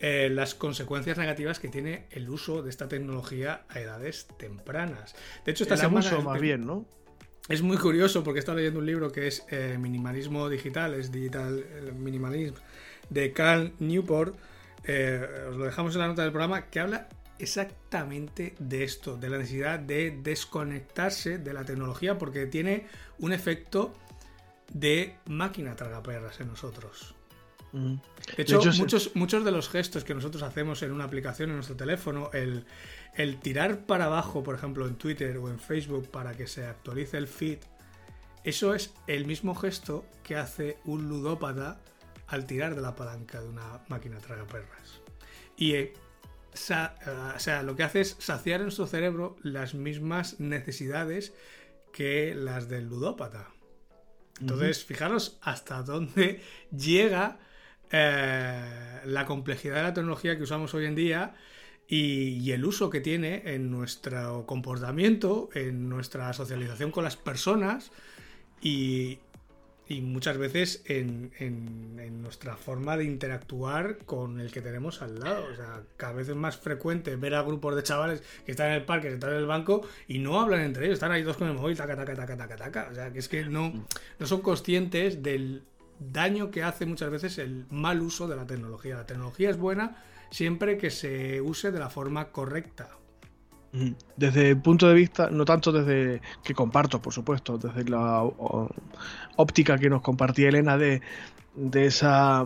eh, 0.00 0.28
las 0.30 0.54
consecuencias 0.54 1.16
negativas 1.16 1.60
que 1.60 1.68
tiene 1.68 2.06
el 2.10 2.28
uso 2.28 2.62
de 2.62 2.70
esta 2.70 2.88
tecnología 2.88 3.64
a 3.68 3.80
edades 3.80 4.26
tempranas. 4.38 5.14
De 5.44 5.52
hecho, 5.52 5.64
esta 5.64 5.76
semana. 5.76 6.06
es, 6.06 6.24
más 6.24 6.40
bien, 6.40 6.66
¿no? 6.66 6.86
Es 7.48 7.62
muy 7.62 7.76
curioso 7.76 8.22
porque 8.22 8.38
he 8.38 8.40
estado 8.40 8.58
leyendo 8.58 8.80
un 8.80 8.86
libro 8.86 9.10
que 9.10 9.26
es 9.26 9.44
eh, 9.50 9.76
Minimalismo 9.78 10.48
Digital, 10.48 10.94
es 10.94 11.10
Digital 11.10 11.64
Minimalism, 11.96 12.54
de 13.10 13.32
Carl 13.32 13.72
Newport. 13.78 14.36
Eh, 14.84 15.24
os 15.50 15.56
lo 15.56 15.64
dejamos 15.64 15.94
en 15.94 16.00
la 16.00 16.08
nota 16.08 16.22
del 16.22 16.32
programa, 16.32 16.66
que 16.66 16.80
habla 16.80 17.08
exactamente 17.38 18.54
de 18.58 18.84
esto, 18.84 19.16
de 19.16 19.28
la 19.28 19.38
necesidad 19.38 19.78
de 19.78 20.18
desconectarse 20.22 21.38
de 21.38 21.52
la 21.52 21.64
tecnología 21.64 22.18
porque 22.18 22.46
tiene 22.46 22.86
un 23.18 23.32
efecto 23.32 23.92
de 24.72 25.16
máquina 25.26 25.76
tragaperras 25.76 26.40
en 26.40 26.48
nosotros. 26.48 27.14
Mm. 27.72 27.94
De 28.36 28.42
hecho, 28.42 28.60
muchos, 28.78 29.12
muchos 29.14 29.44
de 29.44 29.50
los 29.50 29.68
gestos 29.68 30.04
que 30.04 30.14
nosotros 30.14 30.42
hacemos 30.42 30.82
en 30.82 30.92
una 30.92 31.04
aplicación 31.04 31.50
en 31.50 31.56
nuestro 31.56 31.76
teléfono, 31.76 32.30
el, 32.32 32.64
el 33.14 33.38
tirar 33.40 33.86
para 33.86 34.06
abajo, 34.06 34.42
por 34.42 34.54
ejemplo, 34.54 34.86
en 34.86 34.96
Twitter 34.96 35.36
o 35.38 35.48
en 35.48 35.58
Facebook 35.58 36.10
para 36.10 36.34
que 36.34 36.46
se 36.46 36.66
actualice 36.66 37.16
el 37.18 37.26
feed, 37.26 37.58
eso 38.44 38.74
es 38.74 38.92
el 39.06 39.24
mismo 39.24 39.54
gesto 39.54 40.04
que 40.22 40.36
hace 40.36 40.78
un 40.84 41.08
ludópata 41.08 41.80
al 42.26 42.46
tirar 42.46 42.74
de 42.74 42.82
la 42.82 42.94
palanca 42.94 43.40
de 43.40 43.48
una 43.48 43.82
máquina 43.88 44.18
tragaperras. 44.18 45.00
Y 45.56 45.74
eh, 45.74 45.92
o 46.54 47.38
sea, 47.38 47.62
lo 47.62 47.76
que 47.76 47.82
hace 47.82 48.00
es 48.02 48.16
saciar 48.18 48.60
en 48.60 48.70
su 48.70 48.86
cerebro 48.86 49.36
las 49.42 49.74
mismas 49.74 50.38
necesidades 50.40 51.32
que 51.92 52.34
las 52.34 52.68
del 52.68 52.88
ludópata. 52.88 53.48
Entonces, 54.40 54.84
fijaros 54.84 55.38
hasta 55.42 55.82
dónde 55.82 56.40
llega 56.70 57.38
eh, 57.90 59.00
la 59.04 59.26
complejidad 59.26 59.76
de 59.76 59.82
la 59.82 59.94
tecnología 59.94 60.36
que 60.36 60.42
usamos 60.42 60.74
hoy 60.74 60.86
en 60.86 60.94
día 60.94 61.34
y, 61.86 62.38
y, 62.38 62.52
el 62.52 62.64
uso 62.64 62.90
que 62.90 63.00
tiene 63.00 63.42
en 63.54 63.70
nuestro 63.70 64.46
comportamiento, 64.46 65.50
en 65.52 65.88
nuestra 65.88 66.32
socialización 66.32 66.90
con 66.90 67.04
las 67.04 67.16
personas 67.16 67.92
y, 68.62 69.18
y 69.92 70.00
muchas 70.00 70.38
veces 70.38 70.82
en, 70.86 71.32
en, 71.38 72.22
nuestra 72.22 72.56
forma 72.56 72.96
de 72.96 73.04
interactuar 73.04 73.98
con 74.06 74.40
el 74.40 74.52
que 74.52 74.62
tenemos 74.62 75.02
al 75.02 75.20
lado. 75.20 75.44
O 75.52 75.56
sea, 75.56 75.82
cada 75.96 76.14
vez 76.14 76.28
es 76.28 76.36
más 76.36 76.56
frecuente 76.56 77.16
ver 77.16 77.34
a 77.34 77.42
grupos 77.42 77.74
de 77.74 77.82
chavales 77.82 78.22
que 78.46 78.52
están 78.52 78.68
en 78.68 78.74
el 78.74 78.84
parque, 78.84 79.08
que 79.08 79.14
están 79.14 79.30
en 79.30 79.36
el 79.36 79.46
banco 79.46 79.82
y 80.08 80.18
no 80.18 80.40
hablan 80.40 80.60
entre 80.60 80.86
ellos, 80.86 80.94
están 80.94 81.12
ahí 81.12 81.22
dos 81.22 81.36
con 81.36 81.48
el 81.48 81.54
móvil, 81.54 81.76
taca, 81.76 81.96
taca, 81.96 82.14
taca, 82.14 82.36
taca, 82.36 82.56
taca. 82.56 82.88
O 82.90 82.94
sea, 82.94 83.12
que 83.12 83.18
es 83.18 83.28
que 83.28 83.44
no, 83.44 83.86
no 84.18 84.26
son 84.26 84.40
conscientes 84.40 85.22
del 85.22 85.62
daño 85.98 86.50
que 86.50 86.62
hace 86.62 86.86
muchas 86.86 87.10
veces 87.10 87.38
el 87.38 87.66
mal 87.70 88.00
uso 88.00 88.28
de 88.28 88.36
la 88.36 88.46
tecnología. 88.46 88.96
La 88.96 89.06
tecnología 89.06 89.50
es 89.50 89.58
buena 89.58 90.02
siempre 90.30 90.78
que 90.78 90.90
se 90.90 91.40
use 91.40 91.70
de 91.70 91.78
la 91.78 91.90
forma 91.90 92.30
correcta. 92.30 92.88
Desde 94.16 94.50
el 94.50 94.60
punto 94.60 94.86
de 94.86 94.92
vista, 94.92 95.30
no 95.30 95.46
tanto 95.46 95.72
desde 95.72 96.20
que 96.44 96.54
comparto, 96.54 97.00
por 97.00 97.14
supuesto, 97.14 97.56
desde 97.56 97.88
la 97.88 98.22
óptica 99.36 99.78
que 99.78 99.88
nos 99.88 100.02
compartía 100.02 100.50
Elena 100.50 100.76
de, 100.76 101.00
esa 101.72 102.44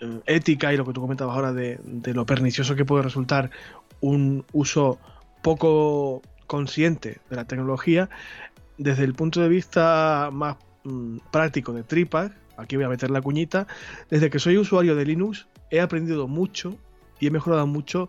eh, 0.00 0.20
ética 0.26 0.72
y 0.72 0.76
lo 0.76 0.84
que 0.84 0.92
tú 0.92 1.00
comentabas 1.00 1.36
ahora 1.36 1.52
de, 1.52 1.78
lo 2.12 2.26
pernicioso 2.26 2.74
que 2.74 2.84
puede 2.84 3.04
resultar 3.04 3.50
un 4.00 4.44
uso 4.52 4.98
poco 5.42 6.22
consciente 6.48 7.20
de 7.30 7.36
la 7.36 7.44
tecnología, 7.44 8.10
desde 8.78 9.04
el 9.04 9.14
punto 9.14 9.40
de 9.40 9.48
vista 9.48 10.30
más 10.32 10.56
mm, 10.82 11.18
práctico 11.30 11.72
de 11.72 11.84
tripas, 11.84 12.32
aquí 12.56 12.74
voy 12.74 12.86
a 12.86 12.88
meter 12.88 13.10
la 13.10 13.22
cuñita, 13.22 13.68
desde 14.10 14.28
que 14.28 14.40
soy 14.40 14.58
usuario 14.58 14.96
de 14.96 15.04
Linux 15.04 15.46
he 15.70 15.80
aprendido 15.80 16.26
mucho 16.26 16.76
y 17.20 17.28
he 17.28 17.30
mejorado 17.30 17.68
mucho 17.68 18.08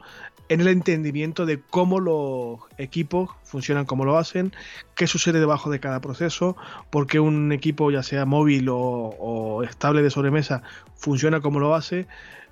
en 0.53 0.61
el 0.61 0.67
entendimiento 0.67 1.47
de 1.47 1.59
cómo 1.59 1.99
los 1.99 2.59
equipos 2.77 3.31
funcionan, 3.43 3.85
cómo 3.85 4.05
lo 4.05 4.19
hacen, 4.19 4.53
qué 4.95 5.07
sucede 5.07 5.39
debajo 5.39 5.71
de 5.71 5.79
cada 5.79 5.99
proceso, 5.99 6.55
por 6.91 7.07
qué 7.07 7.19
un 7.19 7.51
equipo, 7.51 7.89
ya 7.89 8.03
sea 8.03 8.25
móvil 8.25 8.67
o, 8.69 9.63
estable 9.67 10.03
de 10.03 10.11
sobremesa, 10.11 10.61
funciona 10.95 11.41
como 11.41 11.59
lo 11.59 11.73
hace. 11.73 12.05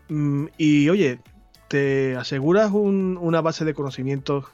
Mm, 0.09 0.45
y 0.57 0.89
oye, 0.89 1.19
te 1.67 2.15
aseguras 2.15 2.71
una 2.71 3.41
base 3.41 3.65
de 3.65 3.75
conocimientos 3.75 4.45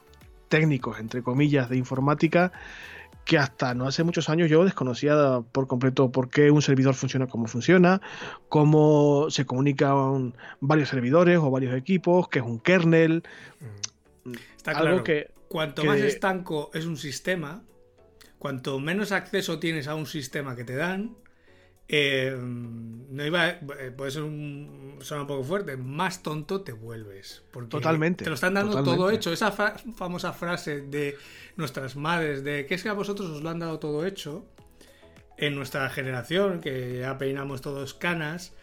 técnicos, 0.49 0.99
entre 0.99 1.23
comillas, 1.23 1.69
de 1.69 1.77
informática 1.77 2.51
que 3.27 3.37
hasta 3.37 3.73
no 3.73 3.85
hace 3.85 4.05
muchos 4.05 4.29
años 4.29 4.49
yo 4.49 4.63
desconocía 4.63 5.41
por 5.51 5.67
completo 5.67 6.09
por 6.13 6.29
qué 6.29 6.49
un 6.49 6.61
servidor 6.61 6.95
funciona 6.95 7.27
como 7.27 7.47
funciona, 7.47 8.01
cómo 8.47 9.27
se 9.29 9.45
comunican 9.45 10.33
varios 10.61 10.87
servidores 10.87 11.37
o 11.37 11.51
varios 11.51 11.75
equipos, 11.75 12.29
qué 12.29 12.39
es 12.39 12.45
un 12.45 12.57
kernel. 12.57 13.23
Mm. 14.23 14.31
Está 14.55 14.73
claro. 14.75 15.03
que 15.03 15.29
cuanto 15.49 15.83
más 15.83 15.99
estanco 15.99 16.71
es 16.73 16.85
un 16.85 16.95
sistema, 16.95 17.63
cuanto 18.39 18.79
menos 18.79 19.11
acceso 19.11 19.59
tienes 19.59 19.89
a 19.89 19.95
un 19.95 20.05
sistema 20.05 20.55
que 20.55 20.63
te 20.63 20.77
dan, 20.77 21.17
eh, 21.89 22.35
no 22.37 23.25
iba, 23.25 23.49
eh, 23.49 23.93
puede 23.95 24.11
ser 24.11 24.23
un, 24.23 24.97
suena 24.99 25.21
un 25.21 25.27
poco 25.27 25.43
fuerte, 25.43 25.77
más 25.77 26.21
tonto 26.21 26.61
te 26.61 26.73
vuelves. 26.73 27.43
Porque 27.51 27.69
totalmente. 27.69 28.23
Te 28.23 28.29
lo 28.29 28.35
están 28.35 28.53
dando 28.53 28.83
todo 28.83 29.09
hecho. 29.09 29.31
Esa 29.31 29.51
famosa 29.51 30.33
frase 30.33 30.81
de 30.81 31.17
nuestras 31.55 31.95
madres, 31.95 32.43
de 32.43 32.65
que 32.65 32.75
es 32.75 32.83
que 32.83 32.89
a 32.89 32.93
vosotros 32.93 33.29
os 33.29 33.41
lo 33.41 33.49
han 33.49 33.59
dado 33.59 33.79
todo 33.79 34.05
hecho, 34.05 34.45
en 35.37 35.55
nuestra 35.55 35.89
generación, 35.89 36.61
que 36.61 36.99
ya 36.99 37.17
peinamos 37.17 37.61
todos 37.61 37.93
canas, 37.93 38.53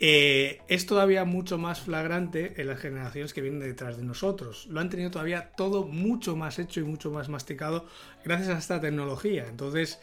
eh, 0.00 0.60
es 0.68 0.86
todavía 0.86 1.24
mucho 1.24 1.58
más 1.58 1.80
flagrante 1.80 2.60
en 2.60 2.68
las 2.68 2.78
generaciones 2.78 3.32
que 3.32 3.40
vienen 3.40 3.60
detrás 3.60 3.96
de 3.96 4.04
nosotros. 4.04 4.66
Lo 4.66 4.80
han 4.80 4.90
tenido 4.90 5.10
todavía 5.10 5.50
todo 5.56 5.86
mucho 5.86 6.36
más 6.36 6.58
hecho 6.58 6.80
y 6.80 6.84
mucho 6.84 7.10
más 7.10 7.28
masticado 7.28 7.86
gracias 8.24 8.50
a 8.50 8.58
esta 8.58 8.80
tecnología. 8.80 9.46
Entonces, 9.48 9.98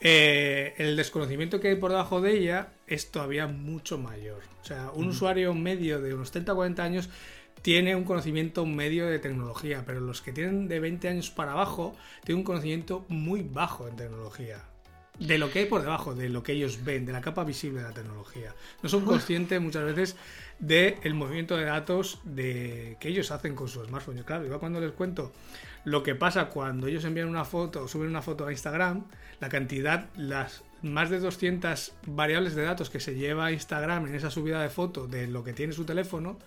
eh, 0.00 0.74
el 0.78 0.96
desconocimiento 0.96 1.60
que 1.60 1.68
hay 1.68 1.76
por 1.76 1.90
debajo 1.90 2.20
de 2.20 2.36
ella 2.36 2.68
es 2.86 3.10
todavía 3.10 3.46
mucho 3.46 3.98
mayor. 3.98 4.42
O 4.62 4.64
sea, 4.64 4.90
un 4.92 5.08
usuario 5.08 5.54
medio 5.54 6.00
de 6.00 6.14
unos 6.14 6.32
30-40 6.32 6.78
años 6.80 7.10
tiene 7.62 7.96
un 7.96 8.04
conocimiento 8.04 8.66
medio 8.66 9.06
de 9.06 9.18
tecnología, 9.18 9.84
pero 9.86 10.00
los 10.00 10.20
que 10.20 10.32
tienen 10.32 10.68
de 10.68 10.80
20 10.80 11.08
años 11.08 11.30
para 11.30 11.52
abajo 11.52 11.96
tienen 12.22 12.40
un 12.40 12.44
conocimiento 12.44 13.06
muy 13.08 13.42
bajo 13.42 13.88
en 13.88 13.96
tecnología. 13.96 14.62
De 15.18 15.38
lo 15.38 15.50
que 15.50 15.60
hay 15.60 15.66
por 15.66 15.80
debajo, 15.80 16.14
de 16.14 16.28
lo 16.28 16.42
que 16.42 16.52
ellos 16.52 16.84
ven, 16.84 17.06
de 17.06 17.12
la 17.12 17.20
capa 17.20 17.44
visible 17.44 17.80
de 17.80 17.88
la 17.88 17.94
tecnología. 17.94 18.54
No 18.82 18.88
son 18.88 19.04
conscientes 19.04 19.60
muchas 19.60 19.84
veces 19.84 20.16
del 20.58 21.14
movimiento 21.14 21.56
de 21.56 21.64
datos 21.64 22.20
de, 22.24 22.96
que 23.00 23.08
ellos 23.08 23.30
hacen 23.30 23.54
con 23.54 23.68
su 23.68 23.84
smartphone. 23.84 24.22
claro, 24.24 24.44
igual 24.44 24.60
cuando 24.60 24.80
les 24.80 24.92
cuento 24.92 25.32
lo 25.84 26.02
que 26.02 26.14
pasa 26.14 26.48
cuando 26.48 26.86
ellos 26.86 27.04
envían 27.04 27.28
una 27.28 27.44
foto 27.44 27.84
o 27.84 27.88
suben 27.88 28.08
una 28.08 28.22
foto 28.22 28.46
a 28.46 28.52
Instagram, 28.52 29.04
la 29.40 29.48
cantidad, 29.48 30.08
las 30.16 30.64
más 30.82 31.10
de 31.10 31.18
200 31.18 31.94
variables 32.06 32.54
de 32.54 32.62
datos 32.62 32.90
que 32.90 33.00
se 33.00 33.14
lleva 33.14 33.46
a 33.46 33.52
Instagram 33.52 34.06
en 34.06 34.14
esa 34.14 34.30
subida 34.30 34.62
de 34.62 34.70
foto 34.70 35.06
de 35.06 35.26
lo 35.26 35.44
que 35.44 35.52
tiene 35.52 35.72
su 35.72 35.84
teléfono, 35.84 36.38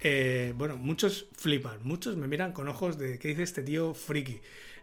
eh, 0.00 0.52
bueno, 0.56 0.76
muchos 0.76 1.26
flipan, 1.36 1.78
muchos 1.84 2.16
me 2.16 2.26
miran 2.26 2.52
con 2.52 2.68
ojos 2.68 2.98
de 2.98 3.18
qué 3.18 3.28
dice 3.28 3.44
este 3.44 3.62
tío 3.62 3.94
friki. 3.94 4.40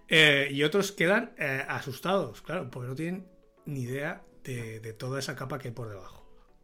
Eh, 0.07 0.49
y 0.51 0.63
otros 0.63 0.91
quedan 0.91 1.33
eh, 1.37 1.63
asustados, 1.67 2.41
claro, 2.41 2.69
porque 2.71 2.87
no 2.87 2.95
tienen 2.95 3.27
ni 3.65 3.81
idea 3.81 4.23
de 4.43 4.93
toda 4.93 5.19
esa 5.19 5.35
capa 5.35 5.59
que 5.59 5.67
hay 5.67 5.73
por 5.75 5.89
debajo. 5.89 6.18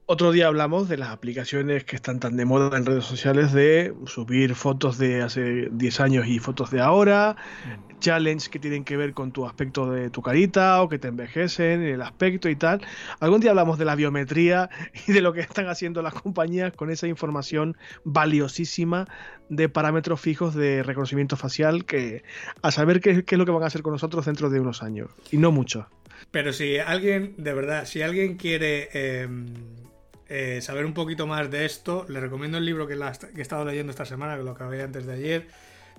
Otro 0.08 0.32
día 0.32 0.46
hablamos 0.46 0.88
de 0.88 0.98
las 0.98 1.10
aplicaciones 1.10 1.84
que 1.84 1.96
están 1.96 2.20
tan 2.20 2.38
de 2.38 2.46
moda 2.46 2.78
en 2.78 2.86
redes 2.86 3.06
sociales 3.06 3.52
de 3.54 3.92
subir 4.06 4.54
fotos 4.54 5.00
de 5.00 5.24
hace 5.24 5.68
10 5.72 6.00
años 6.00 6.28
y 6.28 6.38
fotos 6.38 6.70
de 6.70 6.80
ahora, 6.80 7.36
mm. 7.36 8.00
challenge 8.02 8.52
que 8.52 8.60
tienen 8.60 8.84
que 8.84 8.98
ver 8.98 9.16
con 9.16 9.32
tu 9.32 9.48
aspecto 9.48 9.90
de 9.90 10.12
tu 10.12 10.22
carita 10.22 10.80
o 10.84 10.90
que 10.90 11.00
te 11.00 11.08
envejecen, 11.08 11.82
el 11.82 12.04
aspecto 12.04 12.50
y 12.50 12.56
tal. 12.56 12.82
Algún 13.20 13.42
día 13.42 13.50
hablamos 13.50 13.80
de 13.80 13.86
la 13.86 13.96
biometría 13.96 14.70
y 15.08 15.12
de 15.12 15.22
lo 15.22 15.34
que 15.34 15.40
están 15.40 15.70
haciendo 15.70 16.04
las 16.04 16.14
compañías 16.14 16.72
con 16.74 16.92
esa 16.92 17.08
información 17.08 17.76
valiosísima 18.04 19.08
de 19.50 19.70
parámetros 19.70 20.22
fijos 20.22 20.54
de 20.54 20.84
reconocimiento 20.84 21.36
facial 21.36 21.84
que 21.86 22.22
a 22.62 22.70
saber 22.70 23.02
qué, 23.02 23.24
es 23.28 23.38
lo 23.40 23.46
que 23.46 23.52
van 23.52 23.64
a 23.64 23.68
hacer 23.68 23.82
con 23.82 23.94
nosotros 23.94 24.28
dentro 24.28 24.52
de 24.52 24.60
unos 24.60 24.84
años 24.84 25.10
y 25.32 25.38
no 25.38 25.52
mucho. 25.52 25.90
Pero 26.30 26.54
si 26.54 26.78
alguien, 26.78 27.34
de 27.38 27.54
verdad, 27.56 27.86
si 27.86 28.04
alguien 28.04 28.38
quiere... 28.38 28.90
Em, 28.94 29.85
eh, 30.28 30.60
saber 30.62 30.86
un 30.86 30.94
poquito 30.94 31.28
más 31.28 31.52
de 31.52 31.66
esto, 31.66 32.06
le 32.10 32.20
recomiendo 32.20 32.58
el 32.58 32.66
libro 32.66 32.88
que, 32.88 32.94
he 32.96 33.42
estado 33.42 33.66
leyendo 33.66 33.92
esta 33.92 34.06
semana, 34.06 34.38
que 34.38 34.44
lo 34.44 34.52
acabé 34.52 34.82
antes 34.82 35.06
de 35.06 35.14
ayer, 35.14 35.48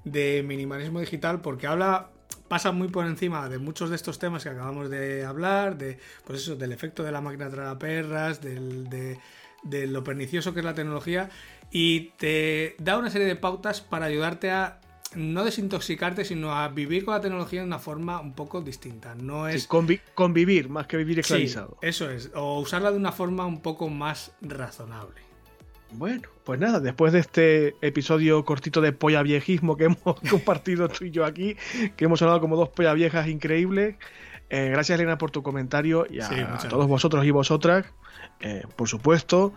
de 0.04 0.42
minimalismo 0.46 1.00
digital, 1.00 1.40
porque 1.40 1.66
habla, 1.66 2.10
pasa 2.48 2.72
muy 2.72 2.88
por 2.88 3.06
encima 3.06 3.48
de 3.48 3.58
muchos 3.58 3.90
de 3.90 3.96
estos 3.96 4.18
temas 4.18 4.42
que 4.42 4.48
acabamos 4.48 4.90
de 4.90 5.24
hablar, 5.24 5.78
de, 5.78 5.98
pues 6.24 6.42
eso, 6.42 6.56
del 6.56 6.72
efecto 6.72 7.02
de 7.02 7.12
la 7.12 7.20
máquina 7.20 7.48
tragaperras, 7.50 8.40
del, 8.40 8.88
de, 8.88 9.18
de 9.62 9.86
lo 9.86 10.02
pernicioso 10.02 10.52
que 10.52 10.60
es 10.60 10.64
la 10.66 10.74
tecnología, 10.74 11.30
y 11.70 12.12
te 12.18 12.74
da 12.78 12.98
una 12.98 13.10
serie 13.10 13.26
de 13.26 13.36
pautas 13.36 13.80
para 13.80 14.06
ayudarte 14.06 14.50
a 14.50 14.80
no 15.16 15.44
desintoxicarte, 15.44 16.24
sino 16.24 16.54
a 16.54 16.68
vivir 16.68 17.04
con 17.04 17.14
la 17.14 17.20
tecnología 17.20 17.60
de 17.60 17.66
una 17.66 17.78
forma 17.78 18.20
un 18.20 18.34
poco 18.34 18.60
distinta. 18.60 19.14
No 19.14 19.48
es 19.48 19.66
convivir 19.66 20.68
más 20.68 20.86
que 20.86 20.96
vivir 20.96 21.18
esclavizado. 21.18 21.78
eso 21.80 22.10
es, 22.10 22.30
o 22.34 22.60
usarla 22.60 22.90
de 22.90 22.96
una 22.96 23.12
forma 23.12 23.46
un 23.46 23.60
poco 23.60 23.88
más 23.88 24.32
razonable. 24.42 25.26
Bueno, 25.92 26.28
pues 26.44 26.60
nada, 26.60 26.80
después 26.80 27.12
de 27.12 27.20
este 27.20 27.74
episodio 27.80 28.44
cortito 28.44 28.80
de 28.80 28.92
polla 28.92 29.22
viejismo 29.22 29.76
que 29.76 29.84
hemos 29.86 30.20
compartido 30.28 30.88
tú 30.88 31.04
y 31.04 31.10
yo 31.10 31.24
aquí, 31.24 31.56
que 31.96 32.04
hemos 32.04 32.20
hablado 32.22 32.40
como 32.40 32.56
dos 32.56 32.68
polla 32.68 32.92
viejas 32.92 33.28
increíbles, 33.28 33.96
eh, 34.50 34.68
gracias 34.70 34.98
Elena 34.98 35.18
por 35.18 35.30
tu 35.30 35.42
comentario 35.42 36.06
y 36.08 36.20
a, 36.20 36.58
todos 36.68 36.86
vosotros 36.86 37.24
y 37.24 37.30
vosotras, 37.30 37.86
eh, 38.40 38.62
por 38.76 38.88
supuesto. 38.88 39.54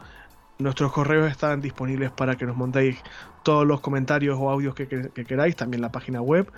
Nuestros 0.60 0.91
correos 0.91 1.31
están 1.31 1.61
disponibles 1.61 2.11
para 2.11 2.36
que 2.36 2.45
nos 2.45 2.57
montéis 2.57 2.98
todos 3.44 3.65
los 3.65 3.80
comentarios 3.80 4.38
o 4.38 4.49
audios 4.49 4.76
que, 4.76 5.10
queráis, 5.26 5.56
también 5.56 5.80
la 5.81 5.90
página 5.90 6.22
web. 6.22 6.52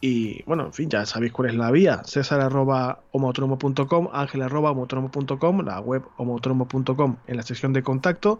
Y 0.00 0.44
bueno, 0.44 0.66
en 0.66 0.72
fin, 0.72 0.88
ya 0.88 1.04
sabéis 1.06 1.32
cuál 1.32 1.48
es 1.48 1.56
la 1.56 1.72
vía. 1.72 2.04
César 2.04 2.40
arroba 2.40 3.00
homotromo.com, 3.10 4.10
ángel 4.12 4.42
arroba 4.42 4.70
homotromo.com, 4.70 5.60
la 5.62 5.80
web 5.80 6.04
homotromo.com 6.18 7.16
en 7.26 7.36
la 7.36 7.42
sección 7.42 7.72
de 7.72 7.82
contacto. 7.82 8.38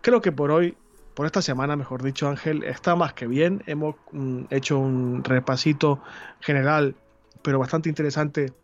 Creo 0.00 0.22
que 0.22 0.32
por 0.32 0.52
hoy, 0.52 0.74
por 1.12 1.26
esta 1.26 1.42
semana, 1.42 1.76
mejor 1.76 2.02
dicho, 2.02 2.30
Ángel, 2.30 2.64
está 2.64 2.96
más 2.96 3.12
que 3.12 3.26
bien. 3.26 3.62
Hemos 3.66 3.96
mm, 4.12 4.44
hecho 4.48 4.78
un 4.78 5.22
repasito 5.22 6.00
general, 6.40 6.96
pero 7.42 7.58
bastante 7.58 7.90
interesante 7.90 8.54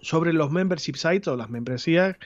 sobre 0.00 0.32
los 0.32 0.50
membership 0.50 0.96
sites 0.96 1.28
o 1.28 1.36
las 1.36 1.48
membresías 1.48 2.16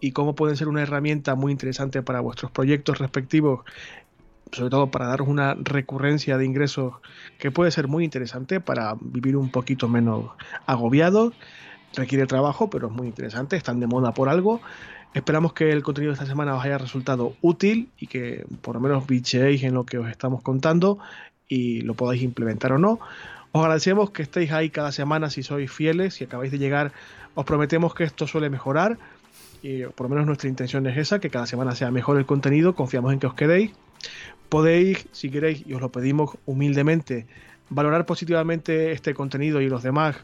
y 0.00 0.12
cómo 0.12 0.34
pueden 0.34 0.56
ser 0.56 0.68
una 0.68 0.82
herramienta 0.82 1.34
muy 1.34 1.52
interesante 1.52 2.02
para 2.02 2.20
vuestros 2.20 2.50
proyectos 2.50 2.98
respectivos, 2.98 3.60
sobre 4.52 4.70
todo 4.70 4.90
para 4.90 5.06
daros 5.06 5.28
una 5.28 5.54
recurrencia 5.54 6.38
de 6.38 6.44
ingresos 6.44 6.94
que 7.38 7.50
puede 7.50 7.70
ser 7.70 7.88
muy 7.88 8.04
interesante 8.04 8.60
para 8.60 8.96
vivir 9.00 9.36
un 9.36 9.50
poquito 9.50 9.88
menos 9.88 10.30
agobiado. 10.66 11.32
Requiere 11.94 12.26
trabajo, 12.26 12.70
pero 12.70 12.88
es 12.88 12.92
muy 12.92 13.08
interesante, 13.08 13.56
están 13.56 13.80
de 13.80 13.86
moda 13.86 14.12
por 14.12 14.28
algo. 14.28 14.60
Esperamos 15.12 15.52
que 15.52 15.70
el 15.70 15.82
contenido 15.82 16.12
de 16.12 16.14
esta 16.14 16.26
semana 16.26 16.54
os 16.54 16.64
haya 16.64 16.78
resultado 16.78 17.34
útil 17.40 17.90
y 17.98 18.06
que 18.06 18.44
por 18.62 18.76
lo 18.76 18.80
menos 18.80 19.06
bicheéis 19.06 19.62
en 19.64 19.74
lo 19.74 19.84
que 19.84 19.98
os 19.98 20.08
estamos 20.08 20.42
contando 20.42 20.98
y 21.48 21.80
lo 21.80 21.94
podáis 21.94 22.22
implementar 22.22 22.72
o 22.72 22.78
no. 22.78 23.00
Os 23.52 23.60
agradecemos 23.60 24.10
que 24.10 24.22
estéis 24.22 24.52
ahí 24.52 24.70
cada 24.70 24.92
semana 24.92 25.28
si 25.28 25.42
sois 25.42 25.70
fieles, 25.70 26.14
si 26.14 26.24
acabáis 26.24 26.52
de 26.52 26.58
llegar, 26.58 26.92
os 27.34 27.44
prometemos 27.44 27.94
que 27.94 28.04
esto 28.04 28.28
suele 28.28 28.50
mejorar 28.50 28.98
y 29.62 29.82
por 29.84 30.06
lo 30.06 30.10
menos 30.10 30.26
nuestra 30.26 30.48
intención 30.48 30.86
es 30.86 30.96
esa, 30.96 31.18
que 31.18 31.30
cada 31.30 31.46
semana 31.46 31.74
sea 31.74 31.90
mejor 31.90 32.18
el 32.18 32.26
contenido, 32.26 32.74
confiamos 32.74 33.12
en 33.12 33.20
que 33.20 33.26
os 33.26 33.34
quedéis. 33.34 33.72
Podéis, 34.48 35.06
si 35.12 35.30
queréis, 35.30 35.64
y 35.66 35.74
os 35.74 35.80
lo 35.80 35.92
pedimos 35.92 36.36
humildemente, 36.46 37.26
valorar 37.68 38.06
positivamente 38.06 38.92
este 38.92 39.14
contenido 39.14 39.60
y 39.60 39.68
los 39.68 39.82
demás 39.82 40.16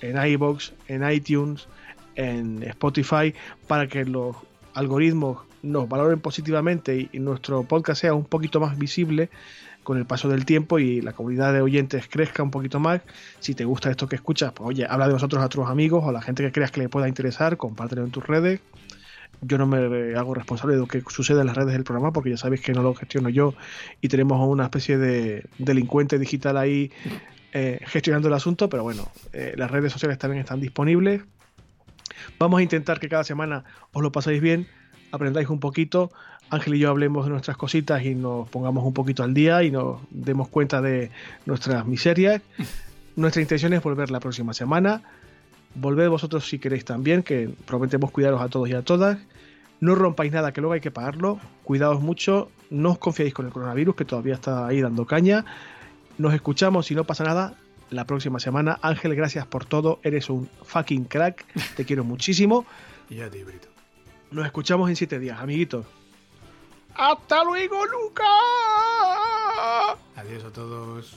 en 0.00 0.22
iBox, 0.22 0.72
en 0.88 1.08
iTunes, 1.08 1.68
en 2.16 2.62
Spotify, 2.62 3.34
para 3.66 3.86
que 3.86 4.04
los 4.04 4.36
algoritmos 4.74 5.38
nos 5.62 5.88
valoren 5.88 6.20
positivamente 6.20 7.08
y, 7.12 7.18
nuestro 7.18 7.62
podcast 7.64 8.00
sea 8.00 8.14
un 8.14 8.24
poquito 8.24 8.60
más 8.60 8.78
visible 8.78 9.30
con 9.82 9.98
el 9.98 10.06
paso 10.06 10.28
del 10.28 10.44
tiempo 10.44 10.78
y 10.78 11.00
la 11.00 11.12
comunidad 11.12 11.52
de 11.52 11.60
oyentes 11.60 12.06
crezca 12.08 12.42
un 12.42 12.50
poquito 12.50 12.80
más. 12.80 13.00
Si 13.38 13.54
te 13.54 13.64
gusta 13.64 13.90
esto 13.90 14.08
que 14.08 14.16
escuchas, 14.16 14.52
pues 14.52 14.68
oye, 14.68 14.86
habla 14.88 15.06
de 15.06 15.14
nosotros 15.14 15.42
a 15.42 15.46
otros 15.46 15.68
amigos 15.68 16.04
o 16.04 16.08
a 16.08 16.12
la 16.12 16.22
gente 16.22 16.42
que 16.42 16.52
creas 16.52 16.70
que 16.70 16.80
le 16.80 16.88
pueda 16.88 17.08
interesar, 17.08 17.56
compártelo 17.56 18.04
en 18.04 18.10
tus 18.10 18.26
redes. 18.26 18.60
Yo 19.42 19.56
no 19.56 19.66
me 19.66 20.14
hago 20.16 20.34
responsable 20.34 20.74
de 20.74 20.80
lo 20.80 20.86
que 20.86 21.02
sucede 21.08 21.40
en 21.40 21.46
las 21.46 21.56
redes 21.56 21.72
del 21.72 21.84
programa 21.84 22.12
porque 22.12 22.30
ya 22.30 22.36
sabéis 22.36 22.60
que 22.60 22.72
no 22.72 22.82
lo 22.82 22.94
gestiono 22.94 23.30
yo 23.30 23.54
y 24.02 24.08
tenemos 24.08 24.46
una 24.46 24.64
especie 24.64 24.98
de 24.98 25.46
delincuente 25.58 26.18
digital 26.18 26.58
ahí 26.58 26.90
eh, 27.52 27.80
gestionando 27.86 28.28
el 28.28 28.34
asunto, 28.34 28.68
pero 28.68 28.82
bueno, 28.82 29.08
eh, 29.32 29.54
las 29.56 29.70
redes 29.70 29.92
sociales 29.92 30.18
también 30.18 30.40
están 30.40 30.60
disponibles. 30.60 31.22
Vamos 32.38 32.60
a 32.60 32.62
intentar 32.62 33.00
que 33.00 33.08
cada 33.08 33.24
semana 33.24 33.64
os 33.92 34.02
lo 34.02 34.12
paséis 34.12 34.42
bien, 34.42 34.68
aprendáis 35.10 35.48
un 35.48 35.58
poquito, 35.58 36.12
Ángel 36.50 36.74
y 36.74 36.78
yo 36.80 36.90
hablemos 36.90 37.24
de 37.24 37.30
nuestras 37.30 37.56
cositas 37.56 38.04
y 38.04 38.14
nos 38.14 38.48
pongamos 38.48 38.84
un 38.84 38.92
poquito 38.92 39.22
al 39.22 39.32
día 39.32 39.62
y 39.62 39.70
nos 39.70 40.00
demos 40.10 40.48
cuenta 40.48 40.82
de 40.82 41.10
nuestras 41.46 41.86
miserias. 41.86 42.42
Nuestra 43.16 43.42
intención 43.42 43.72
es 43.72 43.82
volver 43.82 44.10
la 44.10 44.20
próxima 44.20 44.54
semana. 44.54 45.02
Volved 45.74 46.08
vosotros 46.08 46.48
si 46.48 46.58
queréis 46.58 46.84
también, 46.84 47.22
que 47.22 47.50
prometemos 47.66 48.10
cuidaros 48.10 48.40
a 48.40 48.48
todos 48.48 48.68
y 48.68 48.74
a 48.74 48.82
todas. 48.82 49.18
No 49.80 49.94
rompáis 49.94 50.32
nada, 50.32 50.52
que 50.52 50.60
luego 50.60 50.74
hay 50.74 50.80
que 50.80 50.90
pagarlo. 50.90 51.38
Cuidaos 51.64 52.00
mucho. 52.00 52.50
No 52.70 52.92
os 52.92 52.98
confiéis 52.98 53.34
con 53.34 53.46
el 53.46 53.52
coronavirus, 53.52 53.96
que 53.96 54.04
todavía 54.04 54.34
está 54.34 54.66
ahí 54.66 54.80
dando 54.80 55.06
caña. 55.06 55.44
Nos 56.18 56.34
escuchamos, 56.34 56.86
si 56.86 56.94
no 56.94 57.04
pasa 57.04 57.24
nada, 57.24 57.54
la 57.90 58.04
próxima 58.06 58.40
semana. 58.40 58.78
Ángel, 58.82 59.14
gracias 59.14 59.46
por 59.46 59.64
todo. 59.64 60.00
Eres 60.02 60.30
un 60.30 60.48
fucking 60.64 61.04
crack. 61.04 61.44
Te 61.76 61.84
quiero 61.84 62.04
muchísimo. 62.04 62.64
Y 63.10 63.22
a 63.22 63.28
ti, 63.28 63.42
Brito. 63.42 63.66
Nos 64.30 64.46
escuchamos 64.46 64.88
en 64.88 64.94
siete 64.94 65.18
días, 65.18 65.40
amiguitos. 65.40 65.84
¡Hasta 67.00 67.42
luego, 67.44 67.86
Lucas! 67.86 68.26
Adiós 70.16 70.44
a 70.44 70.52
todos. 70.52 71.16